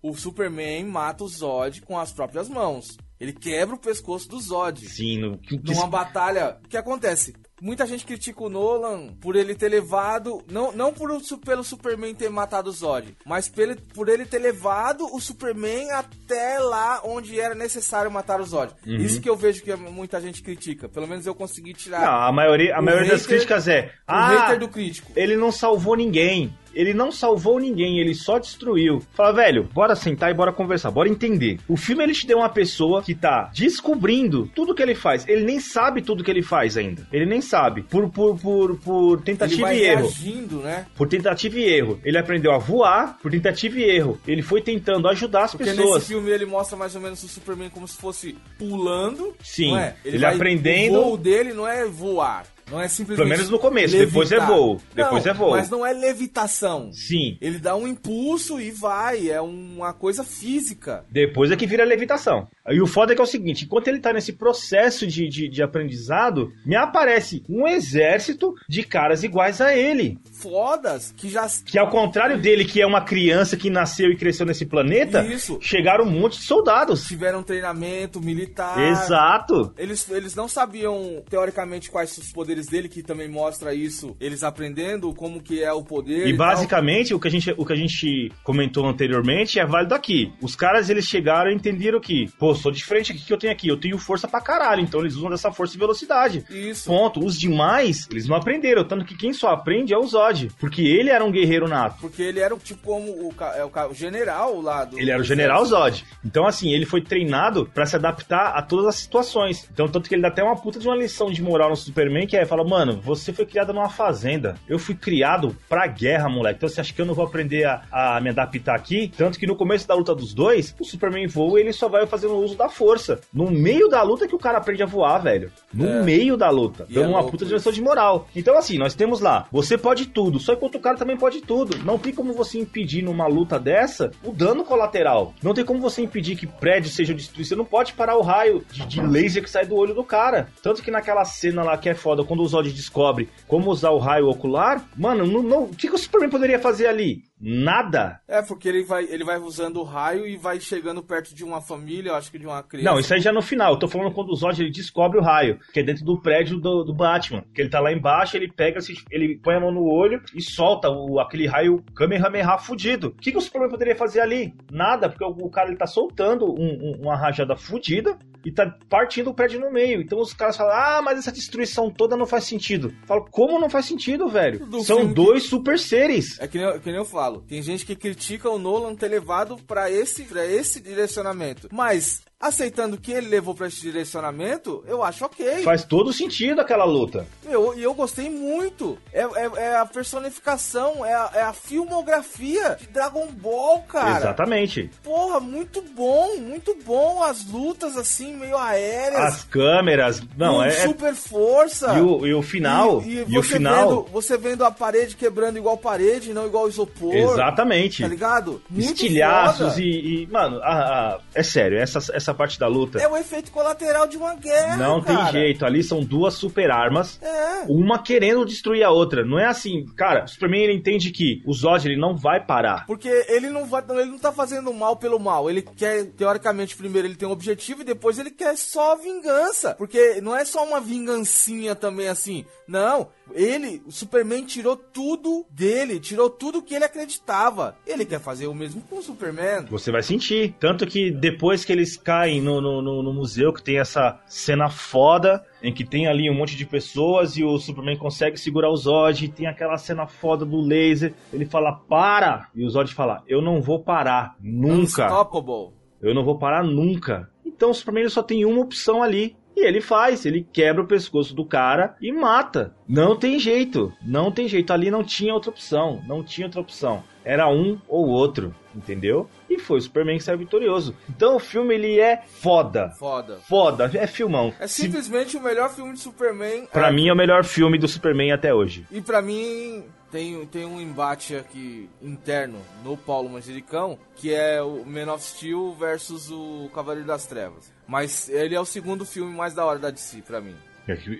O 0.02 0.14
Superman 0.14 0.84
mata 0.84 1.24
o 1.24 1.28
Zod 1.28 1.82
com 1.82 1.98
as 1.98 2.12
próprias 2.12 2.48
mãos. 2.48 2.96
Ele 3.20 3.32
quebra 3.32 3.74
o 3.74 3.80
pescoço 3.80 4.28
do 4.28 4.38
Zod. 4.40 4.88
Sim, 4.88 5.18
no, 5.18 5.40
numa 5.64 5.88
batalha. 5.88 6.58
O 6.64 6.68
que 6.68 6.76
acontece? 6.76 7.34
Muita 7.60 7.84
gente 7.84 8.06
critica 8.06 8.40
o 8.44 8.48
Nolan 8.48 9.08
por 9.20 9.34
ele 9.34 9.56
ter 9.56 9.68
levado. 9.68 10.44
Não, 10.48 10.70
não 10.70 10.92
por 10.92 11.10
o, 11.10 11.20
pelo 11.38 11.64
Superman 11.64 12.14
ter 12.14 12.30
matado 12.30 12.70
o 12.70 12.72
Zod, 12.72 13.16
mas 13.26 13.48
pelo, 13.48 13.74
por 13.92 14.08
ele 14.08 14.24
ter 14.24 14.38
levado 14.38 15.04
o 15.12 15.20
Superman 15.20 15.90
até 15.90 16.60
lá 16.60 17.00
onde 17.04 17.40
era 17.40 17.56
necessário 17.56 18.08
matar 18.12 18.40
o 18.40 18.44
Zod. 18.46 18.72
Isso 18.86 19.20
que 19.20 19.28
eu 19.28 19.34
vejo 19.36 19.64
que 19.64 19.74
muita 19.74 20.20
gente 20.20 20.40
critica. 20.40 20.88
Pelo 20.88 21.08
menos 21.08 21.26
eu 21.26 21.34
consegui 21.34 21.74
tirar. 21.74 22.00
Não, 22.02 22.20
a 22.28 22.30
maioria, 22.32 22.76
a 22.76 22.80
maioria 22.80 23.10
das 23.10 23.22
hater- 23.22 23.28
críticas 23.38 23.66
é. 23.66 23.86
o 23.86 23.90
Ah, 24.06 24.28
hater 24.42 24.60
do 24.60 24.68
crítico. 24.68 25.10
ele 25.16 25.34
não 25.36 25.50
salvou 25.50 25.96
ninguém. 25.96 26.56
Ele 26.74 26.92
não 26.94 27.10
salvou 27.10 27.58
ninguém, 27.58 27.98
ele 27.98 28.14
só 28.14 28.38
destruiu. 28.38 29.02
Fala, 29.14 29.32
velho, 29.32 29.64
bora 29.72 29.94
sentar 29.96 30.30
e 30.30 30.34
bora 30.34 30.52
conversar, 30.52 30.90
bora 30.90 31.08
entender. 31.08 31.58
O 31.68 31.76
filme 31.76 32.02
ele 32.04 32.12
te 32.14 32.26
deu 32.26 32.38
uma 32.38 32.48
pessoa 32.48 33.02
que 33.02 33.14
tá 33.14 33.50
descobrindo 33.54 34.50
tudo 34.54 34.74
que 34.74 34.82
ele 34.82 34.94
faz. 34.94 35.26
Ele 35.28 35.44
nem 35.44 35.60
sabe 35.60 36.02
tudo 36.02 36.22
que 36.24 36.30
ele 36.30 36.42
faz 36.42 36.76
ainda. 36.76 37.06
Ele 37.12 37.26
nem 37.26 37.40
sabe. 37.40 37.82
Por, 37.82 38.10
por, 38.10 38.38
por, 38.38 38.76
por 38.78 39.14
Ele 39.14 39.22
tentativa 39.24 39.62
vai 39.62 39.78
e 39.78 39.82
erro. 39.84 40.00
reagindo, 40.02 40.56
né? 40.60 40.86
Por 40.96 41.08
tentativa 41.08 41.58
e 41.58 41.64
erro. 41.64 42.00
Ele 42.04 42.18
aprendeu 42.18 42.52
a 42.52 42.58
voar 42.58 43.18
por 43.22 43.30
tentativa 43.30 43.78
e 43.78 43.84
erro. 43.84 44.18
Ele 44.26 44.42
foi 44.42 44.60
tentando 44.62 45.08
ajudar 45.08 45.44
as 45.44 45.52
Porque 45.52 45.64
pessoas. 45.70 45.94
nesse 45.94 46.06
filme 46.08 46.30
ele 46.30 46.44
mostra 46.46 46.76
mais 46.76 46.94
ou 46.94 47.00
menos 47.00 47.22
o 47.22 47.28
Superman 47.28 47.70
como 47.70 47.86
se 47.88 47.96
fosse 47.96 48.36
pulando. 48.58 49.34
Sim, 49.42 49.76
é? 49.76 49.94
ele 50.04 50.24
aprendendo- 50.24 50.98
O 50.98 51.04
voo 51.04 51.16
dele 51.16 51.52
não 51.52 51.66
é 51.66 51.84
voar. 51.86 52.44
Não 52.70 52.80
é 52.80 52.88
simplesmente. 52.88 53.16
Pelo 53.26 53.28
menos 53.28 53.50
no 53.50 53.58
começo, 53.58 53.96
depois 53.96 54.30
é 54.32 54.36
levitar. 54.36 54.56
voo, 54.56 54.80
depois 54.94 55.24
Não, 55.24 55.30
é 55.30 55.34
voo. 55.34 55.50
Mas 55.50 55.70
não 55.70 55.86
é 55.86 55.92
levitação. 55.92 56.90
Sim. 56.92 57.36
Ele 57.40 57.58
dá 57.58 57.74
um 57.76 57.86
impulso 57.86 58.60
e 58.60 58.70
vai. 58.70 59.30
É 59.30 59.40
uma 59.40 59.92
coisa 59.92 60.24
física. 60.24 61.04
Depois 61.10 61.50
é 61.50 61.56
que 61.56 61.66
vira 61.66 61.84
levitação. 61.84 62.48
E 62.68 62.80
o 62.80 62.86
foda 62.86 63.12
é 63.12 63.14
que 63.14 63.20
é 63.20 63.24
o 63.24 63.26
seguinte: 63.26 63.64
enquanto 63.64 63.88
ele 63.88 64.00
tá 64.00 64.12
nesse 64.12 64.32
processo 64.32 65.06
de, 65.06 65.28
de, 65.28 65.48
de 65.48 65.62
aprendizado, 65.62 66.52
me 66.64 66.76
aparece 66.76 67.42
um 67.48 67.66
exército 67.66 68.54
de 68.68 68.82
caras 68.82 69.22
iguais 69.22 69.60
a 69.60 69.74
ele. 69.74 70.18
Fodas 70.32 71.12
que 71.16 71.28
já. 71.28 71.48
Que 71.64 71.78
ao 71.78 71.88
contrário 71.90 72.40
dele, 72.40 72.64
que 72.64 72.80
é 72.80 72.86
uma 72.86 73.00
criança 73.00 73.56
que 73.56 73.70
nasceu 73.70 74.10
e 74.10 74.16
cresceu 74.16 74.44
nesse 74.44 74.66
planeta, 74.66 75.24
Isso. 75.24 75.58
chegaram 75.60 76.04
um 76.04 76.10
monte 76.10 76.38
de 76.38 76.44
soldados. 76.44 77.06
tiveram 77.06 77.42
treinamento 77.42 78.20
militar. 78.20 78.78
Exato. 78.78 79.72
Eles, 79.78 80.08
eles 80.10 80.34
não 80.34 80.48
sabiam, 80.48 81.22
teoricamente, 81.28 81.90
quais 81.90 82.16
os 82.18 82.32
poderes 82.32 82.57
dele, 82.66 82.88
que 82.88 83.02
também 83.02 83.28
mostra 83.28 83.74
isso, 83.74 84.16
eles 84.20 84.42
aprendendo 84.42 85.12
como 85.14 85.42
que 85.42 85.62
é 85.62 85.72
o 85.72 85.82
poder. 85.82 86.26
E 86.26 86.36
tal. 86.36 86.46
basicamente 86.46 87.14
o 87.14 87.20
que, 87.20 87.28
a 87.28 87.30
gente, 87.30 87.54
o 87.56 87.64
que 87.64 87.72
a 87.72 87.76
gente 87.76 88.32
comentou 88.42 88.86
anteriormente 88.86 89.58
é 89.58 89.66
válido 89.66 89.94
aqui. 89.94 90.32
Os 90.42 90.54
caras 90.54 90.90
eles 90.90 91.06
chegaram 91.06 91.50
e 91.50 91.54
entenderam 91.54 92.00
que, 92.00 92.28
pô, 92.38 92.54
sou 92.54 92.72
diferente 92.72 93.12
aqui 93.12 93.24
que 93.24 93.32
eu 93.32 93.38
tenho 93.38 93.52
aqui, 93.52 93.68
eu 93.68 93.78
tenho 93.78 93.98
força 93.98 94.26
pra 94.28 94.40
caralho, 94.40 94.82
então 94.82 95.00
eles 95.00 95.14
usam 95.14 95.30
dessa 95.30 95.52
força 95.52 95.76
e 95.76 95.78
velocidade. 95.78 96.44
Isso. 96.50 96.88
Ponto. 96.88 97.24
Os 97.24 97.38
demais, 97.38 98.08
eles 98.10 98.26
não 98.26 98.36
aprenderam, 98.36 98.84
tanto 98.84 99.04
que 99.04 99.16
quem 99.16 99.32
só 99.32 99.48
aprende 99.48 99.92
é 99.92 99.98
o 99.98 100.06
Zod, 100.06 100.50
porque 100.58 100.82
ele 100.82 101.10
era 101.10 101.24
um 101.24 101.30
guerreiro 101.30 101.68
nato. 101.68 102.00
Porque 102.00 102.22
ele 102.22 102.40
era 102.40 102.56
tipo 102.56 102.82
como 102.82 103.10
o, 103.10 103.34
é 103.54 103.64
o, 103.64 103.90
o 103.90 103.94
general 103.94 104.60
lá 104.60 104.84
do. 104.84 104.98
Ele 104.98 105.10
era 105.10 105.20
o 105.20 105.24
general 105.24 105.64
Zod. 105.64 106.04
Então, 106.24 106.46
assim, 106.46 106.72
ele 106.72 106.86
foi 106.86 107.02
treinado 107.02 107.66
pra 107.66 107.86
se 107.86 107.96
adaptar 107.96 108.52
a 108.56 108.62
todas 108.62 108.86
as 108.86 108.96
situações. 108.96 109.68
Então, 109.72 109.88
tanto 109.88 110.08
que 110.08 110.14
ele 110.14 110.22
dá 110.22 110.28
até 110.28 110.42
uma 110.42 110.56
puta 110.56 110.78
de 110.78 110.86
uma 110.86 110.96
lição 110.96 111.30
de 111.30 111.42
moral 111.42 111.70
no 111.70 111.76
Superman, 111.76 112.26
que 112.26 112.36
é, 112.36 112.44
fala, 112.48 112.64
mano, 112.64 113.00
você 113.02 113.32
foi 113.32 113.46
criado 113.46 113.72
numa 113.72 113.88
fazenda. 113.88 114.54
Eu 114.68 114.78
fui 114.78 114.94
criado 114.94 115.56
pra 115.68 115.86
guerra, 115.86 116.28
moleque. 116.28 116.56
Então, 116.58 116.68
você 116.68 116.80
acha 116.80 116.92
que 116.92 117.00
eu 117.00 117.06
não 117.06 117.14
vou 117.14 117.24
aprender 117.24 117.64
a, 117.64 117.82
a 118.16 118.20
me 118.20 118.30
adaptar 118.30 118.74
aqui? 118.74 119.12
Tanto 119.16 119.38
que 119.38 119.46
no 119.46 119.54
começo 119.56 119.86
da 119.86 119.94
luta 119.94 120.14
dos 120.14 120.32
dois, 120.34 120.74
o 120.80 120.84
Superman 120.84 121.26
voa 121.26 121.58
e 121.58 121.62
ele 121.62 121.72
só 121.72 121.88
vai 121.88 122.06
fazendo 122.06 122.34
uso 122.38 122.56
da 122.56 122.68
força. 122.68 123.20
No 123.32 123.50
meio 123.50 123.88
da 123.88 124.02
luta 124.02 124.26
que 124.26 124.34
o 124.34 124.38
cara 124.38 124.58
aprende 124.58 124.82
a 124.82 124.86
voar, 124.86 125.18
velho. 125.22 125.50
No 125.72 125.86
É. 125.88 126.02
meio 126.02 126.36
da 126.36 126.50
luta. 126.50 126.86
Dando 126.88 127.04
é 127.04 127.06
uma 127.08 127.18
louco 127.20 127.32
puta 127.32 127.44
lição 127.44 127.72
de 127.72 127.82
moral. 127.82 128.28
Então, 128.34 128.56
assim, 128.56 128.78
nós 128.78 128.94
temos 128.94 129.20
lá, 129.20 129.46
você 129.52 129.76
pode 129.76 130.06
tudo, 130.06 130.38
só 130.38 130.54
que 130.56 130.64
outro 130.64 130.80
cara 130.80 130.96
também 130.96 131.16
pode 131.16 131.40
tudo. 131.42 131.78
Não 131.84 131.98
tem 131.98 132.12
como 132.14 132.32
você 132.32 132.58
impedir 132.58 133.02
numa 133.02 133.26
luta 133.26 133.58
dessa 133.58 134.10
o 134.24 134.32
dano 134.32 134.64
colateral. 134.64 135.34
Não 135.42 135.52
tem 135.54 135.64
como 135.64 135.80
você 135.80 136.02
impedir 136.02 136.36
que 136.36 136.46
prédios 136.46 136.94
sejam 136.94 137.14
destruídos. 137.14 137.48
Você 137.48 137.56
não 137.56 137.64
pode 137.64 137.92
parar 137.92 138.16
o 138.16 138.22
raio 138.22 138.64
de, 138.72 138.86
de 138.86 139.00
laser 139.00 139.42
que 139.42 139.50
sai 139.50 139.66
do 139.66 139.76
olho 139.76 139.94
do 139.94 140.04
cara. 140.04 140.48
Tanto 140.62 140.82
que 140.82 140.90
naquela 140.90 141.24
cena 141.24 141.62
lá 141.62 141.76
que 141.76 141.88
é 141.88 141.94
foda, 141.94 142.24
quando 142.24 142.37
o 142.42 142.46
Zod 142.48 142.70
descobre 142.72 143.28
como 143.46 143.70
usar 143.70 143.90
o 143.90 143.98
raio 143.98 144.28
ocular, 144.28 144.84
mano, 144.96 145.26
não, 145.26 145.42
não- 145.42 145.62
o 145.64 145.68
que 145.68 145.90
o 145.90 145.98
Superman 145.98 146.30
poderia 146.30 146.58
fazer 146.58 146.86
ali? 146.86 147.22
Nada. 147.40 148.20
É, 148.26 148.42
porque 148.42 148.68
ele 148.68 148.82
vai, 148.84 149.04
ele 149.04 149.24
vai 149.24 149.38
usando 149.38 149.78
o 149.78 149.84
raio 149.84 150.26
e 150.26 150.36
vai 150.36 150.58
chegando 150.60 151.02
perto 151.02 151.34
de 151.34 151.44
uma 151.44 151.60
família, 151.60 152.10
eu 152.10 152.14
acho 152.16 152.30
que 152.30 152.38
de 152.38 152.46
uma 152.46 152.62
criança. 152.62 152.90
Não, 152.90 152.98
isso 152.98 153.12
aí 153.14 153.20
já 153.20 153.32
no 153.32 153.42
final. 153.42 153.72
Eu 153.74 153.78
tô 153.78 153.88
falando 153.88 154.12
quando 154.12 154.30
o 154.30 154.36
Zod 154.36 154.60
ele 154.60 154.70
descobre 154.70 155.18
o 155.18 155.22
raio, 155.22 155.58
que 155.72 155.80
é 155.80 155.82
dentro 155.82 156.04
do 156.04 156.20
prédio 156.20 156.58
do, 156.58 156.84
do 156.84 156.94
Batman. 156.94 157.44
Que 157.54 157.60
ele 157.62 157.70
tá 157.70 157.80
lá 157.80 157.92
embaixo, 157.92 158.36
ele 158.36 158.50
pega, 158.50 158.78
ele 159.10 159.38
põe 159.42 159.54
a 159.54 159.60
mão 159.60 159.72
no 159.72 159.84
olho 159.84 160.20
e 160.34 160.42
solta 160.42 160.88
o, 160.90 161.20
aquele 161.20 161.46
raio 161.46 161.82
Kamehameha 161.94 162.58
fudido. 162.58 163.08
O 163.08 163.12
que, 163.20 163.30
que 163.32 163.38
o 163.38 163.40
Superman 163.40 163.70
poderia 163.70 163.94
fazer 163.96 164.20
ali? 164.20 164.54
Nada, 164.70 165.08
porque 165.08 165.24
o, 165.24 165.28
o 165.28 165.50
cara 165.50 165.68
ele 165.68 165.76
tá 165.76 165.86
soltando 165.86 166.46
um- 166.46 166.78
um- 166.92 166.98
uma 167.02 167.16
rajada 167.16 167.54
fudida 167.56 168.18
e 168.44 168.52
tá 168.52 168.72
partindo 168.88 169.30
o 169.30 169.34
prédio 169.34 169.60
no 169.60 169.70
meio. 169.70 170.00
Então 170.00 170.18
os 170.20 170.32
caras 170.32 170.56
falam, 170.56 170.72
ah, 170.74 171.02
mas 171.02 171.18
essa 171.18 171.32
destruição 171.32 171.90
toda 171.90 172.16
não 172.16 172.26
faz 172.26 172.44
sentido. 172.44 172.88
Eu 173.02 173.06
falo, 173.06 173.26
como 173.30 173.58
não 173.60 173.68
faz 173.68 173.86
sentido, 173.86 174.28
velho? 174.28 174.64
Do 174.66 174.80
São 174.80 175.12
dois 175.12 175.44
super 175.44 175.78
seres. 175.78 176.38
É 176.40 176.46
que 176.48 176.58
nem, 176.58 176.80
que 176.80 176.86
nem 176.86 176.96
eu 176.96 177.04
falo. 177.04 177.27
Tem 177.46 177.62
gente 177.62 177.84
que 177.84 177.94
critica 177.94 178.48
o 178.48 178.58
Nolan 178.58 178.94
ter 178.94 179.08
levado 179.08 179.56
pra 179.66 179.90
esse, 179.90 180.24
pra 180.24 180.46
esse 180.46 180.80
direcionamento. 180.80 181.68
Mas, 181.70 182.22
aceitando 182.40 182.96
que 182.98 183.10
ele 183.12 183.28
levou 183.28 183.54
pra 183.54 183.66
esse 183.66 183.80
direcionamento, 183.80 184.84
eu 184.86 185.02
acho 185.02 185.24
ok. 185.24 185.62
Faz 185.62 185.84
todo 185.84 186.12
sentido 186.12 186.60
aquela 186.60 186.84
luta. 186.84 187.26
Eu, 187.44 187.76
e 187.76 187.82
eu 187.82 187.92
gostei 187.94 188.30
muito. 188.30 188.96
É, 189.12 189.22
é, 189.22 189.50
é 189.56 189.76
a 189.76 189.84
personificação, 189.86 191.04
é 191.04 191.12
a, 191.14 191.30
é 191.34 191.42
a 191.42 191.52
filmografia 191.52 192.76
de 192.80 192.86
Dragon 192.88 193.26
Ball, 193.32 193.80
cara. 193.82 194.18
Exatamente. 194.18 194.90
Porra, 195.02 195.40
muito 195.40 195.82
bom, 195.82 196.36
muito 196.36 196.76
bom. 196.84 197.22
As 197.22 197.44
lutas 197.44 197.96
assim, 197.96 198.36
meio 198.36 198.56
aéreas. 198.56 199.20
As 199.34 199.44
câmeras. 199.44 200.22
Não, 200.36 200.62
é. 200.62 200.68
é- 200.68 200.70
super 200.86 201.14
força. 201.14 201.94
E 201.98 202.00
o, 202.00 202.26
e 202.26 202.34
o 202.34 202.42
final. 202.42 203.02
E, 203.02 203.18
e 203.20 203.24
e 203.28 203.38
o 203.38 203.42
final. 203.42 204.04
Vendo, 204.04 204.12
você 204.12 204.36
vendo 204.36 204.64
a 204.64 204.70
parede 204.70 205.16
quebrando 205.16 205.58
igual 205.58 205.76
parede, 205.76 206.32
não 206.32 206.46
igual 206.46 206.68
isopor. 206.68 207.14
Exatamente. 207.14 208.02
Tá 208.02 208.08
ligado? 208.08 208.62
Muito 208.70 208.92
Estilhaços 208.92 209.76
e, 209.78 209.82
e, 209.82 210.26
Mano, 210.30 210.58
a- 210.62 211.14
a- 211.16 211.20
é 211.34 211.42
sério, 211.42 211.78
essa, 211.78 211.98
essa 212.12 212.27
parte 212.34 212.58
da 212.58 212.66
luta. 212.66 212.98
É 212.98 213.08
o 213.08 213.16
efeito 213.16 213.50
colateral 213.50 214.06
de 214.06 214.16
uma 214.16 214.34
guerra. 214.34 214.76
não 214.76 215.00
tem 215.00 215.16
cara. 215.16 215.32
jeito. 215.32 215.64
Ali 215.64 215.82
são 215.82 216.02
duas 216.02 216.34
super 216.34 216.70
armas. 216.70 217.20
É. 217.22 217.64
Uma 217.68 217.98
querendo 218.02 218.44
destruir 218.44 218.82
a 218.82 218.90
outra. 218.90 219.24
Não 219.24 219.38
é 219.38 219.46
assim, 219.46 219.86
cara. 219.96 220.24
O 220.24 220.28
Superman 220.28 220.64
ele 220.64 220.74
entende 220.74 221.10
que 221.10 221.42
o 221.46 221.52
Zod 221.52 221.86
ele 221.86 222.00
não 222.00 222.16
vai 222.16 222.44
parar. 222.44 222.86
Porque 222.86 223.08
ele 223.28 223.48
não 223.48 223.66
vai, 223.66 223.82
ele 223.90 224.10
não 224.10 224.18
tá 224.18 224.32
fazendo 224.32 224.72
mal 224.72 224.96
pelo 224.96 225.18
mal. 225.18 225.50
Ele 225.50 225.62
quer, 225.62 226.06
teoricamente, 226.06 226.76
primeiro 226.76 227.06
ele 227.06 227.16
tem 227.16 227.28
um 227.28 227.32
objetivo 227.32 227.82
e 227.82 227.84
depois 227.84 228.18
ele 228.18 228.30
quer 228.30 228.56
só 228.56 228.96
vingança. 228.96 229.74
Porque 229.74 230.20
não 230.20 230.36
é 230.36 230.44
só 230.44 230.64
uma 230.64 230.80
vingancinha 230.80 231.74
também 231.74 232.08
assim. 232.08 232.44
Não. 232.66 233.08
Ele, 233.34 233.82
o 233.86 233.92
Superman 233.92 234.44
tirou 234.44 234.76
tudo 234.76 235.44
dele, 235.50 236.00
tirou 236.00 236.30
tudo 236.30 236.62
que 236.62 236.74
ele 236.74 236.84
acreditava. 236.84 237.76
Ele 237.86 238.04
quer 238.04 238.20
fazer 238.20 238.46
o 238.46 238.54
mesmo 238.54 238.80
com 238.82 238.98
o 238.98 239.02
Superman. 239.02 239.66
Você 239.70 239.90
vai 239.90 240.02
sentir. 240.02 240.54
Tanto 240.58 240.86
que 240.86 241.10
depois 241.10 241.64
que 241.64 241.72
eles 241.72 241.96
caem 242.18 242.40
no, 242.40 242.60
no, 242.60 242.82
no- 242.82 243.02
no 243.02 243.12
museu, 243.12 243.52
que 243.52 243.62
tem 243.62 243.78
essa 243.78 244.20
cena 244.26 244.68
foda, 244.68 245.44
em 245.62 245.72
que 245.72 245.84
tem 245.84 246.06
ali 246.08 246.28
um 246.28 246.34
monte 246.34 246.56
de 246.56 246.66
pessoas 246.66 247.36
e 247.36 247.44
o 247.44 247.58
Superman 247.58 247.96
consegue 247.96 248.36
segurar 248.36 248.70
o 248.70 248.76
Zod, 248.76 249.24
e 249.24 249.28
tem 249.28 249.46
aquela 249.46 249.76
cena 249.78 250.06
foda 250.06 250.44
do 250.44 250.60
laser. 250.60 251.14
Ele 251.32 251.44
fala, 251.46 251.72
para! 251.72 252.48
E 252.54 252.64
o 252.64 252.70
Zod 252.70 252.92
fala, 252.92 253.22
eu 253.28 253.40
não 253.40 253.60
vou 253.62 253.78
parar. 253.80 254.34
Nunca. 254.40 255.06
Unstoppable. 255.06 255.72
Eu 256.02 256.14
não 256.14 256.24
vou 256.24 256.38
parar 256.38 256.64
nunca. 256.64 257.28
Então 257.44 257.70
o 257.70 257.74
Superman 257.74 258.08
só 258.08 258.22
tem 258.22 258.44
uma 258.44 258.60
opção 258.60 259.02
ali. 259.02 259.36
E 259.56 259.66
ele 259.66 259.80
faz, 259.80 260.24
ele 260.24 260.46
quebra 260.52 260.82
o 260.82 260.86
pescoço 260.86 261.34
do 261.34 261.44
cara 261.44 261.96
e 262.00 262.12
mata. 262.12 262.76
Não 262.88 263.16
tem 263.16 263.40
jeito, 263.40 263.92
não 264.00 264.30
tem 264.30 264.46
jeito. 264.46 264.72
Ali 264.72 264.88
não 264.88 265.02
tinha 265.02 265.34
outra 265.34 265.50
opção, 265.50 266.00
não 266.06 266.22
tinha 266.22 266.46
outra 266.46 266.60
opção. 266.60 267.02
Era 267.24 267.48
um 267.50 267.76
ou 267.88 268.06
outro, 268.06 268.54
entendeu? 268.72 269.28
E 269.58 269.60
foi 269.60 269.78
o 269.78 269.82
Superman 269.82 270.16
que 270.18 270.24
saiu 270.24 270.38
vitorioso. 270.38 270.94
Então 271.08 271.36
o 271.36 271.38
filme 271.40 271.74
ele 271.74 271.98
é 272.00 272.22
foda. 272.26 272.90
Foda. 272.98 273.38
Foda, 273.48 273.90
é 273.94 274.06
filmão. 274.06 274.54
É 274.60 274.66
Se- 274.66 274.82
simplesmente 274.82 275.36
o 275.36 275.40
melhor 275.42 275.70
filme 275.70 275.92
de 275.94 276.00
Superman. 276.00 276.66
Pra 276.72 276.88
É, 276.88 276.92
mim 276.92 277.08
é 277.08 277.12
o 277.12 277.16
melhor 277.16 277.44
filme 277.44 277.78
do 277.78 277.88
Superman 277.88 278.32
até 278.32 278.54
hoje. 278.54 278.86
E 278.90 279.00
pra 279.00 279.20
mim 279.20 279.84
tem, 280.10 280.46
tem 280.46 280.64
um 280.64 280.80
embate 280.80 281.34
aqui 281.36 281.88
interno 282.00 282.58
no 282.84 282.96
Paulo 282.96 283.28
Manjericão, 283.28 283.98
que 284.16 284.32
é 284.32 284.62
o 284.62 284.84
Man 284.86 285.12
of 285.12 285.22
Steel 285.24 285.74
versus 285.78 286.30
o 286.30 286.70
Cavaleiro 286.74 287.06
das 287.06 287.26
Trevas. 287.26 287.72
Mas 287.86 288.28
ele 288.28 288.54
é 288.54 288.60
o 288.60 288.64
segundo 288.64 289.04
filme 289.04 289.34
mais 289.34 289.54
da 289.54 289.64
hora 289.64 289.78
da 289.78 289.90
DC 289.90 290.22
pra 290.22 290.40
mim. 290.40 290.54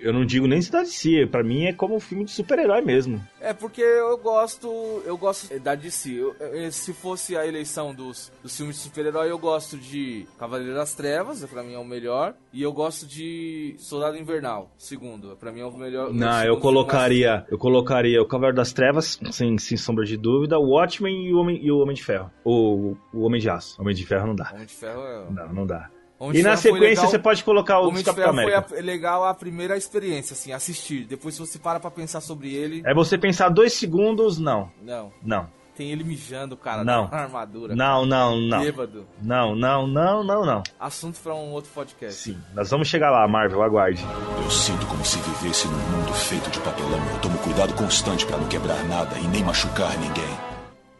Eu 0.02 0.12
não 0.12 0.24
digo 0.24 0.46
nem 0.46 0.60
cidade 0.62 0.88
de 0.88 0.94
si, 0.94 1.26
pra 1.26 1.42
mim 1.42 1.64
é 1.66 1.72
como 1.72 1.94
um 1.96 2.00
filme 2.00 2.24
de 2.24 2.30
super-herói 2.30 2.80
mesmo. 2.80 3.20
É 3.40 3.52
porque 3.52 3.80
eu 3.82 4.16
gosto, 4.18 4.68
eu 5.04 5.16
gosto 5.16 5.58
da 5.60 5.74
DC. 5.74 6.10
Eu- 6.12 6.34
eu- 6.40 6.72
se 6.72 6.92
fosse 6.92 7.36
a 7.36 7.46
eleição 7.46 7.94
dos, 7.94 8.32
dos 8.42 8.56
filmes 8.56 8.76
de 8.76 8.82
super-herói, 8.82 9.30
eu 9.30 9.38
gosto 9.38 9.76
de 9.76 10.26
Cavaleiro 10.38 10.74
das 10.74 10.94
Trevas, 10.94 11.44
pra 11.44 11.62
mim 11.62 11.74
é 11.74 11.78
o 11.78 11.84
melhor, 11.84 12.34
e 12.52 12.62
eu 12.62 12.72
gosto 12.72 13.06
de 13.06 13.74
Soldado 13.78 14.16
Invernal, 14.16 14.70
segundo, 14.78 15.36
pra 15.36 15.52
mim 15.52 15.60
é 15.60 15.64
o 15.66 15.76
melhor. 15.76 16.10
o 16.10 16.12
Não, 16.12 16.44
eu 16.44 16.58
colocaria, 16.58 17.46
eu 17.50 17.58
colocaria 17.58 18.20
o 18.22 18.26
Cavaleiro 18.26 18.56
das 18.56 18.72
Trevas, 18.72 19.18
sem, 19.30 19.58
sem 19.58 19.76
sombra 19.76 20.04
de 20.04 20.16
dúvida, 20.16 20.58
o 20.58 20.70
Watchmen 20.70 21.26
e 21.26 21.32
o 21.34 21.38
Homem, 21.38 21.58
e 21.64 21.70
o 21.70 21.78
Homem 21.78 21.94
de 21.94 22.04
Ferro. 22.04 22.30
O, 22.44 22.96
o 23.12 23.22
Homem 23.22 23.40
de 23.40 23.48
Aço. 23.50 23.80
Homem 23.80 23.94
de 23.94 24.04
Ferro 24.06 24.26
não 24.28 24.34
dá. 24.34 24.44
mais- 24.44 24.54
Homem 24.56 24.66
de 24.66 24.74
Ferro 24.74 25.00
é... 25.02 25.30
Não, 25.30 25.52
não 25.54 25.66
dá. 25.66 25.90
Homem 26.18 26.40
E 26.40 26.42
na 26.42 26.56
sequência 26.56 26.88
legal- 26.88 27.06
você 27.08 27.18
pode 27.18 27.44
colocar 27.44 27.78
o 27.78 27.82
Homem 27.82 27.92
dos 27.94 28.00
de 28.02 28.04
Capitão 28.06 28.34
Ferro 28.34 28.40
América. 28.48 28.68
foi 28.68 28.78
a- 28.78 28.82
legal 28.82 29.24
a 29.24 29.32
primeira 29.34 29.76
experiência, 29.76 30.34
assim, 30.34 30.52
assistir. 30.52 31.04
Depois 31.04 31.34
se 31.36 31.40
você 31.40 31.58
para 31.58 31.78
pra 31.78 31.90
pensar 31.92 32.20
sobre 32.20 32.52
ele, 32.54 32.82
É 32.84 32.92
você 32.92 33.16
pensar 33.16 33.48
dois 33.50 33.72
segundos, 33.74 34.38
não. 34.38 34.70
não. 34.82 35.12
Não. 35.22 35.58
Tem 35.76 35.92
ele 35.92 36.02
mijando, 36.02 36.56
cara, 36.56 36.82
Não. 36.82 37.06
na 37.08 37.18
armadura. 37.18 37.76
Não, 37.76 38.04
não, 38.04 38.36
não. 38.36 38.60
Bêbado. 38.60 39.06
Não, 39.22 39.54
não, 39.54 39.86
não, 39.86 40.24
não, 40.24 40.44
não. 40.44 40.62
Assunto 40.80 41.20
pra 41.20 41.32
um 41.36 41.52
outro 41.52 41.70
podcast. 41.72 42.20
Sim, 42.20 42.36
nós 42.52 42.68
vamos 42.68 42.88
chegar 42.88 43.12
lá, 43.12 43.28
Marvel, 43.28 43.62
aguarde. 43.62 44.04
Eu 44.42 44.50
sinto 44.50 44.84
como 44.86 45.04
se 45.04 45.18
vivesse 45.20 45.68
num 45.68 45.78
mundo 45.78 46.12
feito 46.14 46.50
de 46.50 46.58
papelão. 46.58 46.98
Eu 47.14 47.20
tomo 47.20 47.38
cuidado 47.38 47.72
constante 47.74 48.26
pra 48.26 48.36
não 48.38 48.48
quebrar 48.48 48.82
nada 48.88 49.16
e 49.20 49.28
nem 49.28 49.44
machucar 49.44 49.96
ninguém. 50.00 50.36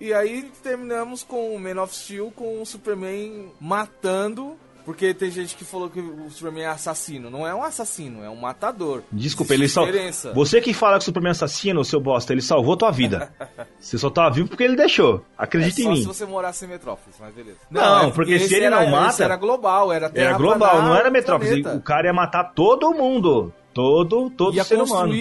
E 0.01 0.15
aí 0.15 0.49
terminamos 0.63 1.25
com 1.25 1.57
o 1.57 1.59
Man 1.59 1.83
of 1.83 1.93
Steel 1.93 2.31
com 2.37 2.63
o 2.63 2.65
Superman 2.65 3.49
matando. 3.61 4.57
Porque 4.89 5.13
tem 5.13 5.31
gente 5.31 5.55
que 5.55 5.67
falou 5.67 5.91
que 5.91 6.01
o 6.01 6.31
Superman 6.31 6.65
é 6.65 6.69
assassino. 6.69 7.29
Não 7.29 7.47
é 7.47 7.55
um 7.55 7.63
assassino, 7.63 8.25
é 8.25 8.31
um 8.31 8.37
matador. 8.37 9.03
Desculpa, 9.13 9.53
Existe 9.53 9.63
ele 9.65 9.69
só. 9.69 9.85
diferença. 9.85 10.33
Você 10.33 10.63
que 10.63 10.73
fala 10.73 10.97
que 10.97 11.03
o 11.03 11.05
Superman 11.05 11.29
é 11.29 11.33
assassino, 11.33 11.85
seu 11.85 12.01
bosta, 12.01 12.33
ele 12.33 12.41
salvou 12.41 12.75
tua 12.75 12.91
vida. 12.91 13.31
Você 13.79 13.99
só 13.99 14.09
tá 14.09 14.31
vivo 14.31 14.49
porque 14.49 14.63
ele 14.65 14.77
deixou. 14.77 15.17
É 15.39 15.45
Acredita 15.45 15.83
só 15.83 15.91
em 15.93 15.95
se 15.97 16.01
mim. 16.01 16.07
você 16.07 16.25
morasse 16.25 16.65
em 16.65 16.69
Metrópolis, 16.69 17.15
mas 17.21 17.35
beleza. 17.35 17.59
Não, 17.71 18.09
é 18.09 18.11
porque 18.13 18.39
se 18.39 18.55
ele 18.55 18.65
era- 18.65 18.81
não 18.83 18.91
mata- 18.91 19.23
era 19.25 19.37
global, 19.37 19.93
era 19.93 20.11
Era 20.15 20.39
global, 20.39 20.81
não 20.83 20.95
era 20.97 21.11
planeta. 21.23 21.75
O 21.75 21.83
cara 21.83 22.07
ia 22.07 22.15
matar 22.15 22.45
todo 22.55 22.91
mundo. 22.95 23.53
Todo, 23.75 24.31
todo 24.31 24.55
ia 24.57 24.65
ser 24.65 24.81
humano. 24.81 25.13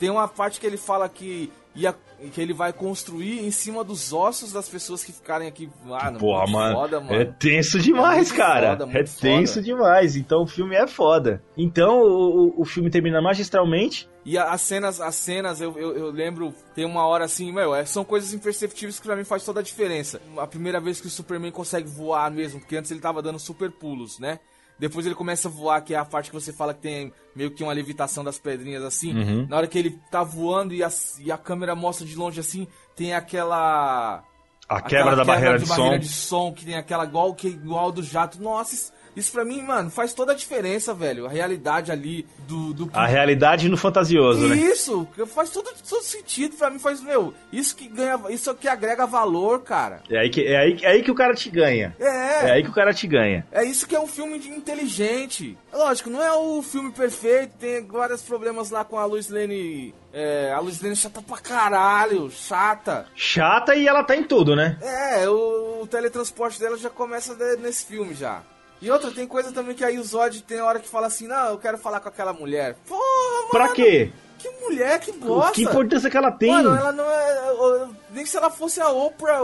Tem 0.00 0.10
uma 0.10 0.26
parte 0.26 0.58
que 0.58 0.66
ele 0.66 0.76
fala 0.76 1.08
que 1.08 1.48
ia, 1.76 1.94
que 2.30 2.40
ele 2.40 2.52
vai 2.52 2.72
construir 2.72 3.40
em 3.44 3.50
cima 3.50 3.82
dos 3.82 4.12
ossos 4.12 4.52
das 4.52 4.68
pessoas 4.68 5.02
que 5.04 5.12
ficarem 5.12 5.48
aqui. 5.48 5.68
Ah, 5.90 6.10
não, 6.10 6.20
Porra, 6.20 6.46
mano, 6.46 6.74
Foda, 6.76 7.00
mano. 7.00 7.14
É 7.14 7.24
tenso 7.24 7.78
demais, 7.78 8.28
muito 8.30 8.34
cara. 8.36 8.76
foda, 8.76 8.98
é 8.98 9.02
tenso 9.02 9.54
foda. 9.54 9.64
demais. 9.66 10.16
Então 10.16 10.42
o 10.42 10.46
filme 10.46 10.74
é 10.76 10.86
foda. 10.86 11.42
Então 11.56 12.00
o, 12.02 12.60
o- 12.60 12.64
filme 12.64 12.90
termina 12.90 13.20
magistralmente. 13.20 14.08
E 14.24 14.38
as 14.38 14.60
cenas, 14.60 15.00
as 15.00 15.14
cenas, 15.16 15.60
eu, 15.60 15.76
eu, 15.76 15.96
eu 15.96 16.10
lembro, 16.10 16.54
tem 16.74 16.84
uma 16.84 17.04
hora 17.06 17.24
assim, 17.24 17.50
meu, 17.52 17.74
é- 17.74 17.84
são 17.84 18.04
coisas 18.04 18.32
imperceptíveis 18.32 19.00
que 19.00 19.06
pra 19.06 19.16
mim 19.16 19.24
faz 19.24 19.44
toda 19.44 19.60
a 19.60 19.62
diferença. 19.62 20.20
A 20.38 20.46
primeira 20.46 20.80
vez 20.80 21.00
que 21.00 21.08
o 21.08 21.10
Superman 21.10 21.50
consegue 21.50 21.88
voar 21.88 22.30
mesmo, 22.30 22.60
porque 22.60 22.76
antes 22.76 22.90
ele 22.90 23.00
tava 23.00 23.20
dando 23.20 23.38
super 23.38 23.70
pulos, 23.70 24.18
né? 24.18 24.38
Depois 24.82 25.06
ele 25.06 25.14
começa 25.14 25.46
a 25.46 25.50
voar, 25.50 25.80
que 25.80 25.94
é 25.94 25.96
a 25.96 26.04
parte 26.04 26.28
que 26.28 26.34
você 26.34 26.52
fala 26.52 26.74
que 26.74 26.80
tem 26.80 27.12
meio 27.36 27.52
que 27.52 27.62
uma 27.62 27.72
levitação 27.72 28.24
das 28.24 28.36
pedrinhas 28.36 28.82
assim. 28.82 29.16
Uhum. 29.16 29.46
Na 29.48 29.58
hora 29.58 29.68
que 29.68 29.78
ele 29.78 29.96
tá 30.10 30.24
voando 30.24 30.74
e 30.74 30.82
a, 30.82 30.90
e 31.20 31.30
a 31.30 31.38
câmera 31.38 31.76
mostra 31.76 32.04
de 32.04 32.16
longe 32.16 32.40
assim, 32.40 32.66
tem 32.96 33.14
aquela. 33.14 34.24
A 34.68 34.80
quebra 34.80 35.14
da 35.14 35.24
barreira 35.24 35.56
de, 35.56 35.66
barreira 35.66 35.92
som. 35.92 35.98
de 36.00 36.08
som, 36.08 36.52
que 36.52 36.64
tem 36.64 36.74
aquela 36.74 37.04
igual, 37.04 37.32
que, 37.32 37.46
igual 37.46 37.92
do 37.92 38.02
jato. 38.02 38.42
Nossa, 38.42 38.92
isso, 39.14 39.28
isso 39.28 39.32
pra 39.32 39.44
mim, 39.44 39.62
mano, 39.62 39.90
faz 39.90 40.12
toda 40.14 40.32
a 40.32 40.34
diferença, 40.34 40.92
velho. 40.94 41.26
A 41.26 41.28
realidade 41.28 41.90
ali 41.92 42.26
do, 42.48 42.72
do 42.72 42.90
A 42.92 43.06
realidade 43.06 43.68
no 43.68 43.76
fantasioso, 43.76 44.46
né? 44.48 44.56
isso, 44.56 45.06
faz 45.28 45.50
todo, 45.50 45.70
todo 45.88 46.02
sentido 46.02 46.56
pra 46.56 46.70
mim, 46.70 46.78
faz, 46.78 47.00
meu, 47.00 47.32
isso 47.52 47.74
que 47.76 47.88
ganha, 47.88 48.18
isso 48.30 48.54
que 48.54 48.68
agrega 48.68 49.06
valor, 49.06 49.60
cara. 49.62 50.02
É 50.10 50.18
aí, 50.18 50.30
que, 50.30 50.44
é, 50.46 50.56
aí, 50.58 50.78
é 50.82 50.88
aí 50.88 51.02
que 51.02 51.10
o 51.10 51.14
cara 51.14 51.34
te 51.34 51.50
ganha. 51.50 51.94
É, 51.98 52.48
É 52.48 52.50
aí 52.52 52.62
que 52.62 52.70
o 52.70 52.74
cara 52.74 52.92
te 52.94 53.06
ganha. 53.06 53.46
é 53.52 53.64
isso 53.64 53.86
que 53.86 53.94
é 53.96 54.00
um 54.00 54.06
filme 54.06 54.36
inteligente. 54.82 55.56
Lógico, 55.72 56.10
não 56.10 56.22
é 56.22 56.32
o 56.32 56.62
filme 56.62 56.90
perfeito, 56.92 57.54
tem 57.58 57.86
vários 57.86 58.22
problemas 58.22 58.70
lá 58.70 58.84
com 58.84 58.98
a 58.98 59.04
Lois 59.04 59.28
Lane, 59.30 59.94
é, 60.12 60.52
a 60.54 60.58
Lois 60.60 60.80
Lane 60.82 60.96
chata 60.96 61.22
pra 61.22 61.38
caralho, 61.38 62.30
chata. 62.30 63.06
Chata 63.14 63.74
e 63.74 63.86
ela 63.86 64.02
tá 64.04 64.14
em 64.16 64.24
tudo, 64.24 64.54
né? 64.56 64.76
É, 64.82 65.28
o, 65.28 65.80
o 65.82 65.86
teletransporte 65.86 66.58
dela 66.60 66.76
já 66.76 66.90
começa 66.90 67.34
de- 67.34 67.56
nesse 67.56 67.86
filme 67.86 68.14
já. 68.14 68.42
E 68.82 68.90
outra, 68.90 69.10
tem 69.12 69.26
coisa 69.28 69.52
também 69.52 69.74
que 69.76 69.84
aí 69.84 69.96
o 69.98 70.02
Zod 70.04 70.42
tem 70.42 70.60
hora 70.60 70.80
que 70.80 70.88
fala 70.88 71.06
assim, 71.06 71.28
não, 71.28 71.50
eu 71.50 71.56
quero 71.58 71.78
falar 71.78 72.00
com 72.00 72.08
aquela 72.08 72.32
mulher. 72.32 72.74
Porra, 72.86 73.00
mano. 73.38 73.50
Pra 73.50 73.68
quê? 73.68 74.10
Que 74.38 74.50
mulher, 74.60 74.98
que 74.98 75.12
bosta. 75.12 75.52
Que 75.52 75.62
importância 75.62 76.10
que 76.10 76.16
ela 76.16 76.32
tem? 76.32 76.50
Mano, 76.50 76.74
ela 76.74 76.90
não 76.90 77.04
é. 77.08 77.88
Nem 78.12 78.26
se 78.26 78.36
ela 78.36 78.50
fosse 78.50 78.80
a 78.80 78.88
Oprah, 78.90 79.38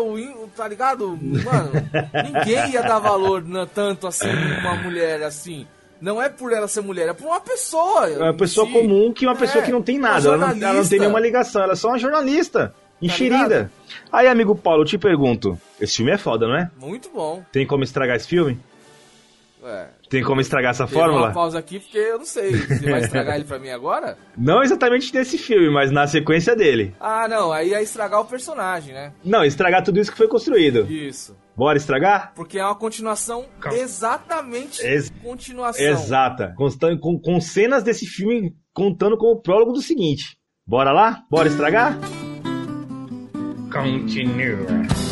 tá 0.57 0.67
ligado? 0.67 1.17
Mano, 1.23 1.71
ninguém 2.25 2.73
ia 2.73 2.83
dar 2.83 2.99
valor 2.99 3.45
na- 3.47 3.65
tanto 3.65 4.09
assim 4.09 4.27
uma 4.61 4.75
mulher 4.75 5.23
assim. 5.23 5.69
Não 6.01 6.21
é 6.21 6.29
por 6.29 6.53
ela 6.53 6.67
ser 6.67 6.81
mulher, 6.81 7.09
é 7.09 7.13
por 7.13 7.27
uma 7.27 7.41
pessoa. 7.41 8.09
É 8.09 8.19
uma 8.19 8.35
pessoa 8.35 8.67
si. 8.67 8.73
comum 8.73 9.13
que 9.13 9.25
uma 9.25 9.37
pessoa 9.37 9.63
É, 9.63 9.67
que 9.67 9.73
não 9.73 9.83
tem 9.83 9.99
nada. 9.99 10.29
Ela 10.29 10.37
não, 10.37 10.49
ela 10.69 10.83
não 10.83 10.89
tem 10.89 10.99
nenhuma 10.99 11.21
ligação. 11.21 11.63
Ela 11.63 11.73
é 11.75 11.77
só 11.77 11.89
uma 11.89 11.99
jornalista. 11.99 12.75
Enxerida. 13.01 13.45
ligado? 13.45 13.71
Aí, 14.13 14.27
amigo 14.27 14.57
Paulo, 14.57 14.83
eu 14.83 14.87
te 14.87 14.99
pergunto. 14.99 15.57
Esse 15.81 15.97
filme 15.99 16.11
é 16.11 16.19
foda, 16.19 16.49
não 16.49 16.57
é? 16.57 16.69
Muito 16.77 17.09
bom. 17.11 17.45
Tem 17.53 17.65
como 17.65 17.85
estragar 17.85 18.17
esse 18.17 18.27
filme? 18.27 18.59
É. 19.63 19.89
Tem 20.09 20.23
como 20.23 20.41
estragar 20.41 20.71
essa 20.71 20.87
fórmula? 20.87 21.27
uma 21.27 21.33
pausa 21.33 21.59
aqui 21.59 21.81
porque 21.81 21.99
eu 21.99 22.19
não 22.19 22.25
sei. 22.25 22.53
Você 22.53 22.91
vai 22.91 23.01
estragar 23.01 23.35
ele 23.37 23.45
pra 23.45 23.59
mim 23.59 23.71
agora? 23.71 24.17
Não 24.39 24.63
exatamente 24.63 25.13
desse 25.13 25.37
filme, 25.37 25.69
mas 25.69 25.91
na 25.91 26.07
sequência 26.07 26.55
dele. 26.55 26.95
Ah, 27.01 27.27
não. 27.29 27.51
Aí 27.53 27.75
é 27.75 27.83
estragar 27.83 28.21
o 28.21 28.25
personagem, 28.25 28.95
né? 28.95 29.13
Não, 29.25 29.45
estragar 29.45 29.83
tudo 29.83 29.99
isso 29.99 30.13
que 30.13 30.17
foi 30.17 30.29
construído. 30.29 30.87
Isso. 30.91 31.37
Bora 31.57 31.77
estragar? 31.77 32.33
Porque 32.37 32.57
é 32.59 32.65
uma 32.65 32.77
continuação 32.77 33.47
exatamente 33.73 34.81
Ex- 34.81 35.11
continuação. 35.23 35.85
Exata. 35.85 36.55
Constan- 36.57 36.97
com, 36.99 37.19
com 37.19 37.41
cenas 37.41 37.83
desse 37.83 38.07
filme 38.07 38.55
contando 38.73 39.19
com 39.19 39.33
o 39.33 39.43
prólogo 39.43 39.73
do 39.73 39.83
seguinte. 39.83 40.37
Bora 40.65 40.93
lá? 40.93 41.23
Bora 41.29 41.49
estragar? 41.49 41.99
Continua. 43.73 45.08